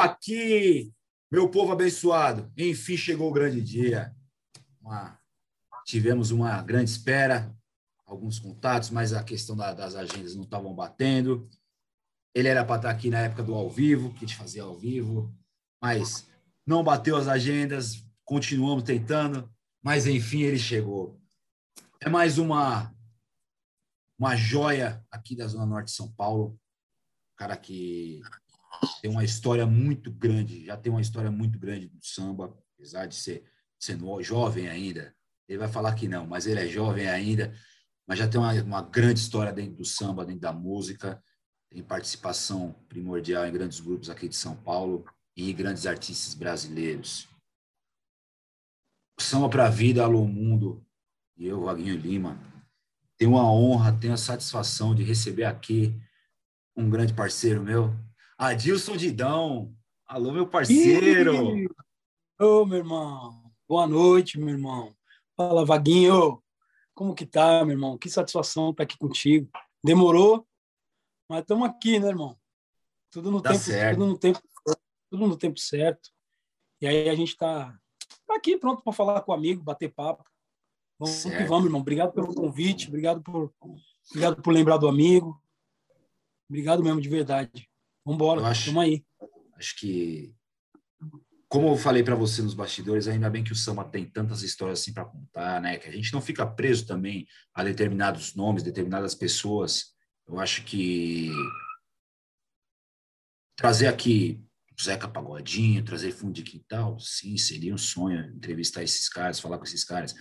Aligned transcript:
aqui, 0.00 0.92
meu 1.30 1.48
povo 1.48 1.72
abençoado. 1.72 2.52
Enfim, 2.56 2.96
chegou 2.96 3.30
o 3.30 3.32
grande 3.32 3.60
dia. 3.60 4.14
Uma... 4.80 5.18
Tivemos 5.84 6.30
uma 6.30 6.62
grande 6.62 6.90
espera, 6.90 7.54
alguns 8.06 8.38
contatos, 8.38 8.90
mas 8.90 9.12
a 9.12 9.22
questão 9.22 9.56
da, 9.56 9.72
das 9.72 9.94
agendas 9.94 10.34
não 10.34 10.44
estavam 10.44 10.74
batendo. 10.74 11.48
Ele 12.34 12.48
era 12.48 12.64
para 12.64 12.76
estar 12.76 12.90
aqui 12.90 13.10
na 13.10 13.20
época 13.20 13.42
do 13.42 13.54
ao 13.54 13.68
vivo, 13.68 14.10
que 14.10 14.24
a 14.24 14.28
gente 14.28 14.36
fazia 14.36 14.62
ao 14.62 14.78
vivo, 14.78 15.34
mas 15.82 16.28
não 16.66 16.84
bateu 16.84 17.16
as 17.16 17.26
agendas, 17.26 18.04
continuamos 18.24 18.84
tentando, 18.84 19.52
mas 19.82 20.06
enfim 20.06 20.42
ele 20.42 20.58
chegou. 20.58 21.20
É 22.00 22.08
mais 22.08 22.38
uma 22.38 22.94
uma 24.18 24.36
joia 24.36 25.02
aqui 25.10 25.34
da 25.34 25.46
Zona 25.46 25.64
Norte 25.64 25.86
de 25.86 25.92
São 25.92 26.12
Paulo, 26.12 26.60
cara 27.36 27.56
que 27.56 28.20
tem 29.00 29.10
uma 29.10 29.24
história 29.24 29.66
muito 29.66 30.10
grande, 30.10 30.66
já 30.66 30.76
tem 30.76 30.90
uma 30.90 31.00
história 31.00 31.30
muito 31.30 31.58
grande 31.58 31.88
do 31.88 31.98
samba, 32.02 32.56
apesar 32.74 33.06
de 33.06 33.14
ser, 33.14 33.44
ser 33.78 33.98
jovem 34.22 34.68
ainda. 34.68 35.14
Ele 35.48 35.58
vai 35.58 35.68
falar 35.68 35.94
que 35.94 36.08
não, 36.08 36.26
mas 36.26 36.46
ele 36.46 36.60
é 36.60 36.66
jovem 36.66 37.08
ainda, 37.08 37.54
mas 38.06 38.18
já 38.18 38.28
tem 38.28 38.40
uma, 38.40 38.52
uma 38.62 38.82
grande 38.82 39.20
história 39.20 39.52
dentro 39.52 39.76
do 39.76 39.84
samba, 39.84 40.24
dentro 40.24 40.40
da 40.40 40.52
música, 40.52 41.22
tem 41.70 41.82
participação 41.82 42.72
primordial 42.88 43.46
em 43.46 43.52
grandes 43.52 43.80
grupos 43.80 44.10
aqui 44.10 44.28
de 44.28 44.36
São 44.36 44.56
Paulo 44.56 45.04
e 45.36 45.52
grandes 45.52 45.86
artistas 45.86 46.34
brasileiros. 46.34 47.28
Samba 49.18 49.48
para 49.48 49.66
a 49.66 49.70
Vida, 49.70 50.02
Alô 50.02 50.26
Mundo, 50.26 50.84
e 51.36 51.46
eu, 51.46 51.62
Vaguinho 51.62 51.96
Lima, 51.96 52.40
tenho 53.16 53.36
a 53.36 53.44
honra, 53.44 53.92
tenho 53.92 54.14
a 54.14 54.16
satisfação 54.16 54.94
de 54.94 55.02
receber 55.02 55.44
aqui 55.44 55.94
um 56.74 56.88
grande 56.88 57.12
parceiro 57.12 57.62
meu, 57.62 57.94
Adilson 58.40 58.96
Didão. 58.96 59.70
Alô, 60.06 60.32
meu 60.32 60.48
parceiro! 60.48 61.68
Ô, 62.40 62.64
meu 62.64 62.78
irmão. 62.78 63.52
Boa 63.68 63.86
noite, 63.86 64.38
meu 64.38 64.48
irmão. 64.48 64.96
Fala, 65.36 65.62
Vaguinho. 65.62 66.42
Como 66.94 67.14
que 67.14 67.26
tá, 67.26 67.62
meu 67.66 67.74
irmão? 67.74 67.98
Que 67.98 68.08
satisfação 68.08 68.70
estar 68.70 68.84
aqui 68.84 68.96
contigo. 68.96 69.50
Demorou, 69.84 70.48
mas 71.28 71.42
estamos 71.42 71.68
aqui, 71.68 72.00
né, 72.00 72.08
irmão? 72.08 72.34
Tudo 73.10 73.30
no 73.30 73.42
tá 73.42 73.50
tempo, 73.50 73.62
certo. 73.62 73.98
tudo 73.98 74.06
no 74.06 74.18
tempo, 74.18 74.40
tudo 75.10 75.26
no 75.26 75.36
tempo 75.36 75.60
certo. 75.60 76.10
E 76.80 76.86
aí 76.86 77.10
a 77.10 77.14
gente 77.14 77.36
tá, 77.36 77.78
tá 78.26 78.36
aqui 78.36 78.56
pronto 78.56 78.82
para 78.82 78.94
falar 78.94 79.20
com 79.20 79.32
o 79.32 79.34
amigo, 79.34 79.62
bater 79.62 79.92
papo. 79.92 80.24
Vamos 80.98 81.14
certo. 81.16 81.36
que 81.36 81.44
vamos, 81.44 81.66
irmão. 81.66 81.82
Obrigado 81.82 82.14
pelo 82.14 82.34
convite, 82.34 82.88
obrigado 82.88 83.20
por, 83.20 83.52
obrigado 84.08 84.40
por 84.40 84.50
lembrar 84.50 84.78
do 84.78 84.88
amigo. 84.88 85.38
Obrigado 86.48 86.82
mesmo, 86.82 87.02
de 87.02 87.08
verdade. 87.10 87.69
Vamos 88.04 88.16
embora, 88.16 88.40
vamos 88.40 88.76
aí. 88.78 89.04
Acho 89.54 89.76
que, 89.76 90.34
como 91.48 91.68
eu 91.68 91.76
falei 91.76 92.02
para 92.02 92.14
você 92.14 92.42
nos 92.42 92.54
bastidores, 92.54 93.08
ainda 93.08 93.28
bem 93.28 93.44
que 93.44 93.52
o 93.52 93.56
samba 93.56 93.84
tem 93.84 94.04
tantas 94.04 94.42
histórias 94.42 94.80
assim 94.80 94.92
para 94.92 95.04
contar, 95.04 95.60
né? 95.60 95.78
Que 95.78 95.88
a 95.88 95.92
gente 95.92 96.12
não 96.12 96.20
fica 96.20 96.46
preso 96.46 96.86
também 96.86 97.26
a 97.54 97.62
determinados 97.62 98.34
nomes, 98.34 98.62
determinadas 98.62 99.14
pessoas. 99.14 99.94
Eu 100.26 100.38
acho 100.38 100.64
que 100.64 101.30
trazer 103.56 103.88
aqui 103.88 104.42
Zeca 104.80 105.06
Pagodinho, 105.06 105.84
trazer 105.84 106.12
fundo 106.12 106.32
de 106.32 106.42
quintal, 106.42 106.98
sim, 106.98 107.36
seria 107.36 107.74
um 107.74 107.78
sonho 107.78 108.34
entrevistar 108.34 108.82
esses 108.82 109.08
caras, 109.08 109.38
falar 109.38 109.58
com 109.58 109.64
esses 109.64 109.84
caras. 109.84 110.14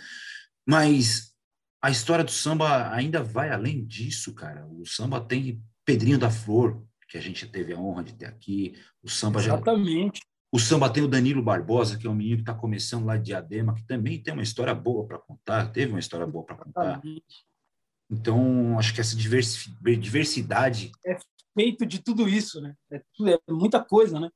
Mas 0.68 1.34
a 1.82 1.90
história 1.90 2.26
do 2.26 2.32
samba 2.32 2.94
ainda 2.94 3.24
vai 3.24 3.50
além 3.50 3.86
disso, 3.86 4.34
cara. 4.34 4.68
O 4.68 4.86
samba 4.86 5.22
tem 5.22 5.64
Pedrinho 5.86 6.20
da 6.20 6.30
Flor, 6.30 6.86
que 7.10 7.18
a 7.18 7.22
gente 7.22 7.48
teve 7.48 7.74
a 7.74 7.80
honra 7.80 8.04
de 8.04 8.14
ter 8.14 8.28
aqui. 8.28 8.76
O 9.04 9.10
samba 9.10 9.40
Exatamente. 9.40 10.20
Já... 10.20 10.30
O 10.52 10.60
samba 10.60 10.90
tem 10.90 11.04
o 11.04 11.08
Danilo 11.08 11.44
Barbosa, 11.44 11.98
que 11.98 12.08
é 12.08 12.10
um 12.10 12.16
menino 12.16 12.38
que 12.38 12.42
está 12.44 12.54
começando 12.54 13.06
lá 13.06 13.18
de 13.18 13.26
Diadema, 13.26 13.76
que 13.76 13.84
também 13.84 14.22
tem 14.22 14.34
uma 14.34 14.42
história 14.42 14.74
boa 14.74 15.06
para 15.06 15.20
contar, 15.20 15.72
teve 15.72 15.92
uma 15.92 16.00
história 16.00 16.26
boa 16.26 16.44
para 16.44 16.56
contar. 16.56 17.02
Então, 18.10 18.78
acho 18.80 18.94
que 18.94 19.02
essa 19.02 19.16
diversidade. 19.16 20.92
É 21.06 21.18
feito 21.54 21.86
de 21.86 22.02
tudo 22.02 22.28
isso, 22.28 22.60
né? 22.62 22.74
É, 22.92 22.98
é, 22.98 23.40
muita 23.48 23.84
coisa, 23.84 24.20
né? 24.20 24.30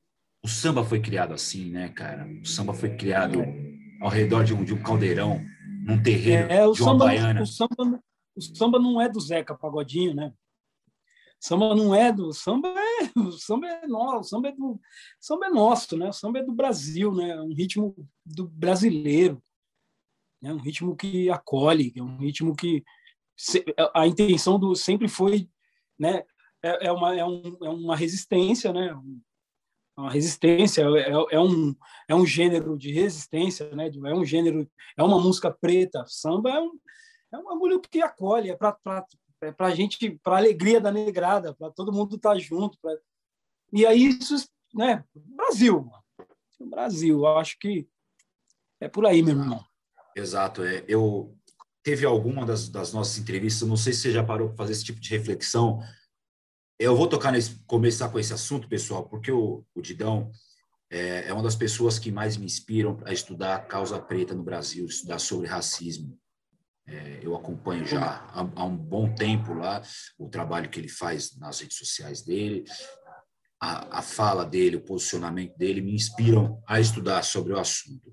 O 0.44 0.48
samba 0.48 0.84
foi 0.84 1.00
criado 1.00 1.34
assim, 1.34 1.70
né, 1.70 1.88
cara? 1.88 2.28
O 2.40 2.46
samba 2.46 2.72
foi 2.72 2.96
criado 2.96 3.42
ao 4.00 4.08
redor 4.08 4.44
de 4.44 4.54
um, 4.54 4.62
de 4.62 4.72
um 4.72 4.82
caldeirão, 4.82 5.44
num 5.84 6.00
terreiro 6.00 6.44
é, 6.44 6.60
de 6.60 6.82
uma 6.82 6.92
samba, 6.92 7.04
baiana. 7.06 7.42
O 7.42 7.46
samba, 7.46 8.00
o 8.36 8.40
samba 8.40 8.78
não 8.78 9.00
é 9.00 9.08
do 9.08 9.20
Zeca 9.20 9.56
Pagodinho, 9.56 10.14
né? 10.14 10.32
Samba 11.44 11.74
não 11.74 11.94
é 11.94 12.10
do 12.10 12.32
samba 12.32 12.68
é 12.68 13.18
o 13.18 13.30
samba 13.36 13.66
é 13.66 13.86
nosso, 13.86 14.30
samba 14.30 14.48
é 14.48 14.52
do 14.52 14.80
samba 15.20 15.46
é 15.46 15.50
nosso, 15.50 15.96
né? 15.96 16.08
O 16.08 16.12
samba 16.12 16.38
é 16.38 16.42
do 16.42 16.52
Brasil, 16.52 17.14
né? 17.14 17.30
É 17.30 17.40
um 17.42 17.52
ritmo 17.52 17.94
do 18.24 18.48
brasileiro, 18.48 19.42
né? 20.40 20.54
Um 20.54 20.58
ritmo 20.58 20.96
que 20.96 21.28
acolhe, 21.28 21.92
é 21.94 22.02
um 22.02 22.16
ritmo 22.16 22.56
que 22.56 22.82
a 23.92 24.06
intenção 24.06 24.58
do 24.58 24.74
sempre 24.74 25.06
foi, 25.06 25.50
né? 25.98 26.24
É, 26.62 26.86
é 26.86 26.92
uma 26.92 27.14
é, 27.14 27.26
um, 27.26 27.58
é 27.62 27.68
uma 27.68 27.94
resistência, 27.94 28.72
né? 28.72 28.98
Uma 29.98 30.10
resistência 30.10 30.82
é, 30.82 31.10
é 31.10 31.40
um 31.40 31.76
é 32.08 32.14
um 32.14 32.24
gênero 32.24 32.78
de 32.78 32.90
resistência, 32.90 33.68
né? 33.76 33.90
É 33.90 34.14
um 34.14 34.24
gênero 34.24 34.66
é 34.96 35.02
uma 35.02 35.20
música 35.20 35.50
preta. 35.50 36.06
Samba 36.06 36.50
é 36.52 36.58
um 36.58 36.72
é 37.34 37.36
um 37.36 37.44
bagulho 37.44 37.80
que 37.80 38.00
acolhe, 38.00 38.48
é 38.48 38.56
para 38.56 38.70
é 38.70 39.04
para 39.52 39.68
a 39.68 39.74
gente, 39.74 40.18
para 40.22 40.36
alegria 40.36 40.80
da 40.80 40.90
negrada, 40.90 41.54
para 41.54 41.70
todo 41.70 41.92
mundo 41.92 42.16
estar 42.16 42.32
tá 42.32 42.38
junto. 42.38 42.78
Pra... 42.80 42.96
E 43.72 43.86
aí 43.86 44.06
isso, 44.08 44.48
né? 44.72 45.04
Brasil, 45.14 45.82
mano. 45.82 46.04
Brasil, 46.60 47.26
acho 47.26 47.58
que 47.58 47.86
é 48.80 48.88
por 48.88 49.06
aí, 49.06 49.22
meu 49.22 49.36
irmão. 49.36 49.64
Exato. 50.16 50.62
É, 50.62 50.84
eu 50.88 51.36
teve 51.82 52.06
alguma 52.06 52.46
das, 52.46 52.68
das 52.68 52.92
nossas 52.92 53.18
entrevistas, 53.18 53.68
não 53.68 53.76
sei 53.76 53.92
se 53.92 54.00
você 54.00 54.12
já 54.12 54.24
parou 54.24 54.48
para 54.48 54.56
fazer 54.56 54.72
esse 54.72 54.84
tipo 54.84 55.00
de 55.00 55.10
reflexão. 55.10 55.80
Eu 56.78 56.96
vou 56.96 57.06
tocar 57.06 57.30
nesse, 57.30 57.62
começar 57.66 58.08
com 58.08 58.18
esse 58.18 58.32
assunto, 58.32 58.68
pessoal, 58.68 59.06
porque 59.08 59.30
o, 59.30 59.64
o 59.74 59.82
Didão 59.82 60.30
é, 60.90 61.28
é 61.28 61.32
uma 61.32 61.42
das 61.42 61.56
pessoas 61.56 61.98
que 61.98 62.10
mais 62.10 62.36
me 62.36 62.46
inspiram 62.46 62.98
a 63.04 63.12
estudar 63.12 63.56
a 63.56 63.60
causa 63.60 64.00
preta 64.00 64.34
no 64.34 64.42
Brasil, 64.42 64.86
estudar 64.86 65.18
sobre 65.18 65.46
racismo. 65.46 66.18
É, 66.86 67.20
eu 67.22 67.34
acompanho 67.34 67.86
já 67.86 68.02
há, 68.02 68.40
há, 68.40 68.64
um 68.64 68.76
bom 68.76 69.14
tempo 69.14 69.54
lá 69.54 69.80
o 70.18 70.28
trabalho 70.28 70.68
que 70.68 70.78
ele 70.78 70.88
faz 70.88 71.34
nas 71.38 71.60
redes 71.60 71.78
sociais 71.78 72.22
dele, 72.22 72.64
a, 73.58 73.98
a 73.98 74.02
fala 74.02 74.44
dele, 74.44 74.76
o 74.76 74.84
posicionamento 74.84 75.56
dele 75.56 75.80
me 75.80 75.94
inspiram 75.94 76.62
a 76.66 76.78
estudar 76.78 77.22
sobre 77.22 77.54
o 77.54 77.58
assunto. 77.58 78.12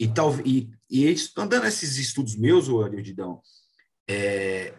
E, 0.00 0.08
tal, 0.08 0.34
e, 0.40 0.70
e 0.90 1.14
andando 1.36 1.66
esses 1.66 1.98
estudos 1.98 2.36
meus, 2.36 2.68
o 2.68 2.82
Adildão, 2.82 3.42
é, 4.08 4.74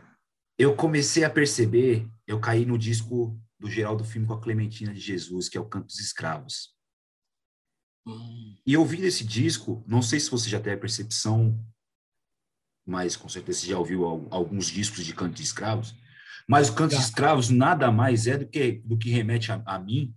eu 0.57 0.75
comecei 0.75 1.23
a 1.23 1.29
perceber, 1.29 2.07
eu 2.27 2.39
caí 2.39 2.65
no 2.65 2.77
disco 2.77 3.39
do 3.59 3.69
Geraldo 3.69 4.03
Filme 4.03 4.27
com 4.27 4.33
a 4.33 4.41
Clementina 4.41 4.93
de 4.93 4.99
Jesus, 4.99 5.47
que 5.47 5.57
é 5.57 5.61
o 5.61 5.69
Canto 5.69 5.87
dos 5.87 5.99
Escravos. 5.99 6.75
Hum. 8.05 8.57
E 8.65 8.75
ouvindo 8.75 9.05
esse 9.05 9.23
disco, 9.23 9.83
não 9.87 10.01
sei 10.01 10.19
se 10.19 10.29
você 10.29 10.49
já 10.49 10.59
tem 10.59 10.73
a 10.73 10.77
percepção 10.77 11.57
mas 12.85 13.15
com 13.15 13.29
certeza 13.29 13.59
você 13.59 13.67
já 13.67 13.77
ouviu 13.77 14.05
alguns 14.29 14.67
discos 14.67 15.05
de 15.05 15.13
canto 15.13 15.35
de 15.35 15.43
escravos. 15.43 15.95
Mas 16.47 16.69
o 16.69 16.75
canto 16.75 16.95
de 16.95 17.01
escravos 17.01 17.49
nada 17.49 17.91
mais 17.91 18.27
é 18.27 18.37
do 18.37 18.45
que, 18.45 18.81
do 18.83 18.97
que 18.97 19.09
remete 19.09 19.51
a, 19.51 19.61
a 19.65 19.79
mim 19.79 20.13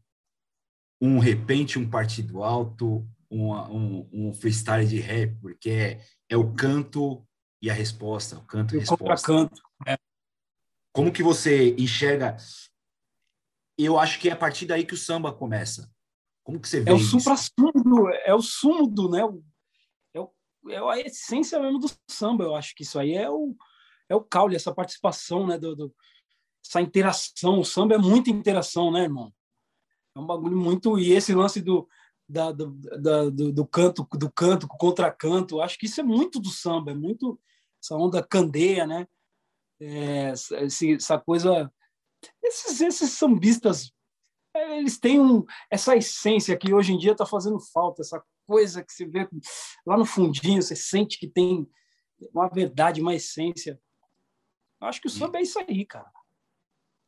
um 1.01 1.19
repente, 1.19 1.79
um 1.79 1.89
partido 1.89 2.43
alto, 2.43 3.07
uma, 3.31 3.71
um, 3.71 4.09
um 4.13 4.33
freestyle 4.33 4.87
de 4.87 4.99
rap, 4.99 5.37
porque 5.41 5.71
é, 5.71 6.01
é 6.29 6.37
o 6.37 6.55
canto 6.55 7.27
e 7.61 7.71
a 7.71 7.75
resposta, 7.75 8.37
o 8.37 8.45
canto 8.45 8.75
e 8.75 8.79
a 8.79 8.81
resposta. 8.81 9.27
Canto. 9.27 9.63
É. 9.87 9.97
Como 10.93 11.13
que 11.13 11.23
você 11.23 11.75
enxerga? 11.77 12.37
Eu 13.79 13.99
acho 13.99 14.19
que 14.19 14.29
é 14.29 14.33
a 14.33 14.37
partir 14.37 14.67
daí 14.67 14.85
que 14.85 14.95
o 14.95 14.99
samba 14.99 15.33
começa. 15.33 15.91
Como 16.43 16.59
que 16.59 16.69
você 16.69 16.81
vê 16.81 16.91
É 16.91 16.95
o 16.95 16.99
supra-sumo, 16.99 18.09
é 18.25 18.35
o 18.35 18.41
sumo 18.41 18.87
do, 18.87 19.11
né? 19.11 19.21
É 20.69 20.79
a 20.79 21.01
essência 21.01 21.59
mesmo 21.61 21.79
do 21.79 21.91
samba. 22.09 22.45
Eu 22.45 22.55
acho 22.55 22.75
que 22.75 22.83
isso 22.83 22.99
aí 22.99 23.15
é 23.15 23.31
o, 23.31 23.55
é 24.09 24.15
o 24.15 24.23
caule, 24.23 24.57
essa 24.57 24.75
participação, 24.75 25.47
né? 25.47 25.59
Do, 25.59 25.75
do, 25.75 25.95
essa 26.65 26.81
interação. 26.81 27.61
O 27.61 27.65
samba 27.65 27.95
é 27.95 27.99
muita 27.99 28.31
interação, 28.31 28.91
né, 28.91 29.03
irmão? 29.03 29.33
É 30.15 30.19
um 30.19 30.27
bagulho 30.27 30.57
muito. 30.57 30.99
E 30.99 31.13
esse 31.13 31.35
lance 31.35 31.61
do, 31.61 31.89
da, 32.29 32.51
do, 32.53 32.73
da, 33.01 33.31
do, 33.31 33.53
do, 33.53 33.67
canto, 33.67 34.07
do 34.13 34.31
canto 34.31 34.67
com 34.67 34.77
contracanto, 34.77 35.61
acho 35.61 35.79
que 35.79 35.87
isso 35.87 36.01
é 36.01 36.05
muito 36.05 36.41
do 36.41 36.49
samba, 36.49 36.91
é 36.91 36.95
muito 36.95 37.41
essa 37.83 37.95
onda 37.95 38.23
candeia, 38.23 38.87
né? 38.87 39.07
É, 39.81 40.33
esse, 40.63 40.95
essa 40.95 41.19
coisa. 41.19 41.73
Esses, 42.43 42.81
esses 42.81 43.11
sambistas, 43.13 43.93
eles 44.57 44.99
têm 44.99 45.21
um, 45.21 45.45
essa 45.71 45.97
essência 45.97 46.57
que 46.57 46.73
hoje 46.73 46.93
em 46.93 46.99
dia 46.99 47.13
está 47.13 47.27
fazendo 47.27 47.59
falta, 47.61 48.03
essa 48.03 48.23
coisa 48.47 48.83
que 48.83 48.93
você 48.93 49.07
vê 49.07 49.29
lá 49.87 49.97
no 49.97 50.05
fundinho, 50.05 50.63
você 50.63 50.77
sente 50.77 51.19
que 51.19 51.29
tem 51.29 51.69
uma 52.33 52.49
verdade, 52.49 53.01
uma 53.01 53.15
essência. 53.15 53.81
Eu 54.81 54.89
acho 54.89 55.01
que 55.01 55.07
o 55.07 55.11
samba 55.11 55.39
é 55.39 55.43
isso 55.43 55.59
aí, 55.59 55.85
cara. 55.85 56.11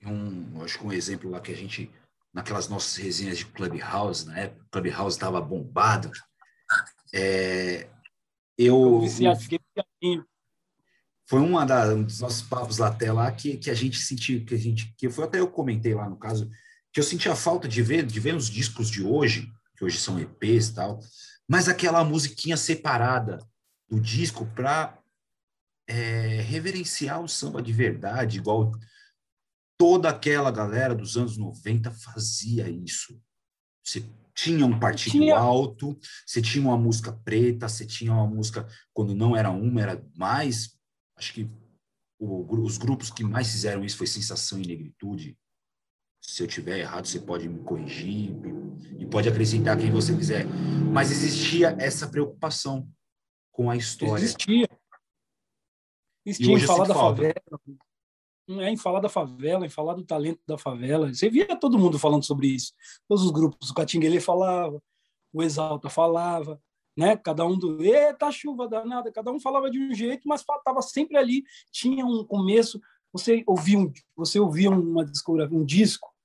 Um, 0.05 0.63
acho 0.63 0.79
que 0.79 0.87
um 0.87 0.93
exemplo 0.93 1.31
lá 1.31 1.41
que 1.41 1.53
a 1.53 1.57
gente 1.57 1.91
naquelas 2.33 2.69
nossas 2.69 2.97
resenhas 2.97 3.39
de 3.39 3.47
Clubhouse, 3.47 4.27
na 4.27 4.39
época, 4.39 4.67
Clubhouse 4.71 5.17
estava 5.17 5.41
bombado. 5.41 6.11
É, 7.13 7.89
eu, 8.57 9.03
eu 9.03 10.25
foi 11.27 11.41
uma 11.41 11.67
da, 11.67 11.95
um 11.95 12.05
dos 12.05 12.21
nossos 12.21 12.43
papos 12.43 12.79
lá 12.79 12.89
até 12.89 13.13
lá 13.13 13.31
que, 13.31 13.57
que 13.57 13.71
a 13.71 13.75
gente 13.75 13.99
sentiu, 13.99 14.45
que 14.45 14.55
a 14.55 14.59
gente, 14.59 14.95
que 14.97 15.11
foi 15.11 15.25
até 15.25 15.41
eu 15.41 15.51
comentei 15.51 15.95
lá 15.95 16.09
no 16.09 16.17
caso, 16.17 16.51
que 16.99 17.01
eu 17.01 17.05
senti 17.05 17.29
a 17.29 17.37
falta 17.37 17.69
de 17.69 17.81
ver, 17.81 18.05
de 18.05 18.19
ver 18.19 18.35
os 18.35 18.51
discos 18.51 18.91
de 18.91 19.05
hoje, 19.05 19.49
que 19.77 19.85
hoje 19.85 20.01
são 20.01 20.19
EPs 20.19 20.71
e 20.71 20.75
tal, 20.75 20.99
mas 21.47 21.69
aquela 21.69 22.03
musiquinha 22.03 22.57
separada 22.57 23.39
do 23.89 24.01
disco 24.01 24.45
para 24.47 25.01
é, 25.87 26.41
reverenciar 26.41 27.23
o 27.23 27.29
samba 27.29 27.63
de 27.63 27.73
verdade, 27.73 28.39
igual 28.39 28.73
toda 29.79 30.09
aquela 30.09 30.51
galera 30.51 30.93
dos 30.93 31.17
anos 31.17 31.37
90 31.37 31.93
fazia 31.93 32.69
isso. 32.69 33.23
Você 33.87 34.05
tinha 34.35 34.67
um 34.67 34.81
partido 34.81 35.21
tinha... 35.21 35.39
alto, 35.39 35.97
você 36.27 36.43
tinha 36.43 36.65
uma 36.65 36.77
música 36.77 37.13
preta, 37.13 37.69
você 37.69 37.87
tinha 37.87 38.13
uma 38.13 38.27
música, 38.27 38.67
quando 38.93 39.15
não 39.15 39.37
era 39.37 39.53
uma, 39.53 39.81
era 39.81 40.05
mais. 40.17 40.77
Acho 41.17 41.33
que 41.33 41.49
o, 42.19 42.65
os 42.65 42.77
grupos 42.77 43.09
que 43.09 43.23
mais 43.23 43.53
fizeram 43.53 43.85
isso 43.85 43.97
foi 43.97 44.09
Sensação 44.09 44.59
e 44.59 44.67
Negritude. 44.67 45.39
Se 46.29 46.43
eu 46.43 46.47
tiver 46.47 46.81
errado, 46.81 47.07
você 47.07 47.19
pode 47.19 47.49
me 47.49 47.59
corrigir 47.61 48.31
e 48.99 49.07
pode 49.07 49.31
acrescentar 49.31 49.79
quem 49.79 49.91
você 49.91 50.15
quiser. 50.15 50.45
Mas 50.93 51.11
existia 51.11 51.75
essa 51.81 52.07
preocupação 52.07 52.87
com 53.51 53.71
a 53.71 53.77
história. 53.77 54.23
Existia. 54.23 54.69
Existia 56.27 56.55
em 56.55 56.61
falar 56.61 56.87
da 56.87 56.95
favela, 56.95 57.35
é 58.61 58.69
em 58.69 58.77
falar 58.77 59.01
da 59.01 59.09
favela, 59.09 59.65
em 59.65 59.71
falar 59.71 59.95
do 59.95 60.05
talento 60.05 60.41
da 60.47 60.59
favela. 60.59 61.13
Você 61.13 61.31
via 61.31 61.59
todo 61.59 61.79
mundo 61.79 61.99
falando 61.99 62.25
sobre 62.25 62.49
isso. 62.49 62.75
Todos 63.09 63.25
os 63.25 63.31
grupos, 63.31 63.71
o 63.71 63.75
Catinguele 63.75 64.21
falava, 64.21 64.83
o 65.33 65.43
Exalta 65.43 65.89
falava, 65.89 66.61
né? 66.95 67.17
Cada 67.17 67.47
um 67.47 67.59
do 67.59 67.83
eita 67.83 68.31
chuva 68.31 68.69
danada, 68.69 69.11
cada 69.11 69.33
um 69.33 69.41
falava 69.41 69.71
de 69.71 69.79
um 69.81 69.95
jeito, 69.95 70.29
mas 70.29 70.43
estava 70.43 70.83
sempre 70.83 71.17
ali, 71.17 71.43
tinha 71.73 72.05
um 72.05 72.23
começo, 72.23 72.79
você 73.11 73.43
ouvia 73.47 73.79
um, 73.79 73.91
você 74.15 74.39
ouvia 74.39 74.69
uma 74.71 75.07
um 75.51 75.65
disco, 75.65 76.18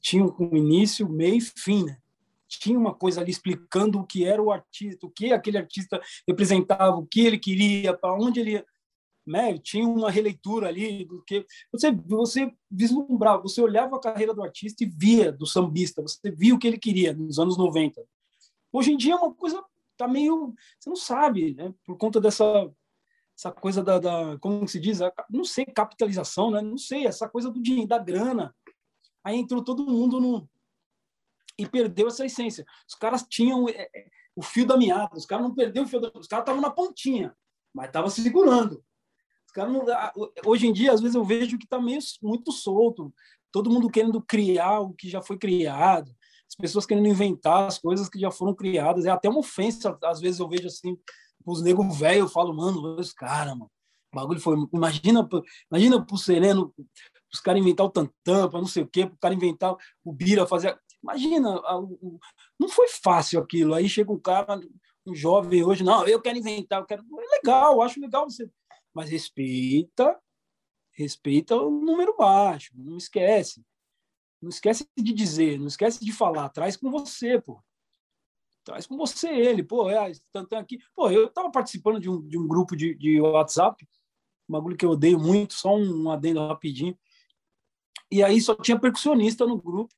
tinha 0.00 0.24
um 0.24 0.56
início, 0.56 1.08
meio 1.08 1.36
e 1.36 1.40
fim, 1.40 1.84
né? 1.84 1.98
Tinha 2.48 2.78
uma 2.78 2.94
coisa 2.94 3.20
ali 3.20 3.30
explicando 3.30 3.98
o 3.98 4.06
que 4.06 4.24
era 4.24 4.42
o 4.42 4.52
artista, 4.52 5.06
o 5.06 5.10
que 5.10 5.32
aquele 5.32 5.58
artista 5.58 6.00
representava, 6.26 6.96
o 6.96 7.06
que 7.06 7.20
ele 7.20 7.38
queria, 7.38 7.92
para 7.92 8.14
onde 8.14 8.40
ele 8.40 8.52
ia 8.52 8.66
né? 9.26 9.58
Tinha 9.58 9.86
uma 9.86 10.10
releitura 10.10 10.68
ali 10.68 11.04
do 11.04 11.20
que 11.22 11.44
você 11.72 11.90
você 11.90 12.52
vislumbrava, 12.70 13.42
você 13.42 13.60
olhava 13.60 13.96
a 13.96 14.00
carreira 14.00 14.32
do 14.32 14.42
artista 14.42 14.84
e 14.84 14.86
via 14.86 15.32
do 15.32 15.44
sambista, 15.44 16.00
você 16.00 16.30
via 16.30 16.54
o 16.54 16.58
que 16.58 16.66
ele 16.68 16.78
queria 16.78 17.12
nos 17.12 17.38
anos 17.38 17.58
90. 17.58 18.00
Hoje 18.72 18.92
em 18.92 18.96
dia 18.96 19.14
é 19.14 19.16
uma 19.16 19.34
coisa 19.34 19.62
tá 19.96 20.06
meio, 20.06 20.54
você 20.78 20.88
não 20.88 20.96
sabe, 20.96 21.54
né? 21.54 21.74
Por 21.84 21.96
conta 21.96 22.20
dessa 22.20 22.70
essa 23.36 23.52
coisa 23.52 23.82
da, 23.82 23.98
da 23.98 24.38
como 24.38 24.66
se 24.66 24.80
diz, 24.80 25.02
a, 25.02 25.12
não 25.28 25.44
sei, 25.44 25.66
capitalização, 25.66 26.50
né? 26.50 26.62
Não 26.62 26.78
sei, 26.78 27.06
essa 27.06 27.28
coisa 27.28 27.50
do 27.50 27.60
dinheiro, 27.60 27.88
da 27.88 27.98
grana. 27.98 28.54
Aí 29.26 29.36
entrou 29.36 29.62
todo 29.62 29.84
mundo 29.84 30.20
no 30.20 30.48
e 31.58 31.66
perdeu 31.66 32.06
essa 32.06 32.24
essência. 32.24 32.64
Os 32.86 32.94
caras 32.94 33.26
tinham 33.28 33.68
é, 33.68 33.88
é, 33.94 34.06
o 34.36 34.42
fio 34.42 34.66
da 34.66 34.76
meada, 34.76 35.16
os 35.16 35.26
caras 35.26 35.44
não 35.44 35.54
perderam 35.54 35.86
o 35.86 35.88
fio 35.88 36.00
da... 36.00 36.10
os 36.14 36.26
caras 36.26 36.42
estavam 36.42 36.60
na 36.60 36.70
pontinha, 36.70 37.34
mas 37.74 37.86
estavam 37.86 38.10
segurando 38.10 38.84
cara 39.56 39.70
não, 39.70 39.84
hoje 40.44 40.66
em 40.66 40.72
dia, 40.72 40.92
às 40.92 41.00
vezes 41.00 41.14
eu 41.14 41.24
vejo 41.24 41.56
que 41.56 41.64
está 41.64 41.80
meio 41.80 41.98
muito 42.22 42.52
solto. 42.52 43.12
Todo 43.50 43.70
mundo 43.70 43.88
querendo 43.88 44.20
criar 44.20 44.80
o 44.80 44.92
que 44.92 45.08
já 45.08 45.22
foi 45.22 45.38
criado. 45.38 46.14
As 46.46 46.54
pessoas 46.54 46.84
querendo 46.84 47.08
inventar 47.08 47.66
as 47.66 47.78
coisas 47.78 48.06
que 48.06 48.20
já 48.20 48.30
foram 48.30 48.54
criadas. 48.54 49.06
É 49.06 49.10
até 49.10 49.30
uma 49.30 49.38
ofensa, 49.38 49.98
às 50.04 50.20
vezes 50.20 50.40
eu 50.40 50.48
vejo 50.48 50.66
assim, 50.66 50.98
os 51.44 51.62
negros 51.62 51.98
velhos, 51.98 52.26
eu 52.26 52.28
falo, 52.28 52.54
mano, 52.54 52.98
os 52.98 53.12
caras, 53.14 53.54
mano. 53.54 53.70
O 54.12 54.16
bagulho 54.16 54.40
foi. 54.40 54.56
Imagina, 54.72 55.26
imagina 55.70 56.04
pro 56.04 56.18
Sereno, 56.18 56.74
os 57.32 57.40
caras 57.40 57.60
inventar 57.60 57.86
o 57.86 57.90
tantã, 57.90 58.48
não 58.52 58.66
sei 58.66 58.82
o 58.82 58.88
quê, 58.88 59.04
o 59.04 59.16
cara 59.18 59.34
inventar 59.34 59.74
o 60.04 60.12
Bira, 60.12 60.46
fazer. 60.46 60.78
Imagina, 61.02 61.60
não 62.58 62.68
foi 62.68 62.88
fácil 62.88 63.40
aquilo. 63.40 63.74
Aí 63.74 63.88
chega 63.88 64.12
um 64.12 64.18
cara, 64.18 64.60
um 65.06 65.14
jovem 65.14 65.62
hoje, 65.62 65.84
não, 65.84 66.06
eu 66.06 66.20
quero 66.20 66.38
inventar, 66.38 66.80
eu 66.80 66.86
quero. 66.86 67.02
É 67.02 67.36
legal, 67.36 67.82
acho 67.82 68.00
legal 68.00 68.28
você 68.28 68.50
mas 68.96 69.10
respeita, 69.10 70.18
respeita 70.92 71.54
o 71.54 71.70
número 71.70 72.16
baixo, 72.16 72.72
não 72.74 72.96
esquece. 72.96 73.62
Não 74.40 74.48
esquece 74.48 74.88
de 74.96 75.12
dizer, 75.12 75.58
não 75.58 75.66
esquece 75.66 76.02
de 76.02 76.10
falar, 76.12 76.48
traz 76.48 76.78
com 76.78 76.90
você, 76.90 77.38
pô. 77.38 77.62
Traz 78.64 78.86
com 78.86 78.96
você 78.96 79.28
ele, 79.28 79.62
pô, 79.62 79.90
é, 79.90 80.10
tantão 80.32 80.58
aqui. 80.58 80.78
Pô, 80.94 81.10
eu 81.10 81.26
estava 81.26 81.50
participando 81.50 82.00
de 82.00 82.08
um, 82.08 82.26
de 82.26 82.38
um 82.38 82.48
grupo 82.48 82.74
de, 82.74 82.94
de 82.94 83.20
WhatsApp, 83.20 83.86
um 84.48 84.52
bagulho 84.54 84.76
que 84.78 84.86
eu 84.86 84.90
odeio 84.90 85.18
muito, 85.18 85.52
só 85.52 85.76
um 85.76 86.10
adendo 86.10 86.46
rapidinho. 86.46 86.98
E 88.10 88.22
aí 88.22 88.40
só 88.40 88.54
tinha 88.54 88.78
percussionista 88.78 89.46
no 89.46 89.60
grupo. 89.60 89.94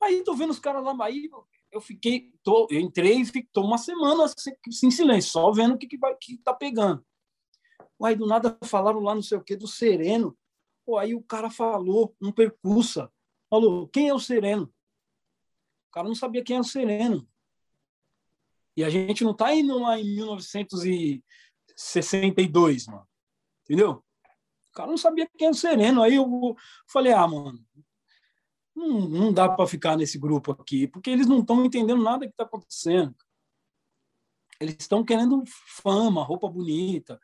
Aí 0.00 0.22
tô 0.22 0.34
vendo 0.34 0.50
os 0.50 0.58
caras 0.58 0.84
lá, 0.84 0.94
aí 1.04 1.30
eu 1.72 1.80
fiquei, 1.80 2.32
tô, 2.42 2.66
eu 2.70 2.80
entrei 2.80 3.20
e 3.20 3.42
tô 3.52 3.62
uma 3.62 3.78
semana 3.78 4.24
assim, 4.24 4.52
em 4.84 4.90
silêncio, 4.90 5.30
só 5.30 5.50
vendo 5.50 5.74
o 5.74 5.78
que, 5.78 5.86
que, 5.86 5.96
vai, 5.96 6.14
que 6.16 6.36
tá 6.38 6.54
pegando. 6.54 7.04
Aí 8.02 8.14
do 8.14 8.26
nada 8.26 8.58
falaram 8.64 9.00
lá 9.00 9.14
não 9.14 9.22
sei 9.22 9.38
o 9.38 9.42
que 9.42 9.56
do 9.56 9.66
Sereno. 9.66 10.36
Pô, 10.84 10.98
aí 10.98 11.14
o 11.14 11.22
cara 11.22 11.50
falou, 11.50 12.14
um 12.20 12.30
percussa, 12.30 13.10
falou, 13.48 13.88
quem 13.88 14.08
é 14.08 14.14
o 14.14 14.20
Sereno? 14.20 14.64
O 15.88 15.92
cara 15.92 16.06
não 16.06 16.14
sabia 16.14 16.44
quem 16.44 16.56
era 16.56 16.62
o 16.62 16.68
Sereno. 16.68 17.26
E 18.76 18.84
a 18.84 18.90
gente 18.90 19.24
não 19.24 19.34
tá 19.34 19.54
indo 19.54 19.78
lá 19.78 19.98
em 19.98 20.14
1962, 20.14 22.86
mano. 22.86 23.08
Entendeu? 23.64 24.04
Cara 24.76 24.90
não 24.90 24.98
sabia 24.98 25.26
quem 25.26 25.46
era 25.46 25.54
o 25.54 25.58
Sereno. 25.58 26.02
Aí 26.02 26.16
eu 26.16 26.54
falei, 26.86 27.14
ah, 27.14 27.26
mano, 27.26 27.58
não, 28.74 29.08
não 29.08 29.32
dá 29.32 29.48
para 29.48 29.66
ficar 29.66 29.96
nesse 29.96 30.18
grupo 30.18 30.52
aqui, 30.52 30.86
porque 30.86 31.08
eles 31.08 31.26
não 31.26 31.40
estão 31.40 31.64
entendendo 31.64 32.02
nada 32.02 32.26
que 32.26 32.32
está 32.32 32.44
acontecendo. 32.44 33.14
Eles 34.60 34.76
estão 34.78 35.02
querendo 35.02 35.42
fama, 35.82 36.22
roupa 36.22 36.48
bonita, 36.48 37.18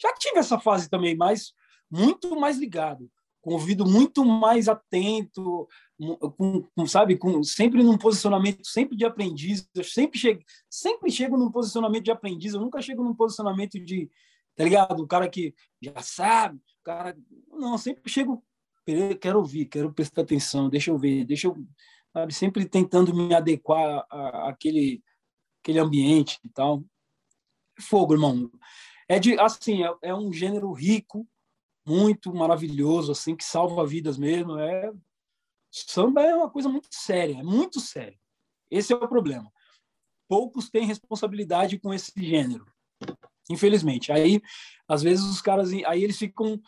já 0.00 0.12
tive 0.14 0.38
essa 0.38 0.58
fase 0.58 0.88
também, 0.88 1.14
mas 1.14 1.52
muito 1.90 2.38
mais 2.38 2.58
ligado, 2.58 3.10
com 3.40 3.52
ouvido 3.52 3.84
muito 3.84 4.24
mais 4.24 4.66
atento, 4.66 5.68
com, 5.98 6.66
com, 6.74 6.86
sabe, 6.86 7.18
com, 7.18 7.42
sempre 7.42 7.82
num 7.82 7.98
posicionamento 7.98 8.66
sempre 8.66 8.96
de 8.96 9.04
aprendiz. 9.04 9.68
Eu 9.74 9.84
sempre 9.84 10.18
chego, 10.18 10.42
sempre 10.70 11.10
chego 11.10 11.36
num 11.36 11.50
posicionamento 11.50 12.04
de 12.04 12.10
aprendiz. 12.10 12.54
Eu 12.54 12.60
nunca 12.60 12.80
chego 12.80 13.04
num 13.04 13.14
posicionamento 13.14 13.78
de, 13.78 14.10
tá 14.56 14.64
ligado? 14.64 15.02
O 15.02 15.06
cara 15.06 15.28
que 15.28 15.54
já 15.80 16.00
sabe, 16.00 16.56
o 16.56 16.84
cara 16.84 17.16
não, 17.50 17.76
sempre 17.78 18.10
chego, 18.10 18.44
quero 19.20 19.38
ouvir, 19.38 19.66
quero 19.66 19.92
prestar 19.92 20.22
atenção, 20.22 20.68
deixa 20.68 20.90
eu 20.90 20.98
ver, 20.98 21.24
deixa 21.24 21.48
eu, 21.48 21.56
sabe, 22.12 22.32
sempre 22.32 22.66
tentando 22.66 23.14
me 23.14 23.34
adequar 23.34 24.06
àquele 24.48 25.02
aquele 25.62 25.78
ambiente 25.78 26.38
e 26.44 26.48
tal. 26.50 26.84
Fogo, 27.80 28.12
irmão. 28.12 28.50
É 29.08 29.18
de 29.18 29.38
assim, 29.40 29.82
é, 29.82 29.94
é 30.02 30.14
um 30.14 30.32
gênero 30.32 30.70
rico, 30.72 31.26
muito 31.86 32.34
maravilhoso, 32.34 33.12
assim, 33.12 33.34
que 33.34 33.44
salva 33.44 33.86
vidas 33.86 34.18
mesmo. 34.18 34.58
É 34.58 34.92
samba 35.70 36.22
é 36.22 36.34
uma 36.34 36.50
coisa 36.50 36.68
muito 36.68 36.88
séria, 36.90 37.38
é 37.38 37.42
muito 37.42 37.80
séria. 37.80 38.18
Esse 38.70 38.92
é 38.92 38.96
o 38.96 39.08
problema. 39.08 39.50
Poucos 40.28 40.70
têm 40.70 40.86
responsabilidade 40.86 41.78
com 41.78 41.92
esse 41.92 42.12
gênero, 42.16 42.66
infelizmente. 43.50 44.12
Aí, 44.12 44.40
às 44.88 45.02
vezes 45.02 45.24
os 45.24 45.40
caras, 45.40 45.70
aí 45.86 46.02
eles 46.02 46.18
ficam 46.18 46.60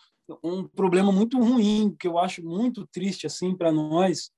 um 0.42 0.66
problema 0.66 1.12
muito 1.12 1.38
ruim 1.38 1.94
que 1.98 2.08
eu 2.08 2.18
acho 2.18 2.42
muito 2.42 2.86
triste 2.88 3.26
assim 3.26 3.56
para 3.56 3.70
nós 3.70 4.32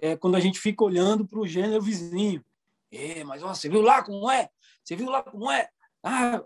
é 0.00 0.16
quando 0.16 0.34
a 0.34 0.40
gente 0.40 0.58
fica 0.58 0.82
olhando 0.82 1.26
para 1.26 1.38
o 1.38 1.46
gênero 1.46 1.82
vizinho. 1.82 2.44
É, 2.90 3.22
mas 3.22 3.42
ó, 3.42 3.54
você 3.54 3.68
viu 3.68 3.82
lá 3.82 4.02
como 4.02 4.30
é? 4.30 4.48
Você 4.82 4.96
viu 4.96 5.10
lá 5.10 5.22
como 5.22 5.50
é? 5.50 5.68
Ah, 6.02 6.42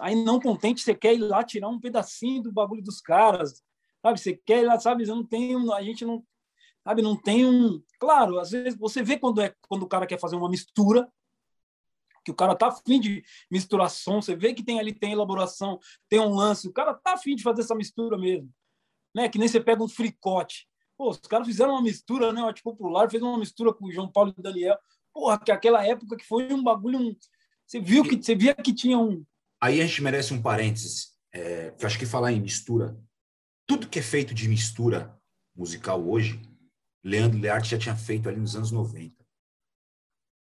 Aí, 0.00 0.14
não 0.14 0.38
contente, 0.38 0.82
você 0.82 0.94
quer 0.94 1.14
ir 1.14 1.18
lá 1.18 1.42
tirar 1.42 1.68
um 1.68 1.80
pedacinho 1.80 2.42
do 2.42 2.52
bagulho 2.52 2.82
dos 2.82 3.00
caras, 3.00 3.62
sabe? 4.02 4.20
Você 4.20 4.34
quer 4.44 4.62
ir 4.62 4.66
lá, 4.66 4.78
sabe? 4.78 5.06
Não 5.06 5.24
tenho, 5.24 5.72
a 5.72 5.82
gente 5.82 6.04
não, 6.04 6.22
sabe? 6.84 7.00
Não 7.00 7.16
tem 7.16 7.46
um. 7.46 7.82
Claro, 7.98 8.38
às 8.38 8.50
vezes 8.50 8.78
você 8.78 9.02
vê 9.02 9.18
quando 9.18 9.40
é 9.40 9.54
quando 9.68 9.84
o 9.84 9.88
cara 9.88 10.06
quer 10.06 10.20
fazer 10.20 10.36
uma 10.36 10.50
mistura, 10.50 11.10
que 12.26 12.30
o 12.32 12.34
cara 12.34 12.56
tá 12.56 12.66
afim 12.66 12.98
de 12.98 13.22
misturar 13.48 13.88
som, 13.88 14.20
você 14.20 14.34
vê 14.34 14.52
que 14.52 14.64
tem 14.64 14.80
ali 14.80 14.92
tem 14.92 15.12
elaboração, 15.12 15.78
tem 16.08 16.18
um 16.18 16.34
lance, 16.34 16.66
o 16.66 16.72
cara 16.72 16.92
tá 16.92 17.12
afim 17.12 17.36
de 17.36 17.44
fazer 17.44 17.62
essa 17.62 17.74
mistura 17.74 18.18
mesmo, 18.18 18.50
né? 19.14 19.28
Que 19.28 19.38
nem 19.38 19.46
você 19.46 19.60
pega 19.60 19.80
um 19.80 19.88
fricote. 19.88 20.66
Pô, 20.98 21.10
os 21.10 21.20
caras 21.20 21.46
fizeram 21.46 21.70
uma 21.70 21.82
mistura, 21.82 22.32
né? 22.32 22.42
O 22.42 22.46
Arte 22.46 22.64
Popular 22.64 23.08
fez 23.08 23.22
uma 23.22 23.38
mistura 23.38 23.72
com 23.72 23.86
o 23.86 23.92
João 23.92 24.10
Paulo 24.10 24.34
e 24.36 24.40
o 24.40 24.42
Daniel. 24.42 24.76
Porra, 25.14 25.38
que 25.38 25.52
aquela 25.52 25.86
época 25.86 26.16
que 26.16 26.26
foi 26.26 26.52
um 26.52 26.64
bagulho, 26.64 26.98
um... 26.98 27.14
você 27.64 27.78
viu 27.78 28.02
que 28.02 28.20
você 28.20 28.34
via 28.34 28.54
que 28.54 28.74
tinha 28.74 28.98
um 28.98 29.24
Aí 29.62 29.80
a 29.80 29.86
gente 29.86 30.02
merece 30.02 30.34
um 30.34 30.42
parênteses, 30.42 31.16
é, 31.32 31.70
que 31.70 31.84
eu 31.84 31.86
acho 31.86 31.98
que 31.98 32.06
falar 32.06 32.32
em 32.32 32.40
mistura, 32.40 32.98
tudo 33.66 33.88
que 33.88 34.00
é 34.00 34.02
feito 34.02 34.34
de 34.34 34.48
mistura 34.48 35.16
musical 35.54 36.06
hoje, 36.06 36.42
Leandro 37.02 37.38
Learte 37.38 37.70
já 37.70 37.78
tinha 37.78 37.96
feito 37.96 38.28
ali 38.28 38.38
nos 38.38 38.56
anos 38.56 38.70
90. 38.70 39.15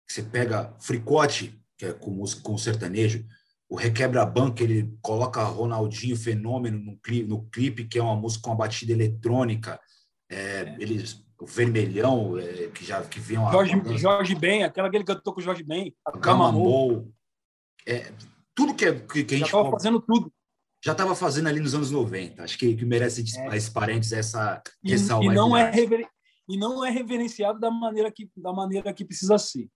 Você 0.08 0.22
pega 0.22 0.74
Fricote, 0.80 1.60
que 1.76 1.86
é 1.86 1.92
com 1.92 2.10
música 2.10 2.42
com 2.42 2.56
sertanejo, 2.56 3.24
o 3.68 3.74
Requebra 3.74 4.24
Banco, 4.24 4.62
ele 4.62 4.96
coloca 5.02 5.42
Ronaldinho 5.42 6.16
Fenômeno 6.16 6.78
no 6.78 6.96
clipe, 6.98 7.28
no 7.28 7.42
clipe, 7.46 7.84
que 7.84 7.98
é 7.98 8.02
uma 8.02 8.14
música 8.14 8.44
com 8.44 8.50
uma 8.50 8.56
batida 8.56 8.92
eletrônica. 8.92 9.80
É, 10.30 10.76
eles, 10.78 11.24
o 11.38 11.46
Vermelhão, 11.46 12.38
é, 12.38 12.68
que 12.68 12.84
já 12.84 13.02
que 13.02 13.18
vem 13.18 13.38
uma. 13.38 13.50
Jorge, 13.50 13.98
Jorge 13.98 14.34
Ben, 14.36 14.62
aquela 14.62 14.88
que 14.88 14.96
ele 14.96 15.04
cantou 15.04 15.34
com 15.34 15.40
o 15.40 15.42
Jorge 15.42 15.64
Ben. 15.64 15.92
Gamamou. 16.20 17.12
É, 17.84 18.12
tudo 18.54 18.74
que, 18.74 18.84
é, 18.84 18.92
que, 18.92 19.24
que 19.24 19.34
a 19.34 19.38
gente. 19.38 19.50
Já 19.50 19.58
estava 19.58 19.70
fazendo 19.70 20.00
tudo. 20.00 20.32
Já 20.84 20.92
estava 20.92 21.14
fazendo 21.16 21.48
ali 21.48 21.60
nos 21.60 21.74
anos 21.74 21.90
90. 21.90 22.44
Acho 22.44 22.56
que, 22.56 22.76
que 22.76 22.84
merece 22.84 23.24
é. 23.36 23.56
esse 23.56 23.70
parênteses, 23.70 24.12
essa 24.12 24.62
e, 24.84 24.90
ressalva. 24.90 25.24
E 25.24 25.34
não, 25.34 25.56
é 25.56 25.70
rever, 25.70 26.06
e 26.48 26.56
não 26.56 26.84
é 26.84 26.90
reverenciado 26.90 27.58
da 27.58 27.70
maneira 27.70 28.12
que, 28.12 28.30
da 28.36 28.52
maneira 28.52 28.92
que 28.94 29.04
precisa 29.04 29.36
ser. 29.38 29.68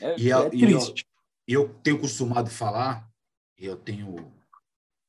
É, 0.00 0.18
e, 0.18 0.32
é 0.32 0.50
triste. 0.50 1.06
E 1.46 1.52
eu, 1.52 1.62
eu 1.62 1.74
tenho 1.82 1.98
costumado 1.98 2.50
falar, 2.50 3.08
eu 3.58 3.76
tenho. 3.76 4.32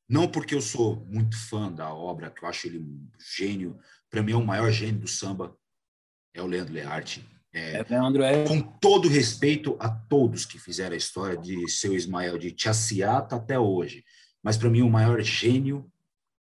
Não 0.08 0.28
porque 0.28 0.54
eu 0.54 0.60
sou 0.60 0.96
muito 1.06 1.36
fã 1.48 1.72
da 1.72 1.92
obra, 1.92 2.30
que 2.30 2.44
eu 2.44 2.48
acho 2.48 2.66
ele 2.66 2.78
um 2.78 3.08
gênio, 3.36 3.78
para 4.10 4.22
mim 4.22 4.32
é 4.32 4.36
o 4.36 4.44
maior 4.44 4.70
gênio 4.70 5.00
do 5.00 5.08
samba, 5.08 5.56
é 6.34 6.42
o 6.42 6.46
Leandro 6.46 6.74
Learte. 6.74 7.26
É, 7.52 7.78
é, 7.78 7.86
Leandro 7.88 8.22
é... 8.22 8.46
Com 8.46 8.60
todo 8.60 9.08
respeito 9.08 9.76
a 9.78 9.88
todos 9.88 10.44
que 10.44 10.58
fizeram 10.58 10.94
a 10.94 10.98
história 10.98 11.36
de 11.36 11.68
seu 11.70 11.94
Ismael, 11.94 12.38
de 12.38 12.50
Tiaciata 12.50 13.36
até 13.36 13.58
hoje. 13.58 14.04
Mas 14.42 14.56
para 14.56 14.70
mim 14.70 14.82
o 14.82 14.90
maior 14.90 15.20
gênio, 15.22 15.90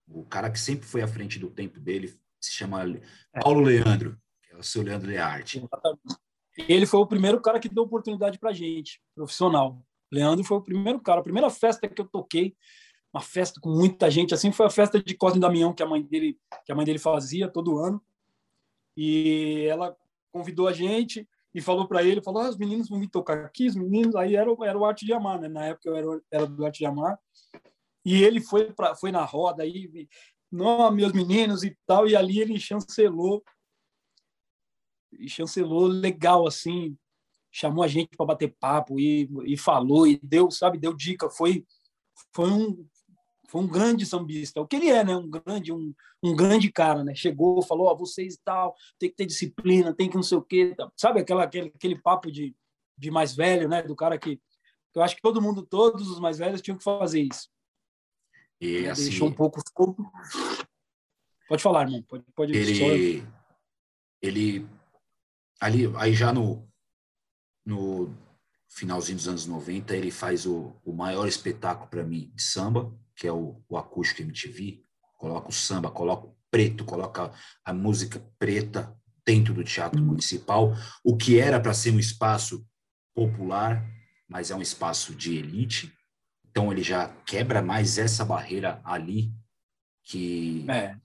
o 0.07 0.23
cara 0.25 0.49
que 0.49 0.59
sempre 0.59 0.85
foi 0.85 1.01
à 1.01 1.07
frente 1.07 1.39
do 1.39 1.49
tempo 1.49 1.79
dele, 1.79 2.19
se 2.39 2.51
chama 2.51 2.83
é. 2.83 3.39
Paulo 3.39 3.61
Leandro, 3.61 4.17
que 4.43 4.53
é 4.53 4.57
o 4.57 4.63
seu 4.63 4.81
Leandro 4.81 5.09
Learte. 5.09 5.57
Exatamente. 5.57 6.24
Ele 6.57 6.85
foi 6.85 6.99
o 6.99 7.07
primeiro 7.07 7.41
cara 7.41 7.59
que 7.59 7.69
deu 7.69 7.83
oportunidade 7.83 8.39
para 8.39 8.53
gente, 8.53 9.01
profissional. 9.13 9.81
Leandro 10.11 10.43
foi 10.43 10.57
o 10.57 10.61
primeiro 10.61 10.99
cara, 11.01 11.19
a 11.19 11.23
primeira 11.23 11.49
festa 11.49 11.87
que 11.87 12.01
eu 12.01 12.05
toquei, 12.05 12.55
uma 13.13 13.21
festa 13.21 13.59
com 13.61 13.69
muita 13.69 14.09
gente, 14.09 14.33
assim, 14.33 14.51
foi 14.51 14.65
a 14.65 14.69
festa 14.69 15.01
de 15.01 15.15
Cosme 15.15 15.39
Damião 15.39 15.73
que 15.73 15.83
a 15.83 15.85
mãe 15.85 16.01
dele, 16.01 16.37
que 16.65 16.71
a 16.71 16.75
mãe 16.75 16.85
dele 16.85 16.99
fazia 16.99 17.47
todo 17.47 17.79
ano. 17.79 18.01
E 18.95 19.65
ela 19.69 19.95
convidou 20.31 20.67
a 20.67 20.73
gente 20.73 21.27
e 21.53 21.61
falou 21.61 21.87
para 21.87 22.03
ele, 22.03 22.21
falou: 22.21 22.41
ah, 22.41 22.49
os 22.49 22.57
meninos 22.57 22.89
vão 22.89 22.99
vir 22.99 23.09
tocar 23.09 23.45
aqui, 23.45 23.67
os 23.67 23.75
meninos, 23.75 24.15
aí 24.15 24.35
era, 24.35 24.49
era 24.63 24.77
o 24.77 24.85
Arte 24.85 25.05
de 25.05 25.13
Amar, 25.13 25.39
né? 25.39 25.47
Na 25.47 25.65
época 25.65 25.89
eu 25.89 25.95
era, 25.95 26.21
era 26.31 26.45
do 26.45 26.65
Arte 26.65 26.79
de 26.79 26.85
Amar. 26.85 27.17
E 28.03 28.21
ele 28.23 28.41
foi 28.41 28.71
para 28.71 28.95
foi 28.95 29.11
na 29.11 29.23
roda 29.23 29.63
aí, 29.63 30.07
não, 30.51 30.91
meus 30.91 31.11
meninos 31.13 31.63
e 31.63 31.75
tal, 31.85 32.07
e 32.07 32.15
ali 32.15 32.39
ele 32.39 32.59
chancelou 32.59 33.43
e 35.19 35.29
chancelou 35.29 35.87
legal, 35.87 36.47
assim, 36.47 36.97
chamou 37.51 37.83
a 37.83 37.87
gente 37.87 38.15
para 38.15 38.25
bater 38.25 38.55
papo 38.59 38.99
e, 38.99 39.29
e 39.45 39.57
falou 39.57 40.05
e 40.07 40.19
deu, 40.21 40.51
sabe, 40.51 40.77
deu 40.77 40.93
dica. 40.93 41.29
Foi, 41.29 41.65
foi 42.33 42.49
um 42.51 42.85
foi 43.47 43.61
um 43.61 43.67
grande 43.67 44.05
sambista, 44.05 44.59
o 44.59 44.67
que 44.67 44.75
ele 44.75 44.89
é, 44.89 45.03
né? 45.03 45.15
Um 45.15 45.29
grande, 45.29 45.71
um, 45.71 45.93
um 46.21 46.35
grande 46.35 46.71
cara, 46.71 47.03
né? 47.03 47.13
Chegou, 47.13 47.61
falou, 47.61 47.87
oh, 47.87 47.95
vocês 47.95 48.33
e 48.33 48.39
tal, 48.43 48.75
tem 48.97 49.09
que 49.09 49.15
ter 49.15 49.25
disciplina, 49.25 49.93
tem 49.93 50.09
que 50.09 50.15
não 50.15 50.23
sei 50.23 50.37
o 50.37 50.41
quê, 50.41 50.75
sabe 50.97 51.19
aquela 51.19 51.43
aquele, 51.43 51.71
aquele 51.73 51.95
papo 51.95 52.31
de, 52.31 52.55
de 52.97 53.11
mais 53.11 53.35
velho, 53.35 53.69
né? 53.69 53.83
Do 53.83 53.95
cara 53.95 54.17
que 54.17 54.41
eu 54.95 55.03
acho 55.03 55.15
que 55.15 55.21
todo 55.21 55.41
mundo, 55.41 55.61
todos 55.61 56.09
os 56.09 56.19
mais 56.19 56.37
velhos 56.37 56.61
tinham 56.61 56.77
que 56.77 56.83
fazer 56.83 57.21
isso. 57.21 57.49
E 58.59 58.87
assim, 58.87 59.09
deixou 59.09 59.27
um 59.27 59.33
pouco 59.33 59.61
Pode 61.47 61.61
falar, 61.61 61.83
irmão. 61.83 62.01
Pode, 62.03 62.23
pode 62.33 62.53
ele, 62.53 63.23
ele 64.21 64.67
ali, 65.59 65.91
aí 65.97 66.13
já 66.13 66.33
no, 66.33 66.67
no 67.65 68.15
finalzinho 68.69 69.17
dos 69.17 69.27
anos 69.27 69.45
90, 69.45 69.95
ele 69.95 70.11
faz 70.11 70.45
o, 70.45 70.75
o 70.83 70.93
maior 70.93 71.27
espetáculo 71.27 71.89
para 71.89 72.03
mim 72.03 72.31
de 72.35 72.43
samba, 72.43 72.93
que 73.15 73.27
é 73.27 73.31
o, 73.31 73.63
o 73.69 73.77
Acústico 73.77 74.21
MTV. 74.21 74.83
Coloca 75.17 75.49
o 75.49 75.53
samba, 75.53 75.89
coloca 75.89 76.27
o 76.27 76.35
preto, 76.51 76.83
coloca 76.83 77.31
a 77.63 77.73
música 77.73 78.19
preta 78.37 78.95
dentro 79.25 79.53
do 79.53 79.63
Teatro 79.63 80.01
hum. 80.01 80.05
Municipal, 80.05 80.73
o 81.03 81.17
que 81.17 81.39
era 81.39 81.59
para 81.59 81.73
ser 81.73 81.91
um 81.91 81.99
espaço 81.99 82.65
popular, 83.13 83.83
mas 84.27 84.51
é 84.51 84.55
um 84.55 84.61
espaço 84.61 85.15
de 85.15 85.37
elite. 85.37 85.91
Então 86.49 86.71
ele 86.71 86.83
já 86.83 87.09
quebra 87.25 87.61
mais 87.61 87.97
essa 87.97 88.23
barreira 88.23 88.81
ali 88.83 89.33
que 90.03 90.65
é. 90.69 90.95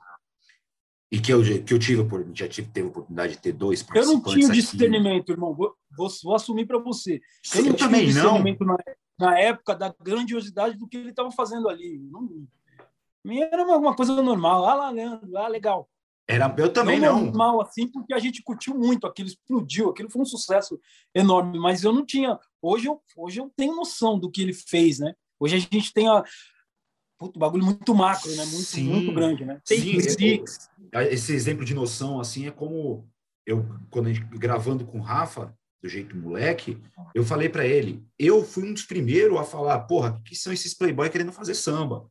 E 1.13 1.19
que 1.19 1.33
eu, 1.33 1.43
que 1.43 1.75
eu 1.75 1.79
tive, 1.79 2.07
já 2.35 2.47
tive, 2.47 2.69
teve 2.69 2.87
a 2.87 2.91
oportunidade 2.91 3.33
de 3.33 3.41
ter 3.41 3.53
dois 3.53 3.85
Eu 3.93 4.07
não 4.07 4.23
tinha 4.23 4.49
discernimento, 4.49 5.33
irmão. 5.33 5.53
Vou, 5.53 5.75
vou, 5.97 6.09
vou 6.23 6.35
assumir 6.37 6.67
para 6.67 6.79
você. 6.79 7.21
Eu 7.57 7.65
não 7.65 7.75
também 7.75 8.07
discernimento 8.07 8.65
não. 8.65 8.77
Na, 9.19 9.31
na, 9.33 9.39
época 9.39 9.75
da 9.75 9.93
grandiosidade 10.01 10.79
do 10.79 10.87
que 10.87 10.97
ele 10.97 11.11
estava 11.11 11.33
fazendo 11.33 11.69
ali. 11.69 11.99
Não, 11.99 12.47
era 13.43 13.65
uma, 13.65 13.77
uma, 13.77 13.97
coisa 13.97 14.23
normal. 14.23 14.65
Ah 14.65 14.75
lá, 14.75 14.91
Leandro, 14.91 15.37
ah, 15.37 15.49
legal. 15.49 15.91
Era, 16.29 16.55
eu 16.57 16.73
também 16.73 17.01
não. 17.01 17.17
não. 17.17 17.25
normal 17.27 17.61
assim, 17.61 17.89
porque 17.89 18.15
a 18.15 18.19
gente 18.21 18.41
curtiu 18.41 18.77
muito, 18.77 19.05
aquilo 19.05 19.29
explodiu, 19.29 19.91
aquilo 19.91 20.09
foi 20.09 20.23
um 20.23 20.27
sucesso 20.27 20.81
enorme, 21.13 21.59
mas 21.59 21.83
eu 21.83 21.93
não 21.93 22.07
tinha. 22.07 22.39
Hoje 22.63 22.87
eu, 22.87 23.03
hoje 23.17 23.41
eu 23.41 23.51
tenho 23.57 23.75
noção 23.75 24.17
do 24.17 24.31
que 24.31 24.41
ele 24.41 24.55
fez, 24.55 25.01
né? 25.01 25.13
Hoje 25.41 25.57
a 25.57 25.59
gente 25.59 25.93
tem 25.93 26.09
a, 26.09 26.23
puto, 27.21 27.39
bagulho 27.39 27.67
muito 27.67 27.95
macro, 27.95 28.35
né? 28.35 28.45
Muito, 28.47 28.65
sim, 28.65 28.85
muito 28.85 29.13
grande, 29.13 29.45
né? 29.45 29.61
Sim. 29.63 29.99
Esse 31.11 31.35
exemplo 31.35 31.67
de 31.67 31.75
noção, 31.75 32.19
assim, 32.19 32.47
é 32.47 32.51
como 32.51 33.07
eu, 33.47 33.63
quando 33.91 34.09
a 34.09 34.13
gente, 34.13 34.27
gravando 34.39 34.87
com 34.87 34.99
o 34.99 35.03
Rafa, 35.03 35.55
do 35.83 35.89
jeito 35.89 36.17
moleque, 36.17 36.83
eu 37.15 37.23
falei 37.23 37.49
para 37.49 37.67
ele, 37.67 38.05
eu 38.19 38.43
fui 38.43 38.69
um 38.69 38.73
dos 38.73 38.85
primeiros 38.85 39.39
a 39.39 39.45
falar, 39.45 39.81
porra, 39.81 40.13
o 40.13 40.23
que 40.23 40.35
são 40.35 40.53
esses 40.53 40.75
playboy 40.75 41.09
querendo 41.11 41.33
fazer 41.33 41.55
samba? 41.55 42.11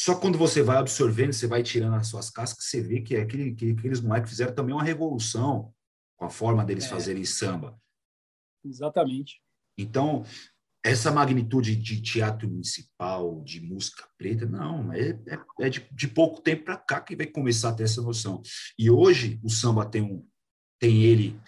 Só 0.00 0.16
quando 0.16 0.36
você 0.36 0.62
vai 0.62 0.76
absorvendo, 0.76 1.32
você 1.32 1.46
vai 1.46 1.62
tirando 1.62 1.94
as 1.94 2.08
suas 2.08 2.28
cascas, 2.28 2.64
você 2.64 2.80
vê 2.80 3.00
que, 3.00 3.16
é 3.16 3.22
aquele, 3.22 3.54
que 3.54 3.70
aqueles 3.70 4.00
moleques 4.00 4.30
fizeram 4.30 4.54
também 4.54 4.74
uma 4.74 4.84
revolução 4.84 5.72
com 6.16 6.24
a 6.24 6.30
forma 6.30 6.64
deles 6.64 6.84
é. 6.86 6.88
fazerem 6.88 7.24
samba. 7.24 7.80
Exatamente. 8.64 9.40
Então, 9.78 10.24
essa 10.86 11.10
magnitude 11.10 11.74
de 11.74 12.00
teatro 12.00 12.48
municipal, 12.48 13.42
de 13.42 13.60
música 13.60 14.08
preta, 14.16 14.46
não, 14.46 14.92
é, 14.92 15.10
é, 15.26 15.38
é 15.60 15.68
de, 15.68 15.86
de, 15.90 16.06
pouco 16.06 16.40
tempo 16.40 16.64
para 16.64 16.76
cá 16.76 17.00
que 17.00 17.16
vai 17.16 17.26
começar 17.26 17.70
a 17.70 17.74
ter 17.74 17.82
essa 17.82 18.00
noção. 18.00 18.40
E 18.78 18.88
hoje 18.88 19.40
o 19.42 19.50
samba 19.50 19.84
tem, 19.84 20.02
um, 20.02 20.24
tem 20.78 21.02
ele 21.02 21.40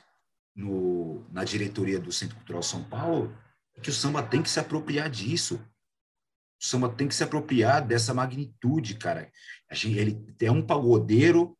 no, 0.57 1.25
na 1.30 1.45
diretoria 1.45 2.00
do 2.00 2.11
Centro 2.11 2.37
Cultural 2.37 2.62
São 2.64 2.83
Paulo, 2.83 3.33
que 3.80 3.90
o 3.90 3.92
samba 3.92 4.25
tem 4.25 4.42
que 4.42 4.50
se 4.50 4.59
apropriar 4.59 5.09
disso. 5.09 5.64
O 6.61 6.64
samba 6.64 6.88
tem 6.88 7.07
que 7.07 7.14
se 7.14 7.23
apropriar 7.23 7.87
dessa 7.87 8.12
magnitude, 8.12 8.97
cara. 8.97 9.30
Ele 9.85 10.26
é 10.40 10.50
um 10.50 10.66
pagodeiro 10.66 11.57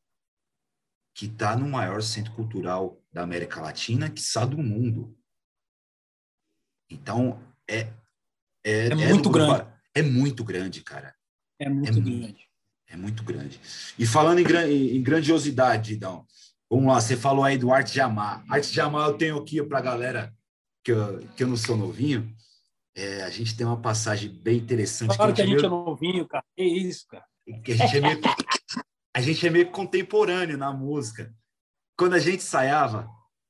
que 1.15 1.27
está 1.27 1.57
no 1.57 1.69
maior 1.69 2.03
centro 2.03 2.33
cultural 2.33 3.01
da 3.13 3.23
América 3.23 3.61
Latina, 3.61 4.11
que 4.11 4.21
está 4.21 4.45
do 4.45 4.59
mundo. 4.59 5.17
Então, 6.91 7.41
é, 7.69 7.89
é, 8.65 8.87
é 8.87 8.95
muito 8.95 9.31
grande. 9.31 9.67
É 9.95 10.03
muito 10.03 10.45
grande, 10.45 10.83
cara. 10.83 11.15
É 11.59 11.69
muito 11.69 11.99
é 11.99 12.03
grande. 12.03 12.49
É 12.89 12.97
muito 12.97 13.23
grande. 13.23 13.61
E 13.99 14.07
falando 14.07 14.39
em, 14.39 14.97
em 14.97 15.03
grandiosidade, 15.03 15.97
Dão, 15.97 16.25
vamos 16.71 16.87
lá, 16.87 17.01
você 17.01 17.17
falou 17.17 17.45
aí 17.45 17.59
do 17.59 17.73
Arte 17.73 17.93
de 17.93 18.01
Amar. 18.01 18.45
Arte 18.49 18.73
de 18.73 18.81
Amar 18.81 19.09
eu 19.09 19.19
tenho 19.19 19.39
aqui 19.39 19.63
para 19.63 19.79
a 19.79 19.83
galera 19.83 20.35
que 20.83 20.93
eu, 20.93 21.19
que 21.37 21.45
eu 21.45 21.49
não 21.49 21.57
sou 21.57 21.77
novinho. 21.77 22.35
É, 22.97 23.23
a 23.23 23.31
gente 23.31 23.57
tem 23.57 23.67
uma 23.67 23.81
passagem 23.81 24.31
bem 24.31 24.57
interessante. 24.57 25.17
Claro 25.17 25.35
que 25.35 25.43
a 25.43 25.47
gente, 25.47 25.57
que 25.59 25.67
a 25.67 25.69
gente 25.69 25.71
meio... 25.71 25.83
é 25.83 25.85
novinho, 25.87 26.27
cara. 26.27 26.45
Que 26.57 26.65
isso, 26.65 27.07
cara. 27.07 27.25
Que 27.63 27.73
a 27.73 27.77
gente 27.77 27.97
é 27.97 28.01
meio, 28.01 28.21
a 29.15 29.21
gente 29.21 29.47
é 29.47 29.51
meio 29.51 29.71
contemporâneo 29.71 30.57
na 30.57 30.73
música. 30.73 31.35
Quando 31.97 32.15
a 32.15 32.19
gente 32.19 32.39
ensaiava, 32.39 33.09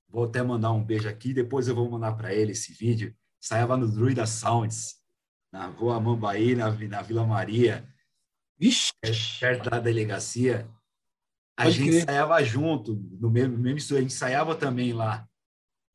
vou 0.08 0.24
até 0.24 0.42
mandar 0.42 0.72
um 0.72 0.84
beijo 0.84 1.08
aqui, 1.08 1.32
depois 1.32 1.68
eu 1.68 1.74
vou 1.74 1.90
mandar 1.90 2.12
para 2.12 2.34
ele 2.34 2.52
esse 2.52 2.72
vídeo 2.72 3.14
ensaiava 3.42 3.76
no 3.76 3.88
Druida 3.88 4.26
Sounds, 4.26 4.96
na 5.52 5.66
rua 5.66 6.00
Mambaí, 6.00 6.54
na, 6.54 6.70
na 6.70 7.02
Vila 7.02 7.26
Maria, 7.26 7.88
Vixe. 8.58 8.92
perto 9.40 9.70
da 9.70 9.78
delegacia. 9.78 10.68
A 11.56 11.64
Pode 11.64 11.76
gente 11.76 11.90
crer. 11.90 12.02
ensaiava 12.02 12.44
junto, 12.44 12.94
no 13.20 13.30
mesmo, 13.30 13.56
mesmo 13.56 13.78
estúdio, 13.78 13.98
a 13.98 14.02
gente 14.02 14.14
ensaiava 14.14 14.54
também 14.54 14.92
lá. 14.92 15.28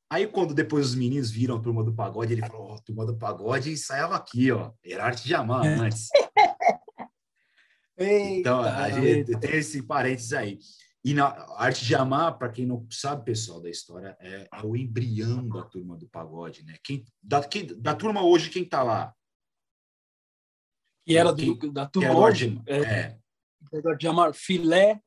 Aí, 0.09 0.27
quando 0.27 0.53
depois 0.53 0.88
os 0.88 0.95
meninos 0.95 1.31
viram 1.31 1.55
a 1.55 1.59
turma 1.59 1.83
do 1.83 1.93
pagode, 1.93 2.33
ele 2.33 2.45
falou: 2.45 2.73
oh, 2.73 2.79
turma 2.81 3.05
do 3.05 3.17
pagode 3.17 3.71
ensaiava 3.71 4.15
aqui, 4.15 4.51
ó. 4.51 4.71
Era 4.83 5.05
arte 5.05 5.23
de 5.25 5.33
amar 5.33 5.65
é. 5.65 5.73
antes. 5.73 6.09
então, 7.97 8.62
a 8.62 8.89
gente 8.91 9.38
tem 9.39 9.55
esse 9.55 9.81
parênteses 9.81 10.33
aí. 10.33 10.59
E 11.05 11.13
na 11.13 11.25
arte 11.57 11.83
de 11.83 11.93
amar, 11.93 12.38
para 12.38 12.50
quem 12.50 12.65
não 12.65 12.88
sabe, 12.89 13.25
pessoal, 13.25 13.62
da 13.62 13.69
história, 13.69 14.15
é, 14.22 14.48
é, 14.50 14.62
o 14.63 14.75
embrião 14.75 15.45
da 15.50 15.63
turma 15.63 15.98
do 15.98 16.07
pagode, 16.07 16.63
né? 16.63 16.77
Quem, 16.81 17.03
da, 17.22 17.43
quem, 17.43 17.67
da 17.79 17.93
turma 17.93 18.24
hoje, 18.24 18.50
quem 18.50 18.63
está 18.63 18.81
lá? 18.83 19.13
Que 21.05 21.17
era 21.17 21.33
do, 21.33 21.72
da 21.74 21.86
turma 21.86 22.17
hoje? 22.17 22.62
É, 22.65 22.79
é. 22.79 23.19
De 24.00 24.07
amar 24.07 24.33
Filé, 24.33 25.01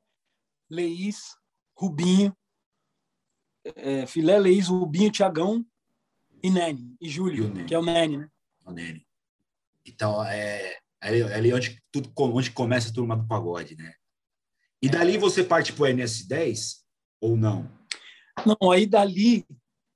Leís, 0.69 1.35
Rubinho, 1.75 2.35
é, 3.63 4.05
Filé, 4.05 4.37
Leís, 4.37 4.67
Rubinho, 4.67 5.11
Tiagão 5.11 5.65
e 6.43 6.51
Nene, 6.51 6.95
e 7.01 7.09
Júlio, 7.09 7.59
e 7.59 7.65
que 7.65 7.73
é 7.73 7.79
o 7.79 7.83
Nene, 7.83 8.17
né? 8.17 8.29
O 8.65 8.71
Nene. 8.71 9.07
Então, 9.83 10.23
é, 10.23 10.77
é 11.01 11.33
ali 11.33 11.51
onde, 11.51 11.81
tudo, 11.91 12.11
onde 12.15 12.51
começa 12.51 12.89
a 12.89 12.93
turma 12.93 13.15
do 13.15 13.27
pagode, 13.27 13.75
né? 13.75 13.95
E 14.81 14.89
dali 14.89 15.15
é. 15.15 15.17
você 15.19 15.43
parte 15.43 15.73
para 15.73 15.83
o 15.83 15.87
NS10 15.87 16.77
ou 17.21 17.35
não? 17.35 17.69
Não, 18.45 18.71
aí 18.71 18.85
dali. 18.85 19.45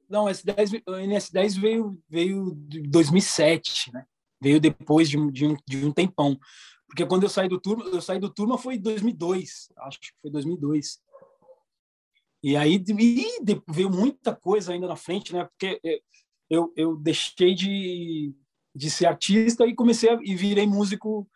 Não, 0.09 0.25
o 0.25 0.29
NS10, 0.29 0.83
o 0.87 0.91
NS10 0.91 1.59
veio, 1.59 2.03
veio 2.09 2.53
de 2.55 2.81
2007, 2.81 3.93
né? 3.93 4.05
Veio 4.41 4.59
depois 4.59 5.09
de, 5.09 5.17
de, 5.31 5.45
um, 5.45 5.55
de 5.67 5.85
um 5.85 5.91
tempão. 5.91 6.37
Porque 6.87 7.05
quando 7.05 7.23
eu 7.23 7.29
saí 7.29 7.47
do 7.47 7.59
turma, 7.59 7.85
eu 7.85 8.01
saí 8.01 8.19
do 8.19 8.29
turma 8.29 8.57
foi 8.57 8.75
em 8.75 8.81
2002, 8.81 9.69
acho 9.77 9.99
que 9.99 10.09
foi 10.21 10.29
2002. 10.29 10.99
E 12.43 12.57
aí 12.57 12.83
e 12.99 13.61
veio 13.69 13.89
muita 13.89 14.35
coisa 14.35 14.73
ainda 14.73 14.87
na 14.87 14.97
frente, 14.97 15.31
né? 15.31 15.45
Porque 15.45 15.79
eu, 16.49 16.73
eu 16.75 16.97
deixei 16.97 17.55
de, 17.55 18.35
de 18.75 18.91
ser 18.91 19.05
artista 19.05 19.65
e 19.65 19.73
comecei 19.73 20.09
a, 20.09 20.19
e 20.21 20.35
virei 20.35 20.67
músico. 20.67 21.29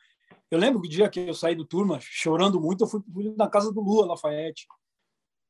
Eu 0.51 0.59
lembro 0.59 0.81
que 0.81 0.87
o 0.87 0.91
dia 0.91 1.09
que 1.09 1.19
eu 1.19 1.33
saí 1.33 1.55
do 1.55 1.65
turma, 1.65 1.99
chorando 1.99 2.59
muito, 2.59 2.83
eu 2.83 2.87
fui, 2.87 3.01
na 3.37 3.49
casa 3.49 3.71
do 3.71 3.81
Lua 3.81 4.05
Lafayette. 4.05 4.67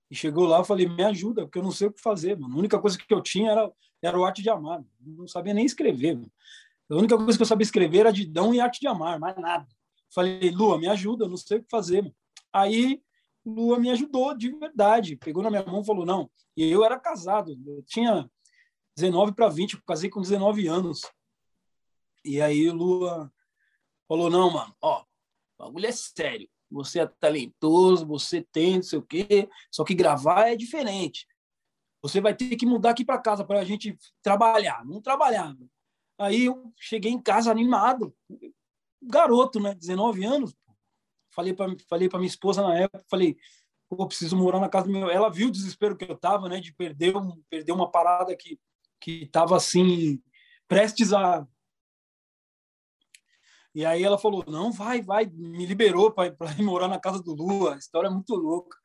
E 0.09 0.15
chegou 0.15 0.45
lá, 0.45 0.59
eu 0.59 0.63
falei, 0.63 0.87
me 0.87 1.03
ajuda, 1.03 1.43
porque 1.43 1.59
eu 1.59 1.63
não 1.63 1.71
sei 1.71 1.87
o 1.87 1.91
que 1.91 2.01
fazer, 2.01 2.37
mano. 2.37 2.55
A 2.55 2.59
única 2.59 2.79
coisa 2.79 2.97
que 2.97 3.13
eu 3.13 3.21
tinha 3.21 3.51
era, 3.51 3.71
era 4.01 4.19
o 4.19 4.23
Arte 4.23 4.41
de 4.41 4.49
Amar. 4.49 4.79
Eu 5.05 5.13
não 5.13 5.27
sabia 5.27 5.53
nem 5.53 5.65
escrever, 5.65 6.15
mano. 6.15 6.31
A 6.89 6.95
única 6.95 7.17
coisa 7.17 7.37
que 7.37 7.41
eu 7.41 7.47
sabia 7.47 7.63
escrever 7.63 7.99
era 7.99 8.13
Didão 8.13 8.53
e 8.53 8.59
Arte 8.59 8.79
de 8.79 8.87
Amar, 8.87 9.19
mais 9.19 9.35
nada. 9.37 9.67
Falei, 10.13 10.51
Lua, 10.51 10.77
me 10.77 10.87
ajuda, 10.87 11.25
eu 11.25 11.29
não 11.29 11.37
sei 11.37 11.57
o 11.57 11.63
que 11.63 11.69
fazer, 11.69 12.01
mano. 12.01 12.15
Aí, 12.53 13.01
Lua 13.45 13.79
me 13.79 13.89
ajudou 13.89 14.35
de 14.35 14.51
verdade. 14.51 15.17
Pegou 15.17 15.43
na 15.43 15.49
minha 15.49 15.65
mão 15.65 15.81
e 15.81 15.85
falou, 15.85 16.05
não. 16.05 16.29
E 16.55 16.69
eu 16.69 16.85
era 16.85 16.99
casado, 16.99 17.51
eu 17.65 17.83
tinha 17.83 18.29
19 18.95 19.33
para 19.33 19.49
20, 19.49 19.73
eu 19.73 19.81
casei 19.85 20.09
com 20.09 20.21
19 20.21 20.67
anos. 20.67 21.01
E 22.23 22.39
aí, 22.39 22.69
Lua 22.69 23.31
falou, 24.07 24.29
não, 24.29 24.51
mano, 24.51 24.75
ó, 24.81 25.01
o 25.01 25.63
bagulho 25.63 25.88
é 25.88 25.91
sério 25.91 26.50
você 26.69 27.00
é 27.00 27.07
talentoso, 27.07 28.05
você 28.05 28.41
tem 28.41 28.75
não 28.75 28.83
sei 28.83 29.00
o 29.00 29.03
quê, 29.03 29.50
só 29.71 29.83
que 29.83 29.93
gravar 29.93 30.50
é 30.50 30.55
diferente. 30.55 31.27
Você 32.01 32.21
vai 32.21 32.35
ter 32.35 32.55
que 32.55 32.65
mudar 32.65 32.91
aqui 32.91 33.03
para 33.03 33.17
casa 33.17 33.43
para 33.43 33.59
a 33.59 33.63
gente 33.63 33.97
trabalhar. 34.21 34.85
Não 34.85 35.01
trabalhar. 35.01 35.55
Aí 36.19 36.45
eu 36.45 36.71
cheguei 36.77 37.12
em 37.12 37.21
casa 37.21 37.50
animado, 37.50 38.15
garoto, 39.01 39.59
né, 39.59 39.74
19 39.74 40.24
anos. 40.25 40.53
Falei 41.33 41.53
para 41.53 41.75
falei 41.89 42.07
para 42.07 42.19
minha 42.19 42.29
esposa 42.29 42.62
na 42.62 42.77
época, 42.77 43.03
falei, 43.09 43.35
pô, 43.89 44.07
preciso 44.07 44.38
morar 44.38 44.59
na 44.59 44.69
casa 44.69 44.85
do 44.85 44.91
meu. 44.91 45.09
Ela 45.09 45.29
viu 45.29 45.47
o 45.47 45.51
desespero 45.51 45.97
que 45.97 46.09
eu 46.09 46.17
tava, 46.17 46.47
né, 46.47 46.59
de 46.59 46.74
perder 46.74 47.15
um, 47.17 47.41
perder 47.50 47.71
uma 47.71 47.89
parada 47.89 48.35
que 48.35 48.59
que 49.01 49.27
tava 49.27 49.55
assim 49.55 50.21
prestes 50.67 51.13
a 51.13 51.45
e 53.75 53.86
aí 53.86 54.03
ela 54.03 54.17
falou: 54.17 54.46
não, 54.48 54.72
vai, 54.72 55.01
vai, 55.01 55.25
me 55.25 55.65
liberou 55.65 56.10
para 56.10 56.27
ir 56.58 56.63
morar 56.63 56.88
na 56.88 56.98
casa 56.98 57.22
do 57.22 57.36
Lua. 57.36 57.75
A 57.75 57.77
história 57.77 58.08
é 58.08 58.10
muito 58.12 58.34
louca. 58.34 58.77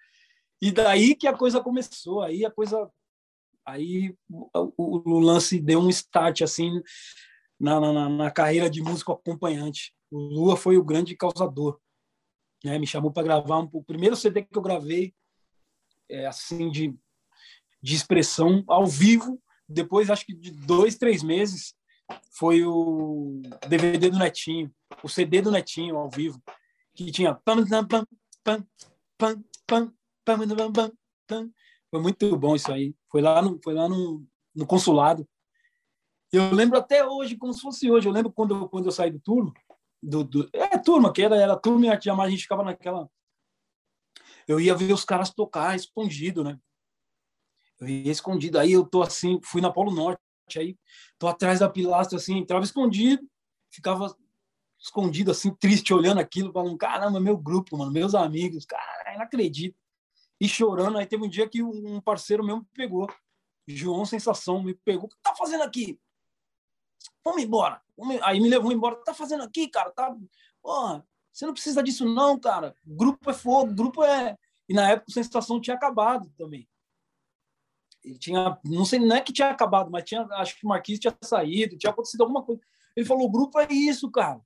E 0.60 0.72
daí 0.72 1.14
que 1.14 1.28
a 1.28 1.32
coisa 1.32 1.62
começou. 1.62 2.22
Aí 2.22 2.44
a 2.44 2.50
coisa. 2.50 2.90
Aí 3.64 4.12
o, 4.28 4.72
o, 4.76 5.10
o 5.12 5.20
lance 5.20 5.60
deu 5.60 5.78
um 5.78 5.88
start 5.88 6.42
assim 6.42 6.82
na, 7.58 7.78
na, 7.78 8.08
na, 8.08 8.30
carreira 8.32 8.68
de 8.68 8.82
músico 8.82 9.12
acompanhante. 9.12 9.94
O 10.10 10.18
Lua 10.18 10.56
foi 10.56 10.76
o 10.76 10.84
grande 10.84 11.16
causador. 11.16 11.78
Né? 12.64 12.76
Me 12.76 12.86
chamou 12.86 13.12
para 13.12 13.22
gravar 13.22 13.60
um, 13.60 13.68
o 13.72 13.84
primeiro 13.84 14.16
CD 14.16 14.42
que 14.42 14.58
eu 14.58 14.62
gravei, 14.62 15.14
é, 16.08 16.26
assim, 16.26 16.68
de, 16.68 16.98
de 17.80 17.94
expressão 17.94 18.64
ao 18.66 18.86
vivo. 18.86 19.40
Depois, 19.68 20.10
acho 20.10 20.26
que 20.26 20.34
de 20.34 20.50
dois, 20.50 20.96
três 20.96 21.22
meses, 21.22 21.74
foi 22.32 22.64
o 22.64 23.40
DVD 23.68 24.10
do 24.10 24.18
Netinho, 24.18 24.74
o 25.02 25.08
CD 25.08 25.40
do 25.42 25.50
Netinho 25.50 25.96
ao 25.96 26.10
vivo, 26.10 26.42
que 26.94 27.10
tinha 27.10 27.34
foi 31.90 32.00
muito 32.00 32.36
bom 32.36 32.54
isso 32.54 32.72
aí. 32.72 32.94
Foi 33.10 33.20
lá 33.20 33.42
no, 33.42 33.60
foi 33.62 33.74
lá 33.74 33.88
no, 33.88 34.24
no 34.54 34.66
consulado. 34.66 35.28
Eu 36.32 36.52
lembro 36.54 36.78
até 36.78 37.04
hoje, 37.04 37.36
como 37.36 37.52
se 37.52 37.60
fosse 37.60 37.90
hoje. 37.90 38.08
Eu 38.08 38.12
lembro 38.12 38.32
quando, 38.32 38.68
quando 38.68 38.86
eu 38.86 38.92
saí 38.92 39.10
do 39.10 39.18
turno, 39.18 39.52
do, 40.02 40.22
do, 40.22 40.48
é 40.52 40.78
turma, 40.78 41.12
que 41.12 41.22
era, 41.22 41.36
era 41.36 41.56
turma 41.56 41.86
e 41.86 41.88
arte 41.88 42.08
a 42.08 42.30
gente 42.30 42.42
ficava 42.42 42.62
naquela. 42.62 43.08
Eu 44.46 44.60
ia 44.60 44.74
ver 44.74 44.92
os 44.92 45.04
caras 45.04 45.30
tocar 45.30 45.74
escondido, 45.76 46.44
né? 46.44 46.58
Eu 47.80 47.88
ia 47.88 48.12
escondido. 48.12 48.58
Aí 48.58 48.72
eu 48.72 48.86
tô 48.86 49.02
assim, 49.02 49.40
fui 49.42 49.60
na 49.60 49.72
Polo 49.72 49.90
Norte, 49.90 50.20
aí 50.56 50.78
tô 51.18 51.26
atrás 51.26 51.60
da 51.60 51.68
pilastra 51.68 52.18
assim, 52.18 52.38
entrava 52.38 52.64
escondido, 52.64 53.28
ficava 53.70 54.16
escondido 54.80 55.30
assim, 55.30 55.54
triste, 55.54 55.92
olhando 55.92 56.20
aquilo, 56.20 56.52
falando, 56.52 56.76
caramba, 56.78 57.20
meu 57.20 57.36
grupo, 57.36 57.76
mano, 57.76 57.92
meus 57.92 58.14
amigos, 58.14 58.64
cara, 58.64 59.14
não 59.14 59.22
acredito. 59.22 59.78
E 60.40 60.48
chorando, 60.48 60.96
aí 60.96 61.06
teve 61.06 61.22
um 61.22 61.28
dia 61.28 61.48
que 61.48 61.62
um 61.62 62.00
parceiro 62.00 62.42
meu 62.42 62.58
me 62.58 62.66
pegou, 62.74 63.06
João 63.68 64.06
Sensação, 64.06 64.62
me 64.62 64.74
pegou, 64.74 65.04
o 65.04 65.08
que 65.08 65.16
tá 65.22 65.34
fazendo 65.36 65.62
aqui? 65.62 66.00
Vamos 67.22 67.42
embora. 67.42 67.82
Aí 68.22 68.40
me 68.40 68.48
levou 68.48 68.72
embora, 68.72 68.96
tá 69.04 69.12
fazendo 69.12 69.42
aqui, 69.42 69.68
cara? 69.68 69.90
Tá... 69.90 70.16
Porra, 70.62 71.06
você 71.30 71.44
não 71.44 71.52
precisa 71.52 71.82
disso 71.82 72.06
não, 72.06 72.38
cara. 72.40 72.74
Grupo 72.84 73.30
é 73.30 73.34
fogo, 73.34 73.74
grupo 73.74 74.02
é... 74.02 74.36
E 74.68 74.72
na 74.74 74.88
época 74.88 75.10
o 75.10 75.12
Sensação 75.12 75.60
tinha 75.60 75.76
acabado 75.76 76.32
também. 76.38 76.66
Ele 78.02 78.18
tinha, 78.18 78.58
não 78.64 78.84
sei, 78.84 78.98
não 78.98 79.16
é 79.16 79.20
que 79.20 79.32
tinha 79.32 79.50
acabado, 79.50 79.90
mas 79.90 80.04
tinha, 80.04 80.22
acho 80.32 80.58
que 80.58 80.64
o 80.64 80.68
Marquinhos 80.68 81.00
tinha 81.00 81.14
saído, 81.22 81.76
tinha 81.76 81.90
acontecido 81.90 82.22
alguma 82.22 82.42
coisa. 82.42 82.62
Ele 82.96 83.04
falou: 83.04 83.26
o 83.26 83.30
grupo 83.30 83.58
é 83.58 83.66
isso, 83.70 84.10
cara. 84.10 84.40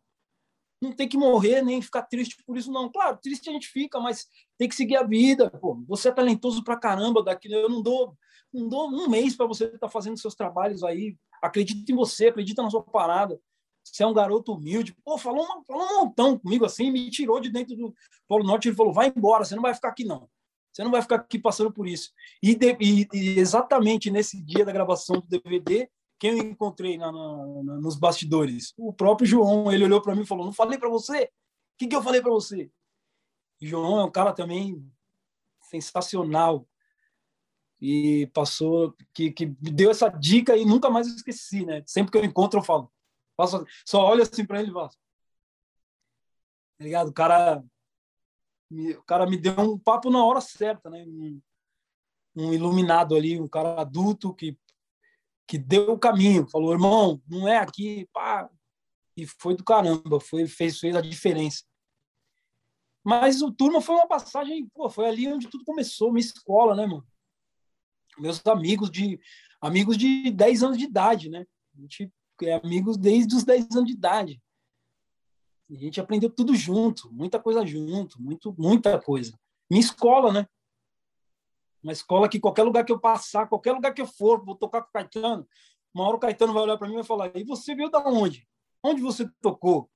Não 0.85 0.93
tem 0.93 1.09
que 1.09 1.17
morrer 1.17 1.63
nem 1.63 1.81
ficar 1.81 2.03
triste 2.03 2.37
por 2.47 2.57
isso, 2.59 2.71
não. 2.71 2.93
Claro, 2.93 3.19
triste 3.23 3.49
a 3.49 3.53
gente 3.53 3.69
fica, 3.69 3.99
mas 3.99 4.27
tem 4.59 4.69
que 4.69 4.75
seguir 4.75 4.97
a 4.97 5.03
vida. 5.03 5.51
Pô, 5.51 5.83
você 5.89 6.09
é 6.09 6.13
talentoso 6.13 6.63
pra 6.63 6.77
caramba 6.77 7.23
daqui. 7.23 7.51
Eu 7.51 7.71
não 7.71 7.83
dou, 7.83 8.15
não 8.53 8.69
dou 8.69 8.91
um 8.91 9.09
mês 9.09 9.35
para 9.35 9.47
você 9.47 9.65
estar 9.65 9.79
tá 9.79 9.89
fazendo 9.89 10.19
seus 10.19 10.35
trabalhos 10.35 10.85
aí. 10.85 11.17
Acredita 11.43 11.91
em 11.91 11.95
você, 11.95 12.29
acredita 12.29 12.63
na 12.63 12.69
sua 12.69 12.83
parada. 12.83 13.41
Você 13.83 14.03
é 14.03 14.07
um 14.07 14.15
garoto 14.15 14.53
humilde. 14.53 14.95
Pô, 15.03 15.17
falou, 15.17 15.45
uma, 15.45 15.65
falou 15.65 15.85
um 15.85 15.99
montão 16.01 16.39
comigo 16.39 16.65
assim, 16.65 16.91
me 16.91 17.11
tirou 17.11 17.41
de 17.41 17.51
dentro 17.51 17.75
do 17.75 17.95
Polo 18.29 18.45
Norte. 18.45 18.69
Ele 18.69 18.77
falou: 18.77 18.93
vai 18.93 19.13
embora, 19.15 19.45
você 19.45 19.55
não 19.55 19.63
vai 19.63 19.75
ficar 19.75 19.89
aqui, 19.89 20.05
não. 20.05 20.29
Você 20.71 20.85
não 20.85 20.91
vai 20.91 21.01
ficar 21.01 21.17
aqui 21.17 21.39
passando 21.39 21.73
por 21.73 21.87
isso. 21.87 22.11
E, 22.43 22.55
de, 22.55 22.77
e, 22.81 23.09
e 23.13 23.39
exatamente 23.39 24.11
nesse 24.11 24.43
dia 24.43 24.65
da 24.65 24.73
gravação 24.73 25.21
do 25.21 25.27
DVD, 25.27 25.89
quem 26.25 26.39
eu 26.39 26.39
encontrei 26.39 26.97
na, 26.97 27.13
na, 27.13 27.75
nos 27.77 27.97
bastidores? 27.97 28.73
O 28.79 28.95
próprio 28.95 29.27
João. 29.27 29.71
Ele 29.71 29.85
olhou 29.85 30.01
para 30.01 30.15
mim 30.15 30.23
e 30.23 30.27
falou: 30.27 30.47
Não 30.47 30.55
falei 30.55 30.79
para 30.79 30.89
você? 30.89 31.25
O 31.25 31.77
que, 31.77 31.87
que 31.87 31.95
eu 31.95 32.03
falei 32.03 32.23
para 32.23 32.31
você? 32.31 32.71
João 33.61 34.01
é 34.01 34.05
um 34.05 34.11
cara 34.11 34.33
também 34.33 34.91
sensacional. 35.61 36.67
E 37.79 38.27
passou, 38.33 38.97
que, 39.13 39.31
que 39.33 39.45
me 39.45 39.71
deu 39.71 39.91
essa 39.91 40.09
dica 40.09 40.57
e 40.57 40.65
nunca 40.65 40.89
mais 40.89 41.07
esqueci, 41.09 41.67
né? 41.67 41.83
Sempre 41.87 42.13
que 42.13 42.17
eu 42.17 42.25
encontro, 42.25 42.61
eu 42.61 42.65
falo. 42.65 42.91
Faço, 43.37 43.63
só 43.85 44.07
olho 44.07 44.23
assim 44.23 44.47
para 44.47 44.61
ele 44.61 44.71
e 44.71 44.73
faço. 44.73 44.97
Tá 46.79 46.85
ligado? 46.85 47.09
O 47.09 47.13
cara 47.13 47.63
o 48.71 49.03
cara 49.03 49.27
me 49.27 49.37
deu 49.37 49.55
um 49.61 49.79
papo 49.79 50.09
na 50.09 50.25
hora 50.25 50.41
certa, 50.41 50.89
né? 50.89 51.05
Um, 51.07 51.43
um, 52.35 52.55
iluminado 52.55 53.15
ali, 53.15 53.39
um 53.39 53.47
cara 53.47 53.79
adulto 53.79 54.33
que 54.33 54.57
que 55.47 55.59
deu 55.59 55.93
o 55.93 55.99
caminho, 55.99 56.49
falou, 56.49 56.73
irmão, 56.73 57.23
não 57.29 57.47
é 57.47 57.59
aqui, 57.59 58.09
pá, 58.13 58.49
e 59.17 59.27
foi 59.27 59.55
do 59.55 59.65
caramba, 59.65 60.21
foi 60.21 60.47
fez 60.47 60.79
fez 60.79 60.97
a 60.97 61.01
diferença. 61.01 61.65
Mas 63.05 63.43
o 63.43 63.53
turma 63.53 63.81
foi 63.81 63.95
uma 63.97 64.09
passagem, 64.09 64.67
pô, 64.69 64.89
foi 64.89 65.07
ali 65.07 65.29
onde 65.29 65.49
tudo 65.49 65.65
começou, 65.65 66.11
minha 66.11 66.25
escola, 66.25 66.75
né, 66.75 66.87
mano? 66.87 67.07
Meus 68.19 68.45
amigos 68.47 68.91
de 68.91 69.21
amigos 69.61 69.97
de 69.99 70.31
10 70.31 70.63
anos 70.63 70.79
de 70.79 70.85
idade, 70.85 71.29
né? 71.29 71.47
A 71.77 71.81
gente 71.81 72.11
é 72.43 72.55
amigos 72.55 72.97
desde 72.97 73.35
os 73.35 73.45
10 73.45 73.77
anos 73.77 73.87
de 73.87 73.93
idade. 73.93 74.43
A 75.71 75.75
gente 75.75 76.01
aprendeu 76.01 76.31
tudo 76.31 76.55
junto, 76.55 77.13
muita 77.13 77.41
coisa 77.41 77.65
junto, 77.65 78.21
muito, 78.21 78.55
muita 78.59 79.01
coisa. 79.01 79.39
Minha 79.71 79.81
escola, 79.81 80.33
né? 80.33 80.47
Uma 81.85 81.93
escola 81.93 82.29
que 82.29 82.41
qualquer 82.41 82.65
lugar 82.65 82.85
que 82.85 82.93
eu 82.93 82.99
passar, 82.99 83.47
qualquer 83.47 83.73
lugar 83.73 83.95
que 83.95 84.03
eu 84.03 84.07
for, 84.07 84.45
vou 84.45 84.57
tocar 84.57 84.83
com 84.83 84.89
o 84.89 84.93
Caetano, 84.93 85.47
uma 85.95 86.07
hora 86.07 86.17
o 86.17 86.19
Caetano 86.19 86.53
vai 86.53 86.63
olhar 86.63 86.79
para 86.79 86.89
mim 86.89 86.95
e 86.95 86.97
vai 86.97 87.05
falar: 87.05 87.31
e 87.37 87.45
você 87.45 87.75
veio 87.75 87.91
da 87.91 88.01
onde? 88.01 88.49
Onde 88.83 89.01
você 89.01 89.31
tocou? 89.41 89.89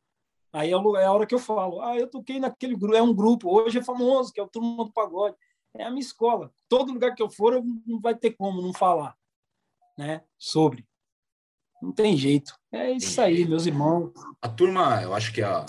Aí 0.53 0.71
é, 0.71 0.75
é 0.75 1.05
a 1.05 1.13
hora 1.13 1.27
que 1.27 1.35
eu 1.35 1.39
falo: 1.39 1.81
ah, 1.81 1.97
eu 1.97 2.09
toquei 2.09 2.39
naquele 2.39 2.77
grupo, 2.77 2.95
é 2.95 3.03
um 3.03 3.15
grupo, 3.15 3.51
hoje 3.51 3.79
é 3.79 3.83
famoso, 3.83 4.33
que 4.33 4.39
é 4.39 4.43
o 4.43 4.49
Turma 4.49 4.85
do 4.85 4.93
Pagode. 4.93 5.37
É 5.75 5.85
a 5.85 5.91
minha 5.91 6.01
escola. 6.01 6.53
Todo 6.69 6.93
lugar 6.93 7.15
que 7.15 7.23
eu 7.23 7.31
for, 7.31 7.55
eu 7.55 7.65
não 7.87 8.01
vai 8.01 8.15
ter 8.15 8.33
como 8.33 8.63
não 8.63 8.73
falar 8.73 9.17
né, 9.99 10.23
sobre. 10.39 10.87
Não 11.83 11.93
tem 11.93 12.17
jeito. 12.17 12.55
É 12.73 12.93
isso 12.93 13.21
aí, 13.21 13.45
meus 13.45 13.67
irmãos. 13.67 14.13
A 14.41 14.49
turma, 14.49 15.03
eu 15.03 15.13
acho 15.13 15.33
que 15.33 15.43
a, 15.43 15.67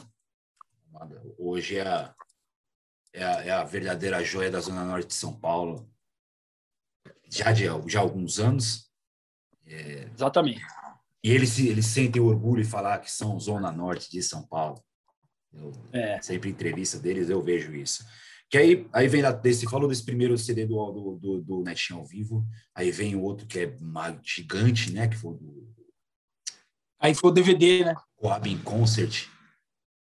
hoje 1.38 1.78
é 1.78 1.88
a, 1.88 2.16
é 3.14 3.24
a, 3.24 3.46
é 3.46 3.50
a 3.52 3.64
verdadeira 3.64 4.24
joia 4.24 4.52
da 4.52 4.60
Zona 4.60 4.86
Norte 4.86 5.08
de 5.08 5.14
São 5.16 5.34
Paulo, 5.34 5.89
já 7.30 7.52
de 7.52 7.66
já 7.88 8.00
há 8.00 8.02
alguns 8.02 8.40
anos. 8.40 8.90
É, 9.66 10.10
Exatamente. 10.14 10.62
E 11.24 11.32
eles, 11.32 11.60
eles 11.60 11.86
sentem 11.86 12.22
orgulho 12.22 12.62
em 12.62 12.66
falar 12.66 13.00
que 13.00 13.12
são 13.12 13.40
Zona 13.40 13.72
Norte 13.72 14.10
de 14.10 14.22
São 14.24 14.42
Paulo. 14.48 14.82
Eu, 15.54 15.72
é. 15.92 16.22
Sempre 16.22 16.50
em 16.50 16.54
entrevista 16.54 16.98
deles 16.98 17.30
eu 17.30 17.42
vejo 17.42 17.74
isso. 17.76 18.04
Que 18.50 18.58
aí, 18.58 18.88
aí 18.92 19.08
vem 19.08 19.22
desse, 19.42 19.70
falou 19.70 19.88
desse 19.88 20.04
primeiro 20.04 20.38
CD 20.38 20.66
do, 20.66 20.92
do, 20.92 21.18
do, 21.18 21.42
do 21.42 21.64
Netinho 21.64 22.00
ao 22.00 22.06
vivo, 22.06 22.44
aí 22.74 22.90
vem 22.90 23.16
o 23.16 23.22
outro 23.22 23.46
que 23.46 23.60
é 23.60 23.78
gigante, 24.24 24.92
né? 24.92 25.08
Que 25.08 25.16
foi 25.16 25.36
do. 25.36 25.70
Aí 27.00 27.14
foi 27.14 27.30
o 27.30 27.34
DVD, 27.34 27.86
né? 27.86 27.96
O 28.18 28.28
Abin 28.28 28.58
Concert. 28.58 29.28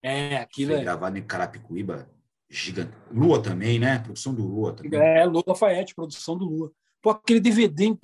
É, 0.01 0.37
aquilo 0.37 0.71
foi 0.71 0.79
é. 0.79 0.83
gravado 0.83 1.17
em 1.17 1.21
Carapicuíba, 1.21 2.09
gigante. 2.49 2.91
Lua 3.11 3.41
também, 3.41 3.77
né? 3.77 3.99
Produção 3.99 4.33
do 4.33 4.47
Lua 4.47 4.73
também. 4.73 4.99
É, 4.99 5.25
Lua 5.25 5.43
Lafayette, 5.45 5.93
produção 5.93 6.35
do 6.35 6.45
Lua. 6.45 6.71
Pô, 7.01 7.11
aquele 7.11 7.39
DVD, 7.39 7.95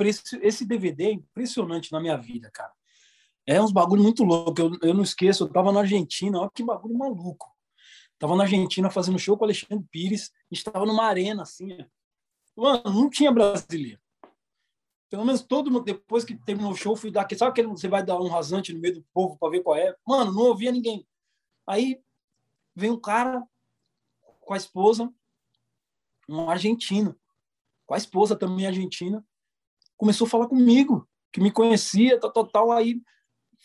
esse 0.42 0.66
DVD 0.66 1.06
é 1.06 1.12
impressionante 1.12 1.92
na 1.92 2.00
minha 2.00 2.18
vida, 2.18 2.50
cara. 2.52 2.72
É 3.46 3.62
uns 3.62 3.72
bagulho 3.72 4.02
muito 4.02 4.24
louco. 4.24 4.60
Eu, 4.60 4.78
eu 4.82 4.94
não 4.94 5.04
esqueço, 5.04 5.44
eu 5.44 5.50
tava 5.50 5.72
na 5.72 5.82
Argentina, 5.82 6.40
olha 6.40 6.50
que 6.50 6.64
bagulho 6.64 6.98
maluco. 6.98 7.54
Tava 8.18 8.36
na 8.36 8.44
Argentina 8.44 8.90
fazendo 8.90 9.20
show 9.20 9.38
com 9.38 9.44
o 9.44 9.46
Alexandre 9.46 9.86
Pires, 9.92 10.32
estava 10.50 10.86
numa 10.86 11.04
arena 11.04 11.44
assim. 11.44 11.78
Mano, 12.56 12.84
não 12.86 13.10
tinha 13.10 13.32
brasileiro. 13.32 14.00
Pelo 15.10 15.26
menos 15.26 15.42
todo 15.42 15.70
mundo, 15.70 15.84
depois 15.84 16.24
que 16.24 16.36
terminou 16.36 16.72
o 16.72 16.76
show, 16.76 16.96
fui 16.96 17.12
dar. 17.12 17.28
Sabe 17.38 17.52
aquele 17.52 17.68
você 17.68 17.88
vai 17.88 18.04
dar 18.04 18.20
um 18.20 18.28
rasante 18.28 18.74
no 18.74 18.80
meio 18.80 18.96
do 18.96 19.06
povo 19.14 19.38
para 19.38 19.50
ver 19.50 19.62
qual 19.62 19.76
é? 19.76 19.96
Mano, 20.08 20.32
não 20.32 20.44
ouvia 20.44 20.72
ninguém. 20.72 21.06
Aí 21.68 22.02
vem 22.74 22.92
um 22.92 23.00
cara 23.00 23.46
com 24.42 24.54
a 24.54 24.58
esposa, 24.58 25.12
um 26.28 26.50
argentino, 26.50 27.18
com 27.86 27.93
a 27.93 27.98
esposa 27.98 28.36
também 28.36 28.67
argentina, 28.67 29.26
começou 29.98 30.28
a 30.28 30.30
falar 30.30 30.48
comigo, 30.48 31.08
que 31.32 31.41
me 31.41 31.52
conhecia, 31.52 32.19
tal. 32.19 32.71
Aí 32.71 33.02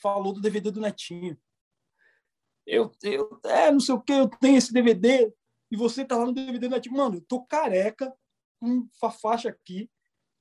falou 0.01 0.33
do 0.33 0.41
DVD 0.41 0.71
do 0.71 0.81
Netinho. 0.81 1.39
Eu, 2.67 2.93
eu 3.03 3.41
é, 3.45 3.71
não 3.71 3.81
sei 3.81 3.95
o 3.95 4.01
que, 4.01 4.13
eu 4.13 4.29
tenho 4.29 4.57
esse 4.57 4.73
DVD 4.73 5.33
e 5.71 5.77
você 5.77 6.05
tá 6.05 6.17
lá 6.17 6.27
no 6.27 6.33
DVD 6.33 6.69
do 6.69 6.73
Netinho. 6.73 6.97
Mano, 6.97 7.17
eu 7.17 7.21
tô 7.23 7.43
careca, 7.43 8.13
com 8.61 8.89
a 9.03 9.11
faixa 9.11 9.49
aqui. 9.49 9.91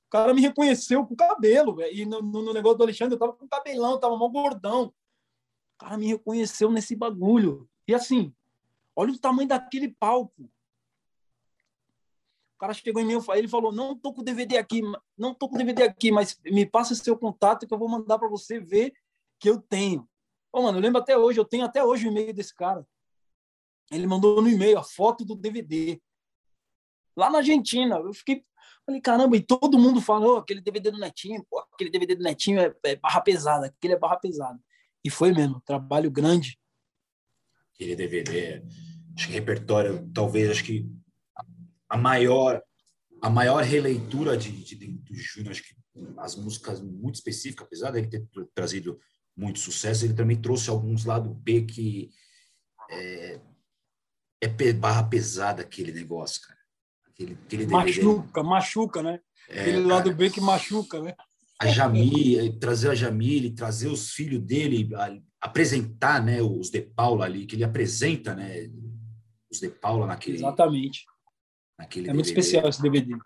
O 0.06 0.10
cara 0.10 0.34
me 0.34 0.40
reconheceu 0.40 1.06
com 1.06 1.14
o 1.14 1.16
cabelo, 1.16 1.74
véio. 1.74 1.94
e 1.94 2.04
no, 2.04 2.20
no, 2.20 2.52
negócio 2.52 2.78
do 2.78 2.84
Alexandre 2.84 3.14
eu 3.14 3.18
tava 3.18 3.32
com 3.32 3.48
cabelão, 3.48 3.98
tava 3.98 4.16
mal 4.16 4.30
gordão. 4.30 4.86
O 4.86 5.78
cara 5.78 5.96
me 5.96 6.06
reconheceu 6.06 6.70
nesse 6.70 6.96
bagulho. 6.96 7.68
E 7.86 7.94
assim, 7.94 8.34
olha 8.94 9.12
o 9.12 9.18
tamanho 9.18 9.48
daquele 9.48 9.88
palco. 9.88 10.50
Cara 12.60 12.74
chegou 12.74 13.00
em 13.00 13.06
mim, 13.06 13.14
ele 13.34 13.48
falou: 13.48 13.72
"Não 13.72 13.96
tô 13.96 14.12
com 14.12 14.22
DVD 14.22 14.58
aqui, 14.58 14.82
não 15.16 15.32
tô 15.32 15.48
com 15.48 15.56
DVD 15.56 15.84
aqui, 15.84 16.12
mas 16.12 16.38
me 16.44 16.66
passa 16.66 16.94
seu 16.94 17.16
contato 17.16 17.66
que 17.66 17.72
eu 17.72 17.78
vou 17.78 17.88
mandar 17.88 18.18
para 18.18 18.28
você 18.28 18.60
ver 18.60 18.92
que 19.38 19.48
eu 19.48 19.58
tenho. 19.58 20.06
Ô, 20.52 20.60
mano, 20.60 20.76
eu 20.76 20.82
lembro 20.82 21.00
até 21.00 21.16
hoje, 21.16 21.40
eu 21.40 21.44
tenho 21.46 21.64
até 21.64 21.82
hoje 21.82 22.06
o 22.06 22.10
e-mail 22.10 22.34
desse 22.34 22.54
cara. 22.54 22.86
Ele 23.90 24.06
mandou 24.06 24.42
no 24.42 24.48
e-mail 24.48 24.78
a 24.78 24.84
foto 24.84 25.24
do 25.24 25.34
DVD. 25.34 25.98
Lá 27.16 27.30
na 27.30 27.38
Argentina. 27.38 27.96
Eu 27.96 28.12
fiquei. 28.12 28.44
Falei, 28.84 29.00
caramba, 29.00 29.36
e 29.36 29.40
todo 29.40 29.78
mundo 29.78 30.00
falou 30.02 30.36
aquele 30.36 30.60
DVD 30.60 30.90
do 30.90 30.98
Netinho, 30.98 31.44
pô, 31.48 31.60
aquele 31.72 31.90
DVD 31.90 32.14
do 32.14 32.22
Netinho 32.22 32.60
é, 32.60 32.74
é 32.84 32.96
barra 32.96 33.20
pesada, 33.20 33.66
aquele 33.66 33.94
é 33.94 33.98
barra 33.98 34.16
pesada. 34.16 34.58
E 35.02 35.08
foi 35.08 35.32
mesmo, 35.32 35.62
trabalho 35.62 36.10
grande. 36.10 36.58
Aquele 37.74 37.96
DVD, 37.96 38.62
acho 39.16 39.26
que 39.28 39.32
repertório, 39.32 40.10
talvez, 40.12 40.50
acho 40.50 40.64
que 40.64 40.86
a 41.90 41.98
maior 41.98 42.62
a 43.22 43.28
maior 43.28 43.62
releitura 43.62 44.34
de, 44.34 44.50
de, 44.50 44.74
de, 44.74 44.86
do 44.86 45.14
Júnior, 45.14 45.50
acho 45.50 45.62
que 45.62 45.74
as 46.16 46.34
músicas 46.36 46.80
muito 46.80 47.16
específicas, 47.16 47.66
apesar 47.66 47.90
dele 47.90 48.08
ter 48.08 48.26
trazido 48.54 48.98
muito 49.36 49.58
sucesso, 49.58 50.06
ele 50.06 50.14
também 50.14 50.40
trouxe 50.40 50.70
alguns 50.70 51.04
lado 51.04 51.28
B 51.28 51.62
que 51.62 52.10
é, 52.90 53.40
é 54.40 54.72
barra 54.72 55.02
pesada 55.04 55.62
aquele 55.62 55.92
negócio, 55.92 56.40
cara. 56.40 56.58
Aquele, 57.08 57.38
aquele 57.44 57.66
machuca, 57.66 58.42
machuca, 58.42 59.02
né? 59.02 59.20
É, 59.48 59.60
aquele 59.60 59.82
cara, 59.82 59.88
lado 59.88 60.14
B 60.14 60.30
que 60.30 60.40
machuca, 60.40 61.02
né? 61.02 61.14
A 61.60 61.66
Jamile, 61.66 62.58
trazer 62.58 62.90
a 62.90 62.94
Jamile, 62.94 63.54
trazer 63.54 63.88
os 63.88 64.12
filhos 64.12 64.40
dele, 64.40 64.88
apresentar 65.38 66.24
né, 66.24 66.40
os 66.40 66.70
De 66.70 66.80
Paula 66.80 67.26
ali, 67.26 67.44
que 67.44 67.54
ele 67.54 67.64
apresenta 67.64 68.34
né, 68.34 68.70
os 69.50 69.60
De 69.60 69.68
Paula 69.68 70.06
naquele. 70.06 70.38
Exatamente. 70.38 71.04
Naquele 71.80 72.10
é 72.10 72.12
DVD. 72.12 72.14
muito 72.14 72.26
especial 72.26 72.68
esse 72.68 72.82
DVD. 72.82 73.16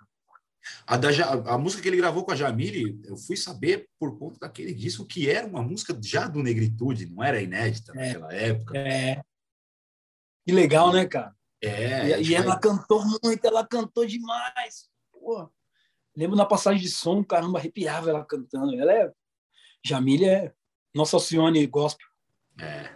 A, 0.86 0.96
da, 0.96 1.08
a, 1.52 1.58
música 1.58 1.82
que 1.82 1.88
ele 1.88 1.96
gravou 1.96 2.24
com 2.24 2.30
a 2.30 2.36
Jamile, 2.36 3.00
eu 3.04 3.16
fui 3.16 3.36
saber 3.36 3.88
por 3.98 4.16
conta 4.16 4.38
daquele 4.40 4.72
disco 4.72 5.04
que 5.04 5.28
era 5.28 5.46
uma 5.46 5.60
música 5.60 5.98
já 6.00 6.28
do 6.28 6.42
Negritude, 6.42 7.10
não 7.10 7.22
era 7.22 7.42
inédita 7.42 7.92
é, 7.92 8.06
naquela 8.06 8.32
época. 8.32 8.78
É. 8.78 9.22
Que 10.46 10.52
legal, 10.52 10.92
né, 10.92 11.04
cara? 11.04 11.34
É. 11.60 12.20
E, 12.20 12.30
e 12.30 12.34
ela 12.34 12.58
cantou 12.58 13.04
muito, 13.04 13.44
ela 13.44 13.66
cantou 13.66 14.06
demais. 14.06 14.88
Pô. 15.12 15.50
Lembro 16.16 16.36
na 16.36 16.46
passagem 16.46 16.80
de 16.80 16.88
som, 16.88 17.24
caramba, 17.24 17.58
arrepiava 17.58 18.08
ela 18.08 18.24
cantando. 18.24 18.78
Ela 18.80 18.92
é. 18.92 19.12
Jamile 19.84 20.26
é 20.26 20.54
nossa 20.94 21.16
Alcione 21.16 21.66
gospel. 21.66 22.06
É. 22.60 22.88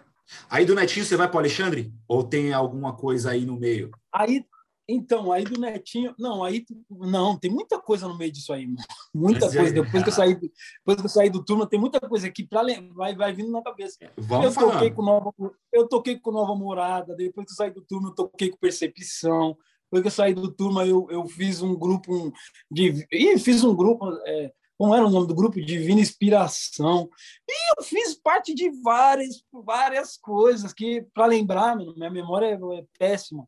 Aí 0.49 0.65
do 0.65 0.75
Netinho 0.75 1.05
você 1.05 1.17
vai 1.17 1.29
para 1.29 1.41
Alexandre? 1.41 1.93
Ou 2.07 2.23
tem 2.23 2.53
alguma 2.53 2.95
coisa 2.97 3.33
aí 3.33 3.45
no 3.45 3.59
meio? 3.59 3.91
Aí 4.13 4.47
então, 4.89 5.31
aí 5.31 5.45
do 5.45 5.61
Netinho, 5.61 6.15
não, 6.19 6.43
aí 6.43 6.65
não, 6.89 7.37
tem 7.37 7.51
muita 7.51 7.79
coisa 7.79 8.09
no 8.09 8.17
meio 8.17 8.33
disso 8.33 8.55
aí, 8.55 8.67
muita 9.15 9.45
Mas 9.45 9.55
coisa. 9.55 9.71
É, 9.71 9.83
depois 9.83 10.03
que 10.03 10.09
eu 10.09 10.13
saí, 10.15 10.35
depois 10.35 11.01
que 11.01 11.05
eu 11.05 11.11
saí 11.11 11.29
do 11.29 11.45
turno, 11.45 11.67
tem 11.67 11.79
muita 11.79 12.01
coisa 12.01 12.27
aqui 12.27 12.43
para 12.43 12.63
vai 12.95 13.15
vai 13.15 13.33
vindo 13.35 13.51
na 13.51 13.63
cabeça. 13.63 13.99
Vamos 14.17 14.57
eu 14.57 14.67
toquei 14.67 14.91
com 14.91 15.03
nova, 15.03 15.35
eu 15.71 15.87
toquei 15.87 16.19
com 16.19 16.33
nova 16.33 16.55
morada, 16.55 17.15
depois 17.15 17.47
que 17.47 17.53
eu 17.53 17.57
saí 17.57 17.71
do 17.71 17.83
turno, 17.83 18.09
eu 18.09 18.15
toquei 18.15 18.49
com 18.49 18.57
percepção. 18.57 19.57
Depois 19.85 20.03
que 20.03 20.09
eu 20.09 20.13
saí 20.13 20.35
do 20.35 20.51
turno, 20.51 20.83
eu, 20.83 21.07
eu 21.11 21.27
fiz 21.27 21.61
um 21.61 21.77
grupo 21.77 22.33
de 22.71 23.07
e 23.13 23.39
fiz 23.39 23.65
um 23.65 23.77
grupo 23.77 24.11
é, 24.27 24.53
como 24.79 24.95
era 24.95 25.05
o 25.05 25.11
nome 25.11 25.27
do 25.27 25.35
grupo? 25.35 25.61
Divina 25.61 26.01
Inspiração. 26.01 27.11
E 27.47 27.73
eu 27.77 27.85
fiz 27.85 28.15
parte 28.15 28.55
de 28.55 28.71
várias, 28.81 29.43
várias 29.53 30.17
coisas 30.17 30.73
que, 30.73 31.05
para 31.13 31.27
lembrar, 31.27 31.77
minha 31.77 32.11
memória 32.11 32.47
é, 32.47 32.79
é 32.79 32.85
péssima 32.99 33.47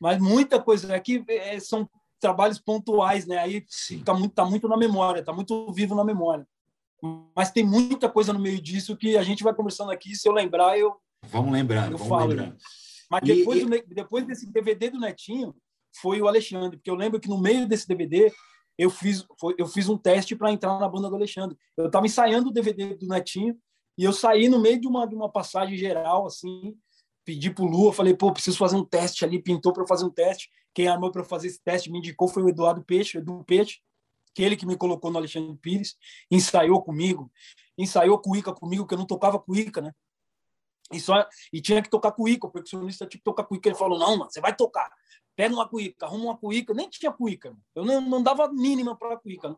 mas 0.00 0.18
muita 0.20 0.60
coisa 0.60 0.94
aqui 0.94 1.24
é, 1.28 1.58
são 1.58 1.88
trabalhos 2.20 2.58
pontuais, 2.58 3.26
né? 3.26 3.38
Aí 3.38 3.64
está 3.68 4.14
muito, 4.14 4.34
tá 4.34 4.44
muito 4.44 4.68
na 4.68 4.76
memória, 4.76 5.20
está 5.20 5.32
muito 5.32 5.72
vivo 5.72 5.94
na 5.94 6.04
memória. 6.04 6.46
Mas 7.34 7.50
tem 7.50 7.64
muita 7.64 8.08
coisa 8.08 8.32
no 8.32 8.38
meio 8.38 8.60
disso 8.60 8.96
que 8.96 9.16
a 9.16 9.22
gente 9.22 9.44
vai 9.44 9.54
conversando 9.54 9.90
aqui. 9.90 10.14
Se 10.14 10.28
eu 10.28 10.32
lembrar, 10.32 10.78
eu 10.78 10.96
vamos 11.22 11.52
lembrando, 11.52 11.92
eu 11.92 11.98
vamos 11.98 12.08
falo. 12.08 12.30
Lembrando. 12.30 12.56
Mas 13.10 13.22
depois, 13.22 13.62
e, 13.62 13.64
do, 13.64 13.94
depois 13.94 14.26
desse 14.26 14.50
DVD 14.50 14.90
do 14.90 14.98
Netinho 14.98 15.54
foi 16.00 16.20
o 16.20 16.26
Alexandre, 16.26 16.76
porque 16.76 16.90
eu 16.90 16.94
lembro 16.94 17.20
que 17.20 17.28
no 17.28 17.38
meio 17.38 17.66
desse 17.66 17.86
DVD 17.86 18.32
eu 18.78 18.90
fiz, 18.90 19.24
foi, 19.38 19.54
eu 19.56 19.66
fiz 19.66 19.88
um 19.88 19.96
teste 19.96 20.34
para 20.36 20.52
entrar 20.52 20.78
na 20.78 20.88
banda 20.88 21.08
do 21.08 21.16
Alexandre. 21.16 21.56
Eu 21.76 21.86
estava 21.86 22.06
ensaiando 22.06 22.48
o 22.48 22.52
DVD 22.52 22.94
do 22.94 23.06
Netinho 23.06 23.56
e 23.96 24.04
eu 24.04 24.12
saí 24.12 24.48
no 24.48 24.60
meio 24.60 24.80
de 24.80 24.86
uma, 24.86 25.06
de 25.06 25.14
uma 25.14 25.30
passagem 25.30 25.76
geral 25.76 26.26
assim 26.26 26.76
pedi 27.26 27.50
pro 27.50 27.64
Lua, 27.64 27.92
falei, 27.92 28.14
pô, 28.14 28.32
preciso 28.32 28.56
fazer 28.56 28.76
um 28.76 28.84
teste 28.84 29.24
ali, 29.24 29.42
pintou 29.42 29.72
para 29.72 29.84
fazer 29.86 30.04
um 30.04 30.10
teste. 30.10 30.48
Quem 30.72 30.86
armou 30.86 31.10
para 31.10 31.24
fazer 31.24 31.48
esse 31.48 31.60
teste 31.60 31.90
me 31.90 31.98
indicou 31.98 32.28
foi 32.28 32.44
o 32.44 32.48
Eduardo 32.48 32.82
Peixe, 32.84 33.18
Edu 33.18 33.42
Peixe, 33.44 33.80
que 34.32 34.42
ele 34.42 34.56
que 34.56 34.64
me 34.64 34.76
colocou 34.76 35.10
no 35.10 35.18
Alexandre 35.18 35.56
Pires, 35.56 35.96
ensaiou 36.30 36.80
comigo, 36.82 37.30
ensaiou 37.76 38.22
o 38.24 38.36
Ica 38.36 38.52
comigo, 38.52 38.86
que 38.86 38.94
eu 38.94 38.98
não 38.98 39.06
tocava 39.06 39.42
o 39.44 39.56
Ica, 39.56 39.80
né? 39.80 39.92
E, 40.92 41.00
só, 41.00 41.26
e 41.52 41.60
tinha 41.60 41.82
que 41.82 41.90
tocar 41.90 42.12
com 42.12 42.22
o 42.22 42.28
o 42.28 42.50
percussionista 42.50 43.06
tinha 43.06 43.18
que 43.18 43.24
tocar 43.24 43.44
o 43.50 43.56
Ica. 43.56 43.68
Ele 43.68 43.76
falou, 43.76 43.98
não, 43.98 44.16
mano, 44.16 44.30
você 44.30 44.40
vai 44.40 44.54
tocar. 44.54 44.88
Pega 45.34 45.52
uma 45.52 45.68
cuíca, 45.68 46.06
arruma 46.06 46.26
uma 46.26 46.36
cuíca. 46.36 46.72
Nem 46.72 46.88
tinha 46.88 47.12
cuíca. 47.12 47.56
Eu 47.74 47.84
não, 47.84 48.00
não 48.00 48.22
dava 48.22 48.48
mínima 48.52 48.96
para 48.96 49.16
cuíca. 49.16 49.48
Né? 49.48 49.56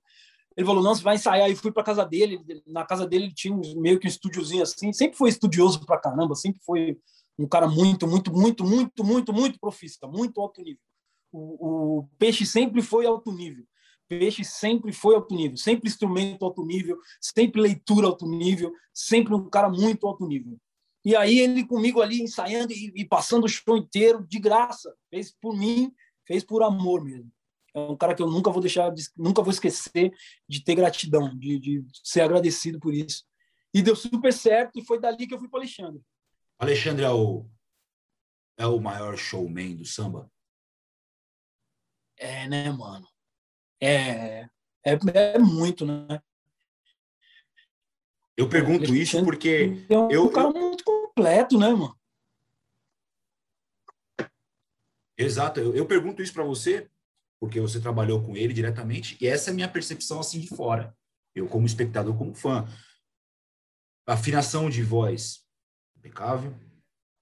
Ele 0.56 0.66
falou, 0.66 0.82
não, 0.82 0.94
você 0.94 1.02
vai 1.02 1.16
ensaiar. 1.16 1.50
E 1.50 1.54
fui 1.54 1.70
para 1.70 1.84
casa 1.84 2.04
dele. 2.04 2.42
Na 2.66 2.84
casa 2.84 3.06
dele 3.06 3.26
ele 3.26 3.34
tinha 3.34 3.54
meio 3.76 4.00
que 4.00 4.06
um 4.06 4.10
estúdiozinho 4.10 4.62
assim. 4.62 4.92
Sempre 4.92 5.16
foi 5.16 5.28
estudioso 5.28 5.84
para 5.84 6.00
caramba. 6.00 6.34
Sempre 6.34 6.60
foi 6.64 6.98
um 7.38 7.46
cara 7.46 7.68
muito, 7.68 8.06
muito, 8.06 8.32
muito, 8.32 8.64
muito, 8.64 9.04
muito, 9.04 9.32
muito 9.32 9.60
profissa, 9.60 10.06
muito 10.08 10.40
alto 10.40 10.60
nível. 10.62 10.80
O, 11.30 11.98
o, 11.98 12.08
Peixe 12.18 12.44
sempre 12.44 12.82
foi 12.82 13.06
alto 13.06 13.30
nível. 13.32 13.64
Peixe 14.08 14.42
sempre 14.42 14.92
foi 14.92 15.14
alto 15.14 15.34
nível, 15.34 15.56
sempre 15.56 15.88
instrumento 15.88 16.44
alto 16.44 16.64
nível, 16.64 16.98
sempre 17.20 17.60
leitura 17.60 18.06
alto 18.06 18.26
nível, 18.26 18.72
sempre 18.92 19.34
um 19.34 19.48
cara 19.48 19.68
muito 19.68 20.06
alto 20.06 20.26
nível. 20.26 20.58
E 21.04 21.14
aí 21.14 21.38
ele 21.38 21.64
comigo 21.64 22.02
ali 22.02 22.22
ensaiando 22.22 22.72
e, 22.72 22.92
e 22.96 23.04
passando 23.04 23.44
o 23.44 23.48
show 23.48 23.76
inteiro 23.76 24.26
de 24.26 24.38
graça, 24.38 24.94
fez 25.10 25.30
por 25.30 25.56
mim, 25.56 25.92
fez 26.26 26.42
por 26.42 26.62
amor 26.62 27.04
mesmo. 27.04 27.30
É 27.74 27.80
um 27.80 27.96
cara 27.96 28.14
que 28.14 28.22
eu 28.22 28.30
nunca 28.30 28.50
vou 28.50 28.60
deixar, 28.60 28.90
de, 28.90 29.04
nunca 29.16 29.42
vou 29.42 29.52
esquecer 29.52 30.12
de 30.48 30.64
ter 30.64 30.74
gratidão, 30.74 31.36
de, 31.38 31.58
de 31.58 31.84
ser 32.02 32.22
agradecido 32.22 32.80
por 32.80 32.94
isso. 32.94 33.24
E 33.72 33.82
deu 33.82 33.94
super 33.94 34.32
certo 34.32 34.78
e 34.78 34.84
foi 34.84 34.98
dali 34.98 35.26
que 35.26 35.34
eu 35.34 35.38
fui 35.38 35.48
para 35.48 35.60
Alexandre. 35.60 36.02
Alexandre 36.58 37.04
é 37.04 37.10
o, 37.10 37.48
é 38.56 38.66
o 38.66 38.80
maior 38.80 39.16
showman 39.16 39.76
do 39.76 39.84
samba? 39.84 40.30
É, 42.16 42.48
né, 42.48 42.70
mano? 42.70 43.06
É, 43.80 44.42
é, 44.84 44.98
é 45.14 45.38
muito, 45.38 45.86
né? 45.86 46.20
Eu 48.36 48.48
pergunto 48.48 48.94
isso 48.94 49.24
porque. 49.24 49.86
É 49.88 49.96
um 49.96 50.10
eu, 50.10 50.30
cara 50.30 50.50
muito 50.50 50.82
completo, 50.84 51.58
né, 51.58 51.68
mano? 51.70 51.96
Exato. 55.16 55.60
Eu, 55.60 55.74
eu 55.74 55.86
pergunto 55.86 56.22
isso 56.22 56.32
para 56.32 56.44
você 56.44 56.90
porque 57.40 57.60
você 57.60 57.80
trabalhou 57.80 58.24
com 58.24 58.36
ele 58.36 58.52
diretamente 58.52 59.16
e 59.20 59.26
essa 59.28 59.50
é 59.50 59.52
a 59.52 59.54
minha 59.54 59.68
percepção 59.68 60.18
assim 60.18 60.40
de 60.40 60.48
fora. 60.48 60.96
Eu, 61.34 61.46
como 61.48 61.66
espectador, 61.66 62.16
como 62.18 62.34
fã. 62.34 62.66
Afinação 64.06 64.68
de 64.68 64.82
voz 64.82 65.47
impecável. 65.98 66.54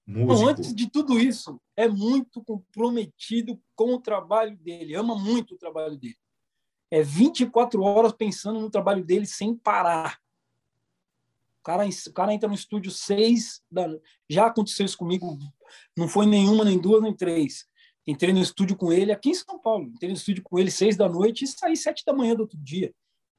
Músico. 0.05 0.47
Antes 0.47 0.73
de 0.73 0.89
tudo 0.89 1.19
isso, 1.19 1.59
é 1.75 1.87
muito 1.87 2.41
comprometido 2.43 3.59
com 3.75 3.93
o 3.93 3.99
trabalho 3.99 4.55
dele, 4.57 4.95
ama 4.95 5.15
muito 5.17 5.55
o 5.55 5.57
trabalho 5.57 5.97
dele. 5.97 6.17
É 6.89 7.03
24 7.03 7.81
horas 7.83 8.13
pensando 8.13 8.61
no 8.61 8.69
trabalho 8.69 9.03
dele 9.03 9.25
sem 9.25 9.53
parar 9.53 10.17
cara, 11.67 11.83
o 11.85 12.13
cara 12.13 12.33
entra 12.33 12.47
no 12.47 12.55
estúdio 12.55 12.89
seis 12.89 13.61
da... 13.69 13.85
Já 14.29 14.45
aconteceu 14.45 14.85
isso 14.85 14.97
comigo, 14.97 15.37
não 15.97 16.07
foi 16.07 16.25
nenhuma, 16.25 16.63
nem 16.63 16.79
duas, 16.79 17.03
nem 17.03 17.13
três. 17.13 17.67
Entrei 18.07 18.31
no 18.31 18.39
estúdio 18.39 18.77
com 18.77 18.93
ele 18.93 19.11
aqui 19.11 19.31
em 19.31 19.33
São 19.33 19.59
Paulo. 19.59 19.87
Entrei 19.87 20.09
no 20.09 20.15
estúdio 20.15 20.41
com 20.43 20.57
ele 20.57 20.71
seis 20.71 20.95
da 20.95 21.09
noite 21.09 21.43
e 21.43 21.47
saí 21.47 21.75
sete 21.75 22.05
da 22.05 22.13
manhã 22.13 22.35
do 22.35 22.43
outro 22.43 22.57
dia. 22.57 22.93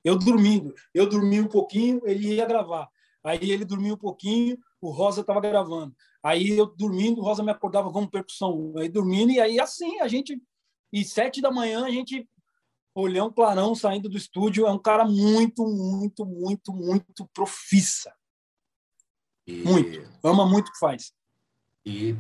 Eu 0.05 0.15
dormindo. 0.19 0.75
Eu 0.93 1.09
dormi 1.09 1.41
um 1.41 1.49
pouquinho, 1.49 2.03
ele 2.05 2.35
ia 2.35 2.45
gravar. 2.45 2.87
Aí 3.25 3.51
ele 3.51 3.65
dormia 3.65 3.95
um 3.95 3.99
pouquinho, 3.99 4.59
o 4.81 4.91
Rosa 4.91 5.21
estava 5.21 5.41
gravando. 5.41 5.95
Aí 6.23 6.51
eu 6.51 6.67
dormindo, 6.67 7.21
o 7.21 7.25
Rosa 7.25 7.43
me 7.43 7.51
acordava, 7.51 7.91
vamos 7.91 8.11
percussão. 8.11 8.75
Aí 8.77 8.89
dormindo, 8.89 9.33
e 9.33 9.41
aí 9.41 9.61
assim, 9.61 10.01
a 10.01 10.09
gente. 10.09 10.41
E 10.93 11.05
sete 11.05 11.41
da 11.41 11.51
manhã 11.51 11.85
a 11.85 11.91
gente 11.91 12.29
olhão 12.95 13.33
clarão 13.33 13.75
saindo 13.75 14.09
do 14.09 14.17
estúdio. 14.17 14.67
É 14.67 14.73
um 14.73 14.79
cara 14.79 15.05
muito, 15.05 15.65
muito, 15.67 16.25
muito, 16.25 16.73
muito 16.73 17.29
profissa. 17.33 18.13
E, 19.47 19.63
muito. 19.63 20.09
Ama 20.23 20.47
muito 20.47 20.69
o 20.69 20.73
que 20.73 20.79
faz. 20.79 21.13
E, 21.85 22.15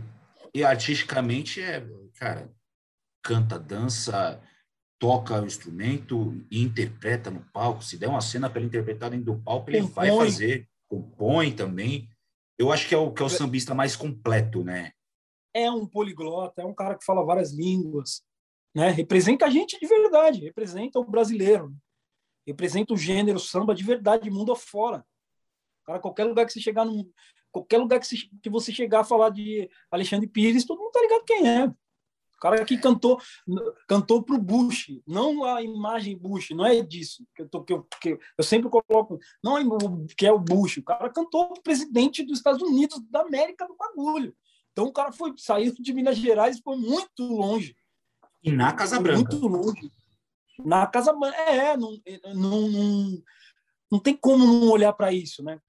e 0.55 0.64
artisticamente 0.64 1.61
é, 1.61 1.87
cara, 2.14 2.51
canta, 3.23 3.59
dança, 3.59 4.40
toca 4.99 5.40
o 5.40 5.47
instrumento 5.47 6.35
e 6.51 6.62
interpreta 6.62 7.31
no 7.31 7.40
palco. 7.53 7.85
Se 7.85 7.97
der 7.97 8.09
uma 8.09 8.21
cena 8.21 8.49
para 8.49 8.61
ele 8.61 8.68
interpretar 8.68 9.11
dentro 9.11 9.27
do 9.27 9.42
palco, 9.42 9.71
ele 9.71 9.83
compõe. 9.83 9.94
vai 9.94 10.16
fazer. 10.16 10.68
Compõe 10.88 11.53
também. 11.53 12.09
Eu 12.59 12.73
acho 12.73 12.88
que 12.88 12.94
é 12.94 12.99
o 12.99 13.12
que 13.12 13.23
é 13.23 13.25
o 13.25 13.29
sambista 13.29 13.75
mais 13.75 13.94
completo, 13.94 14.64
né? 14.64 14.92
É 15.55 15.71
um 15.71 15.87
poliglota, 15.87 16.62
é 16.62 16.64
um 16.64 16.75
cara 16.75 16.99
que 16.99 17.05
fala 17.05 17.25
várias 17.25 17.53
línguas, 17.53 18.23
né? 18.75 18.90
Representa 18.90 19.47
a 19.47 19.51
gente 19.51 19.79
de 19.79 19.87
verdade, 19.87 20.40
representa 20.40 20.99
o 20.99 21.05
brasileiro, 21.05 21.75
representa 22.47 22.92
o 22.92 22.97
gênero 22.97 23.38
samba 23.38 23.75
de 23.75 23.85
verdade, 23.85 24.31
mundo 24.31 24.53
afora. 24.53 25.07
Cara, 25.85 26.01
qualquer 26.01 26.25
lugar 26.25 26.44
que 26.47 26.53
você 26.53 26.61
chegar 26.61 26.85
num, 26.85 27.11
qualquer 27.51 27.79
lugar 27.79 28.01
que, 28.01 28.07
você, 28.07 28.16
que 28.42 28.51
você 28.51 28.73
chegar 28.73 29.01
a 29.01 29.05
falar 29.05 29.31
de 29.31 29.71
Alexandre 29.90 30.29
Pires, 30.29 30.64
todo 30.64 30.81
mundo 30.81 30.92
tá 30.92 31.01
ligado 31.01 31.25
quem 31.25 31.49
é. 31.49 31.73
O 32.38 32.40
cara 32.40 32.64
que 32.64 32.79
cantou 32.79 33.20
cantou 33.88 34.22
pro 34.22 34.38
Bush, 34.38 35.01
não 35.05 35.44
a 35.44 35.61
imagem 35.61 36.16
Bush, 36.16 36.51
não 36.51 36.64
é 36.64 36.81
disso 36.81 37.27
que 37.35 37.42
eu 37.42 37.48
tô 37.48 37.64
que 37.64 37.72
eu, 37.72 37.87
que 38.01 38.18
eu 38.38 38.44
sempre 38.44 38.70
coloco, 38.70 39.18
não 39.42 39.59
é 39.59 39.62
que 40.16 40.24
é 40.24 40.33
o 40.33 40.38
Bush, 40.38 40.77
o 40.77 40.85
cara 40.85 41.11
cantou 41.11 41.48
pro 41.48 41.62
presidente 41.62 42.22
dos 42.22 42.38
Estados 42.38 42.62
Unidos 42.62 43.01
da 43.11 43.22
América 43.22 43.66
do 43.66 43.77
bagulho. 43.77 44.33
Então 44.72 44.87
o 44.87 44.92
cara 44.92 45.11
foi 45.11 45.35
saiu 45.37 45.74
de 45.77 45.92
Minas 45.92 46.16
Gerais 46.16 46.59
e 46.59 46.62
foi 46.62 46.77
muito 46.77 47.24
longe. 47.24 47.77
E 48.42 48.53
na 48.53 48.72
Casa 48.72 49.01
Branca. 49.01 49.18
Muito 49.18 49.48
longe. 49.48 49.92
Na 50.64 50.87
Casa 50.87 51.12
Branca, 51.12 51.37
é, 51.37 51.77
não, 51.77 52.01
não, 52.35 52.68
não, 52.68 53.22
não 53.90 53.98
tem 53.98 54.16
como 54.16 54.46
não 54.46 54.70
olhar 54.70 54.92
para 54.92 55.12
isso, 55.12 55.42
né? 55.42 55.61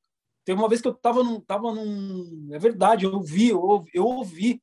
Teve 0.46 0.60
uma 0.60 0.70
vez 0.70 0.82
que 0.82 0.88
eu 0.88 0.94
estava 0.94 1.24
num, 1.24 1.40
tava 1.42 1.74
num. 1.74 2.50
É 2.52 2.60
verdade, 2.60 3.06
eu 3.06 3.14
ouvi, 3.14 3.50
eu 3.50 3.62
ouvi, 3.62 3.92
eu 3.94 4.06
ouvi. 4.06 4.62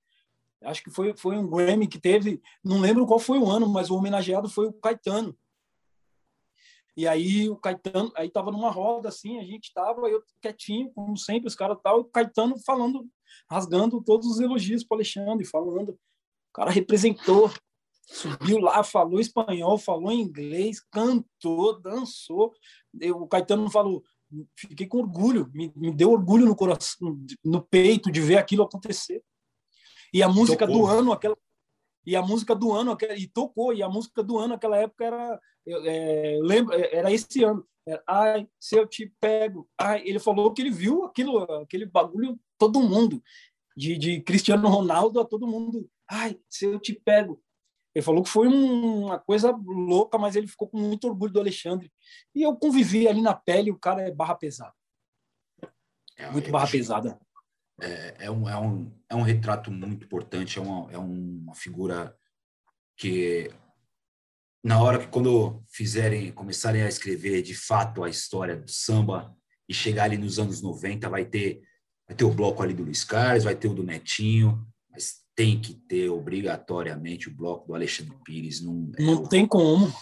Acho 0.67 0.83
que 0.83 0.91
foi, 0.91 1.17
foi 1.17 1.37
um 1.39 1.49
Grammy 1.49 1.87
que 1.87 1.99
teve, 1.99 2.43
não 2.63 2.81
lembro 2.81 3.07
qual 3.07 3.21
foi 3.21 3.39
o 3.39 3.49
ano, 3.49 3.69
mas 3.69 3.89
o 3.89 3.95
homenageado 3.95 4.49
foi 4.49 4.67
o 4.67 4.73
Caetano. 4.73 5.37
E 6.97 7.07
aí 7.07 7.49
o 7.49 7.57
Caetano, 7.57 8.11
aí 8.17 8.29
tava 8.29 8.51
numa 8.51 8.71
roda 8.71 9.09
assim, 9.09 9.39
a 9.39 9.45
gente 9.45 9.73
tava, 9.73 10.09
eu 10.09 10.23
quietinho, 10.41 10.91
como 10.93 11.17
sempre, 11.17 11.47
os 11.47 11.55
caras 11.55 11.79
tal, 11.83 11.99
e 11.99 12.01
o 12.01 12.05
Caetano 12.05 12.59
falando, 12.59 13.07
rasgando 13.51 14.03
todos 14.03 14.27
os 14.27 14.41
elogios 14.41 14.83
para 14.83 14.97
Alexandre, 14.97 15.47
falando. 15.47 15.91
O 15.91 16.53
cara 16.55 16.71
representou, 16.71 17.51
subiu 18.09 18.59
lá, 18.59 18.83
falou 18.83 19.21
espanhol, 19.21 19.79
falou 19.79 20.11
inglês, 20.11 20.81
cantou, 20.81 21.79
dançou. 21.81 22.55
o 23.15 23.29
Caetano 23.29 23.71
falou: 23.71 24.03
fiquei 24.57 24.87
com 24.87 24.99
orgulho, 24.99 25.51
me, 25.53 25.71
me 25.77 25.93
deu 25.95 26.11
orgulho 26.11 26.47
no 26.47 26.57
coração, 26.57 27.21
no 27.45 27.63
peito 27.63 28.11
de 28.11 28.21
ver 28.21 28.39
aquilo 28.39 28.63
acontecer. 28.63 29.23
E 30.13 30.23
a 30.23 30.29
música 30.29 30.67
tocou. 30.67 30.83
do 30.83 30.87
ano, 30.87 31.13
aquela 31.13 31.37
e 32.07 32.15
a 32.15 32.23
música 32.23 32.55
do 32.55 32.73
ano, 32.73 32.93
aquela, 32.93 33.17
e 33.17 33.27
tocou, 33.27 33.75
e 33.75 33.83
a 33.83 33.89
música 33.89 34.23
do 34.23 34.39
ano 34.39 34.51
naquela 34.51 34.77
época 34.77 35.05
era, 35.05 35.41
é, 35.67 36.39
lembro, 36.41 36.73
é, 36.73 36.95
era 36.95 37.13
esse 37.13 37.43
ano. 37.43 37.67
Era, 37.85 38.03
ai, 38.07 38.49
se 38.61 38.77
eu 38.77 38.87
te 38.87 39.13
pego. 39.21 39.69
Ai, 39.77 40.03
ele 40.07 40.21
falou 40.21 40.53
que 40.53 40.63
ele 40.63 40.71
viu 40.71 41.05
aquilo, 41.05 41.43
aquele 41.61 41.85
bagulho, 41.85 42.39
todo 42.57 42.81
mundo, 42.81 43.21
de, 43.77 43.99
de 43.99 44.21
Cristiano 44.21 44.69
Ronaldo 44.69 45.19
a 45.19 45.25
todo 45.25 45.49
mundo. 45.49 45.91
Ai, 46.09 46.39
se 46.49 46.67
eu 46.67 46.79
te 46.79 46.95
pego. 46.95 47.43
Ele 47.93 48.05
falou 48.05 48.23
que 48.23 48.29
foi 48.29 48.47
uma 48.47 49.19
coisa 49.19 49.51
louca, 49.51 50.17
mas 50.17 50.37
ele 50.37 50.47
ficou 50.47 50.69
com 50.69 50.79
muito 50.79 51.09
orgulho 51.09 51.33
do 51.33 51.41
Alexandre. 51.41 51.91
E 52.35 52.43
eu 52.43 52.55
convivi 52.55 53.09
ali 53.09 53.21
na 53.21 53.35
pele, 53.35 53.73
o 53.73 53.79
cara 53.79 54.03
é 54.03 54.13
barra 54.13 54.37
pesada. 54.37 54.75
É, 56.17 56.31
muito 56.31 56.51
barra 56.51 56.71
pesada. 56.71 57.19
É, 57.81 58.27
é, 58.27 58.31
um, 58.31 58.49
é, 58.49 58.59
um, 58.59 58.93
é 59.11 59.15
um 59.15 59.23
retrato 59.23 59.71
muito 59.71 60.05
importante, 60.05 60.59
é 60.59 60.63
uma, 60.63 60.91
é 60.93 60.99
uma 60.99 61.55
figura 61.55 62.17
que, 62.97 63.51
na 64.65 64.81
hora 64.81 64.99
que, 64.99 65.09
quando 65.09 65.63
fizerem, 65.69 66.33
começarem 66.33 66.83
a 66.83 66.89
escrever 66.89 67.43
de 67.43 67.55
fato 67.55 68.03
a 68.03 68.09
história 68.09 68.57
do 68.57 68.71
samba 68.71 69.37
e 69.69 69.75
chegar 69.75 70.05
ali 70.05 70.17
nos 70.17 70.39
anos 70.39 70.63
90, 70.63 71.09
vai 71.09 71.25
ter, 71.25 71.63
vai 72.07 72.17
ter 72.17 72.25
o 72.25 72.33
bloco 72.33 72.63
ali 72.63 72.73
do 72.73 72.85
Luiz 72.85 73.05
Carlos, 73.05 73.45
vai 73.45 73.55
ter 73.55 73.69
o 73.69 73.75
do 73.75 73.83
Netinho, 73.83 74.67
mas 74.91 75.17
tem 75.35 75.61
que 75.61 75.75
ter 75.75 76.09
obrigatoriamente 76.09 77.29
o 77.29 77.35
bloco 77.35 77.67
do 77.69 77.75
Alexandre 77.75 78.17
Pires. 78.25 78.63
Não, 78.63 78.91
é 78.99 79.03
não 79.03 79.27
tem 79.27 79.47
como. 79.47 79.93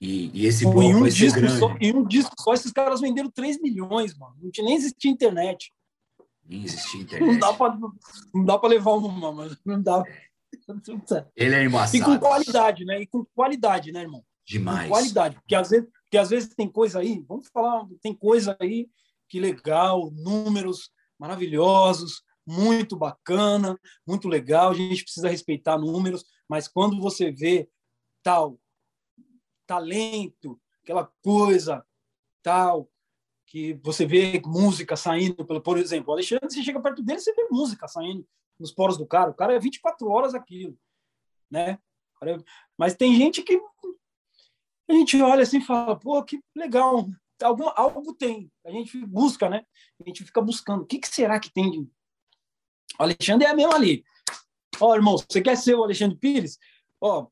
E, 0.00 0.30
e 0.32 0.46
esse 0.46 0.64
bloco 0.64 0.80
um 0.80 1.00
vai 1.00 1.10
grande. 1.10 1.58
Só, 1.58 1.76
em 1.78 1.94
um 1.94 2.06
disco 2.06 2.34
só, 2.40 2.54
esses 2.54 2.72
caras 2.72 3.02
venderam 3.02 3.30
3 3.30 3.60
milhões, 3.60 4.16
mano. 4.16 4.34
Não 4.40 4.50
tinha 4.50 4.64
nem 4.64 4.76
existia 4.76 5.10
internet. 5.10 5.70
Nem 6.50 6.64
existia 6.64 7.00
internet. 7.00 7.40
Não 8.34 8.44
dá 8.44 8.58
para 8.58 8.68
levar 8.68 8.92
uma, 8.92 9.30
mas 9.30 9.56
não 9.64 9.80
dá. 9.80 10.02
Ele 11.36 11.54
é 11.54 11.64
embaçado. 11.64 11.96
E 11.96 12.04
com 12.04 12.18
qualidade, 12.18 12.84
né? 12.84 13.00
E 13.00 13.06
com 13.06 13.24
qualidade, 13.34 13.92
né, 13.92 14.00
irmão? 14.00 14.24
Demais. 14.44 14.82
Com 14.82 14.94
qualidade. 14.94 15.36
Porque 15.36 15.54
às 15.54 15.70
vezes, 15.70 15.88
porque 16.02 16.18
às 16.18 16.28
vezes 16.28 16.54
tem 16.54 16.68
coisa 16.68 16.98
aí, 16.98 17.24
vamos 17.28 17.48
falar, 17.52 17.86
tem 18.02 18.12
coisa 18.12 18.56
aí 18.60 18.90
que 19.28 19.38
legal, 19.38 20.10
números 20.10 20.90
maravilhosos, 21.16 22.22
muito 22.44 22.96
bacana, 22.96 23.78
muito 24.04 24.26
legal, 24.26 24.72
a 24.72 24.74
gente 24.74 25.04
precisa 25.04 25.28
respeitar 25.28 25.78
números, 25.78 26.24
mas 26.48 26.66
quando 26.66 27.00
você 27.00 27.30
vê 27.30 27.68
tal 28.24 28.58
talento, 29.68 30.60
aquela 30.82 31.08
coisa 31.22 31.86
tal, 32.42 32.90
que 33.50 33.74
você 33.82 34.06
vê 34.06 34.40
música 34.46 34.96
saindo, 34.96 35.44
pelo, 35.44 35.60
por 35.60 35.76
exemplo, 35.76 36.10
o 36.10 36.12
Alexandre, 36.12 36.48
você 36.48 36.62
chega 36.62 36.80
perto 36.80 37.02
dele, 37.02 37.18
você 37.18 37.34
vê 37.34 37.48
música 37.50 37.88
saindo 37.88 38.24
nos 38.56 38.70
poros 38.70 38.96
do 38.96 39.04
cara, 39.04 39.30
o 39.30 39.34
cara 39.34 39.54
é 39.54 39.58
24 39.58 40.08
horas 40.08 40.34
aquilo, 40.36 40.78
né? 41.50 41.76
Mas 42.78 42.94
tem 42.94 43.16
gente 43.16 43.42
que 43.42 43.60
a 44.88 44.92
gente 44.92 45.20
olha 45.20 45.42
assim 45.42 45.58
e 45.58 45.64
fala, 45.64 45.98
pô, 45.98 46.22
que 46.22 46.40
legal, 46.54 47.08
alguma, 47.42 47.72
algo 47.72 48.14
tem, 48.14 48.52
a 48.64 48.70
gente 48.70 49.04
busca, 49.04 49.48
né? 49.48 49.66
A 50.00 50.08
gente 50.08 50.24
fica 50.24 50.40
buscando, 50.40 50.82
o 50.82 50.86
que, 50.86 51.00
que 51.00 51.08
será 51.08 51.40
que 51.40 51.52
tem 51.52 51.90
o 53.00 53.02
Alexandre 53.02 53.48
é 53.48 53.54
mesmo 53.54 53.74
ali. 53.74 54.04
Ó, 54.80 54.94
irmão, 54.94 55.16
você 55.16 55.40
quer 55.40 55.56
ser 55.56 55.74
o 55.74 55.82
Alexandre 55.82 56.16
Pires? 56.16 56.56
Ó, 57.00 57.26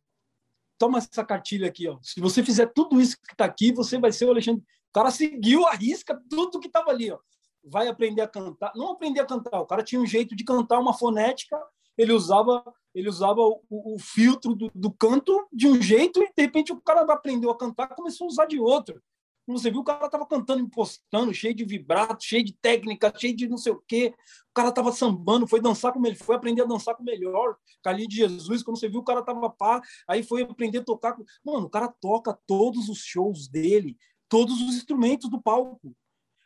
toma 0.79 0.99
essa 0.99 1.25
cartilha 1.25 1.69
aqui, 1.69 1.87
ó. 1.87 1.99
Se 2.03 2.21
você 2.21 2.43
fizer 2.43 2.67
tudo 2.73 3.01
isso 3.01 3.17
que 3.21 3.35
está 3.35 3.45
aqui, 3.45 3.73
você 3.73 3.99
vai 3.99 4.11
ser 4.11 4.25
o 4.25 4.31
Alexandre. 4.31 4.65
O 4.91 4.93
cara 4.93 5.11
seguiu 5.11 5.67
a 5.67 5.73
risca 5.73 6.21
tudo 6.29 6.61
que 6.61 6.67
estava 6.67 6.91
ali, 6.91 7.11
ó. 7.11 7.19
Vai 7.65 7.89
aprender 7.89 8.23
a 8.23 8.29
cantar. 8.29 8.73
Não 8.75 8.93
aprender 8.93 9.21
a 9.21 9.27
cantar. 9.27 9.61
O 9.61 9.67
cara 9.67 9.83
tinha 9.83 10.01
um 10.01 10.07
jeito 10.07 10.35
de 10.35 10.45
cantar 10.45 10.79
uma 10.79 10.95
fonética. 10.95 11.61
Ele 11.97 12.13
usava, 12.13 12.63
ele 12.95 13.09
usava 13.09 13.41
o, 13.41 13.61
o 13.69 13.99
filtro 13.99 14.55
do, 14.55 14.71
do, 14.75 14.91
canto 14.93 15.47
de 15.53 15.67
um 15.67 15.83
jeito 15.83 16.23
e 16.23 16.33
de 16.35 16.43
repente 16.43 16.73
o 16.73 16.81
cara 16.81 17.01
aprendeu 17.13 17.51
a 17.51 17.59
cantar, 17.59 17.89
começou 17.89 18.27
a 18.27 18.29
usar 18.29 18.47
de 18.47 18.61
outro. 18.61 19.03
Quando 19.49 19.61
você 19.61 19.71
viu, 19.71 19.81
o 19.81 19.85
cara 19.85 20.11
tava 20.11 20.27
cantando, 20.27 20.61
impostando, 20.61 21.33
cheio 21.33 21.55
de 21.55 21.65
vibrato, 21.65 22.23
cheio 22.23 22.45
de 22.45 22.53
técnica, 22.53 23.11
cheio 23.17 23.35
de 23.35 23.49
não 23.49 23.57
sei 23.57 23.73
o 23.73 23.83
quê. 23.89 24.15
O 24.51 24.55
cara 24.55 24.71
tava 24.71 24.93
sambando, 24.93 25.47
foi 25.47 25.59
dançar 25.59 25.91
com 25.91 26.05
ele, 26.07 26.17
foi 26.17 26.37
aprender 26.37 26.61
a 26.61 26.67
dançar 26.67 26.95
com 26.95 27.03
o 27.03 27.07
melhor, 27.07 27.57
Calinho 27.83 28.09
de 28.09 28.17
Jesus. 28.17 28.63
Quando 28.63 28.79
você 28.79 28.91
viu, 28.91 29.01
o 29.01 29.05
cara 29.05 29.23
tava 29.23 29.49
pá, 29.49 29.81
aí 30.07 30.23
foi 30.23 30.43
aprender 30.43 30.81
a 30.81 30.85
tocar. 30.85 31.17
Mano, 31.43 31.67
o 31.67 31.71
cara 31.71 31.89
toca 31.89 32.39
todos 32.47 32.91
os 32.91 32.99
shows 32.99 33.49
dele, 33.49 33.97
todos 34.29 34.61
os 34.61 34.77
instrumentos 34.77 35.31
do 35.31 35.41
palco. 35.41 35.95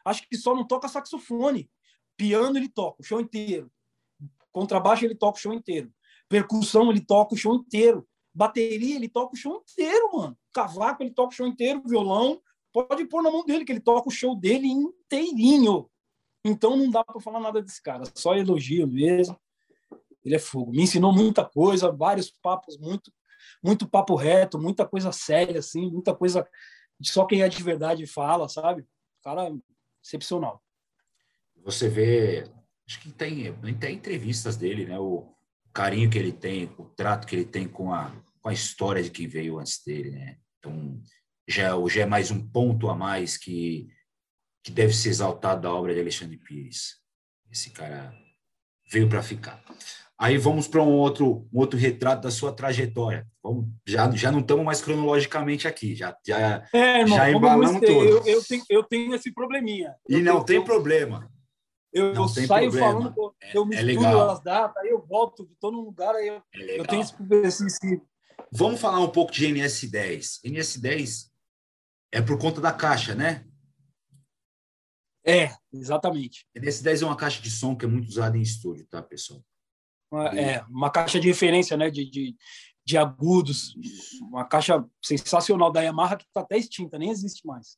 Acho 0.04 0.26
que 0.28 0.36
só 0.36 0.54
não 0.54 0.66
toca 0.66 0.88
saxofone. 0.88 1.70
Piano 2.16 2.56
ele 2.56 2.68
toca 2.68 3.00
o 3.00 3.04
show 3.04 3.20
inteiro. 3.20 3.70
Contrabaixo 4.50 5.04
ele 5.04 5.14
toca 5.14 5.38
o 5.38 5.40
show 5.40 5.52
inteiro. 5.52 5.92
Percussão 6.28 6.90
ele 6.90 7.00
toca 7.00 7.34
o 7.34 7.36
show 7.36 7.54
inteiro. 7.54 8.06
Bateria 8.34 8.96
ele 8.96 9.08
toca 9.08 9.34
o 9.34 9.36
show 9.36 9.62
inteiro, 9.68 10.10
mano. 10.12 10.38
Cavaco 10.52 11.02
ele 11.02 11.10
toca 11.10 11.32
o 11.32 11.36
show 11.36 11.46
inteiro. 11.46 11.82
Violão 11.84 12.40
pode 12.72 13.04
pôr 13.06 13.22
na 13.22 13.30
mão 13.30 13.44
dele 13.44 13.64
que 13.64 13.72
ele 13.72 13.80
toca 13.80 14.08
o 14.08 14.12
show 14.12 14.34
dele 14.34 14.68
inteirinho. 14.68 15.88
Então 16.44 16.76
não 16.76 16.90
dá 16.90 17.04
para 17.04 17.20
falar 17.20 17.40
nada 17.40 17.62
desse 17.62 17.82
cara. 17.82 18.04
Só 18.14 18.34
elogio 18.34 18.86
mesmo. 18.86 19.38
Ele 20.24 20.34
é 20.34 20.38
fogo. 20.38 20.72
Me 20.72 20.82
ensinou 20.82 21.12
muita 21.12 21.44
coisa, 21.44 21.90
vários 21.90 22.30
papos 22.30 22.78
muito 22.78 23.12
muito 23.62 23.88
papo 23.88 24.14
reto, 24.14 24.58
muita 24.58 24.86
coisa 24.86 25.12
séria 25.12 25.58
assim, 25.58 25.90
muita 25.90 26.14
coisa 26.14 26.46
só 27.02 27.24
quem 27.24 27.42
é 27.42 27.48
de 27.48 27.62
verdade 27.62 28.06
fala, 28.06 28.48
sabe? 28.48 28.86
Cara 29.22 29.50
excepcional. 30.02 30.62
Você 31.64 31.88
vê, 31.88 32.44
acho 32.86 33.00
que 33.00 33.10
tem, 33.10 33.52
tem 33.78 33.94
entrevistas 33.94 34.56
dele, 34.56 34.86
né? 34.86 34.98
O 34.98 35.32
carinho 35.72 36.10
que 36.10 36.18
ele 36.18 36.32
tem, 36.32 36.64
o 36.78 36.84
trato 36.84 37.26
que 37.26 37.36
ele 37.36 37.44
tem 37.44 37.68
com 37.68 37.92
a, 37.92 38.10
com 38.40 38.48
a 38.48 38.52
história 38.52 39.02
de 39.02 39.10
quem 39.10 39.26
veio 39.26 39.58
antes 39.58 39.82
dele, 39.84 40.10
né? 40.10 40.38
Então, 40.58 41.00
já, 41.48 41.70
já 41.88 42.02
é 42.02 42.06
mais 42.06 42.30
um 42.30 42.46
ponto 42.46 42.88
a 42.88 42.94
mais 42.94 43.36
que, 43.36 43.88
que 44.62 44.70
deve 44.70 44.92
ser 44.92 45.10
exaltado 45.10 45.62
da 45.62 45.72
obra 45.72 45.94
de 45.94 46.00
Alexandre 46.00 46.36
Pires. 46.36 47.00
Esse 47.50 47.70
cara 47.70 48.14
veio 48.90 49.08
para 49.08 49.22
ficar. 49.22 49.62
Aí 50.22 50.38
vamos 50.38 50.68
para 50.68 50.80
um 50.80 50.98
outro, 50.98 51.48
um 51.52 51.58
outro 51.58 51.76
retrato 51.76 52.22
da 52.22 52.30
sua 52.30 52.52
trajetória. 52.52 53.26
Vamos, 53.42 53.66
já, 53.84 54.08
já 54.12 54.30
não 54.30 54.38
estamos 54.38 54.64
mais 54.64 54.80
cronologicamente 54.80 55.66
aqui, 55.66 55.96
já, 55.96 56.16
já, 56.24 56.64
é, 56.72 57.00
irmão, 57.00 57.18
já 57.18 57.28
embalamos 57.28 57.80
tudo. 57.80 57.90
Eu, 57.90 58.24
eu, 58.24 58.44
tenho, 58.44 58.62
eu 58.70 58.84
tenho 58.84 59.14
esse 59.16 59.32
probleminha. 59.32 59.96
E 60.08 60.14
eu, 60.14 60.20
não 60.20 60.36
eu, 60.36 60.44
tem 60.44 60.62
problema. 60.62 61.28
Eu, 61.92 62.14
não 62.14 62.32
tem 62.32 62.46
saio 62.46 62.70
problema. 62.70 63.12
falando, 63.12 63.34
eu 63.52 63.62
é, 63.64 63.66
misturo 63.66 64.06
é 64.06 64.32
as 64.32 64.40
datas, 64.44 64.76
aí 64.76 64.90
eu 64.90 65.04
volto, 65.04 65.50
estou 65.52 65.72
num 65.72 65.80
lugar, 65.80 66.14
aí 66.14 66.28
eu, 66.28 66.36
é 66.54 66.78
eu 66.78 66.86
tenho 66.86 67.02
esse, 67.02 67.66
esse... 67.66 68.00
Vamos 68.52 68.80
falar 68.80 69.00
um 69.00 69.10
pouco 69.10 69.32
de 69.32 69.48
NS10. 69.48 70.40
NS10 70.44 71.30
é 72.12 72.22
por 72.22 72.38
conta 72.38 72.60
da 72.60 72.72
caixa, 72.72 73.12
né? 73.16 73.44
É, 75.26 75.50
exatamente. 75.72 76.46
NS10 76.56 77.02
é 77.02 77.06
uma 77.06 77.16
caixa 77.16 77.42
de 77.42 77.50
som 77.50 77.74
que 77.74 77.84
é 77.84 77.88
muito 77.88 78.06
usada 78.06 78.38
em 78.38 78.42
estúdio, 78.42 78.86
tá, 78.86 79.02
pessoal? 79.02 79.42
Uma, 80.12 80.28
é, 80.38 80.62
uma 80.68 80.90
caixa 80.90 81.18
de 81.18 81.28
referência, 81.28 81.76
né? 81.76 81.90
De, 81.90 82.08
de, 82.08 82.36
de 82.84 82.98
agudos. 82.98 83.74
Uma 84.20 84.44
caixa 84.44 84.84
sensacional 85.02 85.72
da 85.72 85.80
Yamaha 85.80 86.16
que 86.16 86.24
está 86.24 86.40
até 86.40 86.58
extinta, 86.58 86.98
nem 86.98 87.10
existe 87.10 87.46
mais. 87.46 87.76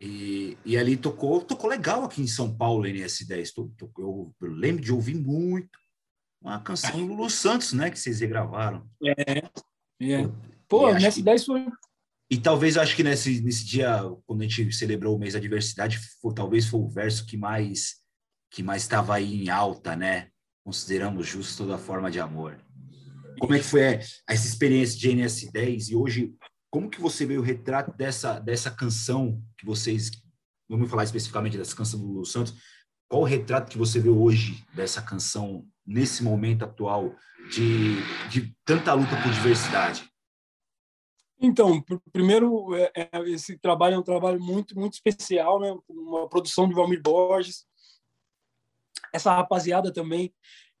E, 0.00 0.56
e 0.64 0.76
ali 0.76 0.96
tocou, 0.96 1.40
tocou 1.40 1.68
legal 1.68 2.04
aqui 2.04 2.22
em 2.22 2.26
São 2.26 2.54
Paulo, 2.54 2.84
NS10. 2.84 3.52
eu, 3.56 3.72
eu 3.98 4.34
lembro 4.40 4.82
de 4.82 4.92
ouvir 4.92 5.14
muito 5.14 5.78
uma 6.40 6.60
canção 6.60 6.96
do 6.96 7.06
Lulu 7.06 7.30
Santos, 7.30 7.72
né? 7.72 7.90
Que 7.90 7.98
vocês 7.98 8.20
regravaram. 8.20 8.88
É, 9.02 9.38
é. 10.00 10.28
Pô, 10.68 10.88
NS10 10.88 11.38
que... 11.38 11.46
foi 11.46 11.66
e 12.32 12.38
talvez 12.38 12.78
acho 12.78 12.96
que 12.96 13.02
nesse, 13.02 13.42
nesse 13.42 13.62
dia, 13.62 14.00
quando 14.24 14.40
a 14.40 14.48
gente 14.48 14.72
celebrou 14.72 15.14
o 15.14 15.18
mês 15.18 15.34
da 15.34 15.38
diversidade, 15.38 15.98
foi, 16.18 16.32
talvez 16.32 16.66
foi 16.66 16.80
o 16.80 16.88
verso 16.88 17.26
que 17.26 17.36
mais 17.36 18.00
que 18.50 18.62
mais 18.62 18.82
estava 18.82 19.14
aí 19.14 19.44
em 19.44 19.50
alta, 19.50 19.94
né? 19.94 20.31
Consideramos 20.64 21.26
justo 21.26 21.64
toda 21.64 21.78
forma 21.78 22.10
de 22.10 22.20
amor. 22.20 22.58
Como 23.38 23.54
é 23.54 23.58
que 23.58 23.64
foi 23.64 23.80
essa 23.80 24.46
experiência 24.46 24.98
de 24.98 25.10
NS10 25.10 25.90
e 25.90 25.96
hoje, 25.96 26.34
como 26.70 26.88
que 26.88 27.00
você 27.00 27.26
vê 27.26 27.36
o 27.36 27.42
retrato 27.42 27.96
dessa, 27.96 28.38
dessa 28.38 28.70
canção 28.70 29.42
que 29.58 29.66
vocês, 29.66 30.10
vamos 30.68 30.90
falar 30.90 31.04
especificamente 31.04 31.58
dessa 31.58 31.74
canção 31.74 31.98
do 31.98 32.06
Lulu 32.06 32.24
Santos, 32.24 32.54
qual 33.08 33.22
o 33.22 33.26
retrato 33.26 33.70
que 33.70 33.78
você 33.78 34.00
vê 34.00 34.08
hoje 34.08 34.64
dessa 34.74 35.02
canção 35.02 35.66
nesse 35.86 36.22
momento 36.22 36.64
atual 36.64 37.14
de, 37.50 37.96
de 38.30 38.56
tanta 38.64 38.94
luta 38.94 39.16
por 39.22 39.32
diversidade? 39.32 40.08
Então, 41.38 41.84
primeiro, 42.12 42.72
é, 42.76 42.92
é, 42.94 43.30
esse 43.30 43.58
trabalho 43.58 43.96
é 43.96 43.98
um 43.98 44.02
trabalho 44.02 44.40
muito, 44.40 44.78
muito 44.78 44.94
especial, 44.94 45.58
né? 45.58 45.76
Uma 45.88 46.28
produção 46.28 46.68
de 46.68 46.74
Valmir 46.74 47.02
Borges, 47.02 47.66
essa 49.12 49.34
rapaziada 49.34 49.92
também 49.92 50.32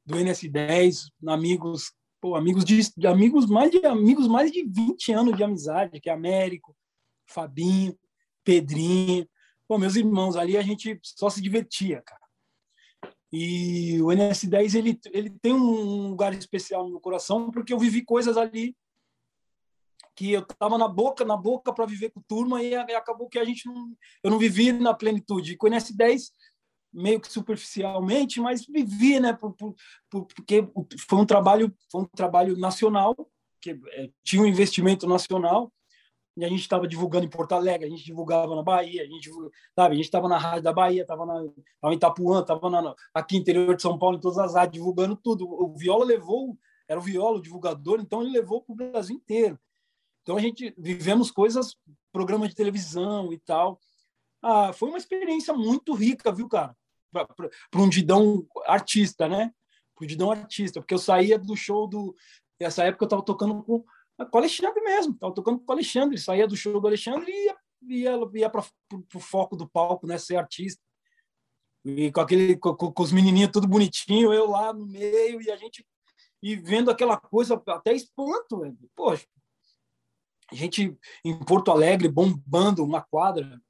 do 0.04 0.16
NS10, 0.16 1.10
amigos, 1.26 1.92
pô, 2.20 2.34
amigos 2.34 2.64
de, 2.64 2.80
de, 2.96 3.06
amigos 3.06 3.46
mais 3.46 3.70
de 3.70 3.84
amigos 3.86 4.26
mais 4.26 4.50
de 4.50 4.64
20 4.64 5.12
anos 5.12 5.36
de 5.36 5.44
amizade, 5.44 6.00
que 6.00 6.10
é 6.10 6.12
Américo, 6.12 6.76
Fabinho, 7.26 7.96
Pedrinho, 8.44 9.28
pô, 9.68 9.78
meus 9.78 9.96
irmãos, 9.96 10.36
ali 10.36 10.56
a 10.56 10.62
gente 10.62 10.98
só 11.02 11.30
se 11.30 11.40
divertia, 11.40 12.02
cara. 12.02 12.22
E 13.32 14.00
o 14.02 14.06
NS10 14.06 14.74
ele 14.74 15.00
ele 15.10 15.30
tem 15.30 15.54
um 15.54 16.08
lugar 16.08 16.34
especial 16.34 16.84
no 16.84 16.90
meu 16.90 17.00
coração 17.00 17.50
porque 17.50 17.72
eu 17.72 17.78
vivi 17.78 18.04
coisas 18.04 18.36
ali 18.36 18.76
que 20.14 20.32
eu 20.32 20.40
estava 20.40 20.76
na 20.76 20.86
boca 20.86 21.24
na 21.24 21.36
boca 21.36 21.72
para 21.72 21.86
viver 21.86 22.10
com 22.10 22.20
turma 22.20 22.62
e 22.62 22.74
acabou 22.74 23.30
que 23.30 23.38
a 23.38 23.44
gente 23.44 23.66
não 23.66 23.96
eu 24.22 24.30
não 24.30 24.38
vivi 24.38 24.70
na 24.72 24.92
plenitude. 24.92 25.52
E 25.52 25.56
com 25.56 25.66
o 25.66 25.70
NS10 25.70 26.30
meio 26.92 27.20
que 27.20 27.32
superficialmente, 27.32 28.40
mas 28.40 28.66
vivi, 28.66 29.18
né? 29.18 29.32
Por, 29.32 29.52
por, 29.54 29.74
por, 30.10 30.26
porque 30.26 30.68
foi 31.08 31.18
um 31.18 31.26
trabalho, 31.26 31.74
foi 31.90 32.02
um 32.02 32.06
trabalho 32.06 32.56
nacional, 32.56 33.16
que 33.60 33.70
é, 33.70 34.10
tinha 34.22 34.42
um 34.42 34.46
investimento 34.46 35.06
nacional, 35.06 35.72
e 36.36 36.44
a 36.44 36.48
gente 36.48 36.60
estava 36.60 36.88
divulgando 36.88 37.26
em 37.26 37.30
Porto 37.30 37.52
Alegre, 37.52 37.86
a 37.86 37.90
gente 37.90 38.04
divulgava 38.04 38.56
na 38.56 38.62
Bahia, 38.62 39.02
a 39.02 39.06
gente 39.06 39.30
sabe, 39.74 39.92
a 39.92 39.96
gente 39.96 40.06
estava 40.06 40.28
na 40.28 40.38
rádio 40.38 40.62
da 40.62 40.72
Bahia, 40.72 41.02
estava 41.02 41.26
na 41.26 41.34
tava 41.80 41.92
em 41.92 41.96
Itapuã, 41.96 42.40
estava 42.40 42.94
aqui 43.12 43.36
interior 43.36 43.76
de 43.76 43.82
São 43.82 43.98
Paulo, 43.98 44.16
em 44.16 44.20
todas 44.20 44.38
as 44.38 44.54
rádios, 44.54 44.74
divulgando 44.74 45.14
tudo. 45.14 45.46
O 45.46 45.76
Viola 45.76 46.04
levou, 46.04 46.56
era 46.88 46.98
o 46.98 47.02
Viola 47.02 47.36
o 47.36 47.42
divulgador, 47.42 48.00
então 48.00 48.22
ele 48.22 48.32
levou 48.32 48.62
para 48.62 48.72
o 48.72 48.76
Brasil 48.76 49.14
inteiro. 49.14 49.58
Então 50.22 50.36
a 50.36 50.40
gente 50.40 50.74
vivemos 50.78 51.30
coisas, 51.30 51.76
programa 52.10 52.48
de 52.48 52.54
televisão 52.54 53.32
e 53.32 53.38
tal. 53.38 53.78
Ah, 54.40 54.72
foi 54.72 54.88
uma 54.88 54.98
experiência 54.98 55.52
muito 55.52 55.92
rica, 55.92 56.32
viu, 56.32 56.48
cara? 56.48 56.74
Para 57.12 57.80
um 57.80 57.88
Didão 57.88 58.46
artista, 58.66 59.28
né? 59.28 59.52
Para 59.94 60.04
o 60.04 60.06
Didão 60.06 60.30
artista, 60.30 60.80
porque 60.80 60.94
eu 60.94 60.98
saía 60.98 61.38
do 61.38 61.56
show 61.56 61.86
do. 61.86 62.14
Nessa 62.60 62.84
época 62.84 63.04
eu 63.04 63.06
estava 63.06 63.24
tocando 63.24 63.62
com, 63.62 63.80
com 63.82 63.84
o 64.32 64.38
Alexandre 64.38 64.80
mesmo, 64.82 65.14
estava 65.14 65.34
tocando 65.34 65.58
com 65.58 65.70
o 65.70 65.74
Alexandre, 65.74 66.18
saía 66.18 66.46
do 66.46 66.56
show 66.56 66.80
do 66.80 66.86
Alexandre 66.86 67.30
e 67.30 67.46
ia, 67.46 67.56
ia, 67.82 68.30
ia 68.34 68.50
para 68.50 68.64
o 69.14 69.20
foco 69.20 69.56
do 69.56 69.68
palco, 69.68 70.06
né? 70.06 70.18
Ser 70.18 70.36
artista. 70.36 70.82
E 71.84 72.12
com 72.12 72.20
aquele 72.20 72.56
com, 72.56 72.74
com 72.74 73.02
os 73.02 73.12
menininhos 73.12 73.50
tudo 73.52 73.66
bonitinho, 73.66 74.32
eu 74.32 74.48
lá 74.48 74.72
no 74.72 74.86
meio 74.86 75.42
e 75.42 75.50
a 75.50 75.56
gente 75.56 75.84
e 76.42 76.56
vendo 76.56 76.90
aquela 76.90 77.16
coisa 77.16 77.60
até 77.68 77.92
espanto, 77.92 78.60
velho. 78.60 78.76
Poxa, 78.96 79.26
a 80.50 80.54
gente 80.54 80.96
em 81.24 81.38
Porto 81.44 81.70
Alegre 81.70 82.08
bombando 82.08 82.84
uma 82.84 83.00
quadra, 83.00 83.60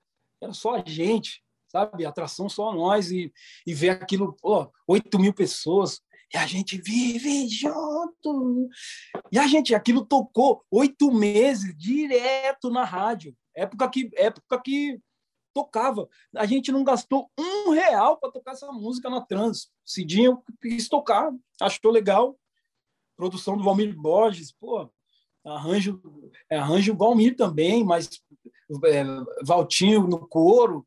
era 0.40 0.52
só 0.52 0.76
a 0.76 0.82
gente 0.84 1.42
sabe? 1.72 2.06
Atração 2.06 2.48
só 2.48 2.72
nós 2.72 3.10
e, 3.10 3.32
e 3.66 3.74
ver 3.74 3.90
aquilo, 3.90 4.36
pô, 4.40 4.70
8 4.86 5.18
mil 5.18 5.32
pessoas 5.32 6.00
e 6.32 6.38
a 6.38 6.46
gente 6.46 6.80
vive 6.80 7.46
junto. 7.48 8.68
E 9.30 9.38
a 9.38 9.46
gente, 9.46 9.74
aquilo 9.74 10.04
tocou 10.04 10.64
oito 10.70 11.12
meses 11.12 11.76
direto 11.76 12.70
na 12.70 12.84
rádio. 12.84 13.36
Época 13.54 13.90
que, 13.90 14.10
época 14.14 14.62
que 14.62 14.98
tocava. 15.52 16.08
A 16.34 16.46
gente 16.46 16.72
não 16.72 16.82
gastou 16.82 17.30
um 17.38 17.70
real 17.70 18.16
para 18.18 18.32
tocar 18.32 18.52
essa 18.52 18.72
música 18.72 19.10
na 19.10 19.20
trans. 19.20 19.70
Cidinho 19.84 20.42
quis 20.62 20.88
tocar, 20.88 21.30
achou 21.60 21.92
legal. 21.92 22.38
Produção 23.14 23.56
do 23.56 23.62
Valmir 23.62 23.94
Borges, 23.94 24.52
pô, 24.52 24.90
arranjo, 25.44 26.00
arranjo 26.50 26.96
Valmir 26.96 27.36
também, 27.36 27.84
mas 27.84 28.08
é, 28.86 29.04
Valtinho 29.44 30.06
no 30.06 30.26
coro, 30.26 30.84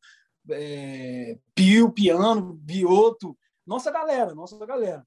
é, 0.50 1.38
Pio, 1.54 1.92
Piano, 1.92 2.54
Bioto, 2.54 3.36
nossa 3.66 3.90
galera, 3.90 4.34
nossa 4.34 4.64
galera. 4.64 5.06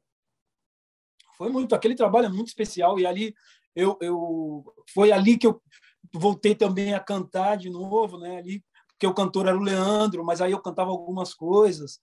Foi 1.38 1.50
muito, 1.50 1.74
aquele 1.74 1.96
trabalho 1.96 2.26
é 2.26 2.30
muito 2.30 2.48
especial 2.48 3.00
e 3.00 3.06
ali 3.06 3.34
eu, 3.76 3.98
eu 4.02 4.76
foi 4.94 5.12
ali 5.12 5.38
que 5.38 5.48
eu 5.48 5.62
voltei 6.14 6.54
também 6.54 6.94
a 6.94 7.00
cantar 7.00 7.56
de 7.56 7.70
novo, 7.70 8.18
né? 8.18 8.38
Ali 8.38 8.64
porque 8.90 9.08
o 9.08 9.14
cantor 9.14 9.48
era 9.48 9.58
o 9.58 9.62
Leandro, 9.62 10.26
mas 10.26 10.42
aí 10.42 10.52
eu 10.52 10.62
cantava 10.62 10.92
algumas 10.92 11.34
coisas 11.34 12.02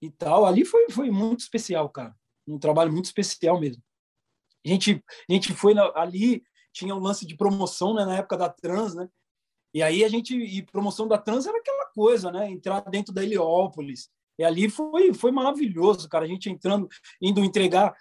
e 0.00 0.10
tal. 0.10 0.46
Ali 0.46 0.64
foi 0.64 0.88
foi 0.90 1.10
muito 1.10 1.40
especial, 1.40 1.90
cara. 1.90 2.16
Um 2.46 2.58
trabalho 2.58 2.90
muito 2.90 3.06
especial 3.06 3.60
mesmo. 3.60 3.82
A 4.64 4.68
gente 4.68 5.04
a 5.28 5.32
gente 5.32 5.52
foi 5.52 5.74
na, 5.74 5.92
ali 5.94 6.42
tinha 6.72 6.94
um 6.94 7.00
lance 7.00 7.26
de 7.26 7.36
promoção, 7.36 7.92
né, 7.92 8.04
na 8.04 8.16
época 8.16 8.36
da 8.36 8.48
Trans, 8.48 8.94
né? 8.94 9.08
E 9.74 9.82
aí 9.82 10.02
a 10.04 10.08
gente 10.08 10.34
e 10.34 10.62
promoção 10.62 11.06
da 11.06 11.18
trans 11.18 11.46
era 11.46 11.58
aquela 11.58 11.77
coisa, 11.98 12.30
né? 12.30 12.48
Entrar 12.48 12.80
dentro 12.82 13.12
da 13.12 13.24
Heliópolis. 13.24 14.08
E 14.38 14.44
ali 14.44 14.70
foi 14.70 15.12
foi 15.12 15.32
maravilhoso, 15.32 16.08
cara. 16.08 16.24
A 16.24 16.28
gente 16.28 16.48
entrando, 16.48 16.86
indo 17.20 17.42
entregar, 17.42 17.92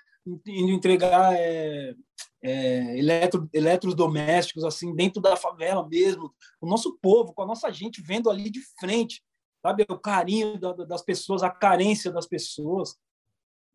indo 0.45 0.71
entregar 0.71 1.33
é, 1.33 1.95
é, 2.43 2.99
eletro, 2.99 3.49
eletrodomésticos 3.51 4.63
assim 4.63 4.93
dentro 4.95 5.19
da 5.19 5.35
favela 5.35 5.87
mesmo, 5.87 6.31
o 6.61 6.67
nosso 6.67 6.95
povo, 7.01 7.33
com 7.33 7.41
a 7.41 7.47
nossa 7.47 7.71
gente 7.71 8.03
vendo 8.03 8.29
ali 8.29 8.51
de 8.51 8.61
frente, 8.79 9.23
sabe 9.63 9.83
o 9.89 9.97
carinho 9.97 10.59
da, 10.59 10.73
das 10.73 11.01
pessoas, 11.01 11.41
a 11.41 11.49
carência 11.49 12.11
das 12.11 12.27
pessoas, 12.27 12.95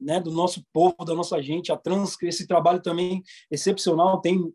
né, 0.01 0.21
do 0.21 0.31
nosso 0.31 0.65
povo, 0.73 1.05
da 1.05 1.15
nossa 1.15 1.43
gente, 1.43 1.73
a 1.73 1.77
trans, 1.77 2.17
esse 2.23 2.47
trabalho 2.47 2.81
também 2.81 3.23
excepcional 3.51 4.21
tem 4.21 4.53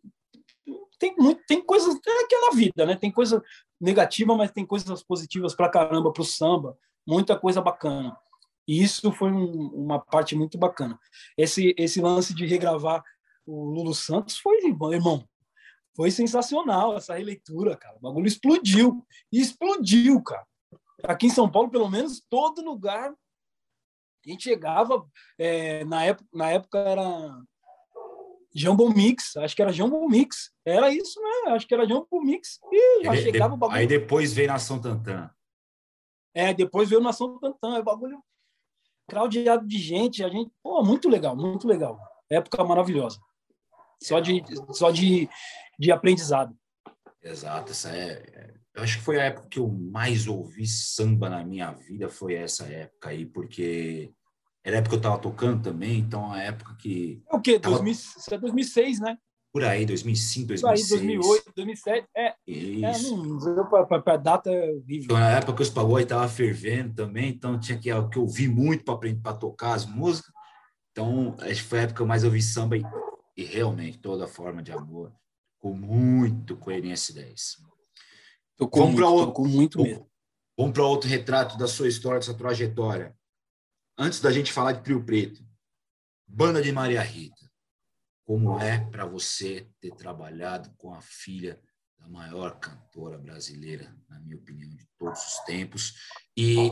tem 0.99 1.15
muito, 1.17 1.41
tem 1.47 1.61
coisas 1.63 1.95
é 1.95 2.23
aquela 2.23 2.51
vida, 2.55 2.85
né? 2.85 2.95
Tem 2.95 3.11
coisa 3.11 3.43
negativa, 3.79 4.35
mas 4.35 4.51
tem 4.51 4.65
coisas 4.65 5.03
positivas 5.03 5.55
para 5.55 5.69
caramba 5.69 6.11
para 6.11 6.21
o 6.21 6.25
samba, 6.25 6.77
muita 7.05 7.37
coisa 7.39 7.61
bacana. 7.61 8.17
E 8.67 8.83
isso 8.83 9.11
foi 9.11 9.31
um, 9.31 9.67
uma 9.73 9.99
parte 9.99 10.35
muito 10.35 10.57
bacana. 10.57 10.99
Esse 11.37 11.73
esse 11.77 12.01
lance 12.01 12.33
de 12.33 12.45
regravar 12.45 13.03
o 13.45 13.63
Lulu 13.63 13.93
Santos 13.93 14.37
foi, 14.37 14.57
irmão, 14.65 15.25
foi 15.95 16.11
sensacional 16.11 16.97
essa 16.97 17.15
releitura, 17.15 17.77
cara. 17.77 17.95
O 17.97 18.01
bagulho 18.01 18.27
explodiu. 18.27 19.05
Explodiu, 19.31 20.21
cara. 20.21 20.45
Aqui 21.03 21.27
em 21.27 21.31
São 21.31 21.49
Paulo, 21.49 21.69
pelo 21.69 21.89
menos, 21.89 22.21
todo 22.29 22.61
lugar 22.61 23.13
a 24.25 24.29
gente 24.29 24.43
chegava, 24.43 25.07
é, 25.37 25.85
na, 25.85 26.03
época, 26.03 26.27
na 26.33 26.51
época 26.51 26.79
era 26.79 27.41
Jumbo 28.57 28.89
Mix, 28.89 29.37
acho 29.37 29.55
que 29.55 29.61
era 29.61 29.71
Jumbo 29.71 30.09
Mix. 30.09 30.51
Era 30.65 30.91
isso, 30.91 31.21
né? 31.21 31.51
Acho 31.53 31.67
que 31.67 31.73
era 31.75 31.87
Jumbo 31.87 32.21
Mix. 32.21 32.59
E 32.71 33.03
já 33.03 33.15
chegava 33.15 33.53
o 33.53 33.57
bagulho. 33.57 33.79
Aí 33.79 33.85
depois 33.85 34.33
veio 34.33 34.47
Nação 34.47 34.81
Tantan. 34.81 35.29
É, 36.33 36.55
depois 36.55 36.89
veio 36.89 36.99
Nação 36.99 37.37
Tantan. 37.37 37.77
É 37.77 37.83
bagulho 37.83 38.19
craudiado 39.07 39.67
de 39.67 39.77
gente. 39.77 40.23
A 40.23 40.29
gente, 40.29 40.51
pô, 40.63 40.83
muito 40.83 41.07
legal, 41.07 41.35
muito 41.35 41.67
legal. 41.67 41.99
Época 42.31 42.63
maravilhosa. 42.63 43.19
Só 44.01 44.19
de, 44.19 44.43
só 44.71 44.89
de, 44.89 45.29
de 45.77 45.91
aprendizado. 45.91 46.57
Exato, 47.21 47.71
essa 47.71 47.95
é, 47.95 48.23
é, 48.33 48.53
eu 48.73 48.83
acho 48.83 48.97
que 48.97 49.03
foi 49.03 49.19
a 49.19 49.25
época 49.25 49.49
que 49.49 49.59
eu 49.59 49.67
mais 49.67 50.27
ouvi 50.27 50.65
samba 50.65 51.29
na 51.29 51.43
minha 51.43 51.71
vida, 51.71 52.09
foi 52.09 52.35
essa 52.35 52.65
época 52.65 53.09
aí, 53.09 53.25
porque 53.25 54.11
era 54.67 54.77
a 54.77 54.79
época 54.79 54.89
que 54.89 54.95
eu 54.95 54.99
estava 54.99 55.17
tocando 55.17 55.63
também, 55.63 55.99
então 55.99 56.31
a 56.31 56.41
época 56.41 56.75
que... 56.77 57.23
É 57.31 57.35
o 57.35 57.41
quê? 57.41 57.59
Tava... 57.59 57.75
2000, 57.75 57.91
isso 57.93 58.33
é 58.33 58.37
2006, 58.37 58.99
né? 58.99 59.17
Por 59.53 59.63
aí, 59.63 59.85
2005, 59.85 60.47
2006. 60.47 60.87
Por 60.87 60.95
aí, 60.95 61.17
2008, 61.17 61.53
2007, 61.55 62.07
é. 62.15 62.35
Isso. 62.45 63.49
É, 63.49 63.55
não, 63.55 63.69
para 63.69 64.13
a 64.13 64.17
data 64.17 64.51
viva. 64.85 65.05
Então, 65.05 65.17
na 65.17 65.31
época 65.31 65.53
que 65.53 65.61
os 65.63 65.69
pagode 65.69 66.03
estavam 66.03 66.29
fervendo 66.29 66.93
também, 66.93 67.29
então 67.29 67.59
tinha 67.59 67.77
que, 67.79 67.89
que 68.09 68.19
ouvir 68.19 68.49
muito 68.49 68.83
para 68.83 68.93
aprender, 68.93 69.21
para 69.21 69.37
tocar 69.37 69.73
as 69.73 69.85
músicas. 69.85 70.31
Então, 70.91 71.35
acho 71.39 71.63
que 71.63 71.69
foi 71.69 71.79
a 71.79 71.81
época 71.83 71.97
que 71.97 72.01
eu 72.01 72.07
mais 72.07 72.23
ouvi 72.23 72.41
samba 72.41 72.77
e 72.77 72.83
e 73.37 73.43
realmente 73.43 73.99
toda 73.99 74.27
forma 74.27 74.63
de 74.63 74.71
amor 74.71 75.13
com 75.59 75.73
muito 75.73 76.57
coerência 76.57 77.13
10. 77.13 77.57
Tocou 78.57 78.81
vamos 78.81 78.95
muito, 78.95 79.07
outro, 79.07 79.25
tocou 79.27 79.47
muito 79.47 79.81
mesmo. 79.81 80.09
Vamos 80.57 80.73
para 80.73 80.83
outro 80.83 81.07
retrato 81.07 81.55
da 81.55 81.67
sua 81.67 81.87
história, 81.87 82.19
da 82.19 82.25
sua 82.25 82.33
trajetória. 82.33 83.15
Antes 83.99 84.19
da 84.19 84.31
gente 84.31 84.53
falar 84.53 84.73
de 84.73 84.83
Trio 84.83 85.03
Preto, 85.03 85.43
Banda 86.27 86.61
de 86.61 86.71
Maria 86.71 87.01
Rita. 87.01 87.49
Como 88.23 88.59
é 88.59 88.79
para 88.91 89.05
você 89.05 89.67
ter 89.79 89.95
trabalhado 89.95 90.69
com 90.77 90.93
a 90.93 91.01
filha 91.01 91.59
da 91.97 92.07
maior 92.07 92.59
cantora 92.59 93.17
brasileira, 93.17 93.95
na 94.07 94.19
minha 94.19 94.35
opinião, 94.35 94.69
de 94.69 94.85
todos 94.99 95.19
os 95.25 95.39
tempos, 95.45 95.95
e, 96.35 96.69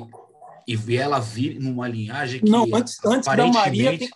e 0.68 0.98
ela 0.98 1.20
vir 1.20 1.60
numa 1.60 1.88
linhagem 1.88 2.42
que 2.42 2.50
Não, 2.50 2.66
antes, 2.72 3.04
antes 3.04 3.28
da 3.28 3.48
Maria 3.48 3.98
tem, 3.98 4.10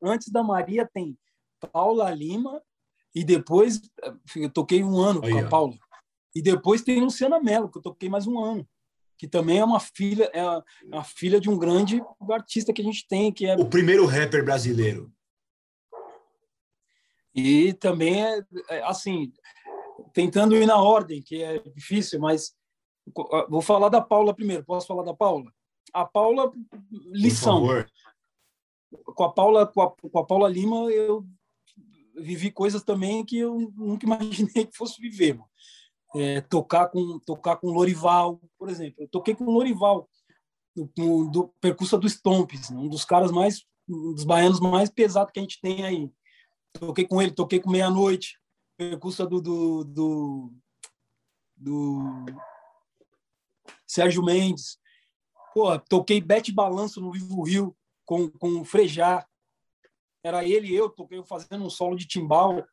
antes 0.00 0.28
da 0.28 0.42
Maria 0.44 0.88
tem 0.92 1.18
Paula 1.72 2.10
Lima, 2.10 2.62
e 3.12 3.24
depois 3.24 3.80
eu 4.36 4.50
toquei 4.50 4.84
um 4.84 5.00
ano 5.00 5.24
Aí, 5.24 5.32
com 5.32 5.38
a 5.38 5.48
Paula. 5.48 5.76
E 6.32 6.40
depois 6.40 6.82
tem 6.82 7.00
Luciana 7.00 7.40
Mello, 7.40 7.68
que 7.68 7.78
eu 7.78 7.82
toquei 7.82 8.08
mais 8.08 8.26
um 8.26 8.38
ano, 8.38 8.68
que 9.20 9.28
também 9.28 9.58
é 9.58 9.64
uma 9.64 9.78
filha, 9.78 10.30
é 10.32 10.40
a, 10.40 10.64
é 10.94 10.96
a 10.96 11.04
filha 11.04 11.38
de 11.38 11.50
um 11.50 11.58
grande 11.58 12.02
artista 12.30 12.72
que 12.72 12.80
a 12.80 12.84
gente 12.84 13.06
tem, 13.06 13.30
que 13.30 13.44
é 13.44 13.54
o 13.54 13.68
primeiro 13.68 14.06
rapper 14.06 14.42
brasileiro. 14.42 15.12
E 17.34 17.74
também 17.74 18.24
é, 18.24 18.42
é 18.70 18.82
assim, 18.82 19.30
tentando 20.14 20.56
ir 20.56 20.64
na 20.64 20.80
ordem, 20.80 21.20
que 21.20 21.42
é 21.42 21.58
difícil, 21.58 22.18
mas 22.18 22.54
vou 23.50 23.60
falar 23.60 23.90
da 23.90 24.00
Paula 24.00 24.34
primeiro. 24.34 24.64
Posso 24.64 24.86
falar 24.86 25.02
da 25.02 25.12
Paula? 25.12 25.52
A 25.92 26.06
Paula 26.06 26.50
lição. 27.12 27.62
Com 29.04 29.24
a 29.24 29.30
Paula, 29.30 29.66
com 29.66 29.82
a, 29.82 29.90
com 29.90 30.18
a 30.18 30.24
Paula 30.24 30.48
Lima, 30.48 30.90
eu 30.90 31.26
vivi 32.16 32.50
coisas 32.50 32.82
também 32.82 33.22
que 33.22 33.36
eu 33.36 33.70
nunca 33.76 34.06
imaginei 34.08 34.64
que 34.64 34.74
fosse 34.74 34.98
viver. 34.98 35.38
É, 36.14 36.40
tocar 36.40 36.88
com 36.88 37.20
tocar 37.20 37.56
com 37.56 37.68
Lorival, 37.68 38.40
por 38.58 38.68
exemplo. 38.68 39.02
Eu 39.02 39.08
toquei 39.08 39.34
com 39.34 39.44
Lorival 39.44 40.08
no, 40.74 41.30
do 41.30 41.54
percurso 41.60 41.96
do 41.98 42.08
Stomps, 42.08 42.70
um 42.70 42.88
dos 42.88 43.04
caras 43.04 43.30
mais 43.30 43.64
um 43.88 44.14
dos 44.14 44.24
baianos 44.24 44.60
mais 44.60 44.88
pesados 44.88 45.32
que 45.32 45.40
a 45.40 45.42
gente 45.42 45.60
tem 45.60 45.84
aí. 45.84 46.10
Toquei 46.72 47.06
com 47.06 47.20
ele, 47.20 47.32
toquei 47.32 47.60
com 47.60 47.70
Meia 47.70 47.90
Noite, 47.90 48.38
percurso 48.76 49.26
do, 49.26 49.40
do, 49.40 49.84
do, 49.84 50.52
do 51.56 52.26
Sérgio 53.86 54.22
Mendes. 54.22 54.78
Pô, 55.52 55.76
toquei 55.78 56.20
Bete 56.20 56.52
Balanço 56.52 57.00
no 57.00 57.10
Vivo 57.10 57.42
Rio 57.42 57.76
com, 58.04 58.30
com 58.30 58.60
o 58.60 58.64
Frejá. 58.64 59.26
Era 60.22 60.44
ele 60.44 60.68
e 60.68 60.74
eu, 60.74 60.88
toquei 60.88 61.22
fazendo 61.24 61.64
um 61.64 61.70
solo 61.70 61.96
de 61.96 62.06
timbal. 62.06 62.64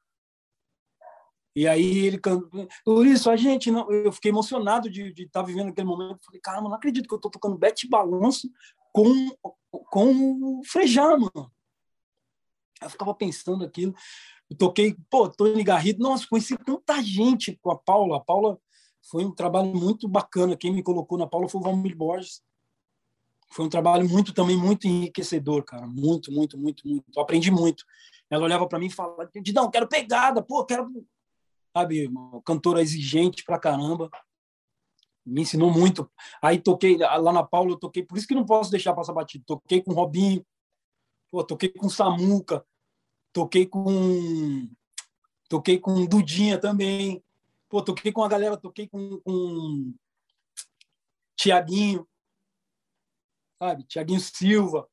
E 1.58 1.68
aí 1.68 2.06
ele 2.06 2.20
cantou. 2.20 3.04
Isso, 3.04 3.32
a 3.32 3.36
gente, 3.36 3.72
não, 3.72 3.92
eu 3.92 4.12
fiquei 4.12 4.30
emocionado 4.30 4.92
de 4.92 5.10
estar 5.10 5.40
tá 5.40 5.42
vivendo 5.42 5.70
aquele 5.70 5.88
momento. 5.88 6.24
Falei, 6.24 6.40
caramba, 6.40 6.70
não 6.70 6.76
acredito 6.76 7.08
que 7.08 7.14
eu 7.16 7.18
estou 7.18 7.32
tocando 7.32 7.58
Bete 7.58 7.90
Balanço 7.90 8.48
com, 8.94 9.36
com 9.72 10.60
o 10.60 10.62
Frejá, 10.64 11.18
mano. 11.18 11.52
Eu 12.80 12.90
ficava 12.92 13.12
pensando 13.16 13.66
aquilo. 13.66 13.92
Eu 14.48 14.56
toquei, 14.56 14.96
pô, 15.10 15.28
Tony 15.30 15.64
Garrido. 15.64 16.04
Nossa, 16.04 16.28
conheci 16.30 16.56
tanta 16.60 17.02
gente 17.02 17.58
com 17.60 17.72
a 17.72 17.76
Paula. 17.76 18.18
A 18.18 18.20
Paula 18.20 18.60
foi 19.10 19.26
um 19.26 19.34
trabalho 19.34 19.76
muito 19.76 20.08
bacana. 20.08 20.56
Quem 20.56 20.72
me 20.72 20.84
colocou 20.84 21.18
na 21.18 21.26
Paula 21.26 21.50
foi 21.50 21.60
o 21.60 21.64
Valmir 21.64 21.98
Borges 21.98 22.44
foi 23.50 23.66
um 23.66 23.70
trabalho 23.70 24.08
muito 24.08 24.34
também 24.34 24.58
muito 24.58 24.86
enriquecedor, 24.86 25.64
cara, 25.64 25.88
muito, 25.88 26.34
muito, 26.34 26.58
muito, 26.58 26.86
muito. 26.86 27.06
Eu 27.16 27.22
aprendi 27.22 27.50
muito. 27.50 27.86
Ela 28.30 28.44
olhava 28.44 28.68
para 28.68 28.78
mim 28.78 28.88
e 28.88 28.92
falava: 28.92 29.28
"Não, 29.56 29.72
quero 29.72 29.88
pegada, 29.88 30.44
pô, 30.44 30.66
quero 30.66 30.92
sabe, 31.80 32.10
cantora 32.46 32.82
exigente 32.82 33.44
pra 33.44 33.60
caramba. 33.60 34.10
Me 35.26 35.42
ensinou 35.42 35.72
muito. 35.72 36.10
Aí 36.42 36.60
toquei 36.60 36.98
lá 36.98 37.32
na 37.32 37.44
Paula, 37.44 37.72
eu 37.72 37.78
toquei, 37.78 38.04
por 38.04 38.18
isso 38.18 38.28
que 38.28 38.36
não 38.36 38.46
posso 38.46 38.72
deixar 38.72 38.94
passar 38.94 39.14
batido. 39.14 39.44
Toquei 39.46 39.82
com 39.82 39.94
Robinho, 39.94 40.46
pô, 41.30 41.44
toquei 41.44 41.70
com 41.70 41.90
Samuca, 41.90 42.66
toquei 43.34 43.66
com 43.66 44.70
toquei 45.50 45.80
com 45.80 46.06
Dudinha 46.06 46.58
também. 46.60 47.24
Pô, 47.70 47.82
toquei 47.82 48.12
com 48.12 48.24
a 48.24 48.28
galera, 48.30 48.58
toquei 48.58 48.88
com, 48.88 49.20
com 49.20 49.94
Tiaguinho 51.36 52.08
sabe? 53.60 53.84
Tiaguinho 53.84 54.20
Silva. 54.20 54.88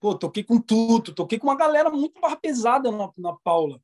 Pô, 0.00 0.16
toquei 0.16 0.42
com 0.42 0.60
Tuto, 0.60 1.14
toquei 1.14 1.38
com 1.38 1.46
uma 1.46 1.56
galera 1.56 1.88
muito 1.88 2.20
mais 2.20 2.34
pesada 2.34 2.90
na, 2.90 3.10
na 3.16 3.36
Paula. 3.36 3.80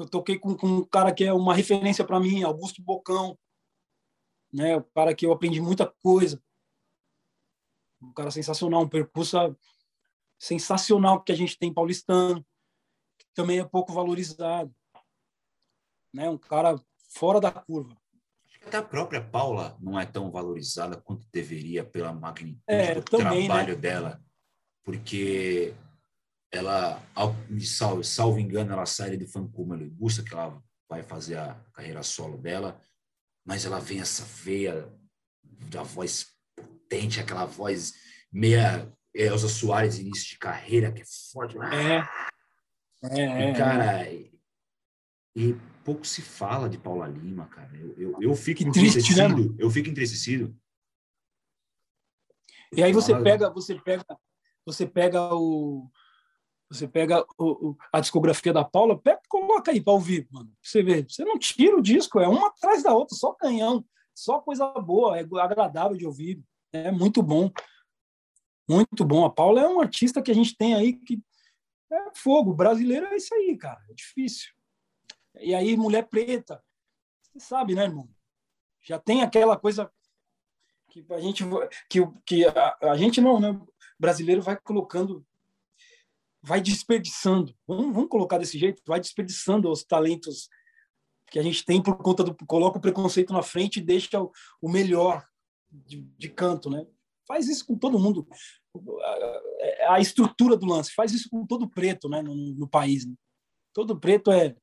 Eu 0.00 0.08
toquei 0.08 0.38
com, 0.38 0.56
com 0.56 0.66
um 0.66 0.84
cara 0.84 1.12
que 1.12 1.24
é 1.24 1.32
uma 1.32 1.54
referência 1.54 2.04
para 2.04 2.18
mim, 2.18 2.42
Augusto 2.42 2.82
Bocão. 2.82 3.38
Né? 4.50 4.76
O 4.76 4.82
cara 4.82 5.14
que 5.14 5.26
eu 5.26 5.32
aprendi 5.32 5.60
muita 5.60 5.86
coisa. 5.86 6.42
Um 8.00 8.12
cara 8.14 8.30
sensacional, 8.30 8.82
um 8.82 8.88
percurso 8.88 9.36
sensacional 10.38 11.22
que 11.22 11.32
a 11.32 11.34
gente 11.34 11.58
tem 11.58 11.72
paulistano, 11.72 12.42
que 13.18 13.26
também 13.34 13.58
é 13.58 13.64
pouco 13.64 13.92
valorizado. 13.92 14.74
Né? 16.14 16.30
Um 16.30 16.38
cara 16.38 16.80
fora 17.10 17.38
da 17.38 17.52
curva. 17.52 17.94
Até 18.66 18.78
a 18.78 18.82
própria 18.82 19.22
Paula 19.22 19.76
não 19.80 19.98
é 19.98 20.06
tão 20.06 20.30
valorizada 20.30 20.96
quanto 20.96 21.26
deveria 21.30 21.84
pela 21.84 22.12
magnitude 22.12 22.62
é, 22.66 22.94
do 22.94 23.02
também, 23.02 23.42
né? 23.42 23.46
trabalho 23.46 23.74
né? 23.74 23.80
dela, 23.80 24.24
porque 24.84 25.74
ela, 26.52 27.00
salvo, 27.62 28.02
salvo 28.02 28.38
engano, 28.38 28.72
ela 28.72 28.86
sai 28.86 29.16
do 29.16 29.26
fã 29.26 29.46
como 29.46 29.74
ela 29.74 29.84
gusta 29.88 30.22
que 30.22 30.32
ela 30.32 30.60
vai 30.88 31.02
fazer 31.02 31.38
a 31.38 31.54
carreira 31.72 32.02
solo 32.02 32.36
dela, 32.36 32.80
mas 33.44 33.64
ela 33.64 33.78
vem 33.78 34.00
essa 34.00 34.24
veia 34.24 34.92
da 35.42 35.82
voz 35.82 36.26
potente, 36.56 37.20
aquela 37.20 37.44
voz 37.44 37.94
meia 38.32 38.92
Elza 39.14 39.48
Soares 39.48 39.98
início 39.98 40.30
de 40.30 40.38
carreira 40.38 40.92
que 40.92 41.02
é 41.02 41.04
forte. 41.32 41.56
É. 41.58 42.08
é, 43.04 43.50
e, 43.50 43.54
cara, 43.54 44.12
E 45.34 45.54
pouco 45.84 46.04
se 46.04 46.22
fala 46.22 46.68
de 46.68 46.78
Paula 46.78 47.06
Lima, 47.06 47.46
cara. 47.46 47.70
Eu, 47.76 47.94
eu, 47.96 48.16
eu 48.20 48.34
fico 48.34 48.64
que 48.64 48.70
triste, 48.70 49.14
né? 49.16 49.24
Eu 49.58 49.70
fico 49.70 49.88
entristecido. 49.88 50.56
E 52.72 52.82
aí 52.82 52.92
você 52.92 53.20
pega, 53.20 53.50
você 53.50 53.80
pega, 53.80 54.04
você 54.64 54.86
pega 54.86 55.34
o 55.34 55.90
você 56.70 56.86
pega 56.86 57.26
o, 57.36 57.70
o, 57.70 57.76
a 57.92 58.00
discografia 58.00 58.52
da 58.52 58.64
Paula, 58.64 58.96
pega, 58.96 59.20
coloca 59.28 59.72
aí 59.72 59.80
para 59.80 59.92
ouvir, 59.92 60.28
mano. 60.30 60.52
Você 60.62 60.82
vê, 60.82 61.02
você 61.02 61.24
não 61.24 61.38
tira 61.38 61.76
o 61.76 61.82
disco, 61.82 62.20
é 62.20 62.28
uma 62.28 62.46
atrás 62.46 62.82
da 62.82 62.94
outra, 62.94 63.16
só 63.16 63.32
canhão, 63.32 63.84
só 64.14 64.40
coisa 64.40 64.68
boa, 64.74 65.18
é 65.18 65.26
agradável 65.40 65.96
de 65.96 66.06
ouvir, 66.06 66.40
é 66.72 66.92
muito 66.92 67.22
bom. 67.22 67.50
Muito 68.68 69.04
bom. 69.04 69.24
A 69.24 69.30
Paula 69.30 69.60
é 69.60 69.66
um 69.66 69.80
artista 69.80 70.22
que 70.22 70.30
a 70.30 70.34
gente 70.34 70.56
tem 70.56 70.74
aí 70.76 70.92
que 70.92 71.20
é 71.92 72.14
fogo. 72.14 72.54
Brasileiro 72.54 73.06
é 73.06 73.16
isso 73.16 73.34
aí, 73.34 73.56
cara. 73.58 73.80
É 73.90 73.94
difícil. 73.94 74.52
E 75.40 75.52
aí, 75.52 75.76
mulher 75.76 76.08
preta, 76.08 76.62
você 77.20 77.40
sabe, 77.40 77.74
né, 77.74 77.82
irmão? 77.82 78.08
Já 78.80 78.96
tem 78.96 79.22
aquela 79.22 79.56
coisa 79.56 79.90
que 80.88 81.04
a 81.10 81.18
gente 81.18 81.44
que, 81.88 82.00
que 82.24 82.44
a, 82.46 82.78
a 82.82 82.96
gente 82.96 83.20
não, 83.20 83.40
né? 83.40 83.60
Brasileiro 83.98 84.40
vai 84.40 84.56
colocando 84.56 85.26
vai 86.42 86.60
desperdiçando. 86.60 87.54
Vamos, 87.66 87.94
vamos 87.94 88.08
colocar 88.08 88.38
desse 88.38 88.58
jeito, 88.58 88.82
vai 88.86 89.00
desperdiçando 89.00 89.70
os 89.70 89.84
talentos 89.84 90.48
que 91.30 91.38
a 91.38 91.42
gente 91.42 91.64
tem 91.64 91.82
por 91.82 91.96
conta 91.96 92.24
do 92.24 92.34
coloca 92.46 92.78
o 92.78 92.80
preconceito 92.80 93.32
na 93.32 93.42
frente 93.42 93.78
e 93.78 93.82
deixa 93.82 94.20
o, 94.20 94.32
o 94.60 94.68
melhor 94.68 95.24
de, 95.70 96.02
de, 96.18 96.28
canto, 96.28 96.68
né? 96.68 96.84
Faz 97.26 97.48
isso 97.48 97.64
com 97.64 97.78
todo 97.78 97.98
mundo. 97.98 98.26
A, 99.84 99.94
a, 99.94 100.00
estrutura 100.00 100.56
do 100.56 100.66
lance 100.66 100.92
faz 100.92 101.12
isso 101.12 101.28
com 101.30 101.46
todo 101.46 101.70
preto, 101.70 102.08
né? 102.08 102.20
No, 102.20 102.34
no 102.34 102.68
país. 102.68 103.06
Né? 103.06 103.14
Todo 103.72 103.98
preto 103.98 104.32
é 104.32 104.56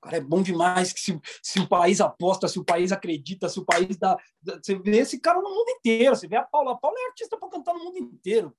Cara, 0.00 0.16
é 0.16 0.20
bom 0.20 0.42
demais 0.42 0.92
que 0.92 1.00
se, 1.00 1.20
se 1.42 1.60
o 1.60 1.68
país 1.68 2.00
aposta, 2.00 2.48
se 2.48 2.58
o 2.58 2.64
país 2.64 2.90
acredita, 2.92 3.48
se 3.48 3.58
o 3.60 3.64
país 3.64 3.96
dá. 3.96 4.16
Você 4.42 4.76
vê 4.76 4.98
esse 4.98 5.20
cara 5.20 5.40
no 5.40 5.50
mundo 5.50 5.68
inteiro. 5.70 6.16
Você 6.16 6.26
vê 6.26 6.36
a 6.36 6.42
Paula. 6.42 6.72
A 6.72 6.76
Paula 6.76 6.96
é 6.98 7.06
artista 7.06 7.36
para 7.36 7.48
cantar 7.48 7.74
no 7.74 7.84
mundo 7.84 7.98
inteiro. 7.98 8.54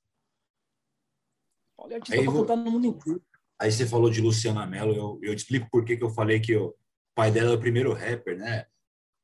A 1.84 1.88
Paula 1.88 1.94
é 1.94 1.96
artista 1.96 2.24
para 2.24 2.34
cantar 2.34 2.56
no 2.56 2.72
mundo 2.72 2.88
inteiro. 2.88 3.22
Aí 3.60 3.72
você 3.72 3.86
falou 3.86 4.10
de 4.10 4.22
Luciana 4.22 4.66
Mello. 4.66 4.94
Eu, 4.94 5.20
eu 5.22 5.36
te 5.36 5.40
explico 5.40 5.70
por 5.70 5.84
que, 5.84 5.98
que 5.98 6.04
eu 6.04 6.10
falei 6.10 6.40
que 6.40 6.56
o 6.56 6.76
pai 7.16 7.32
dela 7.32 7.52
é 7.52 7.56
o 7.56 7.60
primeiro 7.60 7.94
rapper, 7.94 8.38
né? 8.38 8.66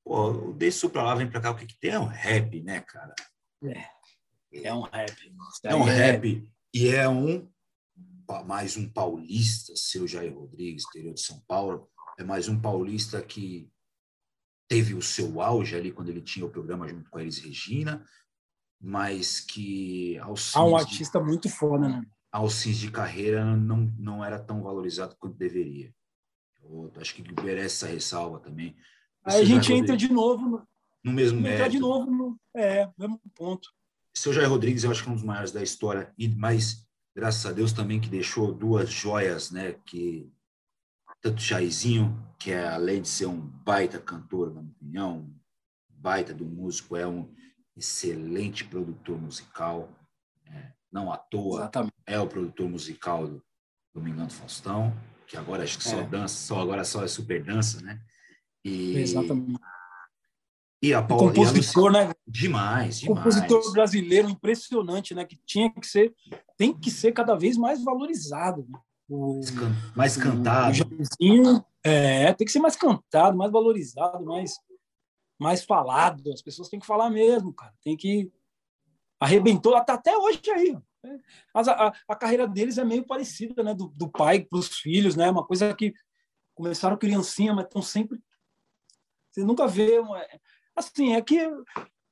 Pô, 0.04 0.30
o 0.30 0.54
Desço 0.54 0.90
pra 0.90 1.04
lá, 1.04 1.16
vem 1.16 1.30
pra 1.30 1.42
cá. 1.42 1.52
O 1.52 1.56
que, 1.56 1.66
que 1.66 1.80
tem 1.80 1.92
é 1.92 2.00
um 2.00 2.06
rap, 2.06 2.62
né, 2.62 2.82
cara? 2.82 3.16
É. 3.64 3.86
É 4.52 4.74
um 4.74 4.82
rap. 4.82 5.36
É 5.64 5.76
um 5.76 5.84
rap. 5.84 6.50
E 6.74 6.88
é 6.88 7.08
um 7.08 7.50
mais 8.46 8.78
um 8.78 8.88
paulista, 8.88 9.76
seu 9.76 10.08
Jair 10.08 10.38
Rodrigues, 10.38 10.86
interior 10.86 11.16
de 11.16 11.22
São 11.22 11.40
Paulo, 11.48 11.90
é 12.18 12.24
mais 12.24 12.48
um 12.48 12.60
paulista 12.60 13.24
que 13.24 13.68
teve 14.68 14.94
o 14.94 15.02
seu 15.02 15.42
auge 15.42 15.76
ali 15.76 15.92
quando 15.92 16.10
ele 16.10 16.22
tinha 16.22 16.46
o 16.46 16.50
programa 16.50 16.88
junto 16.88 17.10
com 17.10 17.18
a 17.18 17.24
Elis 17.24 17.40
Regina, 17.40 18.06
mas 18.80 19.40
que 19.40 20.18
aos 20.20 20.56
ah, 20.56 20.64
um 20.64 20.78
artista 20.78 21.20
de, 21.20 21.26
muito 21.26 21.50
foda, 21.50 21.90
né? 21.90 22.06
Aos 22.32 22.62
fins 22.62 22.78
de 22.78 22.92
carreira 22.92 23.44
não 23.44 23.92
não 23.98 24.24
era 24.24 24.40
tão 24.40 24.62
valorizado 24.62 25.16
quanto 25.18 25.38
deveria. 25.38 25.94
Eu 26.62 26.92
acho 26.98 27.16
que 27.16 27.24
merece 27.42 27.86
essa 27.86 27.88
ressalva 27.88 28.40
também. 28.40 28.76
Aí 29.24 29.42
a 29.42 29.46
gente 29.46 29.74
entra 29.74 29.98
de 29.98 30.12
novo 30.12 30.48
no, 30.48 30.68
no 31.04 31.12
mesmo 31.12 31.46
entra 31.48 31.70
de 31.70 31.80
novo 31.80 32.10
no 32.10 32.40
é, 32.56 32.88
mesmo 32.98 33.20
ponto. 33.36 33.70
Seu 34.14 34.34
Jair 34.34 34.50
Rodrigues, 34.50 34.84
eu 34.84 34.92
acho 34.92 35.04
que 35.04 35.10
é 35.10 35.12
um 35.12 35.16
dos 35.16 35.24
maiores 35.24 35.52
da 35.52 35.64
história, 35.64 36.14
e 36.18 36.28
mas 36.28 36.86
graças 37.16 37.46
a 37.46 37.52
Deus 37.52 37.74
também 37.74 38.00
que 38.00 38.10
deixou 38.10 38.54
duas 38.54 38.90
joias, 38.90 39.52
né? 39.52 39.74
Que 39.86 40.32
tanto 41.22 41.42
Jairzinho, 41.42 42.18
que 42.38 42.52
é 42.52 42.68
além 42.68 43.02
de 43.02 43.08
ser 43.08 43.26
um 43.26 43.40
baita 43.40 44.00
cantor, 44.00 44.54
na 44.54 44.62
minha 44.62 44.74
opinião, 44.74 45.34
baita 45.90 46.34
do 46.34 46.46
músico, 46.46 46.96
é 46.96 47.06
um 47.06 47.34
excelente 47.76 48.64
produtor 48.64 49.20
musical. 49.20 49.90
É, 50.46 50.72
não 50.92 51.12
à 51.12 51.18
toa 51.18 51.62
Exatamente. 51.62 51.99
É 52.10 52.20
o 52.20 52.28
produtor 52.28 52.68
musical 52.68 53.28
do 53.28 53.42
Domingão 53.94 54.26
do 54.26 54.34
Faustão, 54.34 54.94
que 55.28 55.38
agora 55.38 55.64
acho 55.64 55.78
que 55.78 55.84
só 55.84 56.00
é. 56.00 56.04
dança, 56.04 56.36
só 56.36 56.60
agora 56.60 56.84
só 56.84 57.04
é 57.04 57.08
super 57.08 57.44
dança, 57.44 57.82
né? 57.82 58.02
E, 58.66 58.98
Exatamente. 58.98 59.60
E 60.82 60.94
a 60.94 61.04
Paula, 61.04 61.28
compositor, 61.28 61.92
né? 61.92 62.12
Demais, 62.26 63.00
demais. 63.00 63.18
Compositor 63.24 63.72
brasileiro 63.74 64.30
impressionante, 64.30 65.14
né? 65.14 65.24
Que 65.24 65.38
tinha 65.46 65.72
que 65.72 65.86
ser, 65.86 66.14
tem 66.58 66.74
que 66.74 66.90
ser 66.90 67.12
cada 67.12 67.36
vez 67.36 67.58
mais 67.58 67.84
valorizado. 67.84 68.66
Né? 68.68 68.80
O, 69.10 69.42
mais 69.96 70.18
cantado. 70.18 70.78
O 71.22 71.66
é, 71.84 72.34
tem 72.34 72.46
que 72.46 72.52
ser 72.52 72.60
mais 72.60 72.76
cantado, 72.76 73.38
mais 73.38 73.52
valorizado, 73.52 74.24
mais, 74.26 74.56
mais 75.38 75.64
falado. 75.64 76.32
As 76.32 76.42
pessoas 76.42 76.70
têm 76.70 76.80
que 76.80 76.88
falar 76.88 77.10
mesmo, 77.10 77.54
cara. 77.54 77.74
Tem 77.84 77.96
que 77.96 78.32
arrebentou 79.20 79.76
até, 79.76 79.92
até 79.92 80.18
hoje 80.18 80.42
aí. 80.50 80.78
Mas 81.54 81.68
a, 81.68 81.94
a, 82.08 82.16
carreira 82.16 82.48
deles 82.48 82.78
é 82.78 82.84
meio 82.84 83.06
parecida, 83.06 83.64
né? 83.64 83.74
Do, 83.74 83.88
do 83.88 84.10
pai 84.10 84.42
para 84.42 84.60
os 84.60 84.68
filhos, 84.80 85.16
né? 85.16 85.30
Uma 85.30 85.46
coisa 85.46 85.74
que 85.74 85.94
começaram 86.54 86.98
criancinha, 86.98 87.54
mas 87.54 87.66
estão 87.66 87.82
sempre. 87.82 88.20
Você 89.32 89.44
nunca 89.44 89.68
vê. 89.68 90.00
Uma... 90.00 90.26
Assim, 90.76 91.14
é 91.14 91.22
que 91.22 91.40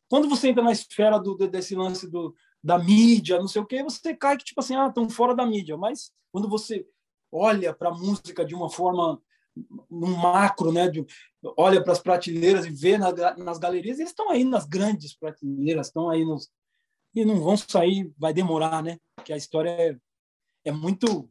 quando 0.09 0.29
você 0.29 0.49
entra 0.49 0.63
na 0.63 0.71
esfera 0.71 1.19
do, 1.19 1.35
desse 1.35 1.75
lance 1.75 2.09
do, 2.09 2.33
da 2.63 2.77
mídia, 2.77 3.39
não 3.39 3.47
sei 3.47 3.61
o 3.61 3.65
que, 3.65 3.83
você 3.83 4.15
cai 4.15 4.37
que, 4.37 4.45
tipo 4.45 4.59
assim, 4.59 4.75
ah, 4.75 4.87
estão 4.87 5.09
fora 5.09 5.35
da 5.35 5.45
mídia. 5.45 5.77
Mas 5.77 6.11
quando 6.31 6.49
você 6.49 6.85
olha 7.31 7.73
para 7.73 7.89
a 7.89 7.93
música 7.93 8.45
de 8.45 8.55
uma 8.55 8.69
forma, 8.69 9.21
num 9.89 10.15
macro, 10.15 10.71
né, 10.71 10.87
de, 10.89 11.05
olha 11.57 11.83
para 11.83 11.93
as 11.93 11.99
prateleiras 11.99 12.65
e 12.65 12.69
vê 12.69 12.97
na, 12.97 13.11
nas 13.35 13.57
galerias, 13.57 13.99
eles 13.99 14.11
estão 14.11 14.29
aí 14.29 14.43
nas 14.43 14.65
grandes 14.65 15.13
prateleiras, 15.13 15.87
estão 15.87 16.09
aí 16.09 16.23
nos. 16.23 16.49
E 17.17 17.25
não 17.25 17.41
vão 17.41 17.57
sair, 17.57 18.13
vai 18.17 18.31
demorar, 18.31 18.83
né? 18.83 18.99
Porque 19.15 19.33
a 19.33 19.37
história 19.37 19.69
é, 19.69 19.97
é 20.65 20.71
muito. 20.71 21.27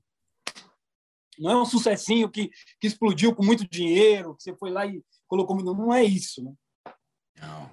Não 1.39 1.51
é 1.51 1.57
um 1.63 1.65
sucessinho 1.65 2.29
que, 2.29 2.51
que 2.81 2.87
explodiu 2.89 3.35
com 3.35 3.45
muito 3.45 3.69
dinheiro, 3.69 4.35
que 4.35 4.43
você 4.43 4.57
foi 4.57 4.71
lá 4.71 4.85
e 4.85 5.01
colocou. 5.29 5.57
Não 5.63 5.95
é 5.95 6.03
isso, 6.03 6.43
né? 6.43 6.53
Não. 7.41 7.71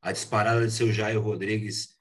A 0.00 0.12
disparada 0.12 0.64
de 0.64 0.72
seu 0.72 0.92
Jair 0.92 1.20
Rodrigues 1.20 1.96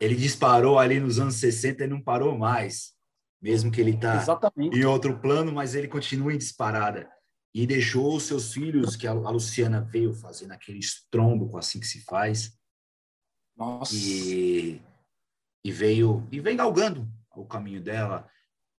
ele 0.00 0.16
disparou 0.16 0.78
ali 0.78 0.98
nos 0.98 1.18
anos 1.18 1.36
60 1.36 1.84
e 1.84 1.86
não 1.86 2.02
parou 2.02 2.36
mais. 2.36 2.94
Mesmo 3.40 3.70
que 3.70 3.80
ele 3.80 3.92
está 3.92 4.22
em 4.58 4.84
outro 4.84 5.18
plano, 5.18 5.52
mas 5.52 5.74
ele 5.74 5.88
continua 5.88 6.34
em 6.34 6.38
disparada. 6.38 7.10
E 7.54 7.66
deixou 7.66 8.16
os 8.16 8.24
seus 8.24 8.52
filhos, 8.52 8.96
que 8.96 9.06
a 9.06 9.12
Luciana 9.12 9.80
veio 9.80 10.14
fazendo 10.14 10.52
aquele 10.52 10.78
estrondo 10.78 11.48
com 11.48 11.58
assim 11.58 11.80
que 11.80 11.86
se 11.86 12.02
faz. 12.04 12.54
Nossa. 13.56 13.94
E, 13.94 14.80
e 15.64 15.70
veio 15.70 16.26
e 16.30 16.40
vem 16.40 16.56
galgando 16.56 17.08
o 17.34 17.44
caminho 17.44 17.80
dela. 17.80 18.28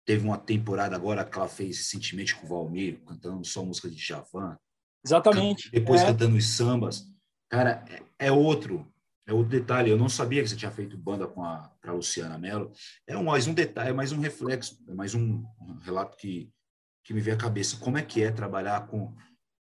Teve 0.06 0.26
uma 0.26 0.38
temporada 0.38 0.96
agora 0.96 1.24
que 1.24 1.38
ela 1.38 1.48
fez 1.48 1.78
recentemente 1.78 2.36
com 2.36 2.46
o 2.46 2.50
Valmir, 2.50 3.02
cantando 3.06 3.46
só 3.46 3.64
música 3.64 3.90
de 3.90 3.98
Javan. 3.98 4.58
Exatamente. 5.06 5.70
Depois 5.72 6.02
é. 6.02 6.06
cantando 6.06 6.36
os 6.36 6.48
sambas. 6.48 7.06
Cara, 7.50 7.86
é, 7.90 8.28
é 8.28 8.32
outro 8.32 8.92
é 9.32 9.34
outro 9.34 9.52
detalhe, 9.52 9.90
eu 9.90 9.98
não 9.98 10.10
sabia 10.10 10.42
que 10.42 10.50
você 10.50 10.56
tinha 10.56 10.72
feito 10.72 10.98
banda 10.98 11.28
com 11.28 11.44
a, 11.44 11.72
a 11.84 11.92
Luciana 11.92 12.38
Mello. 12.38 12.72
É 13.08 13.18
um, 13.18 13.24
mais 13.24 13.48
um 13.48 13.54
detalhe, 13.54 13.92
é 13.92 13.94
mais 13.94 14.12
um 14.12 14.20
reflexo, 14.20 14.84
é 14.88 14.94
mais 14.94 15.14
um, 15.14 15.46
um 15.62 15.78
relato 15.82 16.18
que, 16.18 16.52
que 17.04 17.14
me 17.14 17.22
veio 17.22 17.38
à 17.38 17.40
cabeça. 17.40 17.78
Como 17.78 17.98
é 17.98 18.02
que 18.02 18.22
é 18.22 18.32
trabalhar 18.32 18.88
com. 18.88 19.16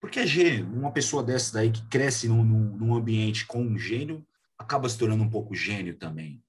Porque 0.00 0.20
é 0.20 0.26
gênio, 0.26 0.66
uma 0.72 0.92
pessoa 0.92 1.22
dessa 1.22 1.54
daí 1.54 1.70
que 1.70 1.84
cresce 1.88 2.28
num, 2.28 2.44
num 2.44 2.94
ambiente 2.94 3.46
com 3.46 3.60
um 3.60 3.78
gênio, 3.78 4.24
acaba 4.58 4.88
se 4.88 4.98
tornando 4.98 5.24
um 5.24 5.30
pouco 5.30 5.54
gênio 5.54 5.96
também. 5.96 6.40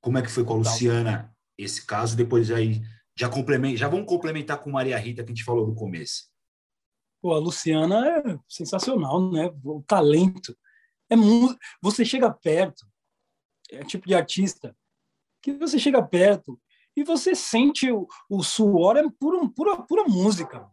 Como 0.00 0.18
é 0.18 0.22
que 0.22 0.30
foi 0.30 0.44
com 0.44 0.54
a 0.54 0.56
Luciana 0.56 1.34
esse 1.58 1.84
caso? 1.84 2.16
Depois 2.16 2.50
aí 2.50 2.82
já 3.16 3.28
complementa, 3.28 3.76
já 3.76 3.88
vamos 3.88 4.06
complementar 4.06 4.58
com 4.62 4.70
Maria 4.70 4.98
Rita 4.98 5.22
que 5.22 5.30
a 5.30 5.34
gente 5.34 5.44
falou 5.44 5.66
no 5.66 5.74
começo. 5.74 6.30
Pô, 7.20 7.34
a 7.34 7.38
Luciana 7.38 8.08
é 8.08 8.38
sensacional, 8.48 9.30
né? 9.30 9.50
O 9.62 9.82
talento 9.86 10.56
é 11.10 11.16
você 11.82 12.04
chega 12.04 12.30
perto, 12.30 12.86
é 13.70 13.84
tipo 13.84 14.06
de 14.06 14.14
artista 14.14 14.74
que 15.42 15.52
você 15.52 15.78
chega 15.78 16.02
perto 16.02 16.60
e 16.96 17.04
você 17.04 17.34
sente 17.34 17.90
o, 17.90 18.06
o 18.28 18.42
suor 18.42 18.96
é 18.96 19.02
pura, 19.18 19.48
pura, 19.50 19.82
pura 19.82 20.04
música. 20.04 20.70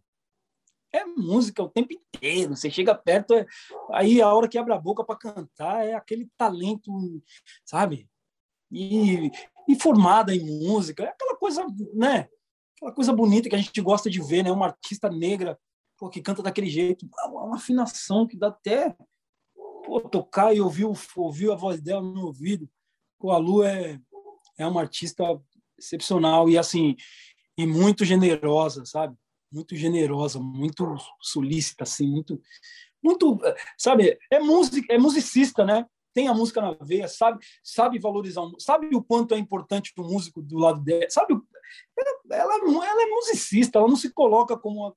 É 0.94 1.06
música 1.06 1.62
o 1.62 1.70
tempo 1.70 1.94
inteiro. 1.94 2.56
Você 2.56 2.70
chega 2.70 2.96
perto, 2.96 3.34
é, 3.34 3.46
aí 3.92 4.22
a 4.22 4.34
hora 4.34 4.48
que 4.48 4.58
abre 4.58 4.74
a 4.74 4.80
boca 4.80 5.04
para 5.04 5.18
cantar 5.18 5.86
é 5.86 5.94
aquele 5.94 6.30
talento, 6.38 6.92
sabe? 7.66 8.10
E, 8.72 9.32
e 9.68 9.80
formada 9.80 10.36
em 10.36 10.46
música, 10.68 11.04
é 11.04 11.10
aquela 11.10 11.36
coisa, 11.36 11.66
né? 11.94 12.28
Aquela 12.78 12.94
coisa 12.94 13.14
bonita 13.14 13.50
que 13.50 13.56
a 13.56 13.60
gente 13.60 13.82
gosta 13.82 14.10
de 14.10 14.22
ver, 14.22 14.44
né? 14.44 14.52
Uma 14.52 14.68
artista 14.68 15.10
negra 15.10 15.58
pô, 15.98 16.10
que 16.10 16.22
canta 16.22 16.44
daquele 16.44 16.70
jeito, 16.70 17.08
uma 17.28 17.56
afinação 17.56 18.28
que 18.28 18.38
dá 18.38 18.48
até 18.50 18.96
pô, 19.86 20.02
tocar 20.02 20.56
e 20.56 20.62
ouvir, 20.62 20.86
ouvir 21.16 21.52
a 21.52 21.56
voz 21.56 21.82
dela 21.82 22.02
no 22.02 22.28
ouvido. 22.28 22.70
Pô, 23.20 23.32
a 23.32 23.38
Lu 23.38 23.64
é, 23.64 24.00
é 24.58 24.68
uma 24.68 24.82
artista 24.82 25.24
excepcional 25.78 26.50
e 26.50 26.58
assim 26.58 26.96
e 27.58 27.66
muito 27.66 28.06
generosa, 28.06 28.86
sabe? 28.86 29.18
muito 29.52 29.76
generosa, 29.76 30.40
muito 30.40 30.96
solícita, 31.22 31.84
assim, 31.84 32.08
muito, 32.08 32.42
muito, 33.04 33.40
sabe? 33.78 34.18
É 34.32 34.40
música, 34.40 34.94
é 34.94 34.98
musicista, 34.98 35.66
né? 35.66 35.86
Tem 36.18 36.28
a 36.28 36.34
música 36.34 36.60
na 36.60 36.76
veia, 36.82 37.08
sabe, 37.08 37.46
sabe 37.64 38.00
valorizar, 38.00 38.42
sabe 38.58 38.90
o 38.96 39.04
quanto 39.04 39.36
é 39.36 39.38
importante 39.38 39.94
o 39.96 40.02
músico 40.02 40.42
do 40.42 40.58
lado 40.58 40.82
dela, 40.84 41.06
sabe? 41.12 41.40
Ela, 41.96 42.42
ela, 42.42 42.54
ela 42.88 43.04
é 43.04 43.06
musicista, 43.06 43.78
ela 43.78 43.88
não 43.88 43.96
se 43.96 44.12
coloca 44.12 44.58
como 44.58 44.80
uma, 44.80 44.96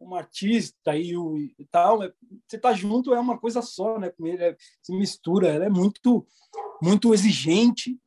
uma 0.00 0.18
artista 0.20 0.96
e, 0.96 1.14
o, 1.14 1.36
e 1.36 1.66
tal. 1.70 2.02
É, 2.02 2.10
você 2.48 2.56
tá 2.56 2.72
junto 2.72 3.12
é 3.12 3.20
uma 3.20 3.38
coisa 3.38 3.60
só, 3.60 3.98
né? 3.98 4.08
Com 4.08 4.26
ele 4.26 4.42
é, 4.42 4.56
se 4.80 4.96
mistura. 4.96 5.48
Ela 5.48 5.66
é 5.66 5.68
muito, 5.68 6.26
muito 6.82 7.12
exigente 7.12 8.00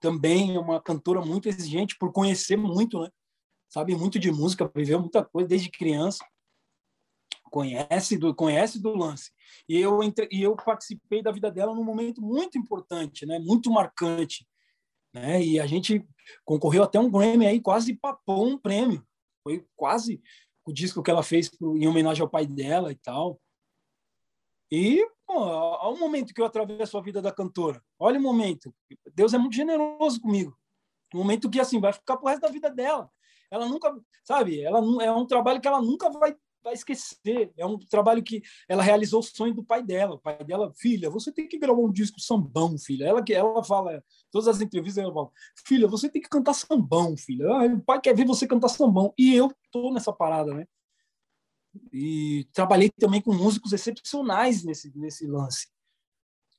também, 0.00 0.56
é 0.56 0.58
uma 0.58 0.80
cantora 0.80 1.20
muito 1.20 1.46
exigente 1.46 1.94
por 1.98 2.10
conhecer 2.10 2.56
muito, 2.56 3.02
né? 3.02 3.10
Sabe 3.68 3.94
muito 3.94 4.18
de 4.18 4.32
música, 4.32 4.70
viveu 4.74 4.98
muita 4.98 5.22
coisa 5.22 5.46
desde 5.46 5.70
criança. 5.70 6.24
Conhece 7.50 8.16
do 8.16 8.34
conhece 8.34 8.80
do 8.80 8.96
lance. 8.96 9.30
E 9.68 9.78
eu 9.78 10.02
entre, 10.02 10.28
e 10.30 10.42
eu 10.42 10.56
participei 10.56 11.22
da 11.22 11.32
vida 11.32 11.50
dela 11.50 11.74
num 11.74 11.84
momento 11.84 12.20
muito 12.20 12.58
importante, 12.58 13.26
né? 13.26 13.38
Muito 13.38 13.70
marcante, 13.70 14.46
né? 15.12 15.42
E 15.42 15.58
a 15.60 15.66
gente 15.66 16.04
concorreu 16.44 16.82
até 16.82 16.98
um 16.98 17.10
Grammy 17.10 17.46
aí, 17.46 17.60
quase 17.60 17.94
papou 17.94 18.46
um 18.46 18.58
prêmio. 18.58 19.06
Foi 19.42 19.64
quase 19.76 20.20
o 20.64 20.72
disco 20.72 21.02
que 21.02 21.10
ela 21.10 21.22
fez 21.22 21.50
em 21.60 21.86
homenagem 21.86 22.22
ao 22.22 22.28
pai 22.28 22.46
dela 22.46 22.92
e 22.92 22.96
tal. 22.96 23.40
E 24.70 25.06
pô, 25.26 25.34
o 25.38 25.98
momento 25.98 26.34
que 26.34 26.40
eu 26.40 26.46
atravesso 26.46 26.98
a 26.98 27.02
vida 27.02 27.22
da 27.22 27.32
cantora. 27.32 27.82
Olha 27.98 28.18
o 28.18 28.22
momento. 28.22 28.74
Deus 29.14 29.32
é 29.32 29.38
muito 29.38 29.56
generoso 29.56 30.20
comigo. 30.20 30.56
Um 31.14 31.18
momento 31.18 31.48
que 31.48 31.60
assim 31.60 31.80
vai 31.80 31.92
ficar 31.92 32.16
pro 32.16 32.28
resto 32.28 32.42
da 32.42 32.50
vida 32.50 32.70
dela. 32.70 33.10
Ela 33.50 33.66
nunca, 33.66 33.94
sabe? 34.24 34.60
Ela 34.60 34.78
é 35.02 35.10
um 35.10 35.26
trabalho 35.26 35.60
que 35.60 35.66
ela 35.66 35.80
nunca 35.80 36.10
vai 36.10 36.36
vai 36.62 36.74
esquecer. 36.74 37.52
É 37.56 37.64
um 37.64 37.78
trabalho 37.78 38.22
que 38.22 38.42
ela 38.68 38.82
realizou 38.82 39.20
o 39.20 39.22
sonho 39.22 39.54
do 39.54 39.64
pai 39.64 39.82
dela. 39.82 40.14
O 40.14 40.18
pai 40.18 40.42
dela, 40.44 40.72
filha, 40.76 41.10
você 41.10 41.32
tem 41.32 41.48
que 41.48 41.58
gravar 41.58 41.80
um 41.80 41.92
disco 41.92 42.20
sambão, 42.20 42.78
filha. 42.78 43.06
Ela 43.06 43.22
que 43.22 43.32
ela 43.32 43.62
fala, 43.64 44.02
todas 44.30 44.48
as 44.48 44.60
entrevistas 44.60 45.02
ela 45.02 45.12
fala, 45.12 45.30
filha, 45.66 45.88
você 45.88 46.08
tem 46.08 46.20
que 46.22 46.28
cantar 46.28 46.54
sambão, 46.54 47.16
filha. 47.16 47.46
Ah, 47.48 47.66
o 47.66 47.80
pai 47.80 48.00
quer 48.00 48.14
ver 48.14 48.26
você 48.26 48.46
cantar 48.46 48.68
sambão. 48.68 49.12
E 49.18 49.34
eu 49.34 49.52
tô 49.70 49.92
nessa 49.92 50.12
parada, 50.12 50.54
né? 50.54 50.66
E 51.92 52.48
trabalhei 52.52 52.90
também 52.98 53.20
com 53.20 53.32
músicos 53.32 53.72
excepcionais 53.72 54.64
nesse 54.64 54.96
nesse 54.96 55.26
lance. 55.26 55.68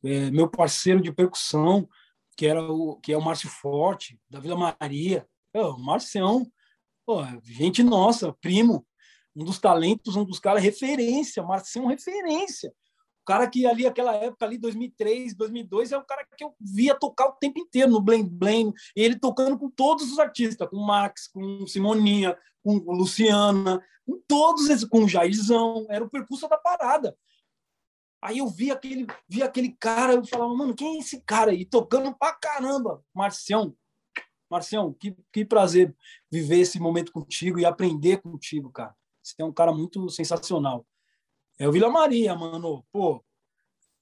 É, 0.04 0.32
meu 0.32 0.50
parceiro 0.50 1.02
de 1.02 1.12
percussão, 1.12 1.88
que 2.38 2.46
era 2.46 2.62
o 2.62 2.96
que 2.98 3.12
é 3.12 3.18
o 3.18 3.22
Márcio 3.22 3.50
Forte, 3.50 4.20
da 4.30 4.40
Vila 4.40 4.56
Maria. 4.56 5.28
o 5.54 5.78
Marcião, 5.78 6.50
pô, 7.06 7.22
gente 7.44 7.84
nossa, 7.84 8.32
primo, 8.34 8.88
um 9.36 9.44
dos 9.44 9.60
talentos, 9.60 10.16
um 10.16 10.26
dos 10.26 10.40
caras 10.40 10.64
referência, 10.64 11.44
Marcinho 11.44 11.88
referência. 11.88 12.74
O 13.22 13.26
cara 13.26 13.48
que 13.48 13.66
ali, 13.66 13.86
aquela 13.86 14.16
época 14.16 14.46
ali, 14.46 14.58
2003, 14.58 15.36
2002, 15.36 15.92
é 15.92 15.98
o 15.98 16.04
cara 16.04 16.26
que 16.36 16.44
eu 16.44 16.54
via 16.60 16.96
tocar 16.96 17.28
o 17.28 17.34
tempo 17.34 17.60
inteiro 17.60 17.92
no 17.92 18.02
Blame 18.02 18.28
Blame, 18.28 18.74
e 18.96 19.02
ele 19.02 19.20
tocando 19.20 19.58
com 19.58 19.70
todos 19.70 20.12
os 20.12 20.18
artistas, 20.18 20.68
com 20.68 20.78
Max, 20.78 21.28
com 21.28 21.68
Simoninha, 21.68 22.36
com 22.64 22.78
Luciana, 22.92 23.84
com 24.06 24.20
todos 24.28 24.68
esses, 24.70 24.86
com 24.86 25.08
Jairzão, 25.08 25.86
era 25.90 26.04
o 26.04 26.10
percurso 26.10 26.48
da 26.48 26.58
parada. 26.58 27.16
Aí 28.22 28.40
eu 28.40 28.48
vi 28.48 28.72
aquele, 28.72 29.08
vi 29.28 29.42
aquele 29.42 29.72
cara, 29.80 30.14
eu 30.14 30.26
falava, 30.26 30.54
mano, 30.54 30.76
quem 30.76 30.98
é 30.98 31.00
esse 31.00 31.22
cara 31.22 31.52
aí? 31.52 31.66
Tocando 31.66 32.14
pra 32.18 32.34
caramba, 32.34 33.04
Marcião. 33.14 33.76
Marcião, 34.50 34.94
que, 34.94 35.16
que 35.32 35.46
prazer 35.46 35.96
viver 36.32 36.60
esse 36.60 36.80
momento 36.80 37.12
contigo 37.12 37.60
e 37.60 37.66
aprender 37.66 38.22
contigo, 38.22 38.72
cara. 38.72 38.96
Você 39.30 39.42
é 39.42 39.46
um 39.46 39.54
cara 39.54 39.72
muito 39.72 40.10
sensacional. 40.10 40.86
É 41.58 41.68
o 41.68 41.72
Vila 41.72 41.90
Maria, 41.90 42.36
mano. 42.36 42.84
Pô, 42.92 43.24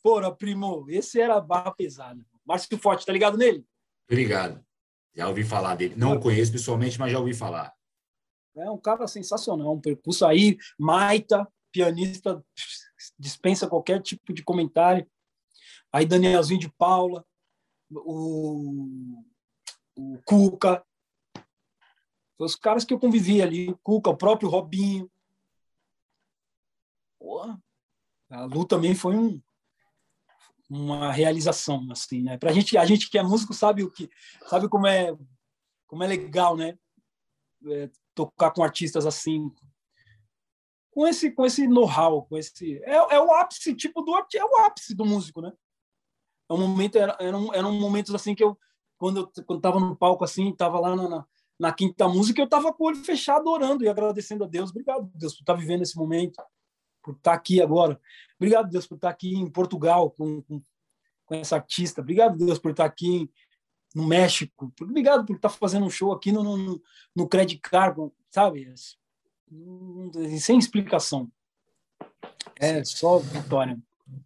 porra, 0.01 0.33
primo, 0.33 0.85
esse 0.89 1.19
era 1.19 1.41
barra 1.41 1.71
pesada. 1.71 2.23
Márcio 2.45 2.77
Forte, 2.77 3.05
tá 3.05 3.11
ligado 3.11 3.37
nele? 3.37 3.65
Obrigado. 4.09 4.65
Já 5.13 5.27
ouvi 5.27 5.43
falar 5.43 5.75
dele. 5.75 5.95
Não 5.97 6.15
o 6.15 6.19
conheço 6.19 6.51
pessoalmente, 6.51 6.97
mas 6.99 7.11
já 7.11 7.19
ouvi 7.19 7.33
falar. 7.33 7.73
É 8.55 8.71
um 8.71 8.77
cara 8.77 9.07
sensacional, 9.07 9.73
um 9.73 9.81
percurso 9.81 10.25
aí, 10.25 10.57
Maita, 10.79 11.47
pianista, 11.71 12.43
dispensa 13.19 13.67
qualquer 13.67 14.01
tipo 14.01 14.33
de 14.33 14.43
comentário. 14.43 15.07
Aí 15.91 16.05
Danielzinho 16.05 16.59
de 16.59 16.69
Paula, 16.69 17.25
o, 17.91 19.23
o 19.95 20.17
Cuca, 20.25 20.83
os 22.39 22.55
caras 22.55 22.83
que 22.83 22.93
eu 22.93 22.99
convivi 22.99 23.41
ali, 23.41 23.69
o 23.69 23.77
Cuca, 23.77 24.09
o 24.09 24.17
próprio 24.17 24.49
Robinho, 24.49 25.09
Porra, 27.27 27.61
a 28.29 28.45
Lu 28.45 28.65
também 28.65 28.95
foi 28.95 29.13
um, 29.13 29.41
uma 30.69 31.11
realização 31.11 31.85
assim, 31.91 32.23
né? 32.23 32.37
Pra 32.37 32.53
gente, 32.53 32.77
a 32.77 32.85
gente 32.85 33.09
que 33.09 33.17
é 33.17 33.21
músico 33.21 33.53
sabe 33.53 33.83
o 33.83 33.91
que, 33.91 34.09
sabe 34.47 34.69
como 34.69 34.87
é, 34.87 35.13
como 35.87 36.05
é 36.05 36.07
legal, 36.07 36.55
né? 36.55 36.79
É, 37.65 37.89
tocar 38.15 38.51
com 38.51 38.63
artistas 38.63 39.05
assim, 39.05 39.51
com 40.89 41.05
esse, 41.05 41.29
com 41.29 41.45
esse 41.45 41.67
know-how, 41.67 42.25
com 42.27 42.37
esse, 42.37 42.81
é, 42.85 42.95
é 42.95 43.19
o 43.19 43.33
ápice 43.33 43.75
tipo 43.75 44.01
do 44.01 44.15
é 44.15 44.45
o 44.45 44.65
ápice 44.65 44.95
do 44.95 45.03
músico, 45.03 45.41
né? 45.41 45.51
É 46.49 46.53
um 46.53 46.65
momento, 46.65 46.97
era, 46.97 47.17
eram, 47.19 47.53
eram 47.53 47.73
momentos 47.73 48.15
assim 48.15 48.35
que 48.35 48.43
eu, 48.43 48.57
quando 48.97 49.29
eu 49.35 49.43
quando 49.45 49.59
tava 49.59 49.81
no 49.81 49.97
palco 49.97 50.23
assim, 50.23 50.55
tava 50.55 50.79
lá 50.79 50.95
na, 50.95 51.25
na 51.59 51.73
quinta 51.73 52.07
música, 52.07 52.41
eu 52.41 52.47
tava 52.47 52.71
com 52.71 52.85
o 52.85 52.87
olho 52.87 53.03
fechado 53.03 53.49
orando 53.49 53.83
e 53.83 53.89
agradecendo 53.89 54.45
a 54.45 54.47
Deus, 54.47 54.69
obrigado 54.69 55.11
Deus 55.13 55.33
por 55.33 55.41
estar 55.41 55.53
tá 55.55 55.59
vivendo 55.59 55.81
esse 55.81 55.97
momento 55.97 56.41
por 57.07 57.15
estar 57.15 57.33
aqui 57.33 57.61
agora. 57.61 57.99
Obrigado, 58.37 58.69
Deus, 58.69 58.85
por 58.85 58.95
estar 58.95 59.09
aqui 59.09 59.33
em 59.33 59.49
Portugal 59.49 60.11
com, 60.11 60.41
com, 60.41 60.61
com 61.25 61.35
essa 61.35 61.55
artista. 61.55 62.01
Obrigado, 62.01 62.37
Deus, 62.37 62.59
por 62.59 62.71
estar 62.71 62.83
aqui 62.83 63.31
no 63.95 64.05
México. 64.05 64.73
Obrigado 64.81 65.25
por 65.25 65.37
estar 65.37 65.49
fazendo 65.49 65.85
um 65.85 65.89
show 65.89 66.11
aqui 66.11 66.33
no, 66.33 66.43
no, 66.43 66.81
no 67.15 67.27
Credit 67.27 67.61
Card, 67.61 68.11
sabe? 68.29 68.73
Sem 70.39 70.59
explicação. 70.59 71.31
É 72.59 72.83
só 72.83 73.19
vitória. 73.19 73.79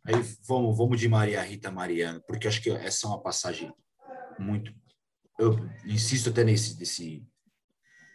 Aí 0.03 0.15
vamos, 0.47 0.75
vamos 0.75 0.99
de 0.99 1.07
Maria 1.07 1.41
Rita 1.41 1.71
Mariana, 1.71 2.19
porque 2.27 2.47
acho 2.47 2.61
que 2.61 2.71
essa 2.71 3.05
é 3.05 3.09
uma 3.09 3.21
passagem 3.21 3.71
muito. 4.39 4.73
Eu 5.37 5.55
insisto 5.85 6.29
até 6.29 6.43
nesse, 6.43 6.79
nesse, 6.79 7.23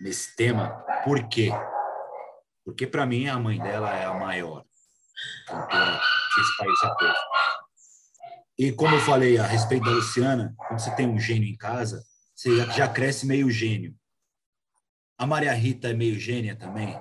nesse 0.00 0.34
tema, 0.34 0.70
por 1.04 1.28
quê? 1.28 1.50
Porque, 2.66 2.84
para 2.84 3.06
mim, 3.06 3.28
a 3.28 3.38
mãe 3.38 3.60
dela 3.60 3.96
é 3.96 4.06
a 4.06 4.12
maior 4.12 4.66
cantora 5.46 6.00
que 6.34 6.40
esse 6.40 6.56
país 6.56 6.78
já 6.82 6.94
teve. 6.96 7.14
E, 8.58 8.72
como 8.72 8.96
eu 8.96 9.00
falei 9.00 9.38
a 9.38 9.46
respeito 9.46 9.84
da 9.84 9.92
Luciana, 9.92 10.52
quando 10.58 10.80
você 10.80 10.92
tem 10.96 11.06
um 11.06 11.16
gênio 11.16 11.48
em 11.48 11.56
casa, 11.56 12.04
você 12.34 12.56
já 12.72 12.88
cresce 12.88 13.24
meio 13.24 13.48
gênio. 13.52 13.96
A 15.16 15.24
Maria 15.24 15.52
Rita 15.52 15.90
é 15.90 15.94
meio 15.94 16.18
gênia 16.18 16.56
também? 16.56 16.98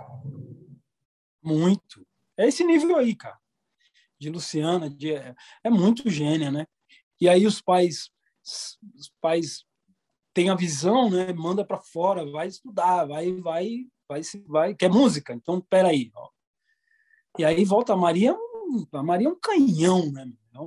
Muito. 1.43 2.05
É 2.37 2.47
esse 2.47 2.63
nível 2.63 2.97
aí, 2.97 3.15
cara. 3.15 3.39
De 4.19 4.29
Luciana, 4.29 4.87
de, 4.87 5.13
é 5.13 5.69
muito 5.71 6.07
gênia, 6.11 6.51
né? 6.51 6.67
E 7.19 7.27
aí 7.27 7.47
os 7.47 7.59
pais, 7.59 8.11
os 8.43 9.11
pais 9.19 9.65
têm 10.31 10.51
a 10.51 10.55
visão, 10.55 11.09
né? 11.09 11.33
Manda 11.33 11.65
para 11.65 11.79
fora, 11.79 12.23
vai 12.29 12.47
estudar, 12.47 13.05
vai, 13.05 13.31
vai 13.41 13.87
vai, 14.07 14.21
vai, 14.47 14.75
quer 14.75 14.89
música, 14.89 15.33
então 15.33 15.61
peraí. 15.61 16.11
Ó. 16.15 16.29
E 17.37 17.45
aí 17.45 17.65
volta 17.65 17.93
a 17.93 17.97
Maria, 17.97 18.35
a 18.91 19.03
Maria 19.03 19.27
é 19.27 19.31
um 19.31 19.39
canhão, 19.39 20.11
né? 20.11 20.31
É. 20.53 20.57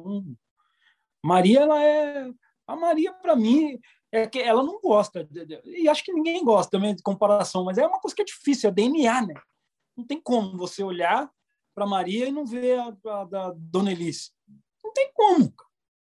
Maria, 1.24 1.60
ela 1.60 1.82
é. 1.82 2.30
A 2.66 2.76
Maria, 2.76 3.12
para 3.14 3.34
mim, 3.34 3.78
é 4.12 4.26
que 4.26 4.38
ela 4.38 4.62
não 4.62 4.80
gosta, 4.80 5.26
e 5.64 5.88
acho 5.88 6.04
que 6.04 6.12
ninguém 6.12 6.44
gosta 6.44 6.70
também 6.70 6.94
de 6.94 7.02
comparação, 7.02 7.64
mas 7.64 7.78
é 7.78 7.86
uma 7.86 8.00
coisa 8.00 8.14
que 8.14 8.22
é 8.22 8.24
difícil, 8.24 8.68
é 8.68 8.72
DNA, 8.72 9.26
né? 9.26 9.34
Não 9.96 10.04
tem 10.04 10.20
como 10.20 10.56
você 10.56 10.82
olhar 10.82 11.30
para 11.74 11.86
Maria 11.86 12.28
e 12.28 12.32
não 12.32 12.44
ver 12.44 12.78
a, 12.78 12.96
a, 13.06 13.24
da 13.24 13.54
Dona 13.56 13.92
Elise. 13.92 14.30
Não 14.82 14.92
tem 14.92 15.10
como. 15.14 15.54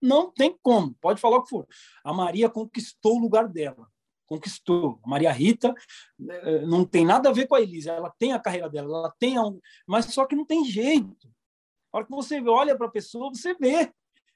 Não 0.00 0.30
tem 0.30 0.56
como. 0.62 0.94
Pode 1.00 1.20
falar 1.20 1.38
o 1.38 1.42
que 1.42 1.50
for. 1.50 1.66
A 2.02 2.12
Maria 2.12 2.48
conquistou 2.48 3.16
o 3.16 3.20
lugar 3.20 3.48
dela 3.48 3.88
conquistou. 4.28 5.00
A 5.02 5.08
Maria 5.08 5.32
Rita 5.32 5.74
eh, 6.30 6.66
não 6.66 6.84
tem 6.84 7.04
nada 7.04 7.30
a 7.30 7.32
ver 7.32 7.46
com 7.48 7.54
a 7.54 7.60
Elisa, 7.60 7.92
ela 7.92 8.10
tem 8.18 8.32
a 8.32 8.38
carreira 8.38 8.68
dela, 8.68 8.98
ela 8.98 9.14
tem 9.18 9.38
um... 9.38 9.58
mas 9.86 10.06
só 10.06 10.26
que 10.26 10.36
não 10.36 10.44
tem 10.44 10.64
jeito. 10.64 11.28
A 11.92 11.98
hora 11.98 12.06
que 12.06 12.12
você 12.12 12.40
olha 12.42 12.76
para 12.76 12.86
a 12.86 12.90
pessoa, 12.90 13.30
você 13.30 13.54
vê. 13.54 13.90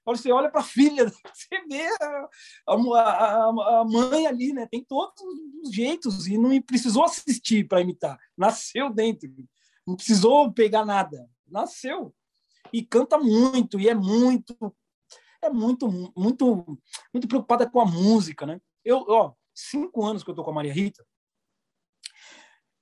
A 0.04 0.10
hora 0.10 0.16
que 0.16 0.22
você 0.22 0.32
olha 0.32 0.50
para 0.50 0.60
a 0.60 0.64
filha, 0.64 1.04
você 1.32 1.64
vê 1.68 1.86
a, 2.00 2.28
a, 2.68 3.80
a, 3.80 3.84
mãe 3.84 4.26
ali, 4.26 4.52
né? 4.52 4.66
Tem 4.66 4.82
todos 4.82 5.22
os 5.62 5.72
jeitos 5.72 6.26
e 6.26 6.38
não 6.38 6.60
precisou 6.62 7.04
assistir 7.04 7.68
para 7.68 7.82
imitar. 7.82 8.18
Nasceu 8.36 8.90
dentro. 8.90 9.30
Não 9.86 9.94
precisou 9.94 10.52
pegar 10.52 10.84
nada. 10.84 11.28
Nasceu. 11.46 12.14
E 12.72 12.82
canta 12.82 13.18
muito, 13.18 13.78
e 13.78 13.88
é 13.88 13.94
muito 13.94 14.56
é 15.42 15.50
muito 15.50 15.88
muito 16.16 16.78
muito 17.12 17.28
preocupada 17.28 17.68
com 17.68 17.80
a 17.80 17.84
música, 17.84 18.46
né? 18.46 18.60
Eu, 18.84 19.04
ó, 19.08 19.34
cinco 19.54 20.04
anos 20.04 20.22
que 20.22 20.30
eu 20.30 20.34
tô 20.34 20.44
com 20.44 20.50
a 20.50 20.54
Maria 20.54 20.72
Rita, 20.72 21.04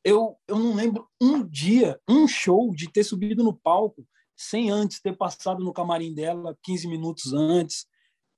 eu, 0.05 0.39
eu 0.49 0.59
não 0.59 0.75
lembro 0.75 1.09
um 1.21 1.47
dia, 1.47 2.01
um 2.09 2.27
show, 2.27 2.75
de 2.75 2.91
ter 2.91 3.05
subido 3.05 3.45
no 3.45 3.57
palco 3.57 4.07
sem 4.37 4.71
antes 4.71 5.01
ter 5.01 5.15
passado 5.15 5.63
no 5.63 5.73
camarim 5.73 6.15
dela 6.15 6.57
15 6.63 6.89
minutos 6.89 7.35
antes, 7.35 7.87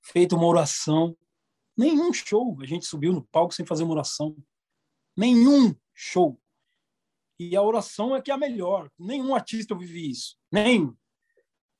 feito 0.01 0.35
uma 0.35 0.45
oração. 0.45 1.17
Nenhum 1.77 2.11
show 2.11 2.57
a 2.61 2.65
gente 2.65 2.85
subiu 2.85 3.13
no 3.13 3.23
palco 3.23 3.53
sem 3.53 3.65
fazer 3.65 3.83
uma 3.83 3.93
oração. 3.93 4.35
Nenhum 5.15 5.73
show. 5.93 6.37
E 7.39 7.55
a 7.55 7.61
oração 7.61 8.13
é 8.13 8.21
que 8.21 8.31
é 8.31 8.33
a 8.33 8.37
melhor. 8.37 8.91
Nenhum 8.99 9.33
artista 9.33 9.73
vive 9.75 10.11
isso. 10.11 10.37
Nem. 10.51 10.93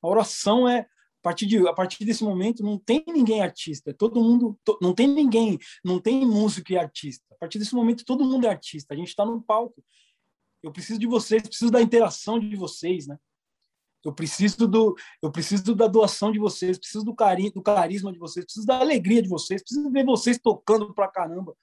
A 0.02 0.08
oração 0.08 0.66
é 0.66 0.88
partir 1.24 1.46
de 1.46 1.66
a 1.66 1.72
partir 1.72 2.04
desse 2.04 2.22
momento 2.22 2.62
não 2.62 2.78
tem 2.78 3.02
ninguém 3.08 3.40
artista. 3.40 3.90
É 3.90 3.92
todo 3.94 4.22
mundo 4.22 4.58
to, 4.62 4.78
não 4.82 4.94
tem 4.94 5.08
ninguém, 5.08 5.58
não 5.82 5.98
tem 5.98 6.26
músico 6.26 6.70
e 6.70 6.76
artista. 6.76 7.24
A 7.32 7.36
partir 7.36 7.58
desse 7.58 7.74
momento 7.74 8.04
todo 8.04 8.24
mundo 8.24 8.46
é 8.46 8.50
artista. 8.50 8.92
A 8.92 8.96
gente 8.96 9.08
está 9.08 9.24
no 9.24 9.40
palco. 9.40 9.82
Eu 10.62 10.70
preciso 10.70 11.00
de 11.00 11.06
vocês, 11.06 11.42
preciso 11.42 11.70
da 11.70 11.80
interação 11.80 12.38
de 12.38 12.54
vocês, 12.54 13.06
né? 13.06 13.18
Eu 14.04 14.12
preciso 14.12 14.68
do 14.68 14.94
eu 15.22 15.32
preciso 15.32 15.74
da 15.74 15.86
doação 15.86 16.30
de 16.30 16.38
vocês, 16.38 16.78
preciso 16.78 17.02
do 17.02 17.14
carinho, 17.14 17.52
do 17.52 17.62
carisma 17.62 18.12
de 18.12 18.18
vocês, 18.18 18.44
preciso 18.44 18.66
da 18.66 18.78
alegria 18.78 19.22
de 19.22 19.28
vocês, 19.28 19.62
preciso 19.62 19.90
ver 19.90 20.04
vocês 20.04 20.38
tocando 20.38 20.92
pra 20.92 21.08
caramba. 21.08 21.56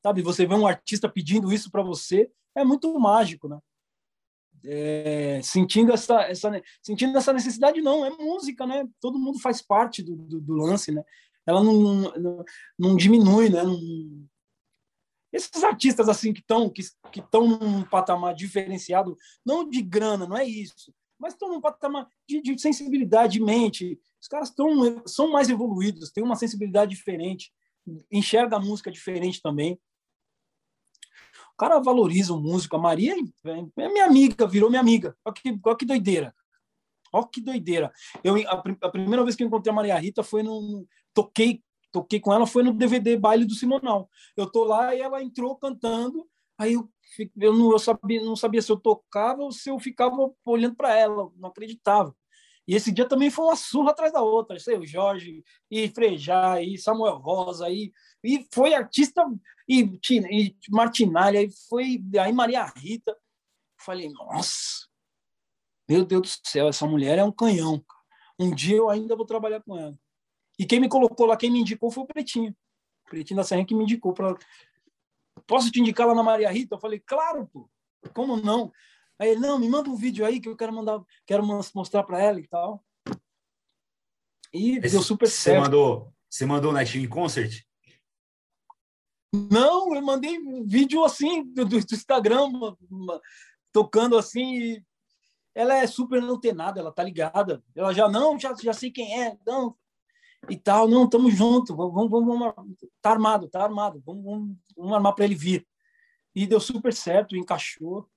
Sabe, 0.00 0.22
você 0.22 0.46
vê 0.46 0.54
um 0.54 0.68
artista 0.68 1.08
pedindo 1.08 1.52
isso 1.52 1.68
para 1.68 1.82
você, 1.82 2.30
é 2.54 2.64
muito 2.64 2.96
mágico, 2.98 3.48
né? 3.48 3.58
É, 4.64 5.40
sentindo 5.42 5.92
essa, 5.92 6.22
essa 6.22 6.62
sentindo 6.82 7.16
essa 7.16 7.32
necessidade 7.32 7.80
não 7.80 8.04
é 8.04 8.10
música 8.10 8.66
né? 8.66 8.86
Todo 9.00 9.18
mundo 9.18 9.38
faz 9.38 9.62
parte 9.62 10.02
do, 10.02 10.16
do, 10.16 10.40
do 10.40 10.54
lance 10.54 10.92
né? 10.92 11.02
Ela 11.46 11.62
não, 11.64 11.72
não, 11.72 12.44
não 12.78 12.96
diminui 12.96 13.48
né? 13.48 13.62
Não... 13.62 13.78
esses 15.32 15.64
artistas 15.64 16.08
assim 16.08 16.32
que 16.32 16.40
estão 16.40 16.68
que 16.68 16.82
estão 17.16 17.46
num 17.46 17.82
patamar 17.84 18.34
diferenciado 18.34 19.16
não 19.44 19.68
de 19.68 19.80
grana 19.80 20.26
não 20.26 20.36
é 20.36 20.44
isso 20.44 20.92
mas 21.18 21.34
estão 21.34 21.48
num 21.48 21.60
patamar 21.60 22.08
de, 22.26 22.40
de 22.40 22.58
sensibilidade 22.58 23.34
de 23.34 23.44
mente. 23.44 24.00
Os 24.18 24.26
caras 24.26 24.48
estão 24.48 25.02
são 25.06 25.30
mais 25.30 25.48
evoluídos 25.48 26.10
têm 26.10 26.24
uma 26.24 26.36
sensibilidade 26.36 26.90
diferente 26.90 27.50
enxerga 28.10 28.56
a 28.56 28.60
música 28.60 28.90
diferente 28.90 29.40
também 29.40 29.78
cara 31.60 31.78
valoriza 31.78 32.32
o 32.32 32.40
músico. 32.40 32.74
A 32.76 32.78
Maria 32.78 33.14
é 33.44 33.88
minha 33.88 34.06
amiga, 34.06 34.46
virou 34.46 34.70
minha 34.70 34.80
amiga. 34.80 35.14
Olha 35.22 35.34
que, 35.34 35.60
olha 35.62 35.76
que 35.76 35.84
doideira. 35.84 36.34
Olha 37.12 37.28
que 37.30 37.40
doideira. 37.42 37.92
Eu, 38.24 38.36
a, 38.48 38.62
a, 38.82 38.88
primeira 38.88 39.22
vez 39.22 39.36
que 39.36 39.42
eu 39.42 39.46
encontrei 39.46 39.70
a 39.70 39.74
Maria 39.74 39.98
Rita 39.98 40.22
foi 40.22 40.42
no. 40.42 40.86
Toquei, 41.12 41.62
toquei 41.92 42.18
com 42.18 42.32
ela, 42.32 42.46
foi 42.46 42.62
no 42.62 42.72
DVD 42.72 43.14
Baile 43.18 43.44
do 43.44 43.54
Simonal. 43.54 44.08
Eu 44.34 44.50
tô 44.50 44.64
lá 44.64 44.94
e 44.94 45.00
ela 45.00 45.22
entrou 45.22 45.54
cantando. 45.56 46.26
Aí 46.56 46.74
eu, 46.74 46.88
eu, 47.36 47.52
não, 47.52 47.72
eu 47.72 47.78
sabia, 47.78 48.24
não 48.24 48.36
sabia 48.36 48.62
se 48.62 48.72
eu 48.72 48.78
tocava 48.78 49.42
ou 49.42 49.52
se 49.52 49.68
eu 49.68 49.78
ficava 49.78 50.16
olhando 50.44 50.76
para 50.76 50.94
ela, 50.96 51.30
não 51.36 51.50
acreditava. 51.50 52.14
E 52.70 52.74
esse 52.76 52.92
dia 52.92 53.04
também 53.04 53.30
foi 53.30 53.46
uma 53.46 53.56
surra 53.56 53.90
atrás 53.90 54.12
da 54.12 54.22
outra. 54.22 54.56
Sei, 54.60 54.78
o 54.78 54.86
Jorge, 54.86 55.42
e 55.68 55.88
Frejá, 55.88 56.62
e 56.62 56.78
Samuel 56.78 57.16
Rosa, 57.16 57.68
e, 57.68 57.92
e 58.22 58.46
foi 58.52 58.74
artista, 58.74 59.26
e, 59.68 59.80
e 60.08 60.56
Martinalha, 60.70 61.42
e 61.42 61.50
foi 61.68 62.00
aí 62.22 62.32
Maria 62.32 62.64
Rita. 62.64 63.16
Falei, 63.76 64.08
nossa, 64.10 64.86
meu 65.88 66.04
Deus 66.04 66.38
do 66.38 66.48
céu, 66.48 66.68
essa 66.68 66.86
mulher 66.86 67.18
é 67.18 67.24
um 67.24 67.32
canhão. 67.32 67.84
Um 68.38 68.54
dia 68.54 68.76
eu 68.76 68.88
ainda 68.88 69.16
vou 69.16 69.26
trabalhar 69.26 69.60
com 69.62 69.76
ela. 69.76 69.98
E 70.56 70.64
quem 70.64 70.78
me 70.78 70.88
colocou 70.88 71.26
lá, 71.26 71.36
quem 71.36 71.50
me 71.50 71.58
indicou 71.58 71.90
foi 71.90 72.04
o 72.04 72.06
Pretinho. 72.06 72.54
O 73.04 73.10
Pretinho 73.10 73.38
da 73.38 73.42
Serra 73.42 73.64
que 73.64 73.74
me 73.74 73.82
indicou 73.82 74.14
para. 74.14 74.38
Posso 75.44 75.72
te 75.72 75.80
indicar 75.80 76.06
lá 76.06 76.14
na 76.14 76.22
Maria 76.22 76.48
Rita? 76.48 76.76
Eu 76.76 76.80
falei, 76.80 77.00
claro, 77.00 77.48
pô. 77.52 77.68
Como 78.14 78.36
não? 78.36 78.72
Aí 79.20 79.28
ele, 79.30 79.40
não, 79.40 79.58
me 79.58 79.68
manda 79.68 79.90
um 79.90 79.96
vídeo 79.96 80.24
aí 80.24 80.40
que 80.40 80.48
eu 80.48 80.56
quero 80.56 80.72
mandar, 80.72 81.02
quero 81.26 81.44
mostrar 81.74 82.02
para 82.04 82.22
ela 82.22 82.40
e 82.40 82.48
tal. 82.48 82.82
E 84.50 84.78
Esse, 84.78 84.92
deu 84.92 85.02
super 85.02 85.28
você 85.28 85.36
certo. 85.36 85.62
Mandou, 85.64 86.12
você 86.28 86.46
mandou 86.46 86.72
Team 86.72 87.06
Concert? 87.06 87.62
Não, 89.32 89.94
eu 89.94 90.02
mandei 90.02 90.38
vídeo 90.64 91.04
assim 91.04 91.44
do, 91.52 91.66
do 91.66 91.76
Instagram, 91.76 92.44
uma, 92.44 92.76
uma, 92.90 93.20
tocando 93.70 94.16
assim. 94.16 94.82
Ela 95.54 95.76
é 95.76 95.86
super 95.86 96.22
antenada, 96.22 96.80
ela 96.80 96.90
tá 96.90 97.02
ligada. 97.02 97.62
Ela 97.76 97.92
já, 97.92 98.08
não, 98.08 98.38
já, 98.38 98.54
já 98.54 98.72
sei 98.72 98.90
quem 98.90 99.22
é, 99.22 99.36
não, 99.46 99.76
e 100.48 100.56
tal, 100.56 100.88
não, 100.88 101.08
tamo 101.08 101.30
junto, 101.30 101.76
vamos, 101.76 102.10
vamos, 102.10 102.26
vamos, 102.26 102.54
tá 103.02 103.10
armado, 103.10 103.48
tá 103.48 103.62
armado, 103.62 104.02
vamos, 104.06 104.24
vamos, 104.24 104.56
vamos 104.74 104.92
armar 104.94 105.14
para 105.14 105.26
ele 105.26 105.34
vir. 105.34 105.66
E 106.34 106.46
deu 106.46 106.60
super 106.60 106.94
certo, 106.94 107.36
encaixou. 107.36 108.08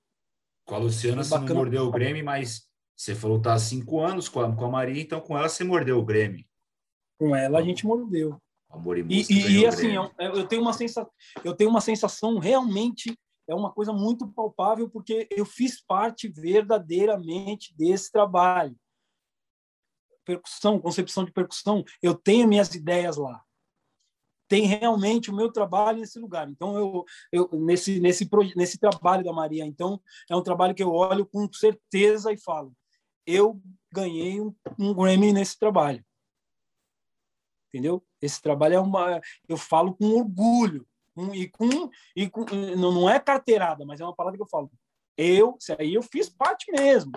Com 0.64 0.74
a 0.74 0.78
Luciana 0.78 1.22
você 1.22 1.38
não 1.38 1.54
mordeu 1.54 1.86
o 1.86 1.90
Grêmio, 1.90 2.24
mas 2.24 2.68
você 2.96 3.14
falou 3.14 3.38
que 3.38 3.44
tá 3.44 3.54
há 3.54 3.58
cinco 3.58 4.00
anos 4.00 4.28
com 4.28 4.40
a, 4.40 4.54
com 4.54 4.64
a 4.64 4.70
Maria, 4.70 5.02
então 5.02 5.20
com 5.20 5.36
ela 5.36 5.48
você 5.48 5.64
mordeu 5.64 5.98
o 5.98 6.04
Grêmio. 6.04 6.44
Com 7.18 7.34
ela 7.34 7.58
a 7.58 7.62
gente 7.62 7.86
mordeu. 7.86 8.40
Amor 8.70 8.98
e, 8.98 9.02
e, 9.02 9.24
e, 9.30 9.60
e 9.60 9.66
assim, 9.66 9.92
eu, 9.92 10.10
eu, 10.18 10.48
tenho 10.48 10.62
uma 10.62 10.72
sensação, 10.72 11.10
eu 11.44 11.54
tenho 11.54 11.70
uma 11.70 11.80
sensação 11.80 12.38
realmente 12.38 13.16
é 13.46 13.54
uma 13.54 13.70
coisa 13.70 13.92
muito 13.92 14.26
palpável 14.26 14.88
porque 14.88 15.28
eu 15.30 15.44
fiz 15.44 15.80
parte 15.80 16.28
verdadeiramente 16.28 17.74
desse 17.76 18.10
trabalho. 18.10 18.74
Percussão, 20.24 20.80
concepção 20.80 21.24
de 21.24 21.32
percussão, 21.32 21.84
eu 22.02 22.14
tenho 22.14 22.48
minhas 22.48 22.74
ideias 22.74 23.18
lá 23.18 23.44
tem 24.54 24.66
realmente 24.66 25.32
o 25.32 25.34
meu 25.34 25.50
trabalho 25.50 25.98
nesse 25.98 26.16
lugar. 26.16 26.48
Então, 26.48 26.78
eu, 26.78 27.04
eu 27.32 27.50
nesse, 27.58 27.98
nesse, 27.98 28.28
nesse 28.54 28.78
trabalho 28.78 29.24
da 29.24 29.32
Maria, 29.32 29.66
então, 29.66 30.00
é 30.30 30.36
um 30.36 30.42
trabalho 30.44 30.72
que 30.72 30.82
eu 30.82 30.92
olho 30.92 31.26
com 31.26 31.52
certeza 31.52 32.32
e 32.32 32.38
falo: 32.38 32.72
eu 33.26 33.60
ganhei 33.92 34.40
um, 34.40 34.54
um 34.78 34.94
Grammy 34.94 35.32
nesse 35.32 35.58
trabalho. 35.58 36.04
Entendeu? 37.68 38.00
Esse 38.22 38.40
trabalho 38.40 38.74
é 38.74 38.80
uma. 38.80 39.20
Eu 39.48 39.56
falo 39.56 39.92
com 39.96 40.06
orgulho. 40.12 40.86
Um, 41.16 41.34
e 41.34 41.48
com, 41.48 41.90
e 42.14 42.30
com 42.30 42.44
não, 42.76 42.92
não 42.92 43.10
é 43.10 43.18
carteirada, 43.18 43.84
mas 43.84 44.00
é 44.00 44.04
uma 44.04 44.14
palavra 44.14 44.36
que 44.36 44.42
eu 44.42 44.48
falo. 44.48 44.70
Eu, 45.16 45.56
isso 45.58 45.74
aí 45.76 45.94
eu 45.94 46.02
fiz 46.02 46.28
parte 46.28 46.70
mesmo. 46.70 47.10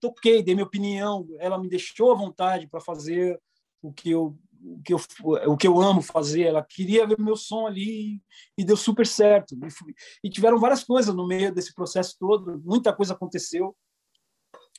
Toquei, 0.00 0.42
dei 0.42 0.54
minha 0.54 0.66
opinião, 0.66 1.26
ela 1.38 1.56
me 1.56 1.68
deixou 1.68 2.12
à 2.12 2.14
vontade 2.14 2.66
para 2.66 2.80
fazer 2.80 3.40
o 3.80 3.90
que 3.90 4.10
eu 4.10 4.36
o 4.62 4.80
que, 4.82 4.94
eu, 4.94 5.00
o 5.48 5.56
que 5.56 5.66
eu 5.66 5.80
amo 5.80 6.00
fazer. 6.00 6.42
Ela 6.42 6.62
queria 6.62 7.06
ver 7.06 7.18
meu 7.18 7.36
som 7.36 7.66
ali 7.66 8.22
e 8.56 8.64
deu 8.64 8.76
super 8.76 9.06
certo. 9.06 9.54
E, 9.54 10.28
e 10.28 10.30
tiveram 10.30 10.58
várias 10.58 10.84
coisas 10.84 11.14
no 11.14 11.26
meio 11.26 11.52
desse 11.52 11.74
processo 11.74 12.16
todo, 12.18 12.60
muita 12.64 12.92
coisa 12.92 13.14
aconteceu. 13.14 13.76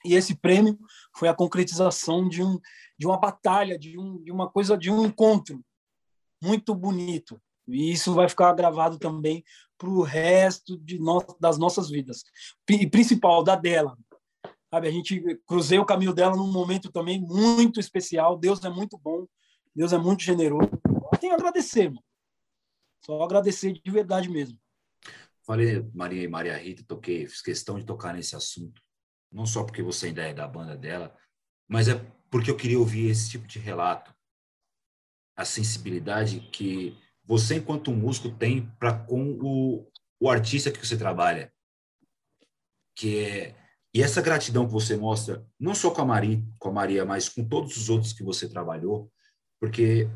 E 0.05 0.15
esse 0.15 0.35
prêmio 0.35 0.77
foi 1.15 1.29
a 1.29 1.33
concretização 1.33 2.27
de, 2.27 2.43
um, 2.43 2.59
de 2.97 3.05
uma 3.05 3.17
batalha, 3.17 3.77
de, 3.77 3.97
um, 3.97 4.21
de 4.21 4.31
uma 4.31 4.49
coisa, 4.49 4.77
de 4.77 4.91
um 4.91 5.05
encontro 5.05 5.63
muito 6.41 6.75
bonito. 6.75 7.41
E 7.67 7.91
isso 7.91 8.13
vai 8.13 8.27
ficar 8.27 8.53
gravado 8.53 8.99
também 8.99 9.43
para 9.77 9.89
o 9.89 10.01
resto 10.01 10.77
de 10.77 10.99
no, 10.99 11.23
das 11.39 11.57
nossas 11.57 11.89
vidas. 11.89 12.23
E 12.69 12.87
principal, 12.87 13.43
da 13.43 13.55
dela. 13.55 13.97
Sabe, 14.69 14.87
a 14.87 14.91
gente 14.91 15.21
cruzei 15.45 15.79
o 15.79 15.85
caminho 15.85 16.13
dela 16.13 16.35
num 16.35 16.51
momento 16.51 16.91
também 16.91 17.21
muito 17.21 17.79
especial. 17.79 18.37
Deus 18.37 18.63
é 18.63 18.69
muito 18.69 18.97
bom. 18.97 19.25
Deus 19.75 19.93
é 19.93 19.97
muito 19.97 20.23
generoso. 20.23 20.69
Eu 21.11 21.19
tenho 21.19 21.33
a 21.33 21.35
agradecer, 21.35 21.89
mano. 21.89 22.03
Só 23.05 23.21
agradecer 23.21 23.73
de 23.73 23.91
verdade 23.91 24.29
mesmo. 24.29 24.57
Falei 25.45 25.81
Maria 25.93 26.29
Maria 26.29 26.57
Rita, 26.57 26.83
toquei, 26.87 27.27
fiz 27.27 27.41
questão 27.41 27.77
de 27.77 27.85
tocar 27.85 28.13
nesse 28.13 28.35
assunto. 28.35 28.81
Não 29.31 29.45
só 29.45 29.63
porque 29.63 29.81
você 29.81 30.07
ainda 30.07 30.21
é 30.21 30.33
da 30.33 30.47
banda 30.47 30.77
dela, 30.77 31.15
mas 31.67 31.87
é 31.87 31.95
porque 32.29 32.49
eu 32.49 32.55
queria 32.55 32.79
ouvir 32.79 33.09
esse 33.09 33.31
tipo 33.31 33.47
de 33.47 33.59
relato. 33.59 34.15
A 35.35 35.43
sensibilidade 35.43 36.39
que 36.51 36.97
você, 37.25 37.55
enquanto 37.55 37.91
músico, 37.91 38.29
tem 38.29 38.69
para 38.79 38.93
com 39.05 39.37
o, 39.41 39.91
o 40.19 40.29
artista 40.29 40.71
que 40.71 40.85
você 40.85 40.97
trabalha. 40.97 41.51
Que 42.95 43.25
é, 43.25 43.55
e 43.93 44.01
essa 44.01 44.21
gratidão 44.21 44.65
que 44.65 44.71
você 44.71 44.95
mostra, 44.95 45.45
não 45.59 45.73
só 45.73 45.91
com 45.91 46.01
a 46.01 46.05
Maria, 46.05 46.41
com 46.59 46.69
a 46.69 46.73
Maria, 46.73 47.05
mas 47.05 47.27
com 47.27 47.47
todos 47.47 47.75
os 47.75 47.89
outros 47.89 48.13
que 48.13 48.23
você 48.23 48.47
trabalhou, 48.47 49.11
porque, 49.63 50.09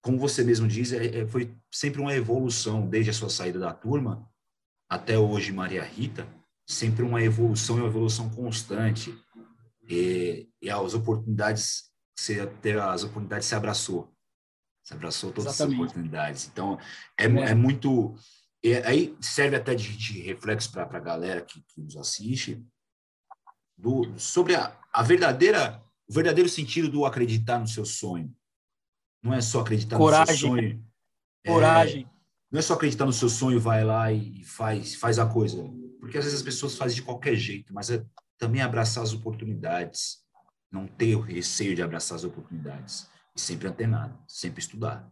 como 0.00 0.18
você 0.18 0.42
mesmo 0.42 0.66
diz, 0.66 0.92
é, 0.92 1.20
é, 1.20 1.26
foi 1.28 1.56
sempre 1.70 2.00
uma 2.00 2.12
evolução, 2.12 2.84
desde 2.84 3.10
a 3.10 3.14
sua 3.14 3.30
saída 3.30 3.60
da 3.60 3.72
turma 3.72 4.28
até 4.90 5.16
hoje, 5.16 5.52
Maria 5.52 5.84
Rita, 5.84 6.26
sempre 6.66 7.04
uma 7.04 7.22
evolução 7.22 7.76
e 7.76 7.80
uma 7.80 7.86
evolução 7.86 8.28
constante. 8.30 9.16
E, 9.88 10.48
e 10.60 10.68
as 10.68 10.94
oportunidades, 10.94 11.92
você 12.18 12.44
teve 12.60 12.80
as 12.80 13.04
oportunidades 13.04 13.46
se 13.46 13.54
abraçou. 13.54 14.12
Se 14.82 14.94
abraçou 14.94 15.30
todas 15.30 15.54
Exatamente. 15.54 15.76
as 15.76 15.80
oportunidades. 15.84 16.50
Então, 16.52 16.76
é, 17.16 17.26
é. 17.26 17.50
é 17.50 17.54
muito. 17.54 18.16
É, 18.64 18.84
aí 18.84 19.16
serve 19.20 19.54
até 19.54 19.76
de, 19.76 19.96
de 19.96 20.22
reflexo 20.22 20.72
para 20.72 20.82
a 20.82 21.00
galera 21.00 21.40
que, 21.40 21.62
que, 21.68 21.80
nos 21.80 21.96
assiste 21.96 22.60
do, 23.78 24.12
sobre 24.18 24.56
a, 24.56 24.76
a 24.92 25.04
verdadeira, 25.04 25.80
o 26.08 26.12
verdadeiro 26.12 26.48
sentido 26.48 26.90
do 26.90 27.06
acreditar 27.06 27.60
no 27.60 27.68
seu 27.68 27.84
sonho. 27.84 28.34
Não 29.22 29.32
é 29.32 29.40
só 29.40 29.60
acreditar 29.60 29.96
Coragem. 29.96 30.34
no 30.34 30.38
seu 30.38 30.48
sonho. 30.48 30.84
Coragem. 31.46 32.04
É, 32.04 32.12
não 32.50 32.58
é 32.58 32.62
só 32.62 32.74
acreditar 32.74 33.06
no 33.06 33.12
seu 33.12 33.28
sonho, 33.28 33.60
vai 33.60 33.84
lá 33.84 34.12
e 34.12 34.44
faz, 34.44 34.94
faz 34.94 35.18
a 35.18 35.26
coisa. 35.26 35.62
Porque 36.00 36.18
às 36.18 36.24
vezes 36.24 36.40
as 36.40 36.44
pessoas 36.44 36.76
fazem 36.76 36.96
de 36.96 37.02
qualquer 37.02 37.34
jeito, 37.36 37.72
mas 37.72 37.90
é 37.90 38.04
também 38.36 38.60
abraçar 38.60 39.02
as 39.02 39.12
oportunidades, 39.12 40.18
não 40.70 40.86
ter 40.86 41.14
o 41.14 41.20
receio 41.20 41.74
de 41.74 41.82
abraçar 41.82 42.16
as 42.16 42.24
oportunidades 42.24 43.08
e 43.34 43.40
sempre 43.40 43.68
antenado, 43.68 44.18
sempre 44.26 44.60
estudar. 44.60 45.10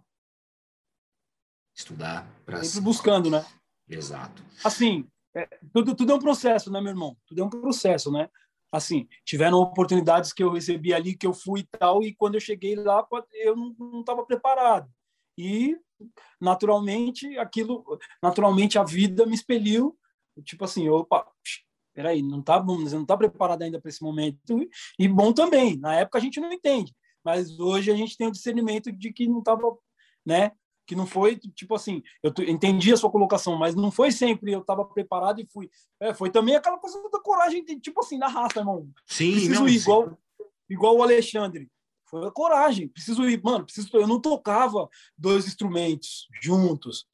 Estudar 1.75 2.29
para 2.45 2.63
sempre 2.65 2.81
buscando, 2.81 3.31
né? 3.31 3.47
Exato. 3.89 4.45
Assim, 4.65 5.09
é, 5.35 5.47
tudo, 5.73 5.95
tudo 5.95 6.13
é 6.13 6.15
um 6.15 6.21
processo, 6.21 6.71
né, 6.71 6.81
meu 6.81 6.91
irmão? 6.91 7.17
Tudo 7.27 7.41
é 7.41 7.45
um 7.45 7.51
processo, 7.51 8.11
né? 8.11 8.29
Assim, 8.73 9.09
tiveram 9.25 9.59
oportunidades 9.59 10.33
que 10.33 10.43
eu 10.43 10.53
recebi 10.53 10.95
ali, 10.95 11.17
que 11.17 11.27
eu 11.27 11.35
fui 11.35 11.61
e 11.61 11.79
tal, 11.79 12.03
e 12.03 12.15
quando 12.15 12.37
eu 12.37 12.41
cheguei 12.41 12.77
lá, 12.77 13.07
eu 13.33 13.57
não 13.57 14.01
estava 14.01 14.25
preparado. 14.25 14.89
E, 15.37 15.77
naturalmente, 16.41 17.37
aquilo, 17.39 17.85
naturalmente, 18.23 18.79
a 18.79 18.85
vida 18.85 19.27
me 19.27 19.35
expeliu, 19.35 19.99
tipo 20.45 20.65
assim, 20.65 20.89
opa, 20.89 21.27
peraí, 21.93 22.23
não 22.23 22.43
tá 22.43 22.59
bom, 22.59 22.79
não 22.79 23.03
está 23.03 23.17
preparado 23.17 23.63
ainda 23.63 23.81
para 23.81 23.89
esse 23.89 24.03
momento. 24.03 24.69
E 24.99 25.09
bom 25.09 25.33
também, 25.33 25.77
na 25.77 25.97
época 25.97 26.19
a 26.19 26.21
gente 26.21 26.41
não 26.41 26.53
entende, 26.53 26.95
mas 27.25 27.59
hoje 27.59 27.91
a 27.91 27.97
gente 27.97 28.17
tem 28.17 28.29
o 28.29 28.33
discernimento 28.33 28.93
de 28.93 29.13
que 29.13 29.27
não 29.27 29.41
estava, 29.41 29.77
né? 30.25 30.53
Que 30.91 30.97
não 30.97 31.07
foi 31.07 31.37
tipo 31.37 31.77
assim, 31.77 32.03
eu 32.21 32.33
entendi 32.49 32.93
a 32.93 32.97
sua 32.97 33.13
colocação, 33.13 33.57
mas 33.57 33.77
não 33.77 33.93
foi 33.93 34.11
sempre 34.11 34.51
eu 34.51 34.59
estava 34.59 34.85
preparado 34.85 35.41
e 35.41 35.47
fui. 35.47 35.71
É, 36.01 36.13
foi 36.13 36.33
também 36.33 36.57
aquela 36.57 36.79
coisa 36.79 37.01
da 37.13 37.21
coragem, 37.21 37.65
tipo 37.79 38.01
assim, 38.01 38.19
da 38.19 38.27
raça, 38.27 38.59
irmão. 38.59 38.91
Sim, 39.07 39.31
preciso 39.31 39.61
não, 39.61 39.69
ir, 39.69 39.77
igual, 39.77 40.19
igual 40.69 40.97
o 40.97 41.03
Alexandre. 41.05 41.71
Foi 42.07 42.27
a 42.27 42.31
coragem, 42.33 42.89
preciso 42.89 43.23
ir, 43.31 43.41
mano, 43.41 43.65
preciso, 43.67 43.89
eu 43.93 44.09
não 44.09 44.21
tocava 44.21 44.89
dois 45.17 45.47
instrumentos 45.47 46.27
juntos. 46.43 47.07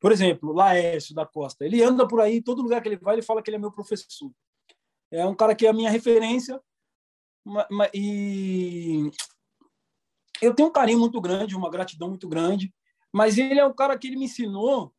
Por 0.00 0.10
exemplo, 0.10 0.52
Laércio 0.52 1.14
da 1.14 1.24
Costa, 1.24 1.64
ele 1.64 1.80
anda 1.84 2.08
por 2.08 2.20
aí, 2.20 2.42
todo 2.42 2.62
lugar 2.62 2.82
que 2.82 2.88
ele 2.88 2.96
vai, 2.96 3.14
ele 3.14 3.22
fala 3.22 3.40
que 3.40 3.48
ele 3.48 3.58
é 3.58 3.60
meu 3.60 3.70
professor. 3.70 4.32
É 5.08 5.24
um 5.24 5.36
cara 5.36 5.54
que 5.54 5.66
é 5.66 5.70
a 5.70 5.72
minha 5.72 5.88
referência, 5.88 6.60
e 7.94 9.08
eu 10.42 10.52
tenho 10.52 10.68
um 10.68 10.72
carinho 10.72 10.98
muito 10.98 11.20
grande, 11.20 11.54
uma 11.54 11.70
gratidão 11.70 12.08
muito 12.08 12.28
grande 12.28 12.74
mas 13.12 13.38
ele 13.38 13.58
é 13.58 13.64
o 13.64 13.74
cara 13.74 13.98
que 13.98 14.06
ele 14.06 14.16
me 14.16 14.26
ensinou 14.26 14.92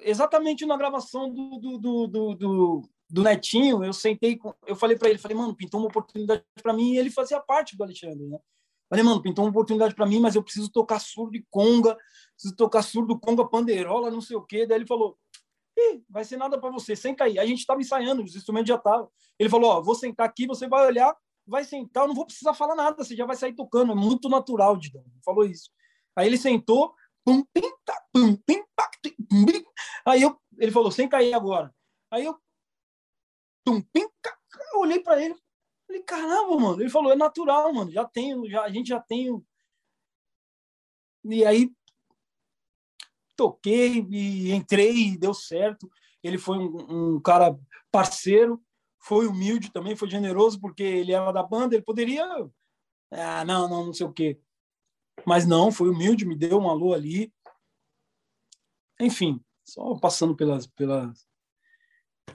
exatamente 0.00 0.64
na 0.66 0.76
gravação 0.76 1.30
do, 1.32 1.58
do, 1.58 1.78
do, 1.78 2.34
do, 2.34 2.82
do 3.10 3.22
Netinho. 3.22 3.84
Eu 3.84 3.92
sentei, 3.92 4.38
eu 4.66 4.76
falei 4.76 4.96
para 4.96 5.08
ele, 5.08 5.18
falei, 5.18 5.36
mano, 5.36 5.54
pintou 5.54 5.80
uma 5.80 5.88
oportunidade 5.88 6.44
para 6.62 6.72
mim 6.72 6.92
e 6.92 6.98
ele 6.98 7.10
fazia 7.10 7.40
parte 7.40 7.76
do 7.76 7.82
Alexandre, 7.82 8.26
né? 8.26 8.38
Falei, 8.88 9.04
mano, 9.04 9.20
pintou 9.20 9.44
uma 9.44 9.50
oportunidade 9.50 9.94
para 9.94 10.06
mim, 10.06 10.18
mas 10.18 10.34
eu 10.34 10.42
preciso 10.42 10.70
tocar 10.70 10.98
surdo 10.98 11.36
e 11.36 11.46
conga, 11.50 11.94
preciso 12.34 12.56
tocar 12.56 12.82
surdo, 12.82 13.18
conga, 13.20 13.46
pandeirola, 13.46 14.10
não 14.10 14.20
sei 14.20 14.36
o 14.36 14.42
quê. 14.42 14.66
Daí 14.66 14.78
ele 14.78 14.86
falou, 14.86 15.18
vai 16.08 16.24
ser 16.24 16.36
nada 16.36 16.58
para 16.58 16.70
você, 16.70 16.96
senta 16.96 17.24
aí. 17.24 17.38
A 17.38 17.46
gente 17.46 17.58
estava 17.58 17.80
ensaiando, 17.80 18.22
os 18.22 18.34
instrumentos 18.34 18.68
já 18.68 18.76
estavam. 18.76 19.10
Ele 19.38 19.50
falou, 19.50 19.70
ó, 19.70 19.82
vou 19.82 19.94
sentar 19.94 20.26
aqui, 20.26 20.46
você 20.46 20.66
vai 20.66 20.86
olhar, 20.86 21.14
vai 21.46 21.64
sentar, 21.64 22.04
eu 22.04 22.08
não 22.08 22.14
vou 22.14 22.26
precisar 22.26 22.54
falar 22.54 22.74
nada, 22.74 23.04
você 23.04 23.14
já 23.14 23.26
vai 23.26 23.36
sair 23.36 23.54
tocando, 23.54 23.92
é 23.92 23.94
muito 23.94 24.28
natural, 24.28 24.76
Didão. 24.76 25.04
Falou 25.24 25.44
isso. 25.44 25.70
Aí 26.16 26.26
ele 26.26 26.38
sentou, 26.38 26.94
Tá. 27.24 28.90
Aí 30.06 30.22
eu, 30.22 30.40
ele 30.58 30.72
falou, 30.72 30.90
sem 30.90 31.08
cair 31.08 31.34
agora. 31.34 31.74
Aí 32.10 32.24
eu, 32.24 32.38
pim, 33.64 34.08
eu 34.72 34.80
olhei 34.80 35.00
para 35.00 35.22
ele, 35.22 35.34
falei, 35.86 36.02
caramba, 36.02 36.58
mano. 36.58 36.80
Ele 36.80 36.90
falou, 36.90 37.12
é 37.12 37.16
natural, 37.16 37.72
mano, 37.72 37.90
já 37.90 38.04
tenho, 38.04 38.48
já, 38.48 38.62
a 38.62 38.70
gente 38.70 38.88
já 38.88 39.00
tem. 39.00 39.42
E 41.24 41.44
aí, 41.44 41.70
toquei 43.36 44.06
e 44.10 44.52
entrei 44.52 45.10
e 45.10 45.18
deu 45.18 45.34
certo. 45.34 45.90
Ele 46.22 46.38
foi 46.38 46.58
um, 46.58 47.14
um, 47.16 47.20
cara 47.20 47.56
parceiro, 47.90 48.60
foi 48.98 49.26
humilde 49.26 49.70
também, 49.72 49.94
foi 49.94 50.10
generoso, 50.10 50.60
porque 50.60 50.82
ele 50.82 51.12
era 51.12 51.30
da 51.30 51.42
banda, 51.42 51.74
ele 51.74 51.84
poderia. 51.84 52.24
Ah, 53.10 53.44
não, 53.44 53.68
não, 53.68 53.86
não 53.86 53.92
sei 53.92 54.06
o 54.06 54.12
quê. 54.12 54.40
Mas 55.26 55.46
não, 55.46 55.70
foi 55.70 55.88
humilde, 55.88 56.24
me 56.24 56.36
deu 56.36 56.58
um 56.58 56.68
alô 56.68 56.94
ali. 56.94 57.32
Enfim, 59.00 59.40
só 59.64 59.94
passando 59.98 60.34
pelas. 60.36 60.66
pelas 60.66 61.26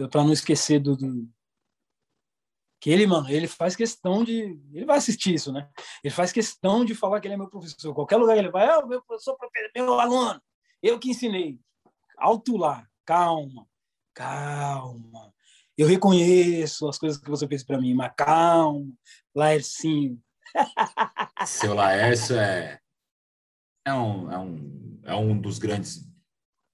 para 0.10 0.24
não 0.24 0.34
esquecer 0.34 0.80
do, 0.80 0.96
do, 0.98 1.30
que 2.84 2.90
ele, 2.90 3.08
mano, 3.08 3.30
ele 3.30 3.48
faz 3.48 3.78
questão 3.78 4.26
de. 4.26 4.60
Ele 4.74 4.84
vai 4.84 4.98
assistir 4.98 5.34
isso, 5.34 5.54
né? 5.54 5.70
Ele 6.04 6.14
faz 6.14 6.34
questão 6.34 6.84
de 6.84 6.94
falar 6.94 7.22
que 7.22 7.28
ele 7.28 7.36
é 7.36 7.38
meu 7.38 7.50
professor. 7.50 7.94
Qualquer 7.94 8.18
lugar 8.18 8.34
que 8.34 8.42
ele 8.42 8.52
vai, 8.52 8.68
é 8.68 8.78
o 8.78 8.86
meu 8.86 9.02
professor, 9.02 9.38
meu 9.74 9.98
aluno, 10.02 10.42
eu 10.82 11.00
que 11.00 11.10
ensinei. 11.10 11.58
Alto 12.18 12.58
lá, 12.58 12.86
calma, 13.06 13.66
calma. 14.14 15.34
Eu 15.78 15.88
reconheço 15.88 16.86
as 16.90 16.98
coisas 16.98 17.18
que 17.18 17.30
você 17.30 17.48
fez 17.48 17.64
para 17.64 17.80
mim, 17.80 17.94
mas 17.94 18.12
calma, 18.18 18.92
Laercinho, 19.34 20.22
seu 21.46 21.74
Laércio 21.74 22.38
é, 22.38 22.80
é, 23.86 23.94
um, 23.94 24.32
é, 24.32 24.38
um, 24.38 25.02
é 25.06 25.16
um 25.16 25.38
dos 25.40 25.60
grandes. 25.60 26.08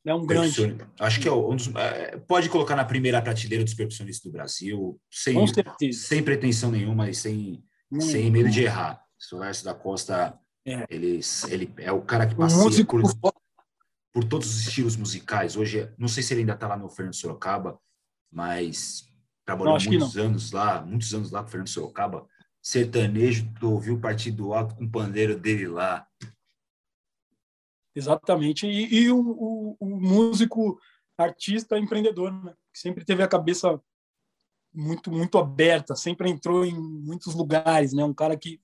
É 0.06 0.14
um 0.14 0.26
grande. 0.26 0.78
Acho 1.00 1.20
que 1.20 1.28
é 1.28 1.32
um 1.32 1.56
dos, 1.56 1.68
é, 1.76 2.18
pode 2.18 2.50
colocar 2.50 2.76
na 2.76 2.86
primeira 2.86 3.22
prateleira 3.22 3.64
dos 3.64 3.74
percussionistas 3.74 4.32
do 4.32 4.32
Brasil, 4.32 5.00
sem, 5.12 5.38
sem 5.92 6.24
pretensão 6.24 6.72
nenhuma 6.72 7.10
e 7.10 7.14
sem, 7.14 7.64
hum, 7.92 8.02
sem 8.02 8.32
medo 8.32 8.50
de 8.50 8.64
errar. 8.64 9.04
O 9.20 9.24
seu 9.24 9.38
Laércio 9.38 9.66
da 9.66 9.74
Costa, 9.74 10.40
é. 10.66 10.86
Ele, 10.90 11.20
ele 11.50 11.74
é 11.78 11.92
o 11.92 12.02
cara 12.02 12.28
que 12.28 12.36
passa 12.36 12.58
por, 12.86 13.02
por 14.14 14.24
todos 14.24 14.48
os 14.48 14.68
estilos 14.68 14.96
musicais. 14.96 15.56
Hoje, 15.56 15.92
não 15.98 16.08
sei 16.08 16.22
se 16.22 16.34
ele 16.34 16.42
ainda 16.42 16.54
está 16.54 16.68
lá 16.68 16.78
no 16.78 16.90
Fernando 16.90 17.16
Sorocaba, 17.16 17.80
mas 18.32 19.08
trabalhou 19.46 19.78
não, 19.78 19.86
muitos 19.86 20.18
anos 20.18 20.52
lá, 20.52 20.82
muitos 20.82 21.14
anos 21.14 21.32
lá 21.32 21.42
com 21.42 21.48
o 21.48 21.52
Fernando 21.52 21.70
Sorocaba 21.70 22.28
sertanejo, 22.62 23.52
tu 23.60 23.72
ouviu 23.72 23.96
o 23.96 24.02
Partido 24.02 24.54
Alto 24.54 24.76
com 24.76 24.86
o 24.86 24.92
pandeiro 24.92 25.38
dele 25.38 25.68
lá. 25.68 26.08
Exatamente. 27.96 28.68
E, 28.68 29.04
e 29.04 29.12
o, 29.12 29.20
o, 29.20 29.78
o, 29.80 30.00
músico, 30.00 30.80
artista, 31.18 31.78
empreendedor, 31.78 32.32
né? 32.32 32.54
que 32.74 32.80
sempre 32.80 33.04
teve 33.04 33.24
a 33.24 33.28
cabeça 33.28 33.80
muito 34.72 35.12
muito 35.12 35.38
aberta, 35.38 35.96
sempre 35.96 36.30
entrou 36.30 36.64
em 36.64 36.80
muitos 36.80 37.34
lugares, 37.34 37.92
né? 37.92 38.04
Um 38.04 38.14
cara 38.14 38.38
que 38.38 38.62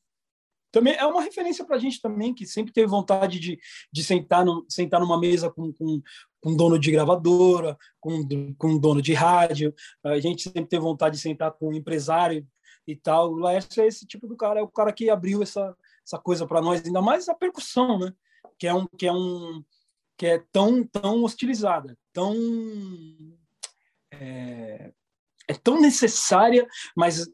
também 0.72 0.94
é 0.94 1.06
uma 1.06 1.22
referência 1.22 1.66
para 1.66 1.78
a 1.78 1.80
gente 1.80 2.02
também, 2.02 2.34
que 2.34 2.46
sempre 2.46 2.74
teve 2.74 2.86
vontade 2.86 3.40
de, 3.40 3.58
de 3.92 4.04
sentar, 4.04 4.44
no, 4.44 4.66
sentar 4.70 5.00
numa 5.00 5.18
mesa 5.18 5.50
com, 5.50 5.72
com, 5.72 6.02
com 6.42 6.56
dono 6.56 6.78
de 6.78 6.92
gravadora, 6.92 7.78
com, 8.00 8.54
com 8.58 8.78
dono 8.78 9.02
de 9.02 9.14
rádio. 9.14 9.74
A 10.04 10.20
gente 10.20 10.44
sempre 10.44 10.66
teve 10.66 10.84
vontade 10.84 11.16
de 11.16 11.22
sentar 11.22 11.54
com 11.54 11.70
um 11.70 11.74
empresário 11.74 12.46
e 12.88 12.96
tal. 12.96 13.32
O 13.32 13.38
Laércio 13.38 13.82
é 13.82 13.88
esse 13.88 14.06
tipo 14.06 14.28
do 14.28 14.36
cara, 14.36 14.60
é 14.60 14.64
o 14.64 14.68
cara 14.68 14.94
que 14.94 15.10
abriu 15.10 15.42
essa, 15.42 15.76
essa 16.06 16.20
coisa 16.20 16.46
para 16.48 16.62
nós, 16.62 16.84
ainda 16.86 17.02
mais 17.02 17.28
a 17.30 17.36
percussão, 17.36 18.00
né? 18.00 18.14
Que 18.58 18.68
é 18.68 18.74
um 18.74 18.88
que 18.88 19.08
é 19.08 19.14
um 19.14 19.64
que 20.18 20.26
é 20.26 20.40
tão 20.52 20.84
tão 20.86 21.24
hostilizada, 21.24 21.98
tão 22.14 22.36
é, 24.12 24.94
é 25.48 25.54
tão 25.54 25.82
necessária, 25.82 26.68
mas 26.96 27.26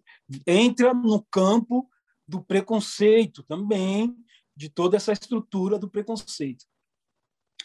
entra 0.48 0.94
no 0.94 1.24
campo 1.24 1.90
do 2.28 2.42
preconceito 2.42 3.44
também, 3.44 4.16
de 4.56 4.70
toda 4.70 4.96
essa 4.98 5.12
estrutura 5.12 5.78
do 5.78 5.90
preconceito. 5.90 6.66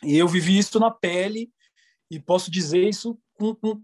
E 0.02 0.16
eu 0.16 0.28
vivi 0.28 0.58
isso 0.58 0.78
na 0.78 0.90
pele 0.90 1.52
e 2.10 2.20
posso 2.20 2.50
dizer 2.50 2.88
isso 2.88 3.18
com, 3.34 3.54
com, 3.54 3.82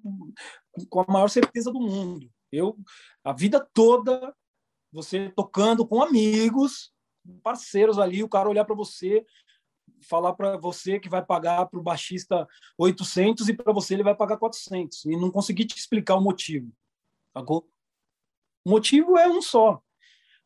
com 0.88 1.00
a 1.00 1.12
maior 1.12 1.28
certeza 1.28 1.72
do 1.72 1.80
mundo. 1.80 2.30
Eu, 2.52 2.76
a 3.24 3.32
vida 3.32 3.66
toda, 3.72 4.34
você 4.92 5.30
tocando 5.30 5.86
com 5.86 6.02
amigos, 6.02 6.92
parceiros 7.42 7.98
ali, 7.98 8.22
o 8.22 8.28
cara 8.28 8.48
olhar 8.48 8.64
para 8.64 8.74
você, 8.74 9.24
falar 10.02 10.34
para 10.34 10.56
você 10.56 11.00
que 11.00 11.08
vai 11.08 11.24
pagar 11.24 11.66
para 11.66 11.80
o 11.80 11.82
baixista 11.82 12.46
800 12.76 13.48
e 13.48 13.54
para 13.54 13.72
você 13.72 13.94
ele 13.94 14.02
vai 14.02 14.14
pagar 14.14 14.36
400 14.36 15.04
e 15.06 15.16
não 15.16 15.30
conseguir 15.30 15.64
te 15.64 15.78
explicar 15.78 16.16
o 16.16 16.20
motivo. 16.20 16.70
O 18.64 18.70
motivo 18.70 19.16
é 19.16 19.28
um 19.28 19.40
só. 19.40 19.82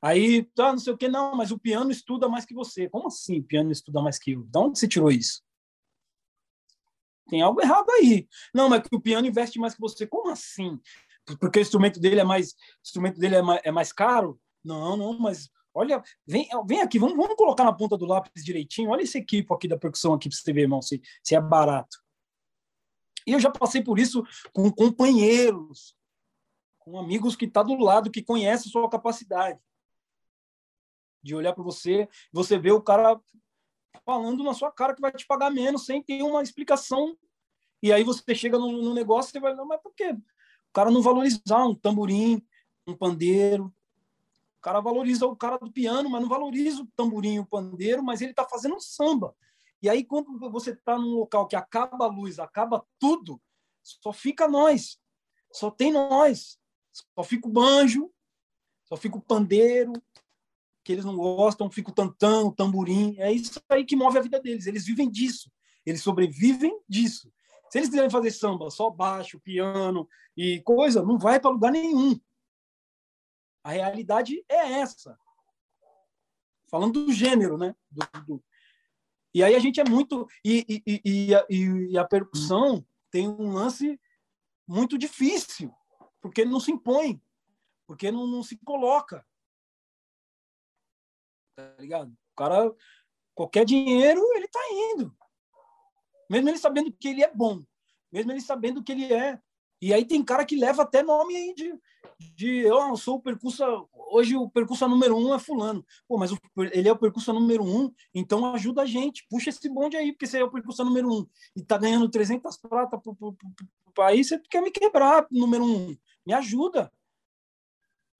Aí, 0.00 0.44
tá, 0.54 0.70
não 0.70 0.78
sei 0.78 0.92
o 0.92 0.96
que, 0.96 1.08
não, 1.08 1.34
mas 1.34 1.50
o 1.50 1.58
piano 1.58 1.90
estuda 1.90 2.28
mais 2.28 2.44
que 2.44 2.54
você. 2.54 2.88
Como 2.88 3.08
assim, 3.08 3.42
piano 3.42 3.72
estuda 3.72 4.00
mais 4.00 4.18
que 4.18 4.32
eu? 4.32 4.44
De 4.44 4.58
onde 4.58 4.78
você 4.78 4.86
tirou 4.86 5.10
isso? 5.10 5.42
Tem 7.28 7.42
algo 7.42 7.60
errado 7.60 7.90
aí. 7.90 8.28
Não, 8.54 8.68
mas 8.68 8.82
que 8.82 8.94
o 8.94 9.00
piano 9.00 9.26
investe 9.26 9.58
mais 9.58 9.74
que 9.74 9.80
você. 9.80 10.06
Como 10.06 10.30
assim? 10.30 10.78
Porque 11.40 11.58
o 11.58 11.62
instrumento 11.62 11.98
dele 11.98 12.20
é 12.20 12.24
mais, 12.24 12.54
instrumento 12.84 13.18
dele 13.18 13.36
é 13.36 13.42
mais, 13.42 13.60
é 13.64 13.72
mais 13.72 13.92
caro? 13.92 14.40
Não, 14.62 14.96
não, 14.96 15.18
mas 15.18 15.50
olha, 15.74 16.02
vem, 16.26 16.48
vem 16.66 16.80
aqui, 16.80 16.98
vamos, 16.98 17.16
vamos 17.16 17.36
colocar 17.36 17.64
na 17.64 17.72
ponta 17.72 17.96
do 17.96 18.06
lápis 18.06 18.44
direitinho. 18.44 18.90
Olha 18.90 19.02
esse 19.02 19.18
equipo 19.18 19.54
aqui 19.54 19.68
da 19.68 19.76
percussão 19.76 20.14
aqui 20.14 20.28
para 20.28 20.38
você 20.38 20.52
ver, 20.52 20.62
irmão, 20.62 20.80
se, 20.80 21.00
se 21.22 21.34
é 21.34 21.40
barato. 21.40 21.98
E 23.26 23.32
eu 23.32 23.40
já 23.40 23.50
passei 23.50 23.82
por 23.82 23.98
isso 23.98 24.22
com 24.52 24.70
companheiros, 24.70 25.96
com 26.78 26.98
amigos 26.98 27.34
que 27.34 27.48
tá 27.48 27.62
do 27.62 27.76
lado, 27.76 28.10
que 28.10 28.22
conhecem 28.22 28.70
sua 28.70 28.88
capacidade 28.88 29.58
de 31.22 31.34
olhar 31.34 31.52
para 31.52 31.64
você, 31.64 32.08
você 32.32 32.56
vê 32.56 32.70
o 32.70 32.80
cara 32.80 33.20
falando 34.04 34.44
na 34.44 34.54
sua 34.54 34.70
cara 34.70 34.94
que 34.94 35.00
vai 35.00 35.10
te 35.10 35.26
pagar 35.26 35.50
menos 35.50 35.84
sem 35.84 36.00
ter 36.00 36.22
uma 36.22 36.42
explicação. 36.42 37.18
E 37.82 37.92
aí 37.92 38.04
você 38.04 38.34
chega 38.34 38.56
no, 38.56 38.70
no 38.70 38.94
negócio 38.94 39.36
e 39.36 39.40
vai, 39.40 39.52
não, 39.54 39.66
mas 39.66 39.80
por 39.82 39.92
quê? 39.92 40.16
Cara 40.76 40.90
não 40.90 41.00
valorizar 41.00 41.64
um 41.64 41.74
tamborim, 41.74 42.46
um 42.86 42.94
pandeiro. 42.94 43.74
O 44.58 44.60
cara 44.60 44.78
valoriza 44.78 45.26
o 45.26 45.34
cara 45.34 45.56
do 45.56 45.72
piano, 45.72 46.10
mas 46.10 46.20
não 46.20 46.28
valoriza 46.28 46.82
o 46.82 46.86
tamborim, 46.94 47.38
o 47.38 47.46
pandeiro, 47.46 48.02
mas 48.02 48.20
ele 48.20 48.32
está 48.32 48.46
fazendo 48.46 48.78
samba. 48.78 49.34
E 49.80 49.88
aí, 49.88 50.04
quando 50.04 50.38
você 50.50 50.72
está 50.72 50.98
num 50.98 51.14
local 51.14 51.46
que 51.46 51.56
acaba 51.56 52.04
a 52.04 52.08
luz, 52.08 52.38
acaba 52.38 52.84
tudo, 52.98 53.40
só 53.82 54.12
fica 54.12 54.46
nós. 54.46 54.98
Só 55.50 55.70
tem 55.70 55.90
nós. 55.90 56.58
Só 56.92 57.24
fica 57.24 57.48
o 57.48 57.52
banjo, 57.52 58.12
só 58.84 58.96
fica 58.98 59.16
o 59.16 59.22
pandeiro, 59.22 59.94
que 60.84 60.92
eles 60.92 61.06
não 61.06 61.16
gostam, 61.16 61.70
fica 61.70 61.90
o 61.90 61.94
tantã, 61.94 62.42
o 62.42 62.52
tamborim. 62.52 63.16
É 63.18 63.32
isso 63.32 63.58
aí 63.70 63.82
que 63.82 63.96
move 63.96 64.18
a 64.18 64.22
vida 64.22 64.38
deles. 64.40 64.66
Eles 64.66 64.84
vivem 64.84 65.10
disso. 65.10 65.50
Eles 65.86 66.02
sobrevivem 66.02 66.78
disso. 66.86 67.32
Se 67.70 67.78
eles 67.78 67.88
quiserem 67.88 68.10
fazer 68.10 68.30
samba, 68.30 68.70
só 68.70 68.90
baixo, 68.90 69.40
piano 69.40 70.08
e 70.36 70.60
coisa, 70.62 71.02
não 71.02 71.18
vai 71.18 71.40
para 71.40 71.50
lugar 71.50 71.72
nenhum. 71.72 72.18
A 73.64 73.70
realidade 73.70 74.44
é 74.48 74.74
essa. 74.74 75.18
Falando 76.70 77.06
do 77.06 77.12
gênero, 77.12 77.58
né? 77.58 77.74
Do, 77.90 78.06
do... 78.26 78.44
E 79.34 79.42
aí 79.42 79.54
a 79.54 79.58
gente 79.58 79.80
é 79.80 79.84
muito. 79.84 80.26
E, 80.44 80.82
e, 80.86 81.00
e, 81.04 81.34
a, 81.34 81.46
e, 81.50 81.98
a, 81.98 82.04
percussão 82.04 82.86
tem 83.10 83.28
um 83.28 83.52
lance 83.52 84.00
muito 84.66 84.96
difícil, 84.96 85.74
porque 86.20 86.44
não 86.44 86.60
se 86.60 86.70
impõe, 86.70 87.20
porque 87.86 88.10
não, 88.10 88.26
não 88.26 88.42
se 88.42 88.56
coloca. 88.58 89.26
Tá 91.56 91.74
ligado? 91.78 92.10
O 92.12 92.36
cara, 92.36 92.74
qualquer 93.34 93.64
dinheiro, 93.64 94.20
ele 94.34 94.48
tá 94.48 94.60
indo. 94.92 95.16
Mesmo 96.28 96.48
ele 96.48 96.58
sabendo 96.58 96.92
que 96.92 97.08
ele 97.08 97.22
é 97.22 97.32
bom, 97.32 97.62
mesmo 98.12 98.32
ele 98.32 98.40
sabendo 98.40 98.82
que 98.82 98.92
ele 98.92 99.12
é 99.12 99.38
e 99.80 99.92
aí 99.92 100.04
tem 100.04 100.24
cara 100.24 100.44
que 100.44 100.56
leva 100.56 100.82
até 100.82 101.02
nome 101.02 101.36
aí 101.36 101.54
de, 101.54 101.74
de 102.18 102.58
eu 102.60 102.96
sou 102.96 103.16
o 103.16 103.20
percurso, 103.20 103.62
hoje 104.10 104.34
o 104.34 104.48
percurso 104.48 104.88
número 104.88 105.16
um 105.16 105.34
é 105.34 105.38
fulano. 105.38 105.84
Pô, 106.08 106.16
mas 106.16 106.32
o, 106.32 106.38
ele 106.72 106.88
é 106.88 106.92
o 106.92 106.98
percurso 106.98 107.32
número 107.32 107.62
um, 107.62 107.92
então 108.14 108.54
ajuda 108.54 108.82
a 108.82 108.86
gente, 108.86 109.26
puxa 109.28 109.50
esse 109.50 109.68
bonde 109.68 109.96
aí, 109.96 110.12
porque 110.12 110.26
você 110.26 110.38
é 110.38 110.44
o 110.44 110.50
percurso 110.50 110.82
número 110.84 111.12
um 111.12 111.26
e 111.54 111.62
tá 111.62 111.76
ganhando 111.76 112.08
300 112.08 112.56
pratas 112.56 113.00
pro, 113.02 113.14
pro, 113.14 113.34
pro, 113.34 113.50
pro 113.84 113.94
país, 113.94 114.28
você 114.28 114.38
quer 114.38 114.62
me 114.62 114.70
quebrar, 114.70 115.26
número 115.30 115.64
um. 115.64 115.96
Me 116.24 116.32
ajuda. 116.32 116.90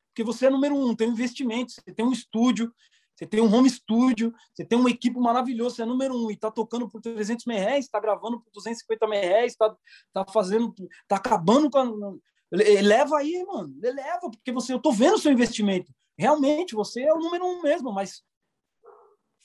Porque 0.09 0.23
você 0.23 0.47
é 0.47 0.51
número 0.51 0.75
um, 0.75 0.95
tem 0.95 1.09
um 1.09 1.13
investimento, 1.13 1.73
você 1.73 1.93
tem 1.93 2.05
um 2.05 2.13
estúdio, 2.13 2.73
você 3.17 3.27
tem 3.27 3.41
um 3.41 3.53
home 3.53 3.71
studio, 3.71 4.35
você 4.53 4.63
tem 4.63 4.79
uma 4.79 4.91
equipe 4.91 5.19
maravilhosa, 5.19 5.77
você 5.77 5.83
é 5.83 5.87
número 5.87 6.15
um 6.15 6.31
e 6.31 6.35
está 6.35 6.51
tocando 6.51 6.87
por 6.87 7.01
300 7.01 7.47
mil 7.47 7.57
reais, 7.57 7.87
está 7.87 7.99
gravando 7.99 8.41
por 8.41 8.51
250 8.53 9.07
mil 9.07 9.19
reais, 9.19 9.53
está 9.53 9.75
tá 10.13 10.27
fazendo, 10.31 10.75
está 11.03 11.17
acabando 11.17 11.71
com. 11.71 12.21
Leva 12.53 13.19
aí, 13.19 13.43
mano, 13.47 13.75
leva, 13.81 14.21
porque 14.31 14.53
você, 14.53 14.73
eu 14.73 14.79
tô 14.79 14.93
vendo 14.93 15.15
o 15.15 15.19
seu 15.19 15.33
investimento. 15.33 15.91
Realmente, 16.17 16.75
você 16.75 17.03
é 17.03 17.13
o 17.13 17.19
número 17.19 17.45
um 17.45 17.63
mesmo, 17.63 17.91
mas 17.91 18.23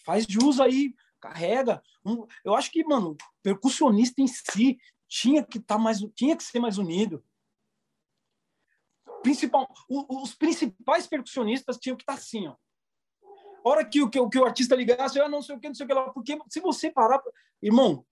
faz 0.06 0.26
jus 0.28 0.60
aí, 0.60 0.94
carrega. 1.20 1.82
Eu 2.44 2.54
acho 2.54 2.72
que, 2.72 2.84
mano, 2.84 3.16
percussionista 3.42 4.22
em 4.22 4.28
si 4.28 4.78
tinha 5.08 5.44
que 5.44 5.58
estar 5.58 5.76
tá 5.76 5.82
mais, 5.82 6.00
tinha 6.14 6.36
que 6.36 6.44
ser 6.44 6.60
mais 6.60 6.78
unido. 6.78 7.24
Principal, 9.24 9.68
os 9.90 10.36
principais 10.36 11.08
percussionistas 11.08 11.78
tinham 11.78 11.96
que 11.96 12.04
estar 12.04 12.14
tá 12.14 12.20
assim, 12.20 12.48
ó 12.48 12.56
hora 13.64 13.86
que 13.86 14.02
o, 14.02 14.10
que, 14.10 14.30
que 14.30 14.40
o 14.40 14.46
artista 14.46 14.76
ligasse, 14.76 15.18
eu 15.18 15.30
não 15.30 15.42
sei 15.42 15.56
o 15.56 15.60
que, 15.60 15.68
não 15.68 15.76
sei 15.76 15.86
o 15.86 15.88
que 15.88 15.94
lá. 15.94 16.10
Porque 16.10 16.38
se 16.50 16.60
você 16.60 16.92
parar. 16.92 17.22
Irmão, 17.62 18.06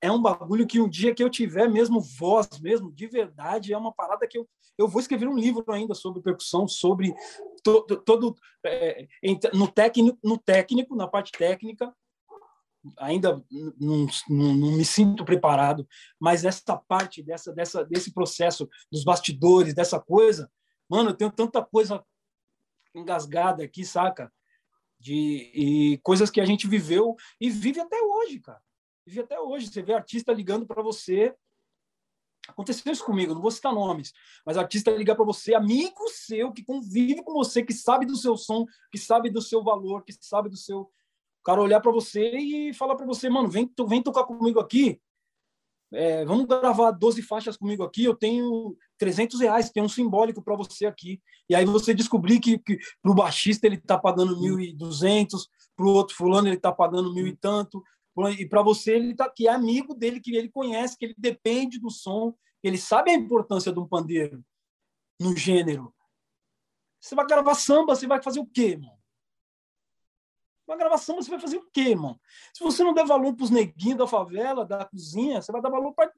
é 0.00 0.12
um 0.12 0.20
bagulho 0.20 0.66
que 0.66 0.80
um 0.80 0.88
dia 0.88 1.14
que 1.14 1.22
eu 1.22 1.30
tiver 1.30 1.68
mesmo 1.68 2.00
voz, 2.00 2.46
mesmo, 2.60 2.92
de 2.92 3.06
verdade, 3.06 3.72
é 3.72 3.78
uma 3.78 3.92
parada 3.92 4.26
que 4.26 4.36
eu, 4.36 4.46
eu 4.76 4.86
vou 4.86 5.00
escrever 5.00 5.26
um 5.26 5.36
livro 5.36 5.64
ainda 5.68 5.94
sobre 5.94 6.20
percussão, 6.20 6.68
sobre 6.68 7.14
todo, 7.62 7.96
todo 8.02 8.36
é, 8.66 9.08
no, 9.54 9.66
técnico, 9.66 10.18
no 10.22 10.36
técnico, 10.36 10.94
na 10.94 11.08
parte 11.08 11.32
técnica, 11.32 11.90
ainda 12.98 13.42
não, 13.50 14.06
não, 14.28 14.54
não, 14.54 14.72
me 14.72 14.84
sinto 14.84 15.24
preparado, 15.24 15.88
mas 16.20 16.44
essa 16.44 16.76
parte 16.76 17.22
dessa, 17.22 17.52
dessa, 17.52 17.82
desse 17.84 18.12
processo 18.12 18.68
dos 18.92 19.04
bastidores, 19.04 19.72
dessa 19.72 19.98
coisa, 19.98 20.50
mano, 20.86 21.10
eu 21.10 21.14
tenho 21.14 21.32
tanta 21.32 21.64
coisa 21.64 22.04
engasgada 22.94 23.64
aqui, 23.64 23.84
saca? 23.84 24.30
De 25.04 25.50
e 25.54 25.98
coisas 25.98 26.30
que 26.30 26.40
a 26.40 26.46
gente 26.46 26.66
viveu 26.66 27.14
e 27.38 27.50
vive 27.50 27.78
até 27.78 28.00
hoje, 28.00 28.40
cara. 28.40 28.62
Vive 29.06 29.20
até 29.20 29.38
hoje. 29.38 29.68
Você 29.68 29.82
vê 29.82 29.92
artista 29.92 30.32
ligando 30.32 30.66
para 30.66 30.82
você. 30.82 31.34
Aconteceu 32.48 32.90
isso 32.90 33.04
comigo, 33.04 33.34
não 33.34 33.40
vou 33.40 33.50
citar 33.50 33.72
nomes, 33.72 34.12
mas 34.44 34.58
artista 34.58 34.90
ligar 34.90 35.14
para 35.14 35.24
você, 35.24 35.54
amigo 35.54 36.08
seu, 36.10 36.52
que 36.52 36.62
convive 36.62 37.22
com 37.22 37.32
você, 37.32 37.62
que 37.62 37.72
sabe 37.72 38.04
do 38.04 38.16
seu 38.16 38.36
som, 38.36 38.66
que 38.92 38.98
sabe 38.98 39.30
do 39.30 39.40
seu 39.40 39.62
valor, 39.62 40.04
que 40.04 40.12
sabe 40.20 40.50
do 40.50 40.56
seu. 40.56 40.80
O 40.80 41.42
cara 41.42 41.62
olhar 41.62 41.80
para 41.80 41.90
você 41.90 42.36
e 42.36 42.74
falar 42.74 42.96
para 42.96 43.06
você, 43.06 43.30
mano, 43.30 43.48
vem, 43.48 43.70
vem 43.88 44.02
tocar 44.02 44.24
comigo 44.24 44.60
aqui, 44.60 45.00
é, 45.94 46.24
vamos 46.24 46.46
gravar 46.46 46.90
12 46.90 47.22
faixas 47.22 47.56
comigo 47.56 47.82
aqui, 47.82 48.04
eu 48.04 48.14
tenho 48.14 48.76
300 48.98 49.40
reais, 49.40 49.70
tem 49.70 49.82
um 49.82 49.88
simbólico 49.88 50.42
para 50.42 50.56
você 50.56 50.86
aqui. 50.86 51.20
E 51.48 51.54
aí 51.54 51.64
você 51.64 51.94
descobrir 51.94 52.40
que, 52.40 52.58
que 52.58 52.78
para 53.02 53.12
o 53.12 53.14
baixista 53.14 53.66
ele 53.66 53.76
está 53.76 53.98
pagando 53.98 54.36
1.200, 54.40 55.46
para 55.76 55.86
o 55.86 55.90
outro 55.90 56.16
fulano 56.16 56.48
ele 56.48 56.56
está 56.56 56.72
pagando 56.72 57.14
mil 57.14 57.26
e 57.26 57.36
tanto, 57.36 57.82
e 58.38 58.46
para 58.46 58.62
você 58.62 58.92
ele 58.92 59.14
tá 59.14 59.28
que 59.28 59.48
é 59.48 59.52
amigo 59.52 59.94
dele, 59.94 60.20
que 60.20 60.36
ele 60.36 60.48
conhece, 60.48 60.96
que 60.96 61.04
ele 61.04 61.14
depende 61.16 61.78
do 61.78 61.90
som, 61.90 62.34
ele 62.62 62.78
sabe 62.78 63.10
a 63.10 63.14
importância 63.14 63.72
de 63.72 63.78
um 63.78 63.86
pandeiro 63.86 64.42
no 65.20 65.36
gênero. 65.36 65.94
Você 67.00 67.14
vai 67.14 67.26
gravar 67.26 67.54
samba, 67.54 67.94
você 67.94 68.06
vai 68.06 68.22
fazer 68.22 68.40
o 68.40 68.46
quê, 68.46 68.76
mano? 68.76 69.03
Uma 70.66 70.76
gravação 70.76 71.16
você 71.16 71.30
vai 71.30 71.38
fazer 71.38 71.58
o 71.58 71.68
quê, 71.70 71.90
irmão? 71.90 72.18
Se 72.52 72.64
você 72.64 72.82
não 72.82 72.94
der 72.94 73.04
valor 73.04 73.34
para 73.34 73.44
os 73.44 73.50
neguinhos 73.50 73.98
da 73.98 74.06
favela, 74.06 74.64
da 74.64 74.84
cozinha, 74.84 75.42
você 75.42 75.52
vai 75.52 75.60
dar 75.60 75.68
valor 75.68 75.92
para 75.92 76.10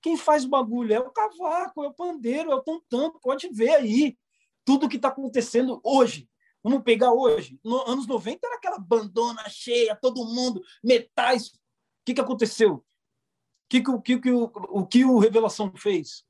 quem 0.00 0.16
faz 0.16 0.44
o 0.44 0.48
bagulho. 0.48 0.94
É 0.94 1.00
o 1.00 1.10
cavaco, 1.10 1.82
é 1.82 1.88
o 1.88 1.94
pandeiro, 1.94 2.52
é 2.52 2.54
o 2.54 2.62
tantão. 2.62 3.10
Pode 3.20 3.48
ver 3.48 3.70
aí 3.70 4.16
tudo 4.64 4.88
que 4.88 4.96
está 4.96 5.08
acontecendo 5.08 5.80
hoje. 5.82 6.28
Vamos 6.62 6.82
pegar 6.82 7.12
hoje. 7.12 7.58
No 7.64 7.82
anos 7.88 8.06
90 8.06 8.46
era 8.46 8.56
aquela 8.56 8.78
bandona 8.78 9.46
cheia, 9.48 9.96
todo 9.96 10.24
mundo, 10.24 10.62
metais. 10.82 11.48
O 11.48 11.58
que, 12.06 12.14
que 12.14 12.20
aconteceu? 12.20 12.74
O 12.74 12.84
que, 13.68 13.82
que, 13.82 13.90
o, 13.90 14.00
que, 14.00 14.30
o, 14.30 14.44
o 14.44 14.86
que 14.86 15.04
o 15.04 15.18
Revelação 15.18 15.72
fez? 15.76 16.24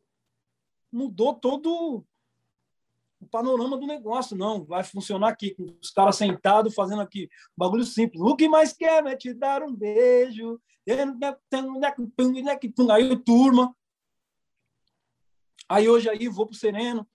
Mudou 0.91 1.35
todo 1.35 2.05
o 3.25 3.29
panorama 3.29 3.77
do 3.77 3.87
negócio, 3.87 4.37
não. 4.37 4.65
Vai 4.65 4.85
funcionar 4.85 5.29
aqui, 5.29 5.55
com 5.55 5.65
os 5.81 5.91
caras 5.91 6.17
sentados 6.17 6.75
fazendo 6.75 7.03
aqui. 7.03 7.29
Bagulho 7.57 7.85
simples. 7.85 8.23
O 8.23 8.37
que 8.37 8.49
mais 8.49 8.73
quero 8.73 9.09
é 9.09 9.17
te 9.17 9.33
dar 9.33 9.63
um 9.63 9.75
beijo. 9.75 10.61
Aí 12.91 13.11
o 13.11 13.19
turma. 13.19 13.75
Aí 15.69 15.89
hoje 15.89 16.09
aí 16.09 16.29
vou 16.29 16.47
pro 16.47 16.55
Sereno. 16.55 17.07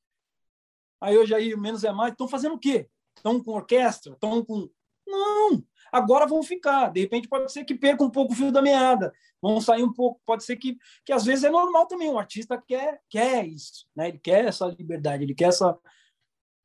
Aí 1.00 1.18
hoje 1.18 1.34
aí 1.34 1.56
menos 1.56 1.84
é 1.84 1.92
mais. 1.92 2.12
Estão 2.12 2.28
fazendo 2.28 2.56
o 2.56 2.60
quê? 2.60 2.90
Estão 3.16 3.42
com 3.42 3.52
orquestra? 3.52 4.14
Estão 4.14 4.44
com. 4.44 4.70
Não! 5.08 5.64
Agora 5.92 6.28
vão 6.28 6.44
ficar. 6.44 6.90
De 6.90 7.02
repente 7.02 7.28
pode 7.28 7.52
ser 7.52 7.64
que 7.64 7.76
perca 7.76 8.04
um 8.04 8.10
pouco 8.10 8.34
o 8.34 8.36
fio 8.36 8.52
da 8.52 8.62
meada. 8.62 9.14
Vão 9.42 9.62
sair 9.62 9.84
um 9.84 9.94
pouco. 9.94 10.22
Pode 10.26 10.44
ser 10.44 10.58
que, 10.58 10.78
que 11.06 11.14
às 11.14 11.26
vezes 11.26 11.44
é 11.44 11.50
normal 11.50 11.88
também. 11.88 12.10
O 12.10 12.20
artista 12.20 12.62
quer, 12.62 13.02
quer 13.10 13.46
isso, 13.48 13.88
né? 13.96 14.10
Ele 14.10 14.20
quer 14.20 14.46
essa 14.46 14.66
liberdade, 14.68 15.24
ele 15.24 15.36
quer 15.36 15.46
essa, 15.46 15.78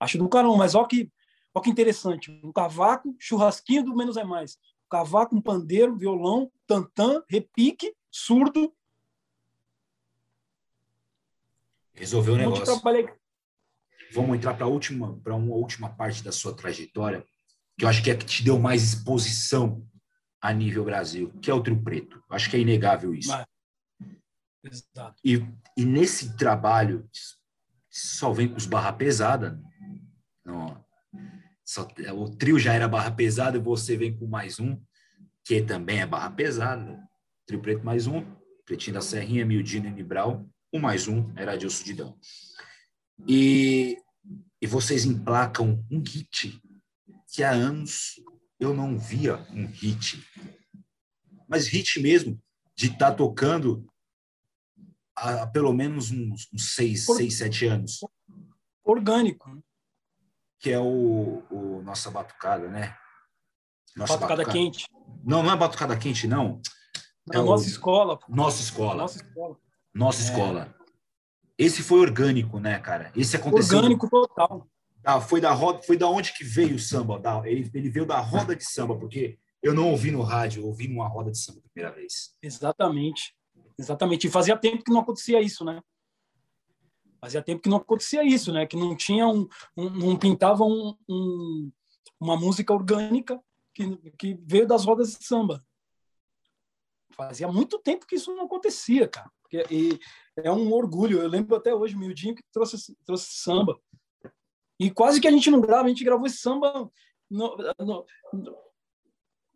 Acho 0.05 0.19
do 0.19 0.29
caramba, 0.29 0.59
mas 0.59 0.75
olha 0.75 0.87
que, 0.87 1.11
olha 1.55 1.65
que 1.65 1.71
interessante. 1.71 2.31
Um 2.45 2.53
cavaco, 2.53 3.17
churrasquinho 3.19 3.83
do 3.83 3.97
menos 3.97 4.19
é 4.19 4.25
mais. 4.25 4.57
Um 4.85 4.89
cavaco, 4.91 5.35
um 5.35 5.41
pandeiro, 5.41 5.97
violão, 5.97 6.53
tantã, 6.67 7.23
repique, 7.27 7.95
surdo. 8.11 8.73
Resolveu 11.95 12.35
o 12.35 12.37
negócio. 12.37 12.65
Trabalhei... 12.65 13.09
Vamos 14.13 14.37
entrar 14.37 14.55
para 14.55 14.67
última, 14.67 15.19
para 15.21 15.35
uma 15.35 15.55
última 15.55 15.89
parte 15.89 16.23
da 16.23 16.31
sua 16.31 16.55
trajetória, 16.55 17.27
que 17.79 17.85
eu 17.85 17.89
acho 17.89 18.03
que 18.03 18.11
é 18.11 18.15
que 18.15 18.27
te 18.27 18.45
deu 18.45 18.59
mais 18.59 18.83
exposição 18.83 19.85
a 20.41 20.53
nível 20.53 20.85
Brasil, 20.85 21.33
que 21.41 21.51
é 21.51 21.55
o 21.55 21.63
trio 21.63 21.83
preto. 21.83 22.23
Acho 22.29 22.51
que 22.51 22.57
é 22.57 22.61
inegável 22.61 23.15
isso. 23.15 23.31
Mas... 23.31 23.47
Exato. 24.63 25.19
E, 25.25 25.43
e 25.77 25.85
nesse 25.85 26.37
trabalho 26.37 27.09
só 27.91 28.33
vem 28.33 28.49
com 28.49 28.57
os 28.57 28.67
barra 28.67 28.93
pesada, 28.93 29.61
não, 30.45 30.85
só, 31.65 31.89
o 32.15 32.29
trio 32.37 32.59
já 32.59 32.75
era 32.75 32.87
barra 32.87 33.11
pesada 33.11 33.57
e 33.57 33.61
você 33.61 33.97
vem 33.97 34.17
com 34.17 34.27
mais 34.27 34.61
um, 34.61 34.79
que 35.45 35.63
também 35.63 36.01
é 36.01 36.07
barra 36.07 36.31
pesada. 36.31 37.03
Trio 37.47 37.61
preto 37.61 37.85
mais 37.85 38.07
um, 38.07 38.25
Pretinho 38.65 38.95
da 38.95 39.01
Serrinha, 39.01 39.45
Mildino 39.45 39.89
e 39.89 39.91
Nibral. 39.91 40.47
O 40.73 40.79
mais 40.79 41.09
um 41.09 41.33
era 41.37 41.53
Adilson 41.53 41.85
Didão. 41.85 42.19
E, 43.27 43.97
e 44.61 44.67
vocês 44.67 45.05
emplacam 45.05 45.85
um 45.91 46.01
hit 46.01 46.61
que 47.29 47.43
há 47.43 47.51
anos 47.51 48.21
eu 48.59 48.75
não 48.75 48.99
via 48.99 49.37
um 49.51 49.67
hit. 49.67 50.23
Mas 51.49 51.67
hit 51.67 52.01
mesmo, 52.01 52.41
de 52.77 52.87
estar 52.87 53.11
tá 53.11 53.17
tocando 53.17 53.87
há 55.17 55.47
pelo 55.47 55.73
menos 55.73 56.11
uns, 56.11 56.49
uns 56.53 56.75
seis, 56.75 57.07
Por... 57.07 57.17
seis, 57.17 57.39
sete 57.39 57.67
anos. 57.67 58.01
Orgânico. 58.85 59.63
Que 60.65 60.73
é 60.73 60.79
o, 60.79 61.43
o 61.51 61.83
Nossa 61.83 62.11
Batucada, 62.11 62.69
né? 62.69 62.97
Nossa 63.95 64.15
batucada, 64.15 64.45
batucada 64.45 64.59
quente. 64.59 64.87
Não, 65.23 65.43
não 65.43 65.53
é 65.53 65.57
batucada 65.59 65.95
quente, 65.95 66.27
não. 66.27 66.59
É 67.31 67.37
a 67.37 67.43
nossa 67.43 67.69
escola. 67.69 68.19
Nossa 68.27 68.63
escola. 68.63 69.03
Nossa 69.03 69.19
escola. 69.19 69.57
Nossa 69.95 70.23
é. 70.23 70.25
escola. 70.25 70.75
Esse 71.59 71.83
foi 71.83 72.01
orgânico, 72.01 72.59
né, 72.59 72.79
cara? 72.79 73.13
Esse 73.15 73.37
aconteceu. 73.37 73.77
Orgânico 73.77 74.09
total. 74.09 74.67
Ah, 75.05 75.21
foi 75.21 75.39
da 75.39 75.53
roda, 75.53 75.83
foi 75.83 75.99
da 75.99 76.09
onde 76.09 76.33
que 76.33 76.43
veio 76.43 76.77
o 76.77 76.79
samba? 76.79 77.19
Da, 77.19 77.43
ele, 77.45 77.71
ele 77.75 77.91
veio 77.91 78.07
da 78.07 78.19
roda 78.19 78.57
de 78.57 78.65
samba, 78.65 78.97
porque 78.97 79.39
eu 79.63 79.75
não 79.75 79.91
ouvi 79.91 80.11
no 80.11 80.23
rádio, 80.23 80.63
eu 80.63 80.67
ouvi 80.67 80.89
numa 80.89 81.07
roda 81.07 81.31
de 81.31 81.37
samba 81.37 81.59
a 81.59 81.69
primeira 81.75 81.95
vez. 81.95 82.35
Exatamente. 82.43 83.35
Exatamente. 83.79 84.29
E 84.29 84.31
fazia 84.31 84.57
tempo 84.57 84.83
que 84.83 84.91
não 84.91 85.01
acontecia 85.01 85.43
isso, 85.43 85.63
né? 85.63 85.83
Fazia 87.25 87.43
tempo 87.43 87.63
que 87.63 87.71
não 87.71 87.79
acontecia 87.79 88.23
isso, 88.23 88.53
né? 88.53 88.67
Que 88.67 88.77
não 88.77 88.95
tinha 88.95 89.27
um, 89.27 89.49
um 89.75 89.89
não 89.89 90.15
pintava 90.19 90.63
um, 90.63 90.95
um, 91.09 91.73
uma 92.21 92.37
música 92.37 92.71
orgânica 92.71 93.41
que, 93.73 93.97
que 94.19 94.39
veio 94.43 94.67
das 94.67 94.85
rodas 94.85 95.17
de 95.17 95.25
samba. 95.25 95.65
Fazia 97.17 97.49
muito 97.49 97.79
tempo 97.79 98.07
que 98.07 98.17
isso 98.17 98.31
não 98.37 98.45
acontecia, 98.45 99.09
cara. 99.09 99.33
E 99.71 99.99
é 100.37 100.53
um 100.53 100.71
orgulho. 100.71 101.19
Eu 101.19 101.27
lembro 101.27 101.57
até 101.57 101.75
hoje, 101.75 101.97
o 101.97 101.99
Mildinho 101.99 102.35
que 102.35 102.43
trouxe, 102.53 102.95
trouxe 103.07 103.29
samba. 103.31 103.81
E 104.79 104.91
quase 104.91 105.19
que 105.19 105.27
a 105.27 105.31
gente 105.31 105.51
não 105.51 105.63
grava, 105.63 105.87
a 105.87 105.89
gente 105.89 106.05
gravou 106.05 106.27
esse 106.27 106.37
samba 106.37 106.91
no, 107.31 107.57
no, 107.79 108.07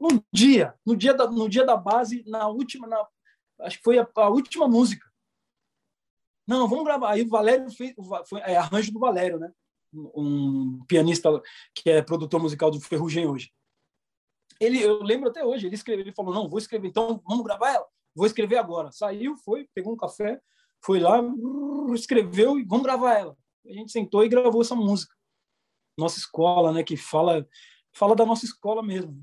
no 0.00 0.24
dia, 0.32 0.74
no 0.86 0.96
dia 0.96 1.12
da, 1.12 1.30
no 1.30 1.50
dia 1.50 1.66
da 1.66 1.76
base, 1.76 2.24
na 2.26 2.48
última, 2.48 2.86
na, 2.86 3.06
acho 3.60 3.76
que 3.76 3.84
foi 3.84 3.98
a, 3.98 4.08
a, 4.16 4.28
última 4.30 4.66
música. 4.66 5.06
Não, 6.48 6.66
vamos 6.66 6.84
gravar. 6.84 7.10
Aí 7.10 7.22
o 7.22 7.28
Valério 7.28 7.70
fez, 7.70 7.94
foi 8.26 8.40
é, 8.40 8.56
arranjo 8.56 8.90
do 8.90 8.98
Valério, 8.98 9.38
né? 9.38 9.52
Um 9.92 10.82
pianista 10.88 11.28
que 11.74 11.90
é 11.90 12.00
produtor 12.00 12.40
musical 12.40 12.70
do 12.70 12.80
Ferrugem 12.80 13.26
hoje. 13.26 13.52
Ele, 14.58 14.82
eu 14.82 15.02
lembro 15.02 15.28
até 15.28 15.44
hoje, 15.44 15.66
ele 15.66 15.74
escreveu, 15.74 16.04
ele 16.04 16.14
falou, 16.14 16.34
não, 16.34 16.48
vou 16.48 16.58
escrever, 16.58 16.88
então 16.88 17.22
vamos 17.28 17.44
gravar 17.44 17.70
ela? 17.74 17.86
Vou 18.14 18.26
escrever 18.26 18.56
agora. 18.56 18.90
Saiu, 18.90 19.36
foi, 19.36 19.68
pegou 19.74 19.92
um 19.92 19.96
café, 19.96 20.40
foi 20.82 20.98
lá, 20.98 21.20
escreveu 21.94 22.58
e 22.58 22.64
vamos 22.64 22.84
gravar 22.84 23.18
ela. 23.18 23.36
A 23.66 23.72
gente 23.72 23.92
sentou 23.92 24.24
e 24.24 24.28
gravou 24.28 24.62
essa 24.62 24.74
música. 24.74 25.14
Nossa 25.98 26.18
escola, 26.18 26.72
né, 26.72 26.82
que 26.82 26.96
fala 26.96 27.46
fala 27.92 28.16
da 28.16 28.24
nossa 28.24 28.44
escola 28.44 28.82
mesmo. 28.82 29.22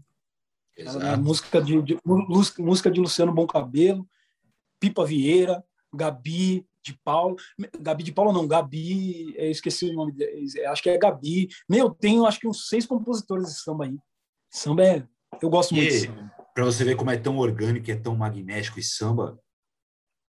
Exato. 0.77 1.21
música 1.21 1.61
de, 1.61 1.81
de, 1.81 1.97
música 2.59 2.91
de 2.91 2.99
Luciano 2.99 3.33
Bom 3.33 3.47
Cabelo, 3.47 4.07
Pipa 4.79 5.05
Vieira, 5.05 5.63
Gabi 5.93 6.67
de 6.85 6.99
Paulo, 7.03 7.35
Gabi 7.79 8.03
de 8.03 8.11
Paulo 8.11 8.31
não, 8.31 8.47
Gabi, 8.47 9.33
eu 9.37 9.49
esqueci 9.49 9.89
o 9.89 9.93
nome, 9.93 10.13
acho 10.67 10.83
que 10.83 10.89
é 10.89 10.97
Gabi. 10.97 11.49
Meu, 11.67 11.89
tenho 11.89 12.25
acho 12.25 12.39
que 12.39 12.47
uns 12.47 12.67
seis 12.67 12.85
compositores 12.85 13.47
de 13.47 13.59
samba 13.59 13.85
aí. 13.85 13.97
Samba 14.51 14.83
é 14.83 15.07
eu 15.41 15.49
gosto 15.49 15.73
muito 15.73 15.93
e, 15.93 16.07
Para 16.53 16.65
você 16.65 16.83
ver 16.83 16.95
como 16.95 17.11
é 17.11 17.17
tão 17.17 17.37
orgânico, 17.37 17.89
é 17.89 17.95
tão 17.95 18.15
magnético 18.15 18.79
e 18.79 18.83
samba, 18.83 19.39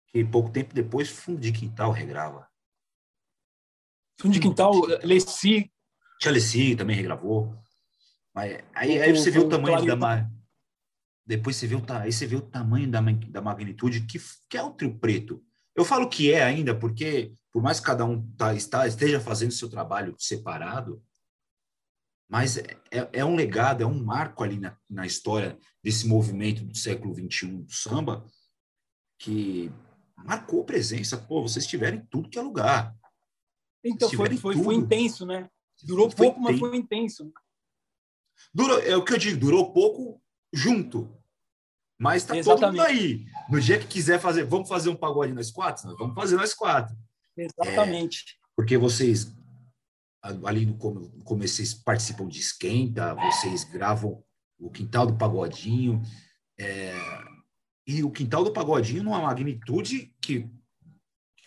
que 0.09 0.25
pouco 0.25 0.51
tempo 0.51 0.75
depois 0.75 1.09
Fundo 1.09 1.41
de 1.41 1.53
Quintal 1.53 1.91
regrava. 1.91 2.49
Fundo 4.21 4.35
de 4.35 4.41
Quintal, 4.41 4.73
Leci. 5.03 5.73
Tia 6.21 6.31
Leci 6.31 6.77
também 6.77 6.97
regravou. 6.97 7.57
Mas 8.35 8.63
aí, 8.75 9.01
aí 9.01 9.17
você 9.17 9.31
vê 9.31 9.39
o 9.39 9.49
tamanho 9.49 9.85
da 9.87 9.97
ma... 9.97 10.31
depois 11.27 11.57
você 11.57 11.67
vê 11.67 11.75
o 11.75 11.83
aí 11.89 12.13
você 12.13 12.27
vê 12.27 12.37
o 12.37 12.43
tamanho 12.43 12.91
da, 12.91 13.01
da 13.01 13.41
magnitude 13.41 14.03
que, 14.03 14.21
que 14.49 14.57
é 14.57 14.63
o 14.63 14.71
trio 14.71 14.99
preto. 14.99 15.43
Eu 15.81 15.85
falo 15.85 16.09
que 16.09 16.31
é 16.31 16.43
ainda 16.43 16.79
porque 16.79 17.33
por 17.51 17.63
mais 17.63 17.81
que 17.81 17.87
cada 17.87 18.05
um 18.05 18.23
tá, 18.37 18.55
está, 18.55 18.87
esteja 18.87 19.19
fazendo 19.19 19.53
seu 19.53 19.69
trabalho 19.69 20.15
separado, 20.19 21.03
mas 22.29 22.59
é, 22.59 22.79
é, 22.91 23.09
é 23.15 23.25
um 23.25 23.35
legado, 23.35 23.83
é 23.83 23.87
um 23.87 24.05
marco 24.05 24.45
ali 24.45 24.59
na, 24.59 24.77
na 24.89 25.07
história 25.07 25.59
desse 25.83 26.07
movimento 26.07 26.63
do 26.63 26.77
século 26.77 27.15
XXI 27.15 27.63
do 27.63 27.73
samba 27.73 28.25
que 29.19 29.73
marcou 30.17 30.65
presença. 30.65 31.17
Pô, 31.17 31.43
vocês 31.43 31.67
tiverem 31.67 32.07
tudo 32.11 32.29
que 32.29 32.39
é 32.39 32.43
lugar. 32.43 32.95
Então, 33.83 34.09
foi, 34.11 34.37
foi, 34.37 34.63
foi 34.63 34.75
intenso, 34.75 35.25
né? 35.25 35.49
Durou 35.83 36.11
foi 36.11 36.27
pouco, 36.27 36.41
mas 36.41 36.59
foi 36.59 36.77
intenso. 36.77 37.33
Durou, 38.53 38.79
é 38.81 38.95
o 38.95 39.05
que 39.05 39.15
eu 39.15 39.19
digo, 39.19 39.41
durou 39.41 39.73
pouco 39.73 40.23
junto. 40.53 41.11
Mas 42.01 42.25
tá 42.25 42.35
Exatamente. 42.35 42.61
todo 42.63 42.71
mundo 42.73 42.81
aí. 42.81 43.27
No 43.51 43.61
dia 43.61 43.79
que 43.79 43.87
quiser 43.87 44.19
fazer, 44.19 44.45
vamos 44.45 44.71
fazer 44.71 44.89
um 44.89 44.97
pagode 44.97 45.35
nós 45.35 45.51
quatro? 45.51 45.87
Nós 45.87 45.99
vamos 45.99 46.15
fazer 46.15 46.35
nós 46.35 46.55
quatro. 46.55 46.97
Exatamente. 47.37 48.39
É, 48.39 48.47
porque 48.57 48.79
vocês 48.79 49.31
ali 50.45 50.65
no 50.65 50.77
começo 51.25 51.57
vocês 51.57 51.75
participam 51.75 52.27
de 52.27 52.41
esquenta, 52.41 53.15
vocês 53.15 53.65
gravam 53.65 54.23
o 54.59 54.71
Quintal 54.71 55.07
do 55.07 55.17
Pagodinho, 55.17 56.03
é, 56.59 56.95
e 57.87 58.03
o 58.03 58.11
Quintal 58.11 58.45
do 58.45 58.53
Pagodinho 58.53 59.03
numa 59.03 59.21
magnitude 59.21 60.15
que 60.23 60.51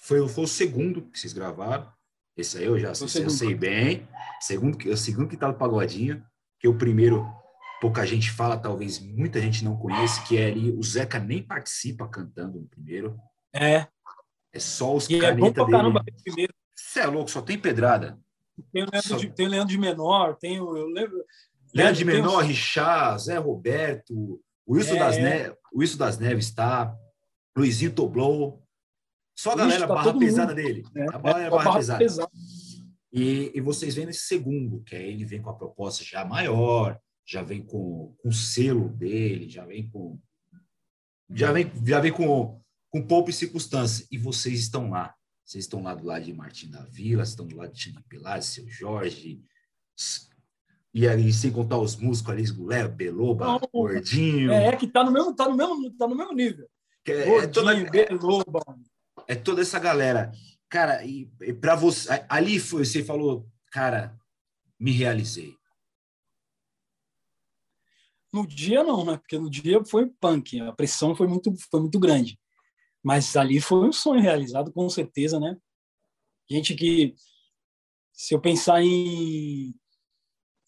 foi, 0.01 0.27
foi 0.27 0.43
o 0.43 0.47
segundo 0.47 1.03
que 1.03 1.19
vocês 1.19 1.33
gravaram, 1.33 1.91
esse 2.35 2.57
aí 2.57 2.65
eu 2.65 2.79
já 2.79 2.89
eu 2.89 3.29
sei 3.29 3.53
bem, 3.53 4.07
segundo, 4.41 4.77
o 4.89 4.97
segundo 4.97 5.29
Quintal 5.29 5.53
do 5.53 5.57
Pagodinho, 5.57 6.23
que 6.59 6.67
o 6.67 6.77
primeiro 6.77 7.27
pouca 7.83 8.07
gente 8.07 8.31
fala, 8.31 8.55
talvez 8.55 8.97
muita 8.97 9.41
gente 9.41 9.61
não 9.61 9.75
conhece, 9.75 10.23
que 10.23 10.37
é 10.37 10.45
ali, 10.45 10.71
o 10.71 10.81
Zeca 10.81 11.19
nem 11.19 11.43
participa 11.43 12.07
cantando 12.07 12.57
no 12.57 12.65
primeiro. 12.65 13.19
É. 13.53 13.85
É 14.53 14.59
só 14.59 14.95
os 14.95 15.09
e 15.09 15.19
caneta 15.19 15.63
é 15.63 15.65
dele. 15.65 16.49
Você 16.73 17.01
é 17.01 17.05
louco, 17.07 17.29
só 17.29 17.41
tem 17.41 17.59
pedrada. 17.59 18.17
Tem 18.71 18.83
o 18.83 18.87
Leandro, 18.89 19.17
de, 19.17 19.29
tem 19.31 19.47
o 19.47 19.49
Leandro 19.49 19.67
de 19.67 19.77
Menor, 19.77 20.37
tem 20.37 20.61
o. 20.61 20.77
Eu 20.77 20.87
lembro, 20.87 21.25
Leandro 21.75 21.95
de 21.95 22.05
Menor, 22.05 22.39
tem... 22.39 22.47
Richard, 22.51 23.21
Zé 23.21 23.37
Roberto, 23.37 24.39
o 24.65 24.75
Wilson, 24.75 24.95
é, 24.95 24.99
das, 24.99 25.17
Ne... 25.17 25.49
o 25.73 25.79
Wilson 25.79 25.97
das 25.97 26.17
Neves 26.17 26.45
está, 26.45 26.95
Luizinho 27.57 27.91
Toblou. 27.91 28.63
Só 29.37 29.51
a 29.51 29.55
galera 29.57 29.85
tá 29.85 29.93
barra 29.93 30.17
pesada 30.17 30.55
mundo. 30.55 30.55
dele. 30.55 30.83
É, 30.95 31.03
a 31.03 31.19
barra, 31.19 31.41
é, 31.41 31.49
barra, 31.49 31.63
barra 31.65 31.77
pesada. 31.79 31.99
pesada. 31.99 32.31
E, 33.11 33.51
e 33.53 33.59
vocês 33.59 33.93
vêm 33.93 34.05
nesse 34.05 34.21
segundo, 34.21 34.81
que 34.83 34.95
aí 34.95 35.11
ele 35.11 35.25
vem 35.25 35.41
com 35.41 35.49
a 35.49 35.55
proposta 35.55 36.01
já 36.01 36.23
maior, 36.23 36.97
já 37.25 37.41
vem 37.41 37.61
com, 37.61 38.15
com 38.17 38.29
o 38.29 38.33
selo 38.33 38.89
dele, 38.89 39.49
já 39.49 39.65
vem 39.65 39.89
com. 39.89 40.19
Já 41.29 41.51
vem, 41.51 41.71
já 41.85 41.99
vem 41.99 42.11
com, 42.11 42.61
com 42.89 43.07
poupa 43.07 43.29
e 43.29 43.33
circunstância. 43.33 44.05
E 44.11 44.17
vocês 44.17 44.59
estão 44.59 44.89
lá. 44.89 45.15
Vocês 45.45 45.65
estão 45.65 45.83
lá 45.83 45.93
do 45.93 46.05
lado 46.05 46.23
de 46.23 46.33
Martim 46.33 46.69
da 46.69 46.83
Vila, 46.85 47.23
estão 47.23 47.45
do 47.45 47.57
lado 47.57 47.73
de 47.73 47.79
Tina 47.79 48.03
Pilar, 48.07 48.41
seu 48.41 48.67
Jorge, 48.69 49.43
e 50.93 51.07
aí, 51.07 51.33
sem 51.33 51.51
contar 51.51 51.79
os 51.79 51.95
músicos 51.95 52.31
ali, 52.31 52.43
Léo, 52.67 52.89
Beloba, 52.89 53.59
Gordinho. 53.73 54.51
É, 54.51 54.75
que 54.75 54.87
tá 54.87 55.03
no 55.03 55.11
mesmo, 55.11 55.35
tá 55.35 55.49
no 55.49 55.55
mesmo, 55.55 55.91
tá 55.97 56.07
no 56.07 56.15
mesmo 56.15 56.33
nível. 56.33 56.69
É, 57.05 57.25
Gordinho, 57.25 57.41
é 57.41 57.47
toda, 57.47 57.91
Beloba. 57.91 58.61
É, 59.27 59.33
é, 59.33 59.35
toda 59.35 59.61
essa 59.61 59.79
galera. 59.79 60.31
Cara, 60.69 61.03
e, 61.03 61.27
e 61.41 61.51
para 61.51 61.75
você, 61.75 62.23
ali 62.29 62.59
foi, 62.59 62.85
você 62.85 63.03
falou, 63.03 63.47
cara, 63.71 64.15
me 64.79 64.91
realizei. 64.91 65.55
No 68.33 68.47
dia 68.47 68.83
não, 68.83 69.05
né? 69.05 69.17
Porque 69.17 69.37
no 69.37 69.49
dia 69.49 69.85
foi 69.85 70.07
punk, 70.19 70.59
a 70.59 70.73
pressão 70.73 71.15
foi 71.15 71.27
muito, 71.27 71.53
foi 71.69 71.79
muito 71.79 71.99
grande. 71.99 72.39
Mas 73.03 73.35
ali 73.35 73.61
foi 73.61 73.87
um 73.87 73.91
sonho 73.93 74.21
realizado, 74.21 74.71
com 74.71 74.89
certeza, 74.89 75.39
né? 75.39 75.55
Gente 76.49 76.73
que, 76.73 77.13
se 78.11 78.33
eu 78.33 78.41
pensar 78.41 78.81
em, 78.81 79.75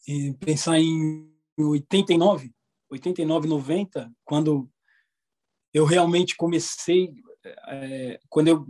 em 0.08 0.34
pensar 0.34 0.80
em 0.80 1.34
89, 1.58 2.54
89, 2.90 3.48
90, 3.48 4.12
quando 4.24 4.70
eu 5.74 5.86
realmente 5.86 6.36
comecei, 6.36 7.14
é, 7.68 8.20
quando 8.30 8.48
eu 8.48 8.66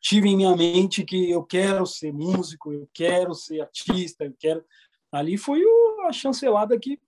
tive 0.00 0.28
em 0.28 0.36
minha 0.36 0.56
mente 0.56 1.04
que 1.04 1.30
eu 1.30 1.44
quero 1.44 1.84
ser 1.84 2.12
músico, 2.12 2.72
eu 2.72 2.88
quero 2.92 3.34
ser 3.34 3.60
artista, 3.60 4.24
eu 4.24 4.34
quero. 4.38 4.64
Ali 5.10 5.36
foi 5.36 5.62
a 6.06 6.12
chancelada 6.12 6.78
que, 6.78 7.00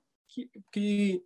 que, 0.47 0.63
que, 0.73 1.25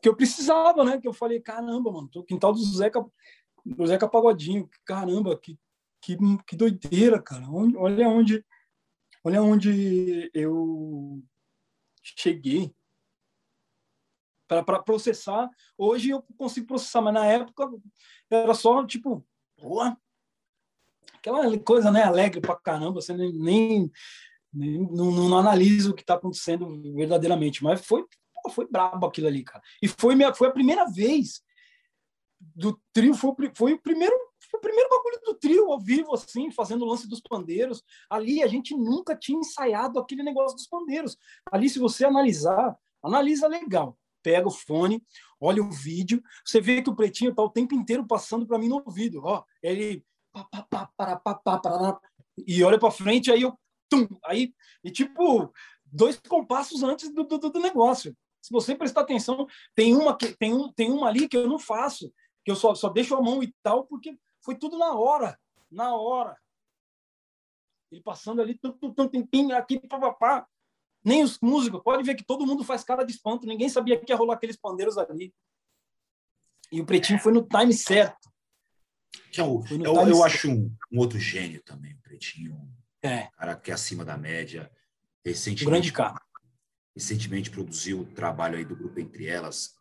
que 0.00 0.08
eu 0.08 0.16
precisava, 0.16 0.84
né? 0.84 1.00
Que 1.00 1.08
eu 1.08 1.12
falei, 1.12 1.40
caramba, 1.40 1.90
mano, 1.90 2.08
o 2.14 2.24
quintal 2.24 2.52
do 2.52 2.62
Zeca 2.62 3.04
do 3.64 3.86
Zeca 3.86 4.08
Pagodinho. 4.08 4.68
Caramba, 4.84 5.38
que, 5.38 5.58
que, 6.00 6.16
que 6.46 6.56
doideira, 6.56 7.20
cara. 7.20 7.44
Olha 7.50 8.08
onde, 8.08 8.44
olha 9.24 9.42
onde 9.42 10.30
eu 10.34 11.22
cheguei 12.02 12.74
para 14.48 14.82
processar. 14.82 15.48
Hoje 15.78 16.10
eu 16.10 16.22
consigo 16.36 16.66
processar, 16.66 17.00
mas 17.00 17.14
na 17.14 17.26
época 17.26 17.70
era 18.30 18.54
só 18.54 18.84
tipo, 18.84 19.24
boa, 19.58 19.96
aquela 21.14 21.58
coisa 21.60 21.90
né, 21.90 22.02
alegre 22.02 22.40
para 22.40 22.56
caramba, 22.56 23.00
você 23.00 23.14
nem, 23.14 23.32
nem 23.32 23.92
não, 24.52 25.10
não, 25.10 25.38
analisa 25.38 25.90
o 25.90 25.94
que 25.94 26.02
está 26.02 26.14
acontecendo 26.14 26.68
verdadeiramente. 26.94 27.62
Mas 27.64 27.84
foi, 27.84 28.04
foi 28.50 28.68
brabo 28.68 29.06
aquilo 29.06 29.26
ali, 29.26 29.42
cara. 29.42 29.62
E 29.80 29.88
foi, 29.88 30.14
minha, 30.14 30.34
foi 30.34 30.48
a 30.48 30.52
primeira 30.52 30.84
vez 30.86 31.42
do 32.54 32.78
trio 32.92 33.14
foi, 33.14 33.32
foi 33.54 33.72
o 33.72 33.80
primeiro 33.80 34.16
tipo, 34.40 34.56
o 34.56 34.60
primeiro 34.60 34.88
bagulho 34.90 35.20
do 35.24 35.34
trio, 35.34 35.72
ao 35.72 35.80
vivo, 35.80 36.14
assim, 36.14 36.50
fazendo 36.50 36.82
o 36.82 36.88
lance 36.88 37.08
dos 37.08 37.20
pandeiros. 37.20 37.82
Ali 38.10 38.42
a 38.42 38.46
gente 38.46 38.76
nunca 38.76 39.16
tinha 39.16 39.38
ensaiado 39.38 39.98
aquele 39.98 40.22
negócio 40.22 40.56
dos 40.56 40.66
pandeiros. 40.66 41.16
Ali, 41.50 41.68
se 41.68 41.78
você 41.78 42.04
analisar, 42.04 42.76
analisa 43.02 43.46
legal. 43.46 43.96
Pega 44.22 44.46
o 44.46 44.52
fone, 44.52 45.02
olha 45.40 45.62
o 45.62 45.70
vídeo, 45.70 46.22
você 46.44 46.60
vê 46.60 46.80
que 46.80 46.90
o 46.90 46.94
pretinho 46.94 47.34
tá 47.34 47.42
o 47.42 47.50
tempo 47.50 47.74
inteiro 47.74 48.06
passando 48.06 48.46
para 48.46 48.58
mim 48.58 48.68
no 48.68 48.82
ouvido. 48.84 49.22
Ó, 49.24 49.42
ele. 49.62 50.04
Pá, 50.32 50.44
pá, 50.44 50.62
pá, 50.62 50.90
para, 50.96 51.16
pá, 51.16 51.34
pá, 51.34 51.58
para, 51.58 52.00
e 52.46 52.62
olha 52.62 52.78
para 52.78 52.90
frente, 52.90 53.30
aí 53.30 53.42
eu. 53.42 53.58
Tum, 53.92 54.08
aí, 54.24 54.54
e 54.82 54.90
tipo, 54.90 55.52
dois 55.84 56.18
compassos 56.18 56.82
antes 56.82 57.12
do, 57.12 57.24
do, 57.24 57.38
do 57.38 57.60
negócio. 57.60 58.16
Se 58.40 58.50
você 58.50 58.74
prestar 58.74 59.02
atenção, 59.02 59.46
tem 59.74 59.94
uma, 59.94 60.16
que, 60.16 60.34
tem, 60.34 60.54
um, 60.54 60.72
tem 60.72 60.90
uma 60.90 61.08
ali 61.08 61.28
que 61.28 61.36
eu 61.36 61.46
não 61.46 61.58
faço, 61.58 62.10
que 62.42 62.50
eu 62.50 62.56
só, 62.56 62.74
só 62.74 62.88
deixo 62.88 63.14
a 63.14 63.20
mão 63.20 63.42
e 63.42 63.54
tal, 63.62 63.84
porque 63.84 64.18
foi 64.40 64.56
tudo 64.56 64.78
na 64.78 64.94
hora, 64.94 65.38
na 65.70 65.94
hora. 65.94 66.36
Ele 67.90 68.02
passando 68.02 68.40
ali, 68.40 68.58
tum, 68.58 68.72
tum, 68.72 68.94
tum, 68.94 69.08
tim, 69.08 69.26
tim, 69.26 69.52
aqui, 69.52 69.78
papapá. 69.78 70.46
Nem 71.04 71.22
os 71.22 71.38
músicos, 71.40 71.82
pode 71.82 72.02
ver 72.02 72.14
que 72.14 72.24
todo 72.24 72.46
mundo 72.46 72.64
faz 72.64 72.82
cara 72.82 73.04
de 73.04 73.12
espanto, 73.12 73.46
ninguém 73.46 73.68
sabia 73.68 73.98
que 73.98 74.10
ia 74.10 74.16
rolar 74.16 74.34
aqueles 74.34 74.56
pandeiros 74.56 74.96
ali. 74.96 75.34
E 76.70 76.80
o 76.80 76.86
Pretinho 76.86 77.18
foi 77.18 77.32
no 77.32 77.46
time 77.46 77.74
certo. 77.74 78.32
Que 79.30 79.40
é 79.40 79.44
o, 79.44 79.62
eu, 79.70 79.82
eu, 79.82 80.08
eu 80.08 80.24
acho 80.24 80.50
um, 80.50 80.74
um, 80.90 80.98
outro 80.98 81.18
gênio 81.18 81.62
também, 81.62 81.92
o 81.92 82.00
Pretinho. 82.00 82.58
É. 83.02 83.24
Um 83.24 83.30
cara 83.38 83.56
que 83.56 83.70
é 83.70 83.74
acima 83.74 84.04
da 84.04 84.16
média. 84.16 84.70
Recentemente, 85.24 85.66
um 85.66 85.70
grande 85.70 85.92
cara. 85.92 86.22
Recentemente 86.94 87.50
produziu 87.50 88.00
o 88.00 88.04
trabalho 88.04 88.56
aí 88.56 88.64
do 88.64 88.76
grupo 88.76 89.00
Entre 89.00 89.26
Elas, 89.26 89.74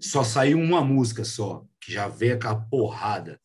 só 0.00 0.24
saiu 0.24 0.58
uma 0.58 0.84
música 0.84 1.24
só, 1.24 1.64
que 1.80 1.92
já 1.92 2.08
veio 2.08 2.34
aquela 2.34 2.60
porrada. 2.60 3.40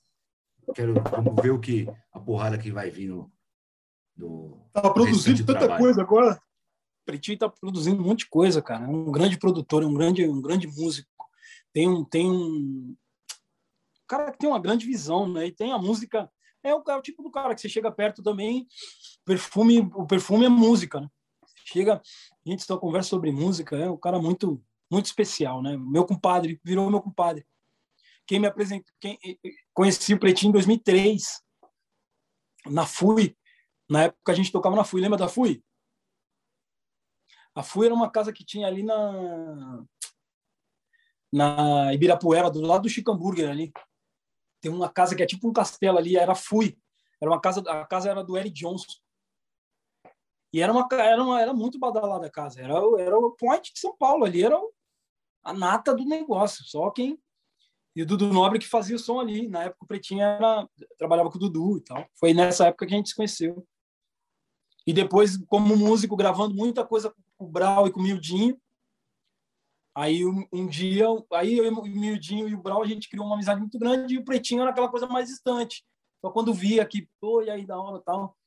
Quero, 0.73 0.93
vamos 0.93 1.41
ver 1.41 1.51
o 1.51 1.59
que 1.59 1.87
a 2.11 2.19
porrada 2.19 2.57
que 2.57 2.71
vai 2.71 2.89
vir 2.89 3.07
no. 3.07 3.31
no 4.15 4.69
tá 4.73 4.89
produzindo 4.89 5.45
tanta 5.45 5.59
trabalho. 5.59 5.81
coisa 5.81 6.01
agora. 6.01 6.33
O 6.35 7.05
Pretinho 7.05 7.37
tá 7.37 7.47
produzindo 7.47 8.01
um 8.01 8.05
monte 8.05 8.19
de 8.19 8.29
coisa, 8.29 8.61
cara. 8.61 8.85
É 8.85 8.87
um 8.87 9.11
grande 9.11 9.37
produtor, 9.37 9.83
é 9.83 9.85
um 9.85 9.93
grande, 9.93 10.27
um 10.27 10.41
grande 10.41 10.67
músico. 10.67 11.09
Tem 11.71 11.87
um, 11.87 12.03
tem 12.03 12.29
um 12.29 12.95
cara 14.07 14.31
que 14.31 14.39
tem 14.39 14.49
uma 14.49 14.59
grande 14.59 14.85
visão, 14.85 15.31
né? 15.31 15.47
E 15.47 15.51
tem 15.51 15.71
a 15.71 15.77
música. 15.77 16.29
É 16.67 16.75
o, 16.75 16.83
é 16.87 16.95
o 16.95 17.01
tipo 17.01 17.23
do 17.23 17.31
cara 17.31 17.55
que 17.55 17.61
você 17.61 17.69
chega 17.69 17.91
perto 17.91 18.21
também. 18.21 18.67
Perfume, 19.23 19.79
o 19.95 20.05
perfume 20.05 20.45
é 20.45 20.49
música, 20.49 20.99
né? 20.99 21.07
Chega, 21.65 21.95
a 21.95 22.49
gente 22.49 22.63
só 22.63 22.77
conversa 22.77 23.09
sobre 23.09 23.31
música, 23.31 23.75
é 23.75 23.89
um 23.89 23.97
cara 23.97 24.19
muito 24.19 24.61
muito 24.89 25.05
especial, 25.05 25.61
né? 25.61 25.75
Meu 25.77 26.05
compadre, 26.05 26.59
virou 26.63 26.89
meu 26.89 27.01
compadre. 27.01 27.45
Quem 28.25 28.39
me 28.39 28.47
apresentou, 28.47 28.93
quem 28.99 29.17
conheci 29.73 30.13
o 30.13 30.19
Pretinho 30.19 30.49
em 30.49 30.53
2003, 30.53 31.41
na 32.65 32.85
FUI. 32.85 33.37
Na 33.89 34.03
época 34.03 34.31
a 34.31 34.35
gente 34.35 34.51
tocava 34.51 34.75
na 34.75 34.83
FUI, 34.83 35.01
lembra 35.01 35.17
da 35.17 35.27
FUI? 35.27 35.63
A 37.55 37.63
FUI 37.63 37.87
era 37.87 37.95
uma 37.95 38.09
casa 38.09 38.31
que 38.31 38.45
tinha 38.45 38.67
ali 38.67 38.83
na 38.83 39.83
na 41.31 41.93
Ibirapuera, 41.93 42.49
do 42.49 42.61
lado 42.61 42.83
do 42.83 42.89
Chico 42.89 43.11
Hambúrguer 43.11 43.49
ali. 43.49 43.73
Tem 44.67 44.75
uma 44.75 44.89
casa 44.89 45.15
que 45.15 45.23
é 45.23 45.25
tipo 45.25 45.47
um 45.47 45.53
castelo 45.53 45.97
ali, 45.97 46.17
era 46.17 46.35
FUI. 46.35 46.77
Era 47.21 47.31
uma 47.31 47.39
casa, 47.39 47.61
a 47.61 47.85
casa 47.85 48.09
era 48.09 48.21
do 48.21 48.37
Eric 48.37 48.53
Johnson. 48.53 48.99
E 50.51 50.61
era 50.61 50.73
uma 50.73 50.85
era 50.91 51.23
uma, 51.23 51.41
era 51.41 51.53
muito 51.53 51.79
badalada 51.79 52.27
a 52.27 52.29
casa, 52.29 52.61
era 52.61 52.73
era 52.99 53.17
o 53.17 53.31
point 53.31 53.73
de 53.73 53.79
São 53.79 53.95
Paulo 53.95 54.25
ali, 54.25 54.43
era 54.43 54.59
a 55.41 55.53
nata 55.53 55.95
do 55.95 56.03
negócio. 56.03 56.65
Só 56.65 56.91
quem. 56.91 57.17
E 57.95 58.01
o 58.01 58.05
Dudu 58.05 58.27
Nobre 58.27 58.59
que 58.59 58.67
fazia 58.67 58.97
o 58.97 58.99
som 58.99 59.21
ali. 59.21 59.47
Na 59.47 59.63
época 59.63 59.85
o 59.85 59.87
Pretinho 59.87 60.21
era... 60.21 60.67
trabalhava 60.97 61.31
com 61.31 61.37
o 61.37 61.39
Dudu 61.39 61.77
e 61.77 61.81
tal. 61.81 62.05
Foi 62.19 62.33
nessa 62.33 62.67
época 62.67 62.87
que 62.87 62.93
a 62.93 62.97
gente 62.97 63.09
se 63.09 63.15
conheceu. 63.15 63.65
E 64.85 64.91
depois, 64.91 65.37
como 65.47 65.77
músico, 65.77 66.17
gravando 66.17 66.53
muita 66.53 66.85
coisa 66.85 67.15
com 67.37 67.45
o 67.45 67.49
Brau 67.49 67.87
e 67.87 67.91
com 67.91 68.01
o 68.01 68.03
Mildinho. 68.03 68.59
Aí 69.97 70.23
um, 70.23 70.45
um 70.53 70.67
dia, 70.67 71.07
aí 71.33 71.57
eu, 71.57 71.73
o 71.73 71.83
Mildinho 71.83 72.47
e 72.47 72.53
o 72.53 72.61
Brau, 72.61 72.83
a 72.83 72.85
gente 72.85 73.09
criou 73.09 73.25
uma 73.25 73.33
amizade 73.33 73.59
muito 73.59 73.79
grande 73.79 74.13
e 74.13 74.19
o 74.19 74.23
Pretinho 74.23 74.61
era 74.61 74.69
aquela 74.69 74.89
coisa 74.89 75.07
mais 75.07 75.27
distante. 75.27 75.83
Só 76.21 76.29
quando 76.29 76.53
via 76.53 76.85
que, 76.85 77.09
pô, 77.19 77.41
e 77.41 77.49
aí 77.49 77.65
da 77.65 77.81
hora 77.81 77.99
tal. 78.05 78.37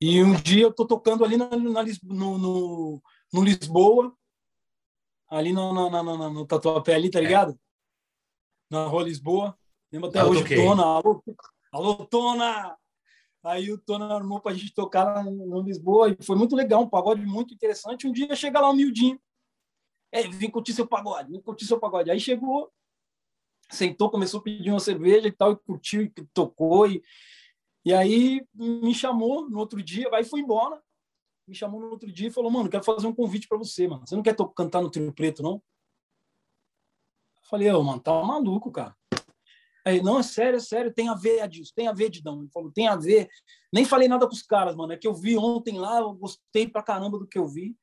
E 0.00 0.20
um 0.20 0.34
dia 0.34 0.64
eu 0.64 0.72
tô 0.74 0.84
tocando 0.84 1.24
ali 1.24 1.36
na, 1.36 1.48
na 1.50 1.84
no, 2.02 2.38
no, 2.38 3.02
no 3.32 3.44
Lisboa, 3.44 4.12
ali 5.28 5.52
no, 5.52 5.72
no, 5.72 6.30
no, 6.30 6.44
Tatuapé 6.44 6.96
ali, 6.96 7.08
tá 7.08 7.20
é. 7.20 7.22
ligado? 7.22 7.52
É. 7.52 7.56
Na 8.68 8.86
Rua 8.86 9.04
Lisboa. 9.04 9.56
Lembra 9.92 10.08
até 10.08 10.24
hoje, 10.24 10.56
Tona. 10.56 10.82
Alô, 10.82 11.22
alô, 11.70 11.94
Tona! 12.06 12.76
Aí 13.44 13.70
o 13.70 13.78
Tona 13.78 14.12
armou 14.12 14.40
pra 14.40 14.54
gente 14.54 14.74
tocar 14.74 15.04
lá 15.04 15.22
no 15.22 15.62
Lisboa 15.62 16.10
e 16.10 16.16
foi 16.20 16.34
muito 16.34 16.56
legal, 16.56 16.82
um 16.82 16.88
pagode 16.88 17.24
muito 17.24 17.54
interessante. 17.54 18.08
Um 18.08 18.12
dia 18.12 18.34
chega 18.34 18.58
lá 18.58 18.70
o 18.70 18.74
Mildinho. 18.74 19.16
É, 20.12 20.22
vim 20.22 20.50
curtir 20.50 20.72
seu 20.72 20.86
pagode, 20.86 21.30
vim 21.30 21.40
curtir 21.40 21.66
seu 21.66 21.78
pagode. 21.78 22.10
Aí 22.10 22.18
chegou, 22.18 22.72
sentou, 23.70 24.10
começou 24.10 24.40
a 24.40 24.42
pedir 24.42 24.70
uma 24.70 24.80
cerveja 24.80 25.28
e 25.28 25.32
tal, 25.32 25.52
e 25.52 25.56
curtiu, 25.56 26.02
e 26.02 26.10
tocou. 26.32 26.86
E, 26.86 27.02
e 27.84 27.94
aí 27.94 28.46
me 28.54 28.94
chamou 28.94 29.48
no 29.48 29.58
outro 29.58 29.82
dia, 29.82 30.08
aí 30.12 30.24
foi 30.24 30.40
embora 30.40 30.82
me 31.50 31.54
chamou 31.56 31.80
no 31.80 31.90
outro 31.90 32.10
dia 32.10 32.28
e 32.28 32.32
falou: 32.32 32.50
Mano, 32.50 32.70
quero 32.70 32.84
fazer 32.84 33.06
um 33.06 33.14
convite 33.14 33.48
para 33.48 33.58
você, 33.58 33.88
mano. 33.88 34.06
Você 34.06 34.14
não 34.14 34.22
quer 34.22 34.36
cantar 34.56 34.80
no 34.80 34.90
Trio 34.90 35.12
Preto, 35.12 35.42
não? 35.42 35.54
Eu 37.42 37.48
falei: 37.50 37.70
Ô, 37.72 37.82
mano, 37.82 38.00
tá 38.00 38.12
maluco, 38.22 38.70
cara. 38.70 38.96
Aí, 39.84 40.02
não, 40.02 40.20
é 40.20 40.22
sério, 40.22 40.58
é 40.58 40.60
sério, 40.60 40.92
tem 40.92 41.08
a 41.08 41.14
ver, 41.14 41.40
Adilson, 41.40 41.72
tem 41.74 41.88
a 41.88 41.92
ver, 41.92 42.08
Didão. 42.08 42.40
Ele 42.40 42.50
falou: 42.50 42.70
tem 42.70 42.86
a 42.86 42.96
ver. 42.96 43.28
Nem 43.72 43.84
falei 43.84 44.06
nada 44.06 44.26
com 44.26 44.32
os 44.32 44.42
caras, 44.42 44.76
mano. 44.76 44.92
É 44.92 44.96
que 44.96 45.08
eu 45.08 45.14
vi 45.14 45.36
ontem 45.36 45.78
lá, 45.78 45.98
eu 45.98 46.14
gostei 46.14 46.68
pra 46.68 46.82
caramba 46.82 47.18
do 47.18 47.26
que 47.26 47.38
eu 47.38 47.46
vi 47.46 47.76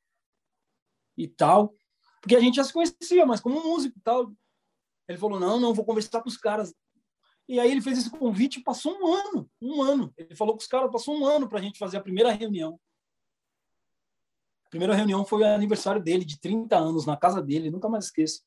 e 1.18 1.28
tal. 1.28 1.76
Porque 2.22 2.36
a 2.36 2.40
gente 2.40 2.56
já 2.56 2.64
se 2.64 2.74
conhecia, 2.74 3.26
mas 3.26 3.40
como 3.40 3.64
músico 3.64 3.98
e 3.98 4.02
tal. 4.02 4.32
Ele 5.08 5.18
falou: 5.18 5.40
não, 5.40 5.60
não, 5.60 5.74
vou 5.74 5.86
conversar 5.86 6.22
com 6.22 6.30
os 6.30 6.38
caras. 6.38 6.74
E 7.48 7.60
aí 7.60 7.72
ele 7.72 7.82
fez 7.82 7.98
esse 7.98 8.10
convite 8.10 8.62
passou 8.62 8.94
um 8.94 9.08
ano, 9.14 9.50
um 9.62 9.82
ano. 9.82 10.14
Ele 10.18 10.36
falou 10.36 10.54
com 10.54 10.62
os 10.62 10.68
caras, 10.68 10.92
passou 10.92 11.18
um 11.18 11.26
ano 11.26 11.48
para 11.48 11.60
a 11.60 11.62
gente 11.62 11.80
fazer 11.80 11.98
a 11.98 12.02
primeira 12.02 12.32
reunião. 12.32 12.78
A 14.66 14.70
primeira 14.70 14.94
reunião 14.94 15.24
foi 15.24 15.44
o 15.44 15.46
aniversário 15.46 16.04
dele, 16.04 16.26
de 16.26 16.38
30 16.42 16.78
anos, 16.78 17.06
na 17.06 17.16
casa 17.16 17.42
dele, 17.42 17.72
nunca 17.72 17.88
mais 17.88 18.06
esqueço. 18.06 18.44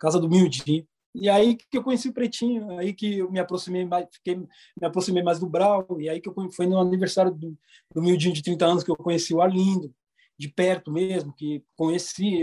Casa 0.00 0.18
do 0.18 0.28
Mildinho. 0.28 0.84
E 1.14 1.30
aí 1.30 1.54
que 1.56 1.78
eu 1.78 1.84
conheci 1.84 2.08
o 2.08 2.12
Pretinho, 2.12 2.76
aí 2.76 2.92
que 2.92 3.18
eu 3.18 3.30
me 3.30 3.38
aproximei 3.38 3.84
mais, 3.84 4.08
fiquei, 4.12 4.34
me 4.36 4.48
aproximei 4.84 5.22
mais 5.22 5.38
do 5.38 5.48
Brau, 5.48 5.86
e 6.00 6.08
aí 6.08 6.20
que 6.20 6.28
eu 6.28 6.34
foi 6.50 6.66
no 6.66 6.76
aniversário 6.80 7.32
do, 7.32 7.56
do 7.94 8.02
Mildinho 8.02 8.34
de 8.34 8.42
30 8.42 8.66
anos 8.66 8.82
que 8.82 8.90
eu 8.90 8.96
conheci 8.96 9.32
o 9.32 9.40
Arlindo, 9.40 9.94
de 10.38 10.48
perto 10.48 10.90
mesmo, 10.90 11.32
que 11.32 11.64
conheci, 11.76 12.42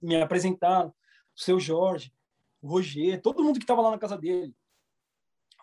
me 0.00 0.16
apresentaram, 0.16 0.88
o 0.88 1.40
seu 1.40 1.60
Jorge, 1.60 2.12
o 2.62 2.68
Roger, 2.68 3.20
todo 3.20 3.42
mundo 3.44 3.58
que 3.58 3.64
estava 3.64 3.82
lá 3.82 3.90
na 3.90 3.98
casa 3.98 4.16
dele. 4.16 4.54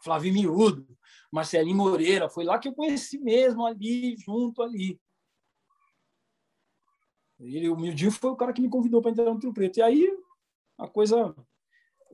Flávio 0.04 0.34
Miúdo, 0.34 0.86
Marcelinho 1.32 1.78
Moreira, 1.78 2.30
foi 2.30 2.44
lá 2.44 2.60
que 2.60 2.68
eu 2.68 2.74
conheci 2.74 3.18
mesmo 3.18 3.66
ali, 3.66 4.16
junto 4.18 4.62
ali. 4.62 5.00
Ele, 7.40 7.70
o 7.70 7.76
Mildinho 7.76 8.12
foi 8.12 8.30
o 8.30 8.36
cara 8.36 8.54
que 8.54 8.62
me 8.62 8.70
convidou 8.70 9.02
para 9.02 9.12
entrar 9.12 9.26
no 9.26 9.40
Trio 9.40 9.54
Preto. 9.54 9.78
E 9.78 9.82
aí 9.82 10.18
a 10.78 10.88
coisa 10.88 11.36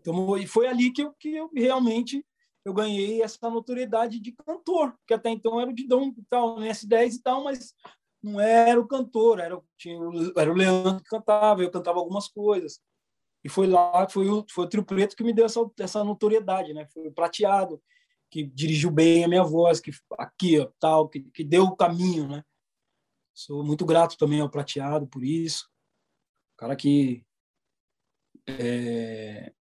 tomou. 0.04 0.38
E 0.38 0.48
foi 0.48 0.68
ali 0.68 0.92
que 0.92 1.04
eu, 1.04 1.14
que 1.14 1.36
eu 1.36 1.50
realmente 1.54 2.26
eu 2.64 2.74
ganhei 2.74 3.22
essa 3.22 3.50
notoriedade 3.50 4.20
de 4.20 4.32
cantor, 4.32 4.98
que 5.08 5.14
até 5.14 5.30
então 5.30 5.60
era 5.60 5.70
o 5.70 5.74
Didão 5.74 6.14
e 6.16 6.24
tal, 6.30 6.60
no 6.60 6.66
S10 6.66 7.16
e 7.16 7.22
tal, 7.22 7.44
mas 7.44 7.74
não 8.22 8.40
era 8.40 8.80
o 8.80 8.88
cantor, 8.88 9.40
era, 9.40 9.60
tinha, 9.78 9.98
era 10.38 10.52
o 10.52 10.56
Leandro 10.56 11.04
que 11.04 11.10
cantava, 11.10 11.62
eu 11.62 11.72
cantava 11.72 12.00
algumas 12.00 12.28
coisas. 12.28 12.80
E 13.44 13.50
foi 13.50 13.68
lá, 13.68 14.08
foi 14.10 14.30
o, 14.30 14.46
foi 14.50 14.66
o 14.66 14.70
Trio 14.70 14.84
Preto 14.84 15.16
que 15.16 15.24
me 15.24 15.34
deu 15.34 15.46
essa, 15.46 15.60
essa 15.80 16.04
notoriedade, 16.04 16.74
né? 16.74 16.86
Foi 16.94 17.08
o 17.08 17.14
Prateado, 17.14 17.82
que 18.30 18.44
dirigiu 18.44 18.92
bem 18.92 19.24
a 19.24 19.28
minha 19.28 19.44
voz, 19.44 19.80
que 19.80 19.92
aqui, 20.18 20.60
ó, 20.60 20.70
tal, 20.80 21.08
que, 21.08 21.22
que 21.34 21.44
deu 21.44 21.64
o 21.64 21.76
caminho, 21.76 22.28
né? 22.28 22.44
Sou 23.34 23.64
muito 23.64 23.86
grato 23.86 24.18
também 24.18 24.42
ao 24.42 24.50
Prateado 24.50 25.08
por 25.08 25.24
isso. 25.24 25.70
Cara 26.58 26.76
que 26.76 27.24
é, 28.48 29.54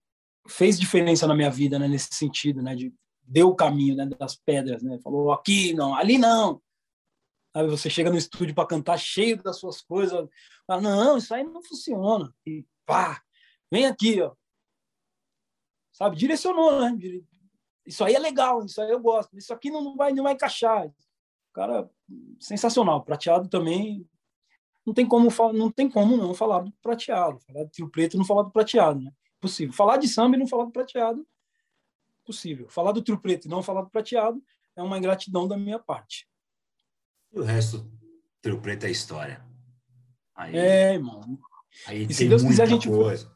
fez 0.48 0.80
diferença 0.80 1.28
na 1.28 1.36
minha 1.36 1.52
vida, 1.52 1.78
né, 1.78 1.88
nesse 1.88 2.10
sentido, 2.12 2.62
né, 2.62 2.76
de 2.76 2.92
deu 3.22 3.50
o 3.50 3.56
caminho 3.56 3.96
né, 3.96 4.06
das 4.06 4.36
pedras, 4.38 4.82
né? 4.82 4.98
Falou 5.04 5.32
aqui 5.32 5.74
não, 5.74 5.94
ali 5.94 6.18
não. 6.18 6.62
Sabe, 7.58 7.70
você 7.72 7.90
chega 7.90 8.12
no 8.12 8.18
estúdio 8.18 8.54
para 8.54 8.68
cantar 8.68 9.00
cheio 9.00 9.42
das 9.42 9.58
suas 9.58 9.82
coisas, 9.82 10.30
fala, 10.68 10.80
não, 10.80 11.18
isso 11.18 11.34
aí 11.34 11.44
não 11.44 11.64
funciona. 11.64 12.32
E 12.46 12.64
pá, 12.86 13.20
vem 13.72 13.88
aqui, 13.88 14.22
ó. 14.22 14.36
Sabe, 15.92 16.16
direcionou, 16.16 16.80
né? 16.80 16.96
Isso 17.84 18.04
aí 18.04 18.14
é 18.14 18.20
legal, 18.20 18.64
isso 18.64 18.80
aí 18.80 18.92
eu 18.92 19.00
gosto. 19.00 19.36
Isso 19.36 19.52
aqui 19.52 19.72
não 19.72 19.96
vai 19.96 20.14
não 20.14 20.26
vai 20.26 20.34
encaixar 20.34 20.88
cara 21.52 21.90
sensacional. 22.40 23.04
Prateado 23.04 23.50
também 23.50 24.08
não 24.86 24.94
tem 24.94 25.08
como 25.08 25.28
não 25.52 25.72
tem 25.72 25.90
como 25.90 26.16
não 26.16 26.36
falar 26.36 26.60
do 26.60 26.72
prateado. 26.74 27.40
Falar 27.40 27.64
de 27.64 27.72
trio 27.72 27.90
preto 27.90 28.14
e 28.14 28.18
não 28.18 28.26
falar 28.26 28.44
do 28.44 28.52
prateado, 28.52 29.00
né? 29.00 29.12
Possível. 29.42 29.74
Falar 29.74 29.98
de 29.98 30.08
samba 30.08 30.36
e 30.36 30.40
não 30.40 30.48
falar 30.48 30.66
do 30.66 30.72
prateado 30.72 31.28
possível. 32.24 32.70
Falar 32.70 32.92
do 32.92 33.02
trio 33.02 33.20
preto 33.20 33.46
e 33.46 33.50
não 33.50 33.64
falar 33.64 33.82
do 33.82 33.90
prateado 33.90 34.44
é 34.76 34.84
uma 34.84 35.00
ingratidão 35.00 35.48
da 35.48 35.58
minha 35.58 35.80
parte. 35.80 36.30
E 37.34 37.40
o 37.40 37.44
resto, 37.44 37.90
trio 38.42 38.60
preto 38.62 38.86
é 38.86 38.92
história. 38.92 39.46
Aí, 40.36 40.56
é, 40.56 40.94
irmão. 40.94 41.22
Aí 41.86 42.04
e 42.04 42.14
se 42.14 42.28
Deus 42.28 42.44
quiser, 42.44 42.64
a 42.64 42.68
gente 42.68 42.88
coisa. 42.88 43.36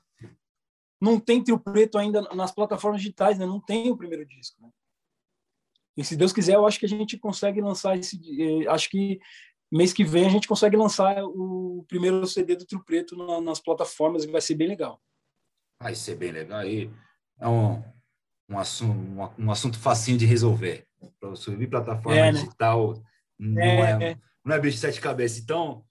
não 0.99 1.19
tem 1.19 1.43
trio 1.43 1.59
preto 1.59 1.97
ainda 1.97 2.22
nas 2.34 2.51
plataformas 2.51 3.01
digitais, 3.01 3.38
né? 3.38 3.45
Não 3.45 3.59
tem 3.59 3.91
o 3.91 3.97
primeiro 3.97 4.26
disco. 4.26 4.61
Né? 4.61 4.69
E 5.97 6.03
se 6.03 6.15
Deus 6.15 6.31
quiser, 6.31 6.55
eu 6.55 6.65
acho 6.65 6.80
que 6.80 6.85
a 6.85 6.89
gente 6.89 7.18
consegue 7.18 7.59
lançar 7.59 7.97
esse. 7.97 8.19
Eh, 8.39 8.68
acho 8.68 8.89
que 8.89 9.19
mês 9.72 9.93
que 9.93 10.03
vem 10.03 10.26
a 10.26 10.30
gente 10.30 10.47
consegue 10.47 10.77
lançar 10.77 11.23
o 11.23 11.85
primeiro 11.88 12.26
CD 12.27 12.55
do 12.55 12.65
Trio 12.65 12.84
Preto 12.84 13.15
nas 13.41 13.59
plataformas 13.59 14.23
e 14.23 14.31
vai 14.31 14.41
ser 14.41 14.55
bem 14.55 14.68
legal. 14.68 15.01
Vai 15.81 15.95
ser 15.95 16.15
bem 16.15 16.31
legal. 16.31 16.59
Aí 16.59 16.91
é 17.39 17.47
um, 17.47 17.84
um, 18.49 18.59
assunto, 18.59 18.93
um, 18.93 19.45
um 19.45 19.51
assunto 19.51 19.80
facinho 19.80 20.18
de 20.18 20.26
resolver. 20.26 20.88
Para 21.19 21.35
subir 21.35 21.68
plataforma 21.68 22.18
é, 22.18 22.31
né? 22.31 22.39
digital 22.39 23.01
não 23.41 23.61
é, 23.61 24.11
é, 24.11 24.19
não 24.45 24.55
é 24.55 24.59
bicho 24.59 24.76
de 24.76 24.81
sete 24.81 25.01
cabeças. 25.01 25.39
Então, 25.39 25.84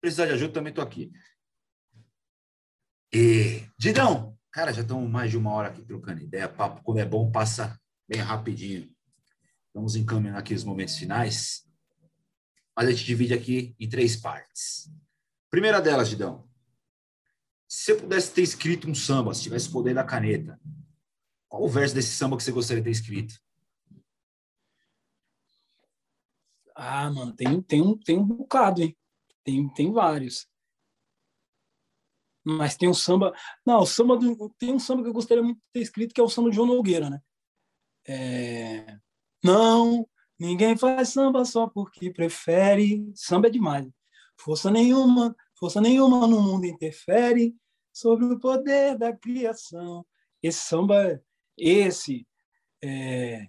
precisar 0.00 0.26
de 0.26 0.32
ajuda, 0.32 0.52
também 0.52 0.70
estou 0.70 0.82
aqui. 0.82 1.12
E, 3.14 3.64
Didão, 3.78 4.36
cara, 4.50 4.72
já 4.72 4.82
estamos 4.82 5.08
mais 5.08 5.30
de 5.30 5.38
uma 5.38 5.52
hora 5.52 5.68
aqui 5.68 5.82
trocando 5.82 6.20
ideia. 6.20 6.48
Papo, 6.48 6.82
quando 6.82 6.98
é 6.98 7.04
bom, 7.04 7.30
passa 7.30 7.80
bem 8.08 8.20
rapidinho. 8.20 8.90
Vamos 9.72 9.94
encaminhar 9.94 10.36
aqui 10.36 10.52
os 10.52 10.64
momentos 10.64 10.96
finais. 10.96 11.62
Mas 12.76 12.88
a 12.88 12.90
gente 12.90 13.04
divide 13.04 13.34
aqui 13.34 13.76
em 13.78 13.88
três 13.88 14.16
partes. 14.16 14.90
Primeira 15.50 15.80
delas, 15.80 16.08
Didão. 16.08 16.48
Se 17.68 17.84
você 17.84 17.94
pudesse 17.94 18.32
ter 18.32 18.42
escrito 18.42 18.90
um 18.90 18.94
samba, 18.94 19.32
se 19.32 19.42
tivesse 19.42 19.70
poder 19.70 19.94
da 19.94 20.02
caneta, 20.02 20.60
qual 21.48 21.62
o 21.62 21.68
verso 21.68 21.94
desse 21.94 22.14
samba 22.14 22.36
que 22.36 22.42
você 22.42 22.50
gostaria 22.50 22.82
de 22.82 22.86
ter 22.86 22.90
escrito? 22.90 23.38
Ah, 26.80 27.10
mano, 27.10 27.34
tem, 27.34 27.60
tem, 27.62 27.82
um, 27.82 27.98
tem 27.98 28.16
um 28.16 28.24
bocado, 28.24 28.80
hein? 28.80 28.96
Tem, 29.42 29.68
tem 29.70 29.92
vários. 29.92 30.46
Mas 32.44 32.76
tem 32.76 32.88
um 32.88 32.94
samba. 32.94 33.34
Não, 33.66 33.84
samba 33.84 34.16
do, 34.16 34.48
tem 34.50 34.72
um 34.72 34.78
samba 34.78 35.02
que 35.02 35.08
eu 35.08 35.12
gostaria 35.12 35.42
muito 35.42 35.56
de 35.58 35.64
ter 35.72 35.80
escrito, 35.80 36.14
que 36.14 36.20
é 36.20 36.24
o 36.24 36.28
samba 36.28 36.50
de 36.50 36.56
João 36.56 36.68
Nogueira, 36.68 37.10
né? 37.10 37.20
É... 38.06 38.96
Não, 39.42 40.08
ninguém 40.38 40.76
faz 40.76 41.08
samba 41.08 41.44
só 41.44 41.66
porque 41.66 42.12
prefere. 42.12 43.10
Samba 43.12 43.48
é 43.48 43.50
demais. 43.50 43.84
Força 44.36 44.70
nenhuma, 44.70 45.34
força 45.58 45.80
nenhuma 45.80 46.28
no 46.28 46.40
mundo 46.40 46.64
interfere 46.64 47.56
sobre 47.92 48.24
o 48.24 48.38
poder 48.38 48.96
da 48.96 49.12
criação. 49.12 50.06
Esse 50.40 50.60
samba, 50.60 51.20
esse, 51.56 52.24
é, 52.80 53.48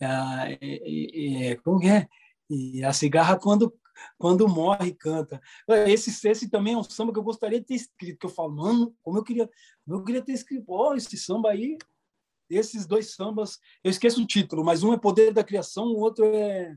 é, 0.00 1.50
é, 1.50 1.56
como 1.56 1.84
é? 1.84 2.08
E 2.48 2.82
a 2.84 2.92
cigarra, 2.92 3.38
quando, 3.38 3.74
quando 4.16 4.48
morre, 4.48 4.92
canta. 4.92 5.40
Esse, 5.86 6.28
esse 6.28 6.48
também 6.48 6.74
é 6.74 6.78
um 6.78 6.82
samba 6.82 7.12
que 7.12 7.18
eu 7.18 7.24
gostaria 7.24 7.60
de 7.60 7.66
ter 7.66 7.74
escrito, 7.74 8.18
que 8.18 8.26
eu 8.26 8.30
falo, 8.30 8.54
mano, 8.54 8.94
como 9.02 9.18
eu 9.18 9.24
queria, 9.24 9.48
eu 9.86 10.04
queria 10.04 10.22
ter 10.22 10.32
escrito, 10.32 10.64
ó, 10.68 10.90
oh, 10.90 10.94
esse 10.94 11.16
samba 11.16 11.50
aí, 11.50 11.76
esses 12.48 12.86
dois 12.86 13.14
sambas, 13.14 13.58
eu 13.84 13.90
esqueço 13.90 14.22
o 14.22 14.26
título, 14.26 14.64
mas 14.64 14.82
um 14.82 14.92
é 14.92 14.98
Poder 14.98 15.32
da 15.32 15.44
Criação, 15.44 15.86
o 15.88 15.98
outro 15.98 16.24
é. 16.24 16.76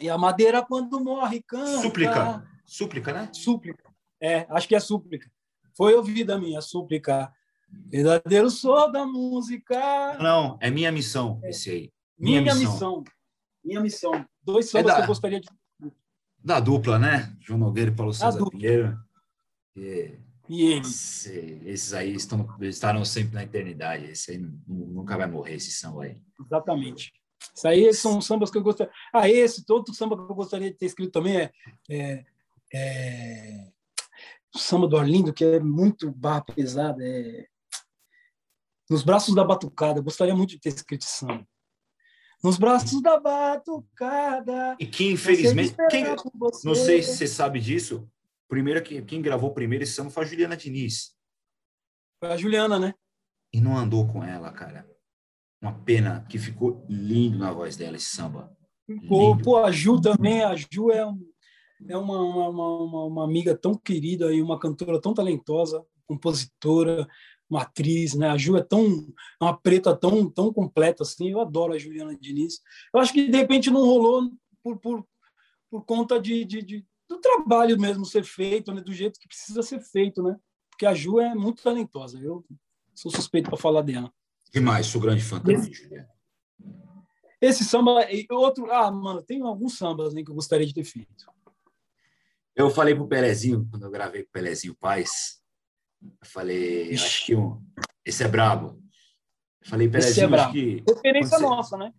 E 0.00 0.08
a 0.08 0.16
madeira 0.16 0.64
quando 0.64 0.98
morre 0.98 1.42
canta. 1.42 1.82
Súplica. 1.82 2.48
Súplica, 2.64 3.12
né? 3.12 3.30
Súplica. 3.32 3.92
É, 4.20 4.46
acho 4.48 4.66
que 4.66 4.74
é 4.74 4.80
súplica. 4.80 5.30
Foi 5.76 5.94
ouvida 5.94 6.36
a 6.36 6.38
minha 6.38 6.60
súplica. 6.60 7.32
Verdadeiro 7.68 8.50
sou 8.50 8.90
da 8.90 9.06
música. 9.06 10.16
Não, 10.18 10.58
é 10.60 10.70
minha 10.70 10.92
missão, 10.92 11.40
esse 11.44 11.70
aí. 11.70 11.92
Minha, 12.18 12.40
minha 12.40 12.54
missão. 12.54 13.00
missão. 13.00 13.04
Minha 13.64 13.80
missão. 13.80 14.26
Dois 14.42 14.68
sambas 14.68 14.92
é 14.92 14.94
da, 14.94 14.96
que 14.96 15.02
eu 15.02 15.06
gostaria 15.08 15.40
de. 15.40 15.48
Da 16.38 16.58
dupla, 16.58 16.98
né? 16.98 17.36
João 17.40 17.58
Nogueira 17.58 17.90
e 17.90 17.94
Paulo 17.94 18.12
César 18.12 18.44
Pinheiro. 18.50 18.98
E, 19.76 20.18
e 20.48 20.62
eles. 20.72 21.26
Esses 21.26 21.94
aí 21.94 22.14
estão, 22.14 22.48
estarão 22.60 23.04
sempre 23.04 23.34
na 23.34 23.44
eternidade. 23.44 24.06
Esse 24.06 24.32
aí 24.32 24.38
nunca 24.66 25.16
vai 25.16 25.26
morrer, 25.26 25.54
esse 25.54 25.70
samba 25.70 26.04
aí. 26.04 26.20
Exatamente. 26.44 27.12
Isso 27.54 27.68
aí 27.68 27.92
são 27.94 28.20
sambas 28.20 28.50
que 28.50 28.58
eu 28.58 28.62
gostaria. 28.62 28.92
Ah, 29.12 29.28
esse, 29.28 29.64
outro 29.70 29.94
samba 29.94 30.16
que 30.16 30.30
eu 30.30 30.34
gostaria 30.34 30.70
de 30.70 30.76
ter 30.76 30.86
escrito 30.86 31.12
também 31.12 31.38
é, 31.38 31.52
é, 31.90 32.24
é... 32.74 33.72
o 34.54 34.58
samba 34.58 34.86
do 34.86 34.96
Arlindo, 34.96 35.32
que 35.32 35.44
é 35.44 35.60
muito 35.60 36.10
barra 36.10 36.42
pesada. 36.42 37.02
É... 37.04 37.46
Nos 38.90 39.02
braços 39.02 39.34
da 39.34 39.44
batucada. 39.44 40.00
Eu 40.00 40.04
gostaria 40.04 40.34
muito 40.34 40.50
de 40.50 40.60
ter 40.60 40.70
escrito 40.70 41.02
esse 41.02 41.18
samba. 41.18 41.46
Nos 42.42 42.58
braços 42.58 43.00
da 43.00 43.20
batucada. 43.20 44.76
E 44.80 44.86
que, 44.86 45.12
infelizmente, 45.12 45.76
quem, 45.88 46.04
não 46.64 46.74
sei 46.74 47.02
se 47.02 47.16
você 47.16 47.26
sabe 47.26 47.60
disso, 47.60 48.08
primeiro, 48.48 48.82
quem 48.82 49.22
gravou 49.22 49.54
primeiro 49.54 49.84
esse 49.84 49.92
samba 49.92 50.10
foi 50.10 50.24
a 50.24 50.26
Juliana 50.26 50.56
Diniz. 50.56 51.14
Foi 52.18 52.32
a 52.32 52.36
Juliana, 52.36 52.78
né? 52.78 52.94
E 53.52 53.60
não 53.60 53.76
andou 53.76 54.08
com 54.08 54.24
ela, 54.24 54.50
cara. 54.50 54.88
Uma 55.60 55.72
pena 55.72 56.26
que 56.28 56.38
ficou 56.38 56.84
lindo 56.88 57.38
na 57.38 57.52
voz 57.52 57.76
dela 57.76 57.96
esse 57.96 58.06
samba. 58.06 58.50
Pô, 59.08 59.36
pô 59.36 59.58
a 59.58 59.70
Ju 59.70 60.00
também, 60.00 60.42
a 60.42 60.56
Ju 60.56 60.90
é, 60.90 61.06
um, 61.06 61.24
é 61.88 61.96
uma, 61.96 62.20
uma, 62.20 62.48
uma, 62.48 63.04
uma, 63.04 63.24
amiga 63.24 63.56
tão 63.56 63.74
querida 63.74 64.32
e 64.32 64.42
uma 64.42 64.58
cantora 64.58 65.00
tão 65.00 65.14
talentosa, 65.14 65.84
compositora, 66.06 67.06
uma 67.52 67.62
atriz, 67.62 68.14
né? 68.14 68.28
A 68.28 68.38
Ju 68.38 68.56
é 68.56 68.62
tão 68.62 68.84
é 69.40 69.44
uma 69.44 69.56
preta 69.56 69.94
tão 69.94 70.28
tão 70.28 70.52
completa 70.52 71.02
assim. 71.02 71.30
Eu 71.30 71.40
adoro 71.40 71.74
a 71.74 71.78
Juliana 71.78 72.16
Diniz. 72.18 72.60
Eu 72.94 73.00
acho 73.00 73.12
que 73.12 73.28
de 73.28 73.36
repente 73.36 73.70
não 73.70 73.82
rolou 73.82 74.30
por, 74.62 74.78
por, 74.78 75.06
por 75.70 75.84
conta 75.84 76.18
de, 76.20 76.44
de, 76.44 76.62
de 76.62 76.86
do 77.08 77.18
trabalho 77.18 77.78
mesmo 77.78 78.06
ser 78.06 78.24
feito, 78.24 78.72
né? 78.72 78.80
Do 78.80 78.92
jeito 78.92 79.20
que 79.20 79.28
precisa 79.28 79.62
ser 79.62 79.80
feito, 79.80 80.22
né? 80.22 80.36
Porque 80.70 80.86
a 80.86 80.94
Ju 80.94 81.20
é 81.20 81.34
muito 81.34 81.62
talentosa. 81.62 82.18
Eu 82.18 82.44
sou 82.94 83.10
suspeito 83.10 83.50
para 83.50 83.58
falar 83.58 83.82
dela. 83.82 84.10
Demais, 84.50 84.86
sou 84.86 85.00
grande 85.00 85.22
fã 85.22 85.38
também, 85.38 85.72
Juliana. 85.72 86.08
Esse 87.40 87.64
samba 87.64 88.10
e 88.10 88.26
outro, 88.30 88.70
ah, 88.70 88.90
mano, 88.90 89.22
tem 89.22 89.42
alguns 89.42 89.76
sambas 89.76 90.14
né, 90.14 90.22
que 90.22 90.30
eu 90.30 90.34
gostaria 90.34 90.66
de 90.66 90.72
ter 90.72 90.84
feito. 90.84 91.26
Eu 92.54 92.70
falei 92.70 92.94
pro 92.94 93.08
Pelezinho, 93.08 93.66
quando 93.70 93.84
eu 93.84 93.90
gravei 93.90 94.22
com 94.22 94.28
o 94.28 94.32
Pelezinho 94.32 94.76
Paz, 94.76 95.41
eu 96.02 96.26
falei, 96.26 96.94
acho 96.94 97.26
que 97.26 97.34
um, 97.34 97.62
esse 98.04 98.22
é 98.22 98.28
brabo. 98.28 98.80
Eu 99.62 99.68
falei, 99.68 99.88
Perezinho, 99.88 100.12
esse 100.12 100.20
é 100.22 100.26
brabo. 100.26 100.52
que... 100.52 100.84
Referência 100.88 101.38
você... 101.38 101.44
nossa, 101.44 101.76
né? 101.76 101.92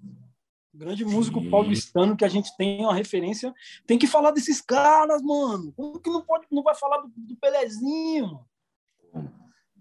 grande 0.73 1.05
músico 1.05 1.39
Sim. 1.39 1.49
paulistano 1.49 2.17
que 2.17 2.25
a 2.25 2.29
gente 2.29 2.55
tem 2.57 2.81
uma 2.81 2.95
referência. 2.95 3.53
Tem 3.85 3.99
que 3.99 4.07
falar 4.07 4.31
desses 4.31 4.59
caras, 4.59 5.21
mano. 5.21 5.71
Como 5.73 5.99
que 5.99 6.09
não 6.09 6.23
pode, 6.25 6.47
não 6.51 6.63
vai 6.63 6.75
falar 6.75 6.97
do, 6.97 7.13
do 7.15 7.35
Pelezinho? 7.37 8.39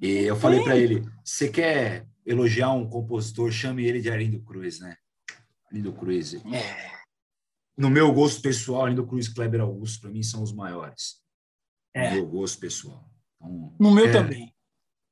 E 0.01 0.25
eu 0.25 0.37
falei 0.37 0.63
para 0.63 0.77
ele, 0.77 1.03
você 1.25 1.49
quer 1.49 2.07
elogiar 2.27 2.73
um 2.73 2.89
compositor, 2.89 3.51
chame 3.51 3.87
ele 3.87 4.01
de 4.01 4.11
Arlindo 4.11 4.43
Cruz, 4.43 4.81
né? 4.81 4.97
Arlindo 5.67 5.93
Cruz. 5.93 6.35
É. 6.35 6.93
No 7.77 7.89
meu 7.89 8.13
gosto 8.13 8.43
pessoal, 8.43 8.85
Arlindo 8.85 9.07
Cruz 9.07 9.27
e 9.27 9.35
Kleber 9.35 9.61
Augusto, 9.61 10.03
para 10.03 10.11
mim, 10.11 10.23
são 10.23 10.43
os 10.43 10.53
maiores. 10.53 11.23
É. 11.95 12.11
No 12.11 12.17
meu 12.17 12.27
gosto 12.27 12.59
pessoal. 12.59 13.09
Então, 13.43 13.75
no 13.79 13.91
meu 13.91 14.11
também. 14.13 14.55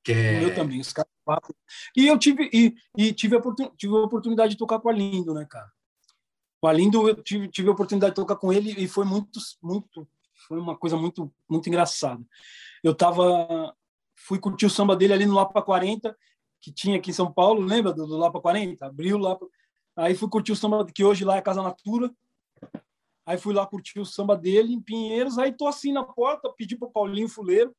Quer... 0.02 0.35
No 0.35 0.47
meu 0.47 0.55
também. 0.55 0.81
Os 0.81 0.93
caras 0.93 1.11
e 1.97 2.07
eu 2.07 2.19
tive 2.19 2.48
e, 2.52 2.74
e 2.97 3.12
tive, 3.12 3.36
a 3.36 3.39
oportun, 3.39 3.70
tive 3.77 3.94
a 3.94 3.98
oportunidade 3.98 4.52
de 4.52 4.59
tocar 4.59 4.81
com 4.81 4.89
a 4.89 4.93
Lindo, 4.93 5.35
né, 5.35 5.47
cara? 5.48 5.70
Com 6.61 6.66
a 6.66 6.73
Lindo 6.73 7.09
eu 7.09 7.23
tive, 7.23 7.48
tive 7.48 7.69
a 7.69 7.73
oportunidade 7.73 8.12
de 8.12 8.16
tocar 8.16 8.36
com 8.36 8.52
ele 8.52 8.73
e 8.73 8.89
foi 8.89 9.05
muito 9.05 9.39
muito 9.62 10.09
foi 10.48 10.59
uma 10.59 10.77
coisa 10.77 10.97
muito 10.97 11.32
muito 11.48 11.69
engraçada. 11.69 12.24
Eu 12.82 12.94
tava 12.94 13.74
fui 14.16 14.39
curtir 14.39 14.66
o 14.66 14.70
samba 14.70 14.97
dele 14.97 15.12
ali 15.12 15.27
no 15.27 15.35
Lapa 15.35 15.62
40, 15.62 16.16
que 16.61 16.73
tinha 16.73 16.98
aqui 16.98 17.11
em 17.11 17.15
São 17.15 17.32
Paulo, 17.32 17.61
lembra 17.61 17.93
do, 17.93 18.07
do 18.07 18.16
Lapa 18.16 18.40
40? 18.40 18.85
Abriu 18.85 19.19
lá 19.19 19.39
Aí 19.97 20.15
fui 20.15 20.28
curtir 20.28 20.52
o 20.52 20.57
samba 20.57 20.85
que 20.86 21.05
hoje 21.05 21.24
lá 21.24 21.36
é 21.36 21.43
Casa 21.43 21.62
Natura. 21.62 22.11
Aí 23.27 23.36
fui 23.36 23.52
lá 23.52 23.66
curtir 23.66 24.01
o 24.01 24.07
samba 24.07 24.36
dele 24.36 24.73
em 24.73 24.81
Pinheiros, 24.81 25.39
aí 25.39 25.52
tô 25.52 25.66
assim 25.66 25.93
na 25.93 26.02
porta, 26.02 26.52
pedi 26.57 26.77
pro 26.77 26.90
Paulinho 26.90 27.28
Fuleiro 27.28 27.74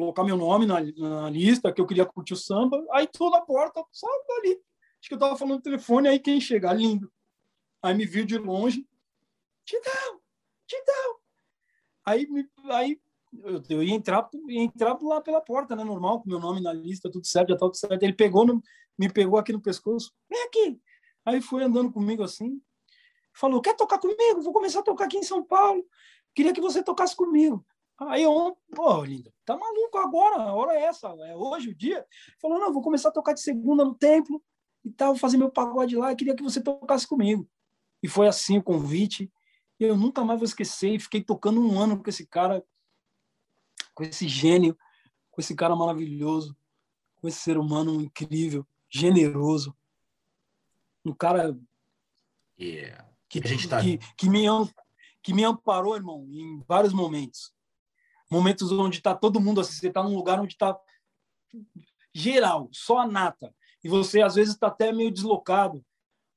colocar 0.00 0.24
meu 0.24 0.36
nome 0.36 0.66
na, 0.66 0.80
na, 0.80 1.30
lista, 1.30 1.72
que 1.72 1.80
eu 1.80 1.86
queria 1.86 2.04
curtir 2.04 2.34
o 2.34 2.36
samba. 2.36 2.84
Aí 2.92 3.06
tô 3.06 3.30
na 3.30 3.40
porta, 3.40 3.82
só 3.90 4.06
ali. 4.38 4.60
Acho 5.00 5.08
que 5.08 5.14
eu 5.14 5.18
tava 5.18 5.36
falando 5.36 5.56
no 5.56 5.62
telefone, 5.62 6.06
aí 6.06 6.18
quem 6.18 6.38
chega? 6.38 6.72
Lindo. 6.72 7.10
Aí 7.82 7.94
me 7.94 8.04
viu 8.04 8.26
de 8.26 8.36
longe. 8.36 8.86
Tidão, 9.64 10.20
Tidão. 10.66 11.16
Aí, 12.04 12.28
aí 12.70 13.00
eu, 13.70 13.82
ia 13.82 13.94
entrar, 13.94 14.28
ia 14.48 14.62
entrar 14.62 14.98
lá 15.00 15.20
pela 15.22 15.40
porta, 15.40 15.74
né? 15.74 15.82
Normal, 15.82 16.20
com 16.20 16.28
meu 16.28 16.38
nome 16.38 16.60
na 16.60 16.74
lista, 16.74 17.10
tudo 17.10 17.26
certo, 17.26 17.48
já 17.48 17.54
tá 17.54 17.66
tudo 17.66 17.76
certo. 17.76 18.02
Ele 18.02 18.12
pegou, 18.12 18.44
no, 18.44 18.62
me 18.98 19.10
pegou 19.10 19.38
aqui 19.38 19.52
no 19.52 19.62
pescoço. 19.62 20.12
Vem 20.28 20.42
aqui. 20.44 20.80
Aí 21.24 21.40
foi 21.40 21.64
andando 21.64 21.90
comigo 21.90 22.22
assim. 22.22 22.60
Falou, 23.32 23.62
quer 23.62 23.74
tocar 23.74 23.98
comigo? 23.98 24.42
Vou 24.42 24.52
começar 24.52 24.80
a 24.80 24.82
tocar 24.82 25.06
aqui 25.06 25.16
em 25.16 25.22
São 25.22 25.42
Paulo. 25.42 25.84
Queria 26.34 26.52
que 26.52 26.60
você 26.60 26.82
tocasse 26.82 27.16
comigo. 27.16 27.64
Aí 27.98 28.22
eu, 28.22 28.56
pô, 28.74 29.04
linda, 29.04 29.32
tá 29.44 29.56
maluco 29.56 29.96
agora? 29.98 30.42
A 30.42 30.54
hora 30.54 30.74
é 30.74 30.82
essa, 30.82 31.08
é 31.08 31.34
hoje 31.34 31.70
o 31.70 31.74
dia. 31.74 32.04
Falou, 32.40 32.58
não, 32.58 32.72
vou 32.72 32.82
começar 32.82 33.08
a 33.08 33.12
tocar 33.12 33.32
de 33.32 33.40
segunda 33.40 33.84
no 33.84 33.94
templo 33.94 34.42
e 34.84 34.90
tal, 34.90 35.16
fazer 35.16 35.38
meu 35.38 35.50
pagode 35.50 35.96
lá, 35.96 36.12
e 36.12 36.16
queria 36.16 36.36
que 36.36 36.42
você 36.42 36.60
tocasse 36.60 37.06
comigo. 37.06 37.48
E 38.02 38.08
foi 38.08 38.28
assim 38.28 38.58
o 38.58 38.62
convite. 38.62 39.32
E 39.80 39.84
eu 39.84 39.96
nunca 39.96 40.24
mais 40.24 40.38
vou 40.38 40.44
esquecer. 40.44 40.90
E 40.90 41.00
fiquei 41.00 41.22
tocando 41.22 41.60
um 41.60 41.80
ano 41.80 42.02
com 42.02 42.08
esse 42.08 42.26
cara, 42.26 42.62
com 43.94 44.04
esse 44.04 44.28
gênio, 44.28 44.76
com 45.30 45.40
esse 45.40 45.54
cara 45.54 45.74
maravilhoso, 45.74 46.56
com 47.16 47.26
esse 47.26 47.38
ser 47.38 47.56
humano 47.56 48.00
incrível, 48.00 48.66
generoso. 48.90 49.74
Um 51.04 51.14
cara 51.14 51.58
yeah. 52.60 53.08
que, 53.28 53.40
tá... 53.68 53.80
que, 53.80 53.98
que, 54.16 54.28
me, 54.28 54.44
que 55.22 55.32
me 55.32 55.44
amparou, 55.44 55.96
irmão, 55.96 56.26
em 56.30 56.62
vários 56.68 56.92
momentos. 56.92 57.55
Momentos 58.30 58.72
onde 58.72 58.98
está 58.98 59.14
todo 59.14 59.40
mundo 59.40 59.60
assim, 59.60 59.72
você 59.72 59.88
está 59.88 60.02
num 60.02 60.14
lugar 60.14 60.40
onde 60.40 60.54
está 60.54 60.78
geral, 62.12 62.68
só 62.72 62.98
a 62.98 63.06
nata. 63.06 63.54
E 63.84 63.88
você, 63.88 64.22
às 64.22 64.34
vezes, 64.34 64.54
está 64.54 64.66
até 64.66 64.92
meio 64.92 65.10
deslocado 65.10 65.84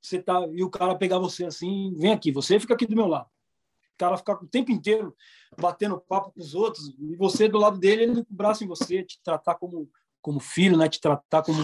você 0.01 0.21
tá 0.21 0.39
e 0.53 0.63
o 0.63 0.69
cara 0.69 0.95
pegar 0.95 1.19
você 1.19 1.45
assim, 1.45 1.93
vem 1.95 2.11
aqui, 2.11 2.31
você 2.31 2.59
fica 2.59 2.73
aqui 2.73 2.85
do 2.85 2.95
meu 2.95 3.07
lado. 3.07 3.27
O 3.27 3.97
cara 3.97 4.17
ficar 4.17 4.41
o 4.41 4.47
tempo 4.47 4.71
inteiro 4.71 5.15
batendo 5.59 5.99
papo 5.99 6.31
com 6.31 6.39
os 6.39 6.55
outros 6.55 6.95
e 6.97 7.15
você 7.17 7.49
do 7.49 7.57
lado 7.57 7.77
dele, 7.77 8.03
ele 8.03 8.23
com 8.23 8.33
o 8.33 8.35
braço 8.35 8.63
em 8.63 8.67
você, 8.67 9.03
te 9.03 9.19
tratar 9.21 9.55
como 9.55 9.89
como 10.21 10.39
filho, 10.39 10.77
né? 10.77 10.87
Te 10.89 10.99
tratar 10.99 11.43
como 11.43 11.59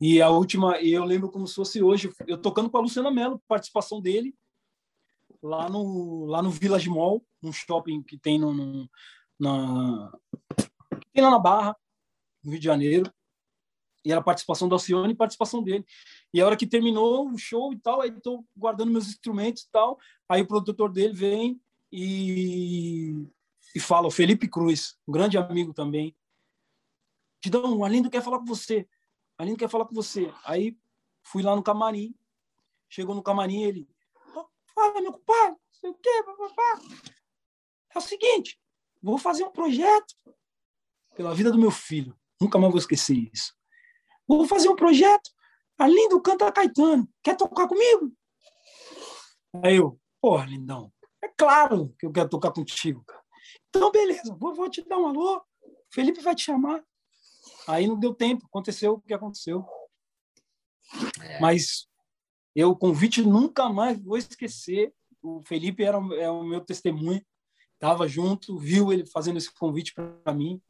e 0.00 0.20
a 0.20 0.28
última, 0.28 0.80
eu 0.80 1.04
lembro 1.04 1.30
como 1.30 1.46
se 1.46 1.54
fosse 1.54 1.82
hoje, 1.82 2.12
eu 2.26 2.36
tocando 2.36 2.68
com 2.68 2.76
a 2.76 2.80
Luciana 2.80 3.10
Mello, 3.10 3.40
participação 3.46 4.00
dele 4.00 4.34
lá 5.44 5.68
no 5.68 6.24
lá 6.26 6.42
no 6.42 6.50
Village 6.50 6.88
Mall, 6.88 7.24
um 7.42 7.52
shopping 7.52 8.02
que 8.02 8.18
tem 8.18 8.38
no, 8.38 8.52
no 8.52 8.90
na 9.38 10.10
tem 11.12 11.22
lá 11.22 11.30
na 11.30 11.38
Barra, 11.38 11.76
no 12.42 12.50
Rio 12.50 12.60
de 12.60 12.64
Janeiro 12.64 13.12
e 14.04 14.12
era 14.12 14.22
participação 14.22 14.68
do 14.68 14.74
Alcione 14.74 15.12
e 15.12 15.16
participação 15.16 15.62
dele. 15.62 15.84
E 16.32 16.40
a 16.40 16.46
hora 16.46 16.56
que 16.56 16.66
terminou 16.66 17.30
o 17.30 17.38
show 17.38 17.72
e 17.72 17.78
tal, 17.78 18.02
aí 18.02 18.10
estou 18.10 18.44
guardando 18.54 18.90
meus 18.90 19.08
instrumentos 19.08 19.62
e 19.62 19.70
tal, 19.70 19.98
aí 20.28 20.42
o 20.42 20.46
produtor 20.46 20.92
dele 20.92 21.14
vem 21.14 21.60
e, 21.90 23.14
e 23.74 23.80
fala, 23.80 24.06
o 24.06 24.10
Felipe 24.10 24.46
Cruz, 24.46 24.98
um 25.08 25.12
grande 25.12 25.38
amigo 25.38 25.72
também, 25.72 26.14
Tidão, 27.40 27.76
o 27.76 27.84
Alindo 27.84 28.08
quer 28.10 28.22
falar 28.22 28.38
com 28.38 28.46
você, 28.46 28.88
o 29.38 29.42
Alindo 29.42 29.58
quer 29.58 29.68
falar 29.68 29.84
com 29.84 29.94
você. 29.94 30.32
Aí 30.46 30.78
fui 31.22 31.42
lá 31.42 31.54
no 31.54 31.62
camarim, 31.62 32.14
chegou 32.88 33.14
no 33.14 33.22
camarim 33.22 33.62
ele, 33.62 33.86
fala, 34.74 35.00
meu 35.00 35.12
compadre, 35.12 35.56
sei 35.72 35.90
o 35.90 35.94
quê, 35.94 36.22
papapá. 36.24 36.80
É 37.94 37.98
o 37.98 38.00
seguinte, 38.00 38.60
vou 39.02 39.18
fazer 39.18 39.44
um 39.44 39.50
projeto 39.50 40.14
pela 41.14 41.34
vida 41.34 41.50
do 41.50 41.58
meu 41.58 41.70
filho. 41.70 42.18
Nunca 42.40 42.58
mais 42.58 42.72
vou 42.72 42.78
esquecer 42.78 43.16
isso. 43.32 43.54
Vou 44.26 44.46
fazer 44.46 44.68
um 44.68 44.76
projeto. 44.76 45.30
Lindo 45.80 46.20
canta 46.20 46.50
Caetano. 46.50 47.08
Quer 47.22 47.36
tocar 47.36 47.68
comigo? 47.68 48.12
Aí 49.62 49.76
eu, 49.76 50.00
porra, 50.20 50.46
lindão, 50.46 50.92
é 51.22 51.28
claro 51.28 51.94
que 51.98 52.06
eu 52.06 52.12
quero 52.12 52.28
tocar 52.28 52.52
contigo, 52.52 53.04
cara. 53.04 53.22
Então, 53.68 53.90
beleza, 53.90 54.34
vou, 54.34 54.54
vou 54.54 54.68
te 54.68 54.82
dar 54.82 54.98
um 54.98 55.06
alô. 55.06 55.42
Felipe 55.90 56.20
vai 56.20 56.34
te 56.34 56.42
chamar. 56.42 56.82
Aí 57.68 57.86
não 57.86 57.98
deu 57.98 58.14
tempo, 58.14 58.46
aconteceu 58.46 58.94
o 58.94 59.00
que 59.00 59.14
aconteceu. 59.14 59.64
É. 61.20 61.40
Mas 61.40 61.88
eu, 62.54 62.70
o 62.70 62.76
convite 62.76 63.22
nunca 63.22 63.68
mais 63.68 63.98
vou 64.00 64.16
esquecer. 64.16 64.92
O 65.22 65.42
Felipe 65.42 65.82
era 65.82 65.98
é 66.16 66.30
o 66.30 66.44
meu 66.44 66.60
testemunho, 66.60 67.24
estava 67.74 68.06
junto, 68.06 68.58
viu 68.58 68.92
ele 68.92 69.06
fazendo 69.06 69.38
esse 69.38 69.52
convite 69.52 69.94
para 69.94 70.34
mim, 70.34 70.60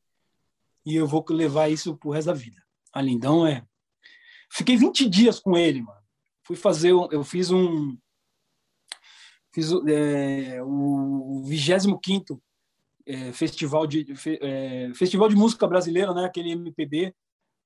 e 0.86 0.96
eu 0.96 1.06
vou 1.06 1.24
levar 1.30 1.68
isso 1.68 1.96
pro 1.96 2.10
resto 2.10 2.28
da 2.28 2.34
vida. 2.34 2.62
A 2.92 3.02
Lindão 3.02 3.46
é. 3.46 3.66
Fiquei 4.50 4.76
20 4.76 5.08
dias 5.08 5.40
com 5.40 5.56
ele, 5.56 5.82
mano. 5.82 6.00
Fui 6.44 6.56
fazer, 6.56 6.90
eu 6.90 7.24
fiz 7.24 7.50
um. 7.50 7.96
Fiz 9.52 9.70
é, 9.72 10.62
o 10.62 11.42
25 11.44 12.42
é, 13.06 13.32
festival 13.32 13.86
de 13.86 14.06
é, 14.40 14.92
festival 14.94 15.28
de 15.28 15.36
música 15.36 15.66
brasileira, 15.66 16.12
né? 16.14 16.24
Aquele 16.24 16.50
MPB 16.50 17.14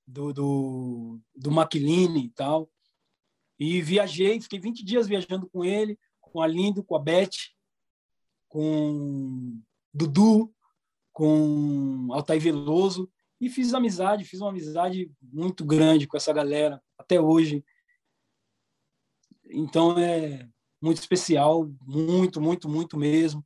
do 0.06 0.32
do, 0.32 1.20
do 1.34 1.50
e 1.50 2.28
tal. 2.30 2.70
E 3.58 3.82
viajei, 3.82 4.40
fiquei 4.40 4.58
20 4.58 4.84
dias 4.84 5.06
viajando 5.06 5.48
com 5.48 5.64
ele, 5.64 5.98
com 6.20 6.40
a 6.40 6.46
Lindo, 6.46 6.84
com 6.84 6.94
a 6.94 6.98
Beth, 6.98 7.30
com 8.48 9.60
Dudu, 9.92 10.52
com 11.12 12.08
Altair 12.12 12.40
Veloso 12.40 13.10
e 13.40 13.48
fiz 13.48 13.72
amizade, 13.72 14.24
fiz 14.24 14.40
uma 14.40 14.50
amizade 14.50 15.10
muito 15.22 15.64
grande 15.64 16.06
com 16.06 16.16
essa 16.16 16.32
galera 16.32 16.82
até 16.96 17.20
hoje. 17.20 17.64
Então 19.50 19.98
é 19.98 20.48
muito 20.80 20.98
especial, 20.98 21.70
muito, 21.82 22.40
muito, 22.40 22.68
muito 22.68 22.96
mesmo. 22.96 23.44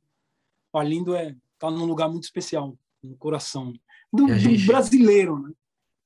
O 0.71 0.77
Arlindo 0.77 1.15
é 1.15 1.35
tá 1.59 1.69
num 1.69 1.85
lugar 1.85 2.09
muito 2.09 2.23
especial 2.23 2.77
no 3.01 3.15
coração 3.17 3.73
do, 4.11 4.27
gente, 4.37 4.61
do 4.61 4.67
brasileiro, 4.67 5.39
né? 5.39 5.53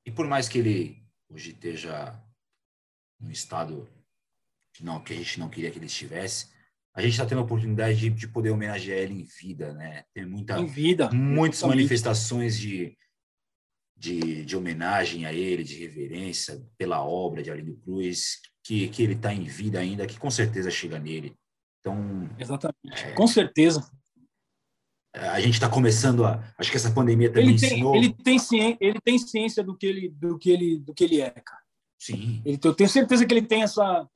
E 0.05 0.11
por 0.11 0.27
mais 0.27 0.47
que 0.47 0.59
ele 0.59 1.03
hoje 1.29 1.51
esteja 1.51 2.21
num 3.19 3.31
estado 3.31 3.87
não 4.83 5.01
que 5.01 5.13
a 5.13 5.15
gente 5.15 5.39
não 5.39 5.49
queria 5.49 5.71
que 5.71 5.77
ele 5.77 5.85
estivesse, 5.85 6.47
a 6.95 7.01
gente 7.01 7.11
está 7.11 7.25
tendo 7.25 7.39
a 7.39 7.43
oportunidade 7.43 7.97
de, 7.97 8.09
de, 8.09 8.27
poder 8.27 8.49
homenagear 8.49 8.97
ele 8.97 9.21
em 9.21 9.23
vida, 9.23 9.73
né? 9.73 10.03
Tem 10.13 10.25
muita, 10.25 10.59
em 10.59 10.65
vida, 10.65 11.11
muitas 11.11 11.61
manifestações 11.61 12.57
de 12.57 12.97
de, 13.97 14.45
de 14.45 14.55
homenagem 14.55 15.25
a 15.25 15.33
ele, 15.33 15.63
de 15.63 15.75
reverência 15.79 16.63
pela 16.77 17.03
obra 17.03 17.41
de 17.41 17.49
Arlindo 17.49 17.75
Cruz, 17.77 18.39
que, 18.63 18.87
que 18.89 19.01
ele 19.01 19.13
está 19.13 19.33
em 19.33 19.43
vida 19.43 19.79
ainda, 19.79 20.05
que 20.05 20.19
com 20.19 20.29
certeza 20.29 20.69
chega 20.69 20.99
nele. 20.99 21.35
Então, 21.79 22.29
Exatamente, 22.37 23.05
é, 23.05 23.11
com 23.13 23.27
certeza. 23.27 23.89
A 25.13 25.39
gente 25.39 25.55
está 25.55 25.67
começando 25.67 26.25
a. 26.25 26.43
Acho 26.59 26.69
que 26.69 26.77
essa 26.77 26.91
pandemia 26.91 27.29
também 27.29 27.49
ele 27.49 27.59
tem, 27.59 27.69
ensinou. 27.69 27.95
Ele 27.95 28.13
tem, 28.13 28.37
ciência, 28.37 28.77
ele 28.79 29.01
tem 29.01 29.17
ciência 29.17 29.63
do 29.63 29.75
que 29.75 29.87
ele, 29.87 30.09
do 30.09 30.37
que 30.37 30.51
ele, 30.51 30.77
do 30.77 30.93
que 30.93 31.03
ele 31.05 31.21
é, 31.21 31.31
cara. 31.31 31.63
Sim. 31.97 32.41
Ele, 32.45 32.59
eu 32.63 32.73
tenho 32.75 32.89
certeza 32.89 33.25
que 33.25 33.33
ele 33.33 33.47
tem 33.47 33.63
essa, 33.63 34.07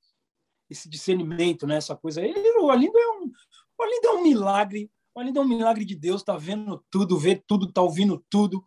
esse 0.71 0.89
discernimento, 0.89 1.67
né? 1.67 1.75
Essa 1.75 1.95
coisa. 1.95 2.21
Ele, 2.21 2.59
o 2.59 2.71
Arlindo 2.71 2.97
é 2.97 3.09
um, 3.11 3.31
o 3.77 3.83
Arlindo 3.83 4.07
é 4.07 4.11
um 4.13 4.23
milagre. 4.23 4.89
O 5.13 5.19
Arlindo 5.19 5.39
é 5.39 5.41
um 5.43 5.47
milagre 5.47 5.85
de 5.85 5.95
Deus. 5.95 6.21
Está 6.21 6.37
vendo 6.37 6.83
tudo, 6.89 7.17
vê 7.19 7.35
tudo, 7.35 7.67
está 7.67 7.81
ouvindo 7.81 8.23
tudo 8.29 8.65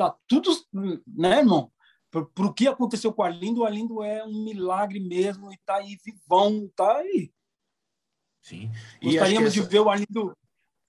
tá 0.00 0.16
tudo, 0.26 0.50
né, 1.06 1.40
irmão? 1.40 1.70
Para 2.10 2.46
o 2.46 2.54
que 2.54 2.66
aconteceu 2.66 3.12
com 3.12 3.22
o 3.22 3.24
Arlindo, 3.24 3.60
o 3.60 3.64
Arlindo 3.64 4.02
é 4.02 4.24
um 4.24 4.42
milagre 4.42 4.98
mesmo 4.98 5.52
e 5.52 5.58
tá 5.58 5.76
aí 5.76 5.96
vivão, 6.04 6.68
tá 6.74 6.96
aí. 6.96 7.30
Sim. 8.42 8.70
E 9.00 9.10
gostaríamos 9.12 9.52
essa... 9.52 9.62
de 9.62 9.68
ver 9.68 9.80
o 9.80 9.90
Arlindo, 9.90 10.36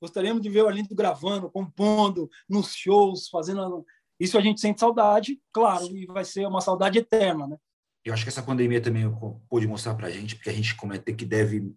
gostaríamos 0.02 0.42
de 0.42 0.50
ver 0.50 0.64
o 0.64 0.68
Arlindo 0.68 0.96
gravando, 0.96 1.52
compondo, 1.52 2.30
nos 2.50 2.74
shows, 2.74 3.28
fazendo. 3.28 3.86
Isso 4.20 4.38
a 4.38 4.42
gente 4.42 4.62
sente 4.62 4.80
saudade, 4.80 5.40
claro, 5.52 5.86
e 5.96 6.06
vai 6.06 6.24
ser 6.24 6.48
uma 6.48 6.62
saudade 6.62 6.98
eterna, 6.98 7.48
né? 7.48 7.58
Eu 8.04 8.14
acho 8.14 8.24
que 8.24 8.30
essa 8.30 8.44
pandemia 8.44 8.82
também 8.82 9.04
pôde 9.48 9.68
mostrar 9.68 9.96
para 9.96 10.08
a 10.08 10.12
gente, 10.12 10.36
porque 10.36 10.50
a 10.50 10.54
gente 10.54 10.76
comete 10.76 11.14
que 11.14 11.26
deve 11.26 11.74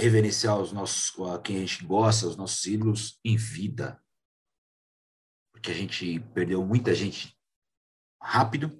reverenciar 0.00 0.58
os 0.58 0.72
nossos, 0.72 1.12
a 1.28 1.38
quem 1.38 1.56
a 1.56 1.60
gente 1.60 1.84
gosta, 1.84 2.26
os 2.26 2.36
nossos 2.36 2.64
ídolos 2.64 3.20
em 3.24 3.36
vida 3.36 4.00
porque 5.60 5.70
a 5.70 5.74
gente 5.74 6.18
perdeu 6.32 6.64
muita 6.64 6.94
gente 6.94 7.36
rápido. 8.20 8.70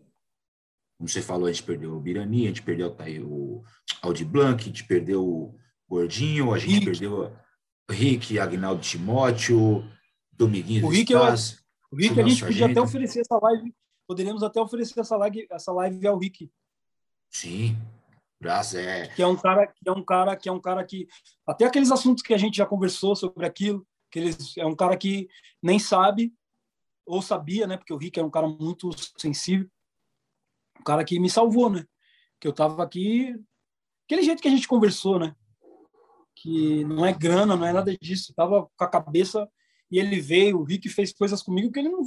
Como 0.97 1.09
você 1.09 1.21
falou, 1.21 1.47
a 1.47 1.53
gente 1.53 1.63
perdeu 1.63 1.95
o 1.95 2.01
Birani, 2.01 2.45
a 2.45 2.49
gente 2.49 2.63
perdeu 2.63 2.97
o 3.27 3.63
Aldi 4.01 4.25
Blanc, 4.25 4.63
a 4.63 4.67
gente 4.67 4.85
perdeu 4.85 5.23
o 5.23 5.59
Gordinho, 5.87 6.55
a 6.55 6.59
gente 6.59 6.73
Rick. 6.73 6.85
perdeu 6.87 7.25
o 7.25 7.93
Rick, 7.93 8.39
Agnaldo 8.39 8.81
Timóteo, 8.81 9.85
Dominguinho 10.33 10.87
o 10.87 10.89
Rick, 10.89 11.13
eu, 11.13 11.21
o 11.21 11.97
Rick 11.97 12.19
a 12.19 12.27
gente 12.27 12.45
podia 12.45 12.67
até 12.67 12.81
oferecer 12.81 13.21
essa 13.21 13.39
live, 13.39 13.75
poderíamos 14.11 14.43
até 14.43 14.61
oferecer 14.61 14.99
essa 14.99 15.17
live, 15.17 15.47
essa 15.49 15.71
live 15.71 16.05
ao 16.05 16.19
Rick. 16.19 16.51
Sim, 17.31 17.77
graças 18.41 18.75
é. 18.75 19.07
Que 19.07 19.23
é 19.23 19.27
um 19.29 19.37
cara, 19.37 19.69
que 19.69 19.89
é 19.89 19.93
um 19.93 20.05
cara, 20.05 20.37
que 20.37 20.49
é 20.49 20.53
um 20.53 20.61
cara 20.61 20.85
que 20.85 21.07
até 21.47 21.65
aqueles 21.65 21.93
assuntos 21.93 22.21
que 22.21 22.35
a 22.35 22.37
gente 22.37 22.57
já 22.57 22.67
conversou 22.67 23.15
sobre 23.15 23.47
aquilo, 23.47 23.87
que 24.11 24.19
eles 24.19 24.57
é 24.59 24.67
um 24.67 24.75
cara 24.75 24.97
que 24.97 25.29
nem 25.63 25.79
sabe 25.79 26.35
ou 27.07 27.23
sabia, 27.23 27.69
né? 27.69 27.77
Porque 27.77 27.93
o 27.93 27.97
Rick 27.97 28.19
é 28.19 28.25
um 28.25 28.31
cara 28.31 28.49
muito 28.49 28.91
sensível, 29.17 29.71
um 30.81 30.83
cara 30.83 31.05
que 31.05 31.21
me 31.21 31.31
salvou, 31.31 31.71
né? 31.71 31.87
Que 32.41 32.49
eu 32.49 32.53
tava 32.53 32.83
aqui, 32.83 33.33
aquele 34.07 34.25
jeito 34.25 34.43
que 34.43 34.49
a 34.49 34.51
gente 34.51 34.67
conversou, 34.67 35.21
né? 35.21 35.37
Que 36.35 36.83
não 36.83 37.07
é 37.07 37.13
grana, 37.13 37.55
não 37.55 37.65
é 37.65 37.73
nada 37.73 37.97
disso. 37.97 38.33
Eu 38.33 38.35
tava 38.35 38.69
com 38.77 38.85
a 38.85 38.89
cabeça 38.89 39.49
e 39.89 40.01
ele 40.01 40.21
veio, 40.21 40.59
o 40.59 40.65
Rick 40.65 40.89
fez 40.89 41.13
coisas 41.13 41.41
comigo 41.41 41.71
que 41.71 41.79
ele 41.79 41.91
não, 41.91 42.03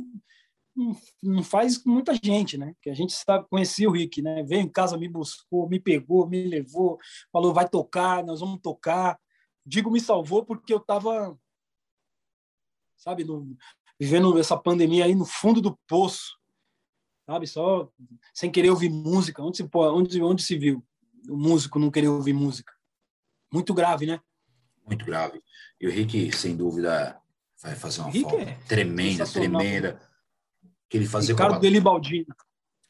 não, 1.21 1.43
faz 1.43 1.77
com 1.77 1.89
muita 1.89 2.13
gente, 2.15 2.57
né? 2.57 2.73
Que 2.81 2.89
a 2.89 2.93
gente 2.93 3.13
sabe, 3.13 3.47
conhecia 3.49 3.89
o 3.89 3.91
Rick, 3.91 4.21
né? 4.21 4.43
Veio 4.43 4.61
em 4.61 4.69
casa, 4.69 4.97
me 4.97 5.07
buscou, 5.07 5.69
me 5.69 5.79
pegou, 5.79 6.27
me 6.27 6.43
levou, 6.45 6.97
falou 7.31 7.53
vai 7.53 7.67
tocar, 7.67 8.23
nós 8.23 8.39
vamos 8.39 8.59
tocar. 8.61 9.19
Digo 9.65 9.91
me 9.91 9.99
salvou 9.99 10.45
porque 10.45 10.73
eu 10.73 10.79
tava 10.79 11.37
sabe? 13.03 13.23
No, 13.23 13.55
vivendo 13.99 14.37
essa 14.39 14.57
pandemia 14.57 15.05
aí 15.05 15.13
no 15.13 15.25
fundo 15.25 15.61
do 15.61 15.77
poço, 15.87 16.37
sabe? 17.25 17.45
Só 17.45 17.91
sem 18.33 18.49
querer 18.49 18.69
ouvir 18.69 18.89
música. 18.89 19.43
Onde 19.43 19.57
se, 19.57 19.69
onde, 19.73 20.21
onde 20.21 20.43
se 20.43 20.57
viu 20.57 20.83
o 21.29 21.37
músico 21.37 21.79
não 21.79 21.91
querer 21.91 22.07
ouvir 22.07 22.33
música? 22.33 22.73
Muito 23.51 23.73
grave, 23.73 24.05
né? 24.05 24.19
Muito 24.85 25.05
grave. 25.05 25.41
E 25.79 25.87
o 25.87 25.91
Rick, 25.91 26.35
sem 26.35 26.55
dúvida, 26.55 27.19
vai 27.61 27.75
fazer 27.75 28.01
uma 28.01 28.11
falta 28.11 28.41
é 28.41 28.57
tremenda, 28.67 29.25
tremenda. 29.25 30.12
Que 30.93 30.97
ele 30.97 31.07
fazia 31.07 31.33
Ricardo 31.33 31.59
com 31.59 31.65
a... 31.65 31.67
Elibaldino. 31.67 32.35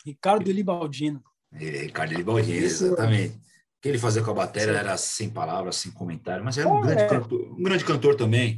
Ricardo 0.06 0.50
Elibaldino. 0.50 1.24
É, 1.54 1.84
Ricardo 1.84 2.12
Elibaldino, 2.12 2.58
exatamente. 2.58 3.38
O 3.38 3.42
que 3.82 3.88
ele 3.88 3.98
fazia 3.98 4.22
com 4.22 4.32
a 4.32 4.34
bateria 4.34 4.74
era 4.74 4.98
sem 4.98 5.30
palavras, 5.30 5.78
sem 5.78 5.90
comentário, 5.90 6.44
mas 6.44 6.58
era 6.58 6.68
um, 6.68 6.82
grande, 6.82 7.02
é. 7.02 7.08
cantor, 7.08 7.54
um 7.54 7.64
grande 7.64 7.86
cantor 7.86 8.16
também. 8.18 8.58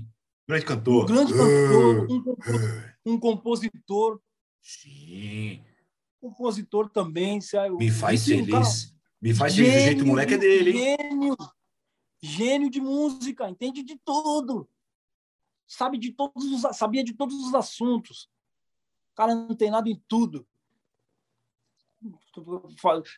Um 0.49 0.49
grande 0.49 0.65
cantor. 0.65 1.03
Um 1.03 1.05
grande 1.05 1.34
cantor, 1.34 2.07
um, 2.09 2.23
compositor, 2.23 2.95
um 3.05 3.19
compositor. 3.19 4.19
Sim. 4.63 5.63
Compositor 6.19 6.89
também. 6.89 7.39
Me 7.77 7.91
faz 7.91 8.26
feliz. 8.26 8.49
Cara, 8.49 8.95
Me 9.22 9.31
faz 9.31 9.55
feliz 9.55 9.73
do 9.73 9.80
jeito 9.80 10.05
moleque 10.07 10.34
é 10.34 10.38
dele. 10.39 10.72
Gênio. 10.72 11.38
Gênio 12.19 12.69
de 12.72 12.81
música, 12.81 13.47
entende 13.47 13.84
de 13.84 13.95
tudo. 14.03 14.67
Sabe 15.67 15.99
de 15.99 16.13
todos 16.13 16.43
os, 16.45 16.76
sabia 16.76 17.03
de 17.03 17.13
todos 17.13 17.35
os 17.35 17.53
assuntos. 17.53 18.27
Cara 19.16 19.34
antenado 19.34 19.90
em 19.90 20.02
tudo. 20.08 20.46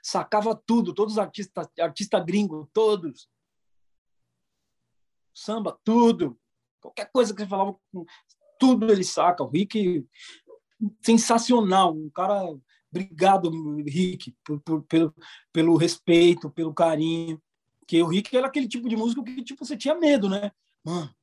Sacava 0.01 0.55
tudo, 0.55 0.93
todos 0.93 1.13
os 1.13 1.19
artistas, 1.19 1.67
artista 1.79 2.19
gringo, 2.19 2.69
todos. 2.71 3.29
Samba, 5.33 5.77
tudo. 5.83 6.39
Qualquer 6.79 7.11
coisa 7.11 7.33
que 7.33 7.41
você 7.41 7.47
falava, 7.47 7.75
tudo 8.59 8.91
ele 8.91 9.03
saca. 9.03 9.43
O 9.43 9.49
Rick, 9.49 10.07
sensacional. 11.01 11.95
Um 11.95 12.09
cara, 12.09 12.43
obrigado, 12.91 13.49
Rick, 13.83 14.35
por, 14.43 14.59
por, 14.61 14.83
pelo, 14.83 15.13
pelo 15.51 15.77
respeito, 15.77 16.49
pelo 16.49 16.73
carinho. 16.73 17.41
Porque 17.79 18.01
o 18.01 18.07
Rick 18.07 18.35
era 18.35 18.47
aquele 18.47 18.67
tipo 18.67 18.87
de 18.87 18.95
músico 18.95 19.23
que 19.23 19.43
tipo, 19.43 19.65
você 19.65 19.77
tinha 19.77 19.95
medo, 19.95 20.29
né? 20.29 20.51
Mano, 20.83 21.13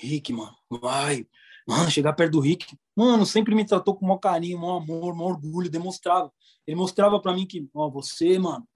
Rick, 0.00 0.32
mano, 0.32 0.56
vai. 0.68 1.26
Mano, 1.68 1.90
chegar 1.90 2.14
perto 2.14 2.32
do 2.32 2.40
Rick, 2.40 2.78
mano, 2.96 3.26
sempre 3.26 3.54
me 3.54 3.62
tratou 3.62 3.94
com 3.94 4.06
maior 4.06 4.16
carinho, 4.16 4.58
maior 4.58 4.78
amor, 4.78 5.14
maior 5.14 5.32
orgulho, 5.32 5.68
demonstrava. 5.68 6.32
Ele 6.66 6.74
mostrava 6.74 7.20
para 7.20 7.34
mim 7.34 7.46
que, 7.46 7.68
ó, 7.74 7.90
você, 7.90 8.38
mano, 8.38 8.66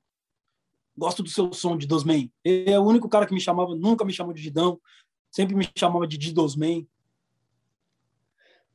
gosto 0.94 1.22
do 1.22 1.30
seu 1.30 1.50
som 1.54 1.74
de 1.74 1.86
Dosman. 1.86 2.30
Ele 2.44 2.70
é 2.70 2.78
o 2.78 2.84
único 2.84 3.08
cara 3.08 3.24
que 3.24 3.32
me 3.32 3.40
chamava, 3.40 3.74
nunca 3.74 4.04
me 4.04 4.12
chamou 4.12 4.34
de 4.34 4.42
Didão, 4.42 4.78
sempre 5.30 5.56
me 5.56 5.66
chamava 5.74 6.06
de 6.06 6.18
Didosman. 6.18 6.86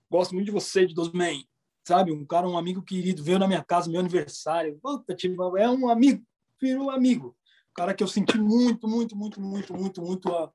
Gosto 0.09 0.33
muito 0.33 0.47
de 0.47 0.51
você, 0.51 0.87
Didosman. 0.87 1.47
Sabe, 1.87 2.11
um 2.11 2.25
cara, 2.25 2.49
um 2.49 2.57
amigo 2.57 2.81
querido, 2.81 3.23
veio 3.23 3.37
na 3.37 3.47
minha 3.47 3.63
casa, 3.63 3.87
meu 3.87 3.99
aniversário. 3.99 4.79
Puta, 4.81 5.15
é 5.59 5.69
um 5.69 5.89
amigo, 5.89 6.25
filho 6.59 6.85
um 6.85 6.89
amigo. 6.89 7.37
Um 7.69 7.73
cara 7.75 7.93
que 7.93 8.03
eu 8.03 8.07
senti 8.07 8.39
muito, 8.39 8.87
muito, 8.87 9.15
muito, 9.15 9.39
muito, 9.39 9.75
muito, 9.75 10.01
muito 10.01 10.33
a, 10.33 10.51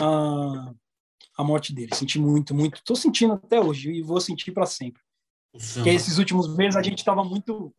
a, 0.00 0.74
a 1.36 1.44
morte 1.44 1.74
dele. 1.74 1.94
Senti 1.94 2.18
muito, 2.18 2.54
muito. 2.54 2.76
Estou 2.76 2.96
sentindo 2.96 3.34
até 3.34 3.60
hoje 3.60 3.90
e 3.90 4.02
vou 4.02 4.20
sentir 4.20 4.52
para 4.52 4.66
sempre. 4.66 5.02
Porque 5.52 5.90
esses 5.90 6.18
últimos 6.18 6.54
meses 6.56 6.76
a 6.76 6.82
gente 6.82 6.98
estava 6.98 7.24
muito, 7.24 7.74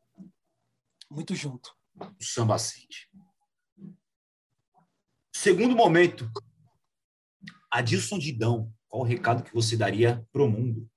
muito 1.09 1.35
junto. 1.35 1.75
O 1.95 2.23
samba 2.23 2.57
sente. 2.57 3.09
Segundo 5.33 5.75
momento, 5.75 6.29
Adilson 7.71 8.19
Didão, 8.19 8.73
qual 8.87 9.03
o 9.03 9.05
recado 9.05 9.43
que 9.43 9.53
você 9.53 9.77
daria 9.77 10.27
para 10.31 10.43
o 10.43 10.49
mundo? 10.49 10.89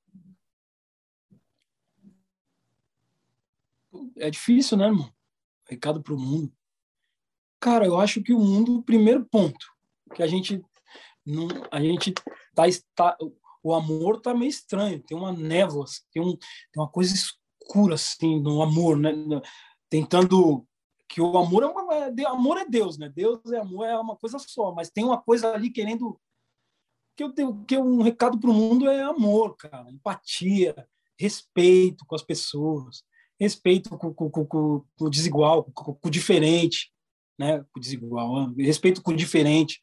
É 4.17 4.29
difícil, 4.31 4.77
né, 4.77 4.87
irmão? 4.87 5.13
Recado 5.69 6.03
para 6.03 6.13
o 6.13 6.19
mundo. 6.19 6.53
Cara, 7.61 7.87
eu 7.87 7.99
acho 7.99 8.23
que 8.23 8.33
o 8.33 8.41
mundo, 8.41 8.83
primeiro 8.83 9.25
ponto, 9.25 9.67
que 10.15 10.23
a 10.23 10.27
gente 10.27 10.63
não, 11.27 11.49
a 11.71 11.81
gente 11.81 12.13
tá, 12.55 12.69
está, 12.69 13.17
o 13.63 13.75
amor 13.75 14.21
tá 14.21 14.35
meio 14.35 14.51
estranho, 14.51 15.03
tem 15.03 15.17
uma 15.17 15.33
névoa, 15.33 15.87
tem, 16.13 16.23
um, 16.23 16.37
tem 16.37 16.83
uma 16.83 16.89
coisa 16.89 17.15
escura 17.15 17.95
assim 17.95 18.41
no 18.41 18.63
amor, 18.63 18.97
né? 18.99 19.11
Tentando 19.89 20.67
que 21.09 21.21
o 21.21 21.39
amor 21.39 21.63
é 21.63 21.67
uma, 21.67 21.95
é, 21.95 22.27
amor 22.27 22.59
é 22.59 22.67
Deus, 22.67 22.99
né? 22.99 23.09
Deus 23.09 23.41
é 23.53 23.59
amor 23.59 23.87
é 23.87 23.99
uma 23.99 24.17
coisa 24.17 24.39
só, 24.39 24.73
mas 24.75 24.91
tem 24.91 25.05
uma 25.05 25.21
coisa 25.21 25.53
ali 25.55 25.71
querendo 25.71 26.21
que 27.17 27.23
eu 27.23 27.33
tenho 27.33 27.65
que 27.65 27.79
um 27.79 28.03
recado 28.03 28.39
para 28.39 28.51
o 28.51 28.55
mundo 28.55 28.89
é 28.89 29.03
amor, 29.03 29.57
cara, 29.57 29.91
empatia, 29.91 30.75
respeito 31.19 32.05
com 32.07 32.15
as 32.15 32.23
pessoas, 32.23 33.03
respeito 33.41 33.97
com, 33.97 34.13
com, 34.13 34.29
com, 34.31 34.45
com 34.45 34.85
o 35.01 35.09
desigual, 35.09 35.65
com, 35.65 35.95
com, 35.95 36.09
o 36.09 36.11
diferente, 36.11 36.93
né? 37.39 37.61
Com 37.73 37.79
o 37.79 37.81
desigual, 37.81 38.53
respeito 38.59 39.01
com 39.01 39.13
o 39.13 39.17
diferente 39.17 39.81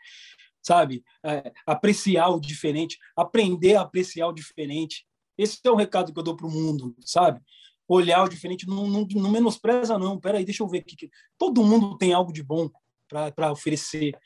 sabe? 0.61 1.03
É, 1.23 1.51
apreciar 1.65 2.29
o 2.29 2.39
diferente, 2.39 2.97
aprender 3.15 3.75
a 3.75 3.81
apreciar 3.81 4.27
o 4.27 4.33
diferente. 4.33 5.05
Esse 5.37 5.59
é 5.63 5.71
o 5.71 5.75
recado 5.75 6.13
que 6.13 6.19
eu 6.19 6.23
dou 6.23 6.35
para 6.35 6.47
o 6.47 6.51
mundo, 6.51 6.95
sabe? 7.01 7.41
Olhar 7.87 8.23
o 8.23 8.29
diferente, 8.29 8.67
não, 8.67 8.87
não, 8.87 9.05
não 9.05 9.31
menospreza, 9.31 9.97
não. 9.97 10.19
Peraí, 10.19 10.45
deixa 10.45 10.63
eu 10.63 10.67
ver 10.67 10.79
aqui. 10.79 11.09
Todo 11.37 11.63
mundo 11.63 11.97
tem 11.97 12.13
algo 12.13 12.31
de 12.31 12.43
bom 12.43 12.69
para 13.07 13.51
oferecer. 13.51 14.17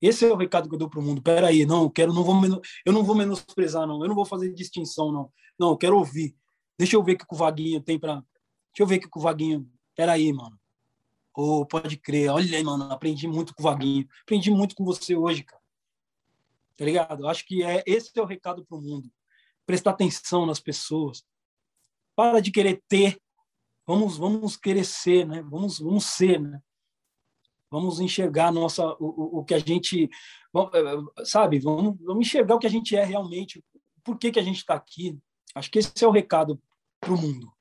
Esse 0.00 0.26
é 0.26 0.32
o 0.32 0.36
recado 0.36 0.68
que 0.68 0.74
eu 0.74 0.78
dou 0.78 0.90
para 0.90 1.00
o 1.00 1.02
mundo. 1.02 1.22
Peraí, 1.22 1.64
não, 1.64 1.84
eu 1.84 1.90
quero, 1.90 2.12
não 2.12 2.22
vou, 2.22 2.36
eu 2.84 2.92
não 2.92 3.02
vou 3.02 3.14
menosprezar, 3.14 3.86
não. 3.86 4.02
Eu 4.02 4.08
não 4.08 4.14
vou 4.14 4.26
fazer 4.26 4.52
distinção, 4.52 5.10
não. 5.10 5.32
Não, 5.58 5.70
eu 5.70 5.76
quero 5.76 5.96
ouvir. 5.96 6.36
Deixa 6.78 6.96
eu 6.96 7.02
ver 7.02 7.12
o 7.14 7.18
que 7.18 7.24
o 7.30 7.36
Vaguinho 7.36 7.80
tem 7.80 7.98
para. 7.98 8.16
Deixa 8.16 8.80
eu 8.80 8.86
ver 8.86 8.96
o 8.96 9.00
que 9.00 9.18
o 9.18 9.20
Vaguinho. 9.20 9.66
Peraí, 9.94 10.30
mano. 10.32 10.58
Oh, 11.34 11.64
pode 11.64 11.96
crer. 11.96 12.30
Olha 12.30 12.56
aí, 12.56 12.62
mano. 12.62 12.84
Aprendi 12.92 13.26
muito 13.26 13.54
com 13.54 13.62
o 13.62 13.64
Vaguinho. 13.64 14.06
Aprendi 14.22 14.50
muito 14.50 14.74
com 14.74 14.84
você 14.84 15.16
hoje, 15.16 15.42
cara. 15.42 15.62
Tá 16.76 16.84
ligado? 16.84 17.26
Acho 17.26 17.46
que 17.46 17.62
é 17.62 17.82
esse 17.86 18.10
é 18.16 18.22
o 18.22 18.26
recado 18.26 18.64
para 18.64 18.76
o 18.76 18.80
mundo. 18.80 19.10
Prestar 19.64 19.90
atenção 19.90 20.44
nas 20.44 20.60
pessoas. 20.60 21.24
Para 22.14 22.40
de 22.40 22.50
querer 22.50 22.82
ter. 22.88 23.20
Vamos, 23.86 24.16
vamos 24.16 24.56
querer 24.56 24.84
ser, 24.84 25.26
né? 25.26 25.42
Vamos, 25.42 25.78
vamos 25.78 26.04
ser, 26.04 26.40
né? 26.40 26.60
Vamos 27.70 27.98
enxergar 28.00 28.52
nossa, 28.52 28.84
o, 29.00 29.38
o, 29.38 29.44
que 29.44 29.54
a 29.54 29.58
gente, 29.58 30.04
eh, 30.04 31.24
sabe? 31.24 31.58
Vamos, 31.58 31.96
vamos 32.00 32.26
enxergar 32.26 32.54
o 32.54 32.58
que 32.58 32.66
a 32.66 32.70
gente 32.70 32.94
é 32.94 33.04
realmente. 33.04 33.64
Por 34.04 34.18
que, 34.18 34.30
que 34.30 34.38
a 34.38 34.42
gente 34.42 34.58
está 34.58 34.74
aqui? 34.74 35.18
Acho 35.54 35.70
que 35.70 35.78
esse 35.78 36.04
é 36.04 36.06
o 36.06 36.12
recado 36.12 36.60
para 37.00 37.12
o 37.12 37.20
mundo. 37.20 37.52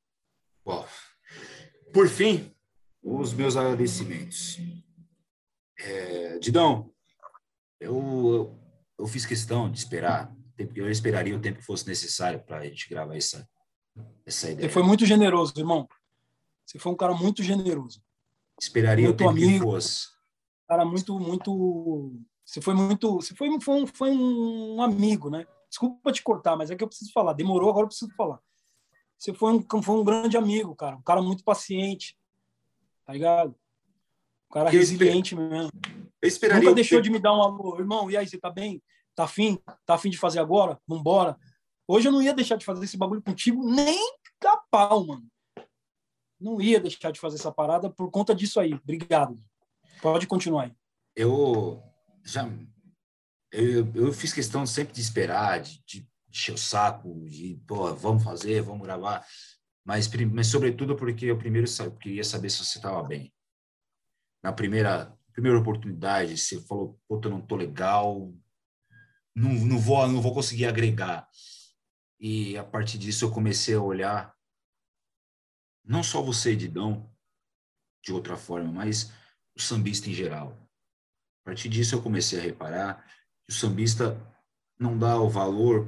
Bom, 0.64 0.86
por 1.94 2.08
fim, 2.08 2.54
os 3.02 3.34
meus 3.34 3.56
agradecimentos. 3.56 4.60
É, 5.80 6.38
Didão, 6.40 6.94
eu 7.80 8.58
eu 8.98 9.08
fiz 9.08 9.26
questão 9.26 9.70
de 9.70 9.78
esperar, 9.78 10.34
eu 10.58 10.90
esperaria 10.90 11.36
o 11.36 11.42
tempo 11.42 11.60
que 11.60 11.66
fosse 11.66 11.88
necessário 11.88 12.42
para 12.44 12.60
a 12.60 12.66
gente 12.66 12.90
gravar 12.90 13.16
essa, 13.16 13.48
essa 14.26 14.50
ideia. 14.50 14.68
Você 14.68 14.74
foi 14.74 14.84
muito 14.84 15.06
generoso, 15.06 15.54
irmão. 15.58 15.88
Você 16.66 16.80
foi 16.80 16.92
um 16.92 16.96
cara 16.96 17.14
muito 17.14 17.44
generoso. 17.44 18.02
Esperaria 18.60 19.06
muito 19.06 19.16
o 19.16 19.18
tempo 19.18 19.30
amigo, 19.32 19.52
que 19.52 19.60
fosse. 19.60 20.08
Cara, 20.68 20.86
muito, 20.86 21.20
muito. 21.20 22.20
Você 22.44 22.62
foi 22.62 22.74
muito. 22.74 23.16
Você 23.16 23.36
foi, 23.36 23.60
foi, 23.60 23.84
um, 23.84 23.88
foi 23.88 24.12
um 24.12 24.82
amigo, 24.82 25.30
né? 25.30 25.46
Desculpa 25.70 26.12
te 26.12 26.24
cortar, 26.24 26.56
mas 26.56 26.72
é 26.72 26.76
que 26.76 26.84
eu 26.84 26.88
preciso 26.88 27.12
falar. 27.12 27.34
Demorou, 27.34 27.70
agora 27.70 27.84
eu 27.84 27.90
preciso 27.90 28.14
falar. 28.16 28.40
Você 29.18 29.34
foi 29.34 29.54
um, 29.54 29.82
foi 29.82 29.96
um 29.96 30.04
grande 30.04 30.38
amigo, 30.38 30.76
cara. 30.76 30.96
Um 30.96 31.02
cara 31.02 31.22
muito 31.22 31.44
paciente. 31.44 32.18
Tá 33.06 33.14
ligado? 33.14 33.56
Um 34.50 34.54
cara 34.54 34.70
eu 34.70 34.80
resiliente 34.80 35.36
esper... 35.36 35.50
mesmo. 35.50 35.72
Eu 36.26 36.30
esperaria. 36.30 36.64
Nunca 36.64 36.76
deixou 36.76 37.02
de 37.02 37.10
me 37.10 37.20
dar 37.20 37.34
um 37.34 37.42
alô, 37.42 37.80
irmão. 37.80 38.10
E 38.10 38.18
aí, 38.18 38.28
você 38.28 38.38
tá 38.38 38.50
bem? 38.50 38.82
Tá 39.16 39.24
afim? 39.24 39.60
Tá 39.86 39.96
afim 39.96 40.10
de 40.10 40.18
fazer 40.18 40.40
agora? 40.40 40.80
Vambora. 40.88 41.38
Hoje 41.88 42.08
eu 42.08 42.12
não 42.12 42.22
ia 42.22 42.34
deixar 42.34 42.58
de 42.58 42.66
fazer 42.66 42.84
esse 42.84 42.98
bagulho 42.98 43.22
contigo 43.22 43.64
nem 43.70 44.00
capau, 44.40 45.06
mano. 45.06 45.26
Não 46.40 46.60
ia 46.60 46.80
deixar 46.80 47.12
de 47.12 47.20
fazer 47.20 47.38
essa 47.38 47.52
parada 47.52 47.90
por 47.90 48.12
conta 48.12 48.36
disso 48.36 48.60
aí. 48.60 48.74
Obrigado. 48.74 49.36
Pode 50.02 50.28
continuar 50.28 50.64
aí. 50.64 50.74
Eu 51.16 51.82
já 52.24 52.50
eu, 53.52 53.90
eu 53.96 54.12
fiz 54.12 54.34
questão 54.34 54.66
sempre 54.66 54.94
de 54.94 55.02
esperar, 55.02 55.62
de, 55.62 55.82
de 55.86 56.08
encher 56.30 56.54
o 56.54 56.58
saco, 56.58 57.24
de, 57.30 57.56
pô, 57.66 57.94
vamos 57.96 58.24
fazer, 58.24 58.62
vamos 58.62 58.86
gravar. 58.86 59.26
Mas, 59.84 60.10
mas 60.32 60.48
sobretudo 60.48 60.96
porque 60.96 61.26
eu 61.26 61.38
primeiro 61.38 61.68
queria 62.02 62.24
saber 62.24 62.50
se 62.50 62.66
você 62.66 62.78
estava 62.78 63.02
bem. 63.02 63.34
Na 64.44 64.52
primeira 64.52 65.18
primeira 65.36 65.60
oportunidade, 65.60 66.38
você 66.38 66.62
falou, 66.62 66.98
puta, 67.08 67.30
não 67.30 67.42
tô 67.42 67.58
legal, 67.58 68.34
não, 69.36 69.54
não, 69.54 69.78
vou, 69.78 70.08
não 70.08 70.22
vou 70.22 70.34
conseguir 70.34 70.66
agregar. 70.66 71.28
E 72.18 72.58
a 72.58 72.64
partir 72.64 72.98
disso 72.98 73.26
eu 73.26 73.32
comecei 73.32 73.76
a 73.76 73.82
olhar 73.82 74.34
não 75.84 76.02
só 76.02 76.22
você, 76.22 76.56
Didão, 76.56 77.14
de 78.02 78.14
outra 78.14 78.38
forma, 78.38 78.72
mas 78.72 79.12
o 79.56 79.62
sambista 79.62 80.10
em 80.10 80.14
geral. 80.14 80.58
A 81.42 81.50
partir 81.50 81.70
disso 81.70 81.96
eu 81.96 82.02
comecei 82.02 82.40
a 82.40 82.42
reparar 82.42 83.06
que 83.46 83.52
o 83.52 83.54
sambista 83.54 84.18
não 84.80 84.98
dá 84.98 85.20
o 85.20 85.30
valor 85.30 85.88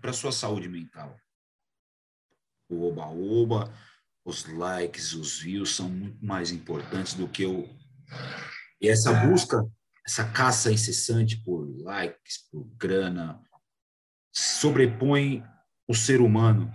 para 0.00 0.10
a 0.10 0.14
sua 0.14 0.32
saúde 0.32 0.68
mental. 0.68 1.14
O 2.68 2.88
oba-oba, 2.88 3.72
os 4.24 4.44
likes, 4.46 5.12
os 5.12 5.40
views 5.40 5.74
são 5.74 5.88
muito 5.88 6.24
mais 6.24 6.50
importantes 6.50 7.14
do 7.14 7.28
que 7.28 7.46
o. 7.46 7.68
E 8.80 8.88
essa 8.88 9.12
busca, 9.12 9.66
essa 10.06 10.24
caça 10.30 10.72
incessante 10.72 11.36
por 11.42 11.66
likes, 11.82 12.48
por 12.50 12.64
grana, 12.76 13.42
sobrepõe 14.32 15.44
o 15.86 15.94
ser 15.94 16.20
humano. 16.20 16.72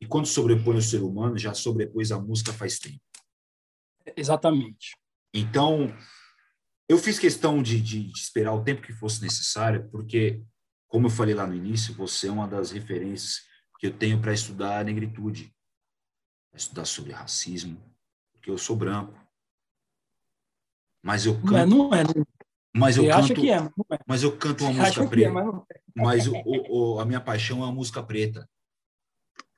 E 0.00 0.06
quando 0.06 0.26
sobrepõe 0.26 0.76
o 0.76 0.82
ser 0.82 1.02
humano, 1.02 1.36
já 1.36 1.54
sobrepôs 1.54 2.10
a 2.12 2.18
música 2.18 2.52
faz 2.52 2.78
tempo. 2.78 3.00
Exatamente. 4.16 4.96
Então, 5.34 5.94
eu 6.88 6.98
fiz 6.98 7.18
questão 7.18 7.62
de, 7.62 7.80
de, 7.80 8.04
de, 8.04 8.18
esperar 8.18 8.54
o 8.54 8.64
tempo 8.64 8.80
que 8.80 8.92
fosse 8.92 9.20
necessário, 9.22 9.88
porque, 9.90 10.42
como 10.86 11.06
eu 11.06 11.10
falei 11.10 11.34
lá 11.34 11.46
no 11.46 11.54
início, 11.54 11.94
você 11.94 12.28
é 12.28 12.32
uma 12.32 12.48
das 12.48 12.70
referências 12.70 13.42
que 13.78 13.86
eu 13.86 13.92
tenho 13.92 14.20
para 14.20 14.32
estudar 14.32 14.80
a 14.80 14.84
negritude, 14.84 15.54
estudar 16.54 16.84
sobre 16.84 17.12
racismo, 17.12 17.78
porque 18.32 18.50
eu 18.50 18.58
sou 18.58 18.74
branco. 18.74 19.14
Mas 21.02 21.26
eu 21.26 21.40
canto. 21.40 21.70
Não 21.70 21.94
é, 21.94 22.04
não 22.04 22.22
é. 22.22 22.38
Mas 22.76 22.96
eu 22.96 23.08
canto, 23.08 23.34
que 23.34 23.50
é, 23.50 23.56
é. 23.56 23.98
Mas 24.06 24.22
eu 24.22 24.36
canto 24.36 24.64
uma 24.64 24.72
música 24.72 25.02
é, 25.02 25.06
preta. 25.06 25.28
É, 25.28 25.32
mas, 25.32 25.64
mas 25.96 26.28
o, 26.28 26.34
o, 26.44 27.00
a 27.00 27.04
minha 27.04 27.20
paixão 27.20 27.64
é 27.64 27.68
a 27.68 27.72
música 27.72 28.02
preta. 28.02 28.48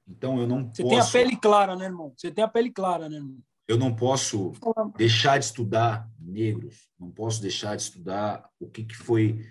Então 0.06 0.40
eu 0.40 0.46
não 0.46 0.68
Você 0.68 0.82
posso... 0.82 1.12
tem 1.12 1.22
a 1.22 1.24
pele 1.24 1.36
clara, 1.36 1.76
né, 1.76 1.84
irmão? 1.84 2.12
Você 2.16 2.30
tem 2.30 2.44
a 2.44 2.48
pele 2.48 2.70
clara, 2.70 3.08
né, 3.08 3.16
irmão? 3.16 3.38
Eu 3.68 3.78
não 3.78 3.94
posso 3.94 4.52
deixar 4.96 5.38
de 5.38 5.44
estudar 5.44 6.08
negros, 6.18 6.88
não 6.98 7.10
posso 7.10 7.40
deixar 7.40 7.76
de 7.76 7.82
estudar 7.82 8.48
o 8.58 8.68
que, 8.68 8.82
que 8.82 8.96
foi 8.96 9.46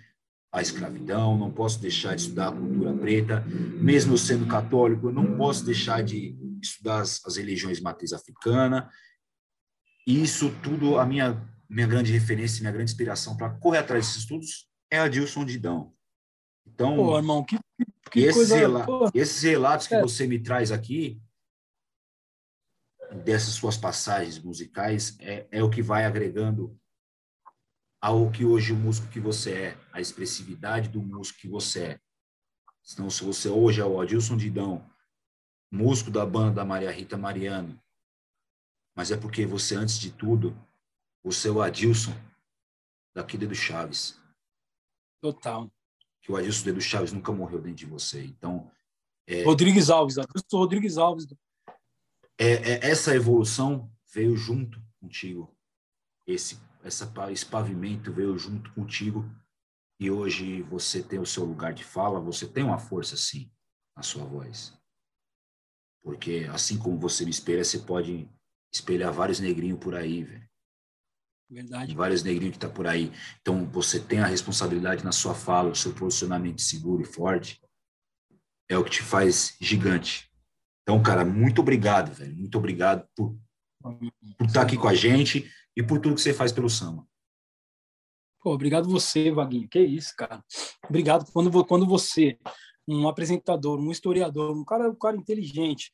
a 0.52 0.60
escravidão, 0.60 1.38
não 1.38 1.50
posso 1.50 1.80
deixar 1.80 2.14
de 2.14 2.22
estudar 2.22 2.48
a 2.48 2.52
cultura 2.52 2.92
preta, 2.92 3.40
mesmo 3.80 4.12
eu 4.14 4.18
sendo 4.18 4.46
católico, 4.46 5.08
eu 5.08 5.12
não 5.12 5.38
posso 5.38 5.64
deixar 5.64 6.02
de 6.02 6.36
estudar 6.60 7.00
as, 7.00 7.24
as 7.24 7.36
religiões 7.36 7.80
matriz 7.80 8.12
africana. 8.12 8.90
Isso 10.06 10.52
tudo, 10.62 10.98
a 10.98 11.06
minha, 11.06 11.40
minha 11.70 11.86
grande 11.86 12.12
referência, 12.12 12.60
minha 12.60 12.72
grande 12.72 12.90
inspiração 12.90 13.36
para 13.36 13.50
correr 13.58 13.78
atrás 13.78 14.04
desses 14.04 14.22
estudos 14.22 14.68
é 14.90 14.98
a 14.98 15.08
Dilson 15.08 15.44
Didão. 15.44 15.94
Então, 16.66 16.96
Pô, 16.96 17.16
irmão, 17.16 17.44
que, 17.44 17.56
que 18.10 18.20
esses, 18.20 18.34
coisa... 18.34 18.56
rela 18.56 18.86
esses 19.14 19.42
relatos 19.42 19.86
que 19.86 19.94
é. 19.94 20.00
você 20.00 20.26
me 20.26 20.40
traz 20.40 20.72
aqui, 20.72 21.22
dessas 23.24 23.54
suas 23.54 23.76
passagens 23.76 24.38
musicais 24.38 25.16
é, 25.20 25.46
é 25.50 25.62
o 25.62 25.70
que 25.70 25.80
vai 25.80 26.04
agregando 26.04 26.76
ao 28.00 28.30
que 28.30 28.44
hoje 28.44 28.72
o 28.72 28.76
músico 28.76 29.08
que 29.08 29.20
você 29.20 29.52
é, 29.52 29.78
a 29.92 30.00
expressividade 30.00 30.88
do 30.88 31.00
músico 31.00 31.38
que 31.38 31.48
você 31.48 31.82
é. 31.84 32.00
Então, 32.92 33.08
se 33.10 33.22
você 33.22 33.48
hoje 33.48 33.80
é 33.80 33.84
o 33.84 34.00
Adilson 34.00 34.36
Didão, 34.36 34.90
músico 35.70 36.10
da 36.10 36.26
banda 36.26 36.56
da 36.56 36.64
Maria 36.64 36.90
Rita 36.90 37.16
Mariano, 37.16 37.80
mas 38.96 39.10
é 39.10 39.16
porque 39.16 39.46
você, 39.46 39.76
antes 39.76 39.98
de 39.98 40.10
tudo, 40.10 40.56
o 41.22 41.60
Adilson 41.62 42.14
daqui 43.14 43.36
do 43.36 43.54
Chaves. 43.54 44.18
Total. 45.20 45.70
Que 46.22 46.32
o 46.32 46.36
Adilson 46.36 46.64
Dedo 46.64 46.80
Chaves 46.80 47.12
nunca 47.12 47.32
morreu 47.32 47.60
dentro 47.60 47.78
de 47.78 47.86
você. 47.86 48.24
Então. 48.24 48.70
É... 49.26 49.42
Rodrigues 49.44 49.90
Alves, 49.90 50.18
Adilson 50.18 50.56
Rodrigues 50.56 50.96
Alves 50.98 51.26
é, 52.42 52.52
é, 52.54 52.90
essa 52.90 53.14
evolução 53.14 53.92
veio 54.14 54.34
junto 54.34 54.82
contigo. 54.98 55.54
Esse, 56.26 56.58
essa, 56.82 57.12
esse 57.30 57.44
pavimento 57.44 58.10
veio 58.10 58.38
junto 58.38 58.72
contigo 58.72 59.30
e 59.98 60.10
hoje 60.10 60.62
você 60.62 61.02
tem 61.02 61.18
o 61.18 61.26
seu 61.26 61.44
lugar 61.44 61.74
de 61.74 61.84
fala, 61.84 62.18
você 62.18 62.48
tem 62.48 62.64
uma 62.64 62.78
força, 62.78 63.14
sim, 63.14 63.52
na 63.94 64.02
sua 64.02 64.24
voz. 64.24 64.72
Porque 66.02 66.48
assim 66.50 66.78
como 66.78 66.98
você 66.98 67.26
me 67.26 67.30
espelha, 67.30 67.62
você 67.62 67.80
pode 67.80 68.26
espelhar 68.72 69.12
vários 69.12 69.38
negrinhos 69.38 69.78
por 69.78 69.94
aí, 69.94 70.24
velho. 70.24 70.49
Verdade. 71.50 71.94
Vários 71.94 72.22
negrinhos 72.22 72.54
que 72.54 72.60
tá 72.60 72.68
por 72.68 72.86
aí. 72.86 73.10
Então, 73.40 73.66
você 73.66 73.98
tem 73.98 74.20
a 74.20 74.26
responsabilidade 74.26 75.04
na 75.04 75.10
sua 75.10 75.34
fala, 75.34 75.70
o 75.70 75.74
seu 75.74 75.92
posicionamento 75.92 76.60
seguro 76.60 77.02
e 77.02 77.04
forte 77.04 77.60
é 78.68 78.78
o 78.78 78.84
que 78.84 78.90
te 78.90 79.02
faz 79.02 79.56
gigante. 79.60 80.30
Então, 80.82 81.02
cara, 81.02 81.24
muito 81.24 81.60
obrigado, 81.60 82.14
velho. 82.14 82.36
Muito 82.36 82.56
obrigado 82.56 83.04
por, 83.16 83.36
por 83.82 84.46
estar 84.46 84.62
aqui 84.62 84.76
com 84.76 84.86
a 84.86 84.94
gente 84.94 85.50
e 85.76 85.82
por 85.82 85.98
tudo 86.00 86.14
que 86.14 86.20
você 86.20 86.32
faz 86.32 86.52
pelo 86.52 86.70
samba. 86.70 87.04
Pô, 88.40 88.54
obrigado 88.54 88.88
você, 88.88 89.30
Vaguinho. 89.32 89.68
Que 89.68 89.80
isso, 89.80 90.14
cara. 90.16 90.42
Obrigado 90.88 91.30
quando, 91.32 91.64
quando 91.66 91.84
você, 91.84 92.38
um 92.86 93.08
apresentador, 93.08 93.80
um 93.80 93.90
historiador, 93.90 94.56
um 94.56 94.64
cara, 94.64 94.88
um 94.88 94.94
cara 94.94 95.16
inteligente, 95.16 95.92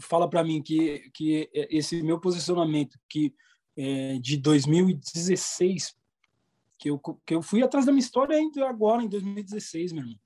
fala 0.00 0.28
para 0.28 0.42
mim 0.44 0.60
que, 0.60 1.08
que 1.14 1.48
esse 1.52 2.02
meu 2.02 2.20
posicionamento 2.20 2.98
que 3.08 3.32
é, 3.76 4.18
de 4.18 4.36
2016 4.36 5.96
que 6.78 6.90
eu, 6.90 6.98
que 6.98 7.34
eu 7.34 7.42
fui 7.42 7.62
atrás 7.62 7.86
da 7.86 7.92
minha 7.92 8.02
história 8.02 8.36
ainda 8.36 8.68
agora 8.68 9.02
em 9.02 9.08
2016, 9.08 9.92
meu 9.92 10.02
irmão. 10.02 10.18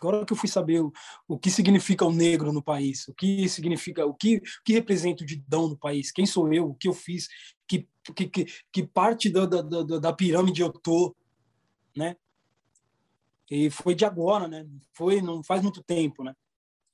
Agora 0.00 0.24
que 0.24 0.32
eu 0.32 0.36
fui 0.36 0.48
saber 0.48 0.80
o, 0.80 0.90
o 1.28 1.38
que 1.38 1.50
significa 1.50 2.06
o 2.06 2.12
negro 2.12 2.50
no 2.50 2.62
país, 2.62 3.06
o 3.06 3.12
que 3.12 3.46
significa, 3.46 4.06
o 4.06 4.14
que, 4.14 4.36
o 4.36 4.42
que 4.64 4.72
representa 4.72 5.22
o 5.22 5.26
Didão 5.26 5.68
no 5.68 5.76
país, 5.76 6.10
quem 6.10 6.24
sou 6.24 6.50
eu, 6.50 6.70
o 6.70 6.74
que 6.74 6.88
eu 6.88 6.94
fiz, 6.94 7.28
que, 7.68 7.86
que, 8.16 8.26
que, 8.26 8.46
que 8.72 8.86
parte 8.86 9.28
da, 9.28 9.44
da, 9.44 9.60
da, 9.60 9.98
da 9.98 10.12
pirâmide 10.12 10.62
eu 10.62 10.72
tô, 10.72 11.14
né? 11.94 12.16
E 13.50 13.68
foi 13.68 13.94
de 13.94 14.06
agora, 14.06 14.48
né? 14.48 14.66
Foi, 14.94 15.20
não 15.20 15.44
faz 15.44 15.60
muito 15.60 15.82
tempo, 15.82 16.24
né? 16.24 16.34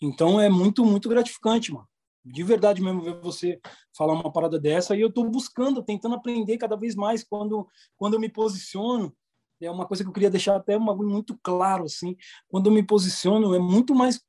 Então 0.02 0.40
é 0.40 0.48
muito, 0.48 0.84
muito 0.84 1.08
gratificante, 1.08 1.72
mano. 1.72 1.88
De 2.26 2.42
verdade 2.42 2.82
mesmo 2.82 3.02
ver 3.02 3.20
você 3.20 3.60
falar 3.96 4.12
uma 4.12 4.32
parada 4.32 4.58
dessa 4.58 4.96
e 4.96 5.00
eu 5.00 5.08
estou 5.08 5.28
buscando, 5.30 5.82
tentando 5.82 6.16
aprender 6.16 6.58
cada 6.58 6.76
vez 6.76 6.94
mais 6.94 7.22
quando, 7.22 7.66
quando 7.96 8.14
eu 8.14 8.20
me 8.20 8.28
posiciono 8.28 9.14
é 9.60 9.70
uma 9.70 9.86
coisa 9.86 10.02
que 10.02 10.08
eu 10.08 10.12
queria 10.12 10.30
deixar 10.30 10.56
até 10.56 10.76
um 10.76 10.84
bagulho 10.84 11.08
muito 11.08 11.38
claro, 11.42 11.84
assim. 11.84 12.16
Quando 12.48 12.66
eu 12.66 12.72
me 12.72 12.82
posiciono, 12.82 13.54
é 13.54 13.58
muito 13.58 13.94
mais 13.94 14.22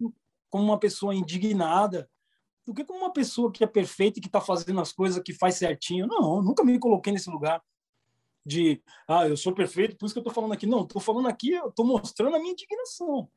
como 0.49 0.63
uma 0.63 0.79
pessoa 0.79 1.13
indignada 1.13 2.09
do 2.65 2.73
que 2.73 2.85
como 2.85 2.99
uma 2.99 3.11
pessoa 3.11 3.51
que 3.51 3.63
é 3.63 3.67
perfeita 3.67 4.19
e 4.19 4.21
que 4.21 4.27
está 4.27 4.39
fazendo 4.39 4.79
as 4.79 4.91
coisas 4.91 5.21
que 5.21 5.33
faz 5.33 5.55
certinho. 5.55 6.07
Não, 6.07 6.41
nunca 6.41 6.63
me 6.63 6.77
coloquei 6.79 7.11
nesse 7.11 7.29
lugar 7.29 7.61
de, 8.45 8.81
ah, 9.07 9.27
eu 9.27 9.35
sou 9.35 9.53
perfeito, 9.53 9.97
por 9.97 10.05
isso 10.05 10.15
que 10.15 10.19
eu 10.19 10.21
estou 10.21 10.33
falando 10.33 10.53
aqui. 10.53 10.65
Não, 10.65 10.83
estou 10.83 11.01
falando 11.01 11.27
aqui, 11.27 11.51
eu 11.51 11.69
estou 11.69 11.85
mostrando 11.85 12.35
a 12.35 12.39
minha 12.39 12.53
indignação. 12.53 13.29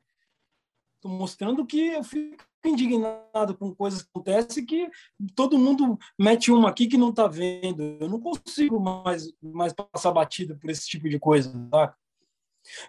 Estou 1.00 1.10
mostrando 1.10 1.64
que 1.64 1.80
eu 1.80 2.04
fico 2.04 2.44
indignado 2.62 3.56
com 3.56 3.74
coisas 3.74 4.02
que 4.02 4.08
acontecem 4.10 4.66
que 4.66 4.90
todo 5.34 5.58
mundo 5.58 5.98
mete 6.18 6.52
uma 6.52 6.68
aqui 6.68 6.86
que 6.86 6.98
não 6.98 7.08
está 7.08 7.26
vendo. 7.26 7.96
Eu 7.98 8.06
não 8.06 8.20
consigo 8.20 8.78
mais, 8.78 9.32
mais 9.40 9.72
passar 9.72 10.12
batida 10.12 10.54
por 10.54 10.68
esse 10.68 10.86
tipo 10.86 11.08
de 11.08 11.18
coisa, 11.18 11.50
tá? 11.70 11.94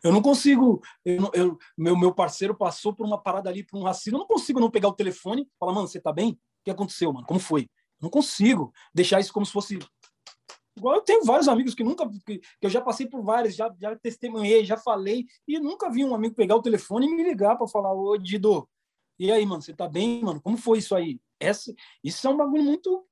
Eu 0.04 0.12
não 0.12 0.22
consigo. 0.22 0.82
Eu, 1.06 1.32
eu, 1.34 1.58
meu, 1.78 1.98
meu 1.98 2.14
parceiro 2.14 2.54
passou 2.54 2.94
por 2.94 3.06
uma 3.06 3.18
parada 3.18 3.50
ali, 3.50 3.64
por 3.64 3.80
um 3.80 3.84
racismo. 3.84 4.18
Eu 4.18 4.20
não 4.20 4.28
consigo 4.28 4.60
não 4.60 4.70
pegar 4.70 4.90
o 4.90 4.94
telefone 4.94 5.44
e 5.44 5.48
falar, 5.58 5.72
mano, 5.72 5.88
você 5.88 6.02
tá 6.02 6.12
bem? 6.12 6.32
O 6.34 6.38
que 6.66 6.72
aconteceu, 6.72 7.14
mano? 7.14 7.26
Como 7.26 7.40
foi? 7.40 7.62
Eu 7.62 8.04
não 8.04 8.10
consigo 8.10 8.74
deixar 8.94 9.22
isso 9.22 9.32
como 9.32 9.46
se 9.46 9.54
fosse 9.54 9.80
Igual 10.78 10.96
eu 10.96 11.02
tenho 11.02 11.24
vários 11.26 11.48
amigos 11.48 11.76
que 11.76 11.84
nunca, 11.84 12.10
que, 12.26 12.40
que 12.40 12.46
eu 12.62 12.70
já 12.70 12.82
passei 12.82 13.08
por 13.08 13.22
vários, 13.24 13.56
já, 13.56 13.74
já 13.80 13.96
testemunhei, 13.98 14.64
já 14.64 14.78
falei, 14.78 15.26
e 15.48 15.60
nunca 15.60 15.90
vi 15.90 16.06
um 16.06 16.16
amigo 16.16 16.34
pegar 16.34 16.56
o 16.56 16.62
telefone 16.62 17.08
e 17.08 17.16
me 17.16 17.24
ligar 17.24 17.58
para 17.58 17.68
falar, 17.68 17.94
ô 17.94 18.18
Dido, 18.18 18.68
e 19.20 19.32
aí, 19.32 19.46
mano, 19.46 19.62
você 19.62 19.74
tá 19.74 19.88
bem, 19.88 20.24
mano? 20.24 20.42
Como 20.42 20.58
foi 20.58 20.80
isso 20.80 20.96
aí? 20.96 21.20
Essa, 21.40 21.72
isso 22.04 22.26
é 22.26 22.30
um 22.30 22.38
bagulho 22.38 22.64
muito, 22.64 23.06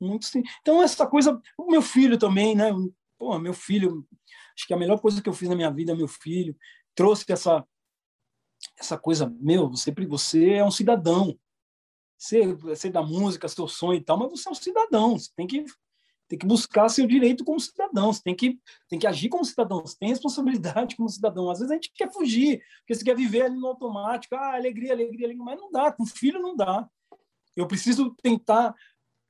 muito. 0.00 0.28
Então, 0.60 0.82
essa 0.82 1.06
coisa, 1.06 1.40
o 1.58 1.70
meu 1.70 1.82
filho 1.82 2.16
também, 2.18 2.54
né? 2.54 2.70
Pô, 3.18 3.36
meu 3.38 3.52
filho, 3.52 4.06
acho 4.54 4.66
que 4.66 4.74
a 4.74 4.76
melhor 4.76 5.00
coisa 5.00 5.20
que 5.20 5.28
eu 5.28 5.32
fiz 5.32 5.48
na 5.48 5.56
minha 5.56 5.70
vida, 5.70 5.92
meu 5.96 6.06
filho, 6.06 6.56
trouxe 6.94 7.24
essa, 7.32 7.66
essa 8.78 8.96
coisa, 8.96 9.34
meu, 9.40 9.68
você, 9.68 9.92
você 10.06 10.50
é 10.52 10.64
um 10.64 10.70
cidadão. 10.70 11.36
Você, 12.16 12.54
você 12.54 12.88
da 12.88 13.02
música, 13.02 13.48
seu 13.48 13.66
sonho 13.66 13.98
e 13.98 14.04
tal, 14.04 14.18
mas 14.18 14.30
você 14.30 14.48
é 14.48 14.52
um 14.52 14.54
cidadão. 14.54 15.18
Você 15.18 15.30
tem 15.34 15.46
que 15.46 15.64
tem 16.28 16.38
que 16.38 16.46
buscar 16.46 16.88
seu 16.88 17.06
direito 17.06 17.44
como 17.44 17.60
cidadão, 17.60 18.12
você 18.12 18.22
tem 18.22 18.34
que, 18.34 18.58
tem 18.88 18.98
que 18.98 19.06
agir 19.06 19.28
como 19.28 19.44
cidadão, 19.44 19.80
você 19.80 19.96
tem 19.98 20.08
responsabilidade 20.08 20.96
como 20.96 21.08
cidadão. 21.08 21.50
Às 21.50 21.58
vezes 21.58 21.70
a 21.70 21.74
gente 21.74 21.92
quer 21.94 22.12
fugir, 22.12 22.60
porque 22.78 22.94
você 22.94 23.04
quer 23.04 23.16
viver 23.16 23.42
ali 23.42 23.56
no 23.56 23.68
automático, 23.68 24.34
ah, 24.34 24.54
alegria, 24.54 24.92
alegria, 24.92 25.26
alegria, 25.26 25.44
mas 25.44 25.58
não 25.58 25.70
dá, 25.70 25.92
com 25.92 26.04
filho 26.04 26.40
não 26.40 26.56
dá. 26.56 26.88
Eu 27.54 27.66
preciso 27.66 28.14
tentar 28.22 28.74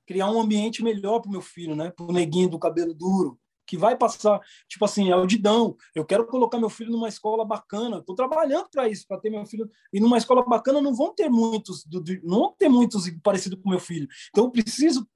criar 0.06 0.30
um 0.30 0.40
ambiente 0.40 0.82
melhor 0.82 1.20
para 1.20 1.28
o 1.28 1.32
meu 1.32 1.42
filho, 1.42 1.74
né? 1.74 1.90
Para 1.90 2.06
o 2.06 2.12
neguinho 2.12 2.48
do 2.48 2.58
cabelo 2.58 2.94
duro, 2.94 3.38
que 3.66 3.76
vai 3.76 3.96
passar, 3.96 4.40
tipo 4.68 4.84
assim, 4.84 5.10
é 5.10 5.16
o 5.16 5.26
Didão. 5.26 5.76
Eu 5.94 6.04
quero 6.04 6.26
colocar 6.26 6.58
meu 6.58 6.70
filho 6.70 6.92
numa 6.92 7.08
escola 7.08 7.44
bacana. 7.44 7.98
Estou 7.98 8.14
trabalhando 8.14 8.68
para 8.70 8.88
isso, 8.88 9.06
para 9.06 9.18
ter 9.18 9.28
meu 9.28 9.44
filho 9.44 9.68
e 9.92 10.00
numa 10.00 10.16
escola 10.16 10.44
bacana. 10.44 10.80
Não 10.80 10.94
vão 10.94 11.12
ter 11.12 11.28
muitos, 11.28 11.84
não 12.22 12.38
vão 12.38 12.54
ter 12.56 12.68
muitos 12.68 13.10
parecidos 13.22 13.60
com 13.60 13.68
meu 13.68 13.80
filho. 13.80 14.06
Então 14.30 14.44
eu 14.44 14.50
preciso, 14.50 15.06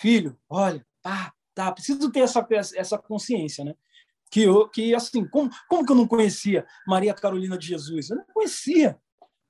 filho, 0.00 0.36
olha, 0.48 0.84
tá, 1.04 1.32
tá, 1.54 1.70
preciso 1.70 2.10
ter 2.10 2.20
essa, 2.20 2.44
essa 2.74 2.98
consciência, 2.98 3.64
né? 3.64 3.74
que, 4.34 4.42
eu, 4.42 4.68
que 4.68 4.92
assim, 4.92 5.24
como, 5.28 5.48
como 5.68 5.86
que 5.86 5.92
eu 5.92 5.96
não 5.96 6.08
conhecia 6.08 6.66
Maria 6.88 7.14
Carolina 7.14 7.56
de 7.56 7.68
Jesus? 7.68 8.10
Eu 8.10 8.16
não 8.16 8.24
conhecia. 8.34 9.00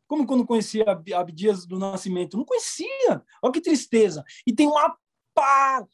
Como 0.07 0.27
que 0.27 0.33
eu 0.35 0.37
não 0.37 0.45
conhecia 0.45 0.85
Abdias 1.17 1.65
do 1.65 1.79
Nascimento? 1.79 2.35
Eu 2.35 2.41
não 2.41 2.45
conhecia. 2.45 3.25
Olha 3.43 3.51
que 3.51 3.63
tristeza. 3.63 4.23
E 4.47 4.53
tem 4.53 4.67
uma 4.69 4.95
par, 5.33 5.89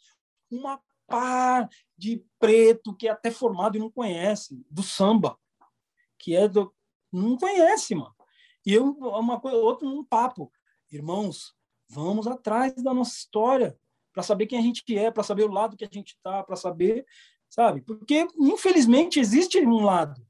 uma 0.50 0.80
par 1.06 1.68
de 1.96 2.24
preto 2.36 2.92
que 2.96 3.06
é 3.06 3.12
até 3.12 3.30
formado 3.30 3.76
e 3.76 3.78
não 3.78 3.92
conhece, 3.92 4.60
do 4.68 4.82
samba, 4.82 5.38
que 6.18 6.34
é 6.34 6.48
do. 6.48 6.74
Não 7.12 7.36
conhece, 7.36 7.94
mano. 7.94 8.14
E 8.66 8.74
eu, 8.74 8.90
uma 8.90 9.40
coisa, 9.40 9.56
outro, 9.56 9.88
um 9.88 10.04
papo. 10.04 10.50
Irmãos, 10.90 11.54
vamos 11.88 12.26
atrás 12.26 12.74
da 12.82 12.92
nossa 12.92 13.16
história 13.16 13.78
para 14.12 14.22
saber 14.22 14.46
quem 14.46 14.58
a 14.58 14.62
gente 14.62 14.82
é, 14.96 15.10
para 15.10 15.22
saber 15.22 15.44
o 15.44 15.52
lado 15.52 15.76
que 15.76 15.84
a 15.84 15.88
gente 15.90 16.14
está, 16.14 16.42
para 16.42 16.56
saber, 16.56 17.06
sabe? 17.48 17.80
Porque, 17.82 18.26
infelizmente, 18.38 19.20
existe 19.20 19.58
um 19.60 19.84
lado. 19.84 20.20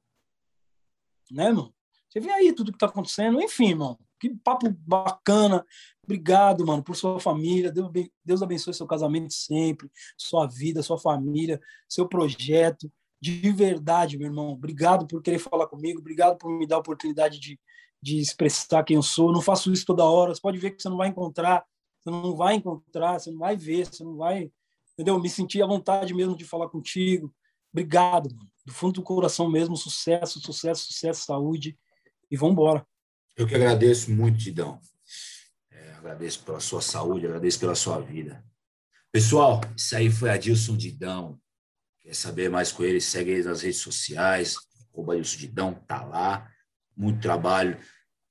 Né, 1.30 1.46
irmão? 1.46 1.72
Você 2.08 2.18
vê 2.18 2.30
aí 2.30 2.52
tudo 2.52 2.72
que 2.72 2.76
está 2.76 2.86
acontecendo. 2.86 3.40
Enfim, 3.40 3.68
irmão, 3.68 3.98
que 4.18 4.30
papo 4.30 4.68
bacana. 4.86 5.64
Obrigado, 6.02 6.66
mano, 6.66 6.82
por 6.82 6.96
sua 6.96 7.20
família. 7.20 7.72
Deus, 8.24 8.42
abençoe 8.42 8.74
seu 8.74 8.86
casamento 8.86 9.32
sempre, 9.32 9.88
sua 10.18 10.46
vida, 10.46 10.82
sua 10.82 10.98
família, 10.98 11.60
seu 11.88 12.08
projeto. 12.08 12.90
De 13.22 13.52
verdade, 13.52 14.18
meu 14.18 14.26
irmão. 14.26 14.50
Obrigado 14.50 15.06
por 15.06 15.22
querer 15.22 15.38
falar 15.38 15.68
comigo. 15.68 16.00
Obrigado 16.00 16.36
por 16.36 16.50
me 16.50 16.66
dar 16.66 16.76
a 16.76 16.80
oportunidade 16.80 17.38
de, 17.38 17.60
de 18.02 18.18
expressar 18.18 18.82
quem 18.82 18.96
eu 18.96 19.02
sou. 19.02 19.32
Não 19.32 19.40
faço 19.40 19.72
isso 19.72 19.86
toda 19.86 20.04
hora. 20.04 20.34
Você 20.34 20.40
pode 20.40 20.58
ver 20.58 20.72
que 20.72 20.82
você 20.82 20.88
não 20.88 20.96
vai 20.96 21.08
encontrar. 21.08 21.64
Você 22.02 22.10
não 22.10 22.34
vai 22.34 22.54
encontrar, 22.54 23.18
você 23.18 23.30
não 23.30 23.38
vai 23.38 23.56
ver, 23.56 23.86
você 23.86 24.02
não 24.02 24.16
vai. 24.16 24.50
Entendeu? 24.94 25.20
Me 25.20 25.28
senti 25.28 25.62
à 25.62 25.66
vontade 25.66 26.14
mesmo 26.14 26.36
de 26.36 26.44
falar 26.44 26.68
contigo. 26.68 27.34
Obrigado, 27.72 28.34
mano. 28.34 28.50
Do 28.64 28.72
fundo 28.72 28.94
do 28.94 29.02
coração 29.02 29.50
mesmo. 29.50 29.76
Sucesso, 29.76 30.40
sucesso, 30.40 30.86
sucesso, 30.86 31.24
saúde. 31.24 31.78
E 32.30 32.36
vamos 32.36 32.54
embora. 32.54 32.86
Eu 33.36 33.46
que 33.46 33.54
agradeço 33.54 34.10
muito, 34.10 34.38
Tidão. 34.38 34.80
É, 35.70 35.92
agradeço 35.92 36.42
pela 36.44 36.60
sua 36.60 36.82
saúde, 36.82 37.26
agradeço 37.26 37.58
pela 37.58 37.74
sua 37.74 38.00
vida. 38.00 38.44
Pessoal, 39.12 39.60
isso 39.76 39.96
aí 39.96 40.10
foi 40.10 40.30
Adilson 40.30 40.76
Didão. 40.76 41.40
Quer 42.00 42.14
saber 42.14 42.48
mais 42.48 42.70
com 42.70 42.84
ele? 42.84 43.00
Segue 43.00 43.30
ele 43.30 43.42
nas 43.42 43.62
redes 43.62 43.80
sociais. 43.80 44.56
O 44.92 45.10
Adilson 45.10 45.38
Didão 45.38 45.74
tá 45.74 46.04
lá. 46.04 46.48
Muito 46.96 47.20
trabalho. 47.20 47.78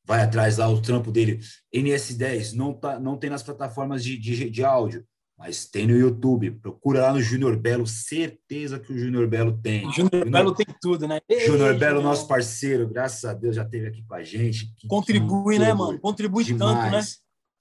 Vai 0.10 0.22
atrás 0.22 0.58
lá, 0.58 0.68
o 0.68 0.82
trampo 0.82 1.12
dele. 1.12 1.40
NS10 1.74 2.54
não, 2.54 2.74
tá, 2.74 3.00
não 3.00 3.16
tem 3.16 3.30
nas 3.30 3.44
plataformas 3.44 4.04
de, 4.04 4.18
de, 4.18 4.50
de 4.50 4.64
áudio 4.66 5.06
mas 5.40 5.66
tem 5.66 5.88
no 5.88 5.98
YouTube. 5.98 6.52
Procura 6.52 7.04
lá 7.04 7.14
no 7.14 7.22
Júnior 7.22 7.56
Belo, 7.56 7.88
certeza 7.88 8.78
que 8.78 8.92
o 8.92 8.98
Júnior 8.98 9.26
Belo 9.26 9.58
tem. 9.58 9.90
Júnior 9.94 10.30
Belo 10.30 10.54
tem 10.54 10.66
tudo, 10.82 11.08
né? 11.08 11.22
Júnior 11.46 11.78
Belo, 11.80 12.02
nosso 12.02 12.28
parceiro, 12.28 12.90
graças 12.90 13.24
a 13.24 13.34
Deus 13.34 13.56
já 13.56 13.64
esteve 13.64 13.88
aqui 13.88 14.04
com 14.04 14.14
a 14.16 14.22
gente. 14.22 14.70
Contribui, 14.86 15.58
né, 15.58 15.74
mano? 15.74 15.98
Contribui 15.98 16.44
demais, 16.44 16.78
tanto, 16.78 16.92
né? 16.92 17.02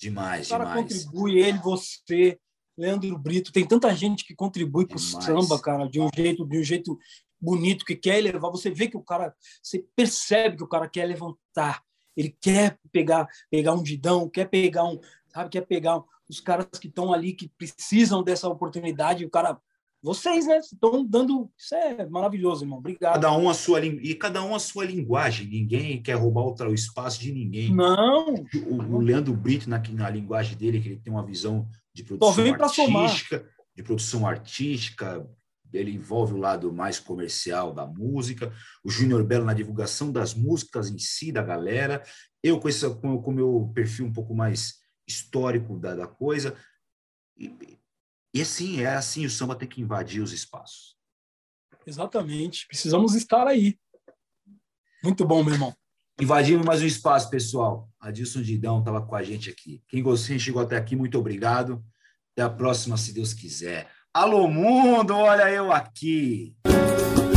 Demais, 0.01 0.47
o 0.49 0.51
cara 0.51 0.65
demais. 0.65 0.81
contribui, 0.81 1.39
ele, 1.39 1.59
você, 1.59 2.37
Leandro 2.77 3.17
Brito, 3.17 3.53
tem 3.53 3.65
tanta 3.65 3.95
gente 3.95 4.25
que 4.25 4.35
contribui 4.35 4.85
com 4.85 4.97
o 4.97 4.99
samba, 4.99 5.61
cara, 5.61 5.89
de 5.89 6.01
um 6.01 6.09
jeito, 6.13 6.45
de 6.45 6.59
um 6.59 6.65
jeito 6.65 6.99
bonito, 7.41 7.85
que 7.85 7.95
quer 7.95 8.21
levar. 8.21 8.51
Você 8.51 8.71
vê 8.71 8.89
que 8.89 8.97
o 8.97 9.03
cara, 9.03 9.33
você 9.63 9.85
percebe 9.95 10.57
que 10.57 10.65
o 10.65 10.69
cara 10.69 10.89
quer 10.89 11.05
levantar. 11.05 11.81
Ele 12.19 12.37
quer 12.41 12.77
pegar, 12.91 13.29
pegar 13.49 13.75
um 13.75 13.83
didão, 13.83 14.29
quer 14.29 14.47
pegar 14.47 14.83
um, 14.85 14.99
sabe, 15.33 15.51
quer 15.51 15.61
pegar 15.61 16.03
os 16.29 16.41
caras 16.41 16.67
que 16.81 16.89
estão 16.89 17.13
ali, 17.13 17.33
que 17.33 17.49
precisam 17.57 18.25
dessa 18.25 18.49
oportunidade, 18.49 19.25
o 19.25 19.31
cara. 19.31 19.57
Vocês, 20.01 20.47
né? 20.47 20.59
Estão 20.59 21.05
dando. 21.05 21.51
Isso 21.57 21.75
é 21.75 22.07
maravilhoso, 22.09 22.65
irmão. 22.65 22.79
Obrigado. 22.79 23.15
Cada 23.15 23.33
um 23.37 23.49
a 23.49 23.55
sua 23.55 23.85
e 23.85 24.15
cada 24.15 24.45
um 24.45 24.55
a 24.55 24.59
sua 24.61 24.85
linguagem. 24.85 25.49
Ninguém 25.49 26.01
quer 26.01 26.15
roubar 26.15 26.69
o 26.69 26.75
espaço 26.75 27.21
de 27.21 27.33
ninguém. 27.33 27.75
Não. 27.75 28.35
O, 28.69 28.97
o 28.97 29.01
Leandro 29.01 29.35
Brito, 29.35 29.69
na, 29.69 29.83
na 29.91 30.11
linguagem 30.11 30.57
dele, 30.57 30.81
que 30.81 30.89
ele 30.89 31.01
tem 31.01 31.13
uma 31.13 31.27
visão 31.27 31.69
de 31.93 32.05
produção 32.05 32.45
artística, 32.55 33.45
de 33.75 33.83
produção 33.83 34.27
artística, 34.27 35.29
ele 35.73 35.93
envolve 35.93 36.35
o 36.35 36.39
lado 36.39 36.73
mais 36.73 36.99
comercial 36.99 37.73
da 37.73 37.87
música, 37.87 38.53
o 38.83 38.91
Júnior 38.91 39.25
Belo 39.25 39.45
na 39.45 39.55
divulgação 39.55 40.11
das 40.11 40.35
músicas 40.35 40.89
em 40.91 40.99
si, 40.99 41.31
da 41.31 41.43
galera, 41.43 42.03
eu 42.43 42.61
com, 42.61 42.69
esse, 42.69 42.89
com 43.01 43.17
o 43.17 43.33
meu 43.33 43.71
perfil 43.75 44.07
um 44.07 44.13
pouco 44.13 44.35
mais 44.35 44.75
histórico 45.07 45.79
da, 45.79 45.95
da 45.95 46.07
coisa. 46.07 46.57
E, 47.37 47.79
e 48.35 48.43
assim, 48.43 48.81
é 48.81 48.95
assim, 48.95 49.27
o 49.27 49.31
samba 49.31 49.57
tem 49.57 49.69
que 49.69 49.81
invadir 49.81 50.23
os 50.23 50.33
espaços. 50.33 50.97
Exatamente. 51.87 52.67
Precisamos 52.67 53.15
estar 53.15 53.47
aí. 53.47 53.79
Muito 55.03 55.25
bom, 55.25 55.43
meu 55.43 55.55
irmão. 55.55 55.75
Invadimos 56.21 56.67
mais 56.67 56.83
um 56.83 56.87
espaço, 56.87 57.31
pessoal. 57.31 57.89
Adilson 58.01 58.43
Didão 58.43 58.81
estava 58.81 59.01
com 59.05 59.15
a 59.15 59.23
gente 59.23 59.49
aqui. 59.49 59.83
Quem 59.89 60.03
gostou, 60.03 60.39
chegou 60.39 60.61
até 60.61 60.77
aqui, 60.77 60.97
muito 60.97 61.17
obrigado. 61.17 61.85
Até 62.33 62.43
a 62.43 62.51
próxima, 62.51 62.97
se 62.97 63.13
Deus 63.13 63.33
quiser. 63.33 63.91
Alô, 64.21 64.49
mundo, 64.49 65.15
olha 65.15 65.49
eu 65.49 65.71
aqui. 65.73 66.53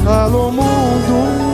Alô, 0.03 0.51
mundo. 0.51 1.50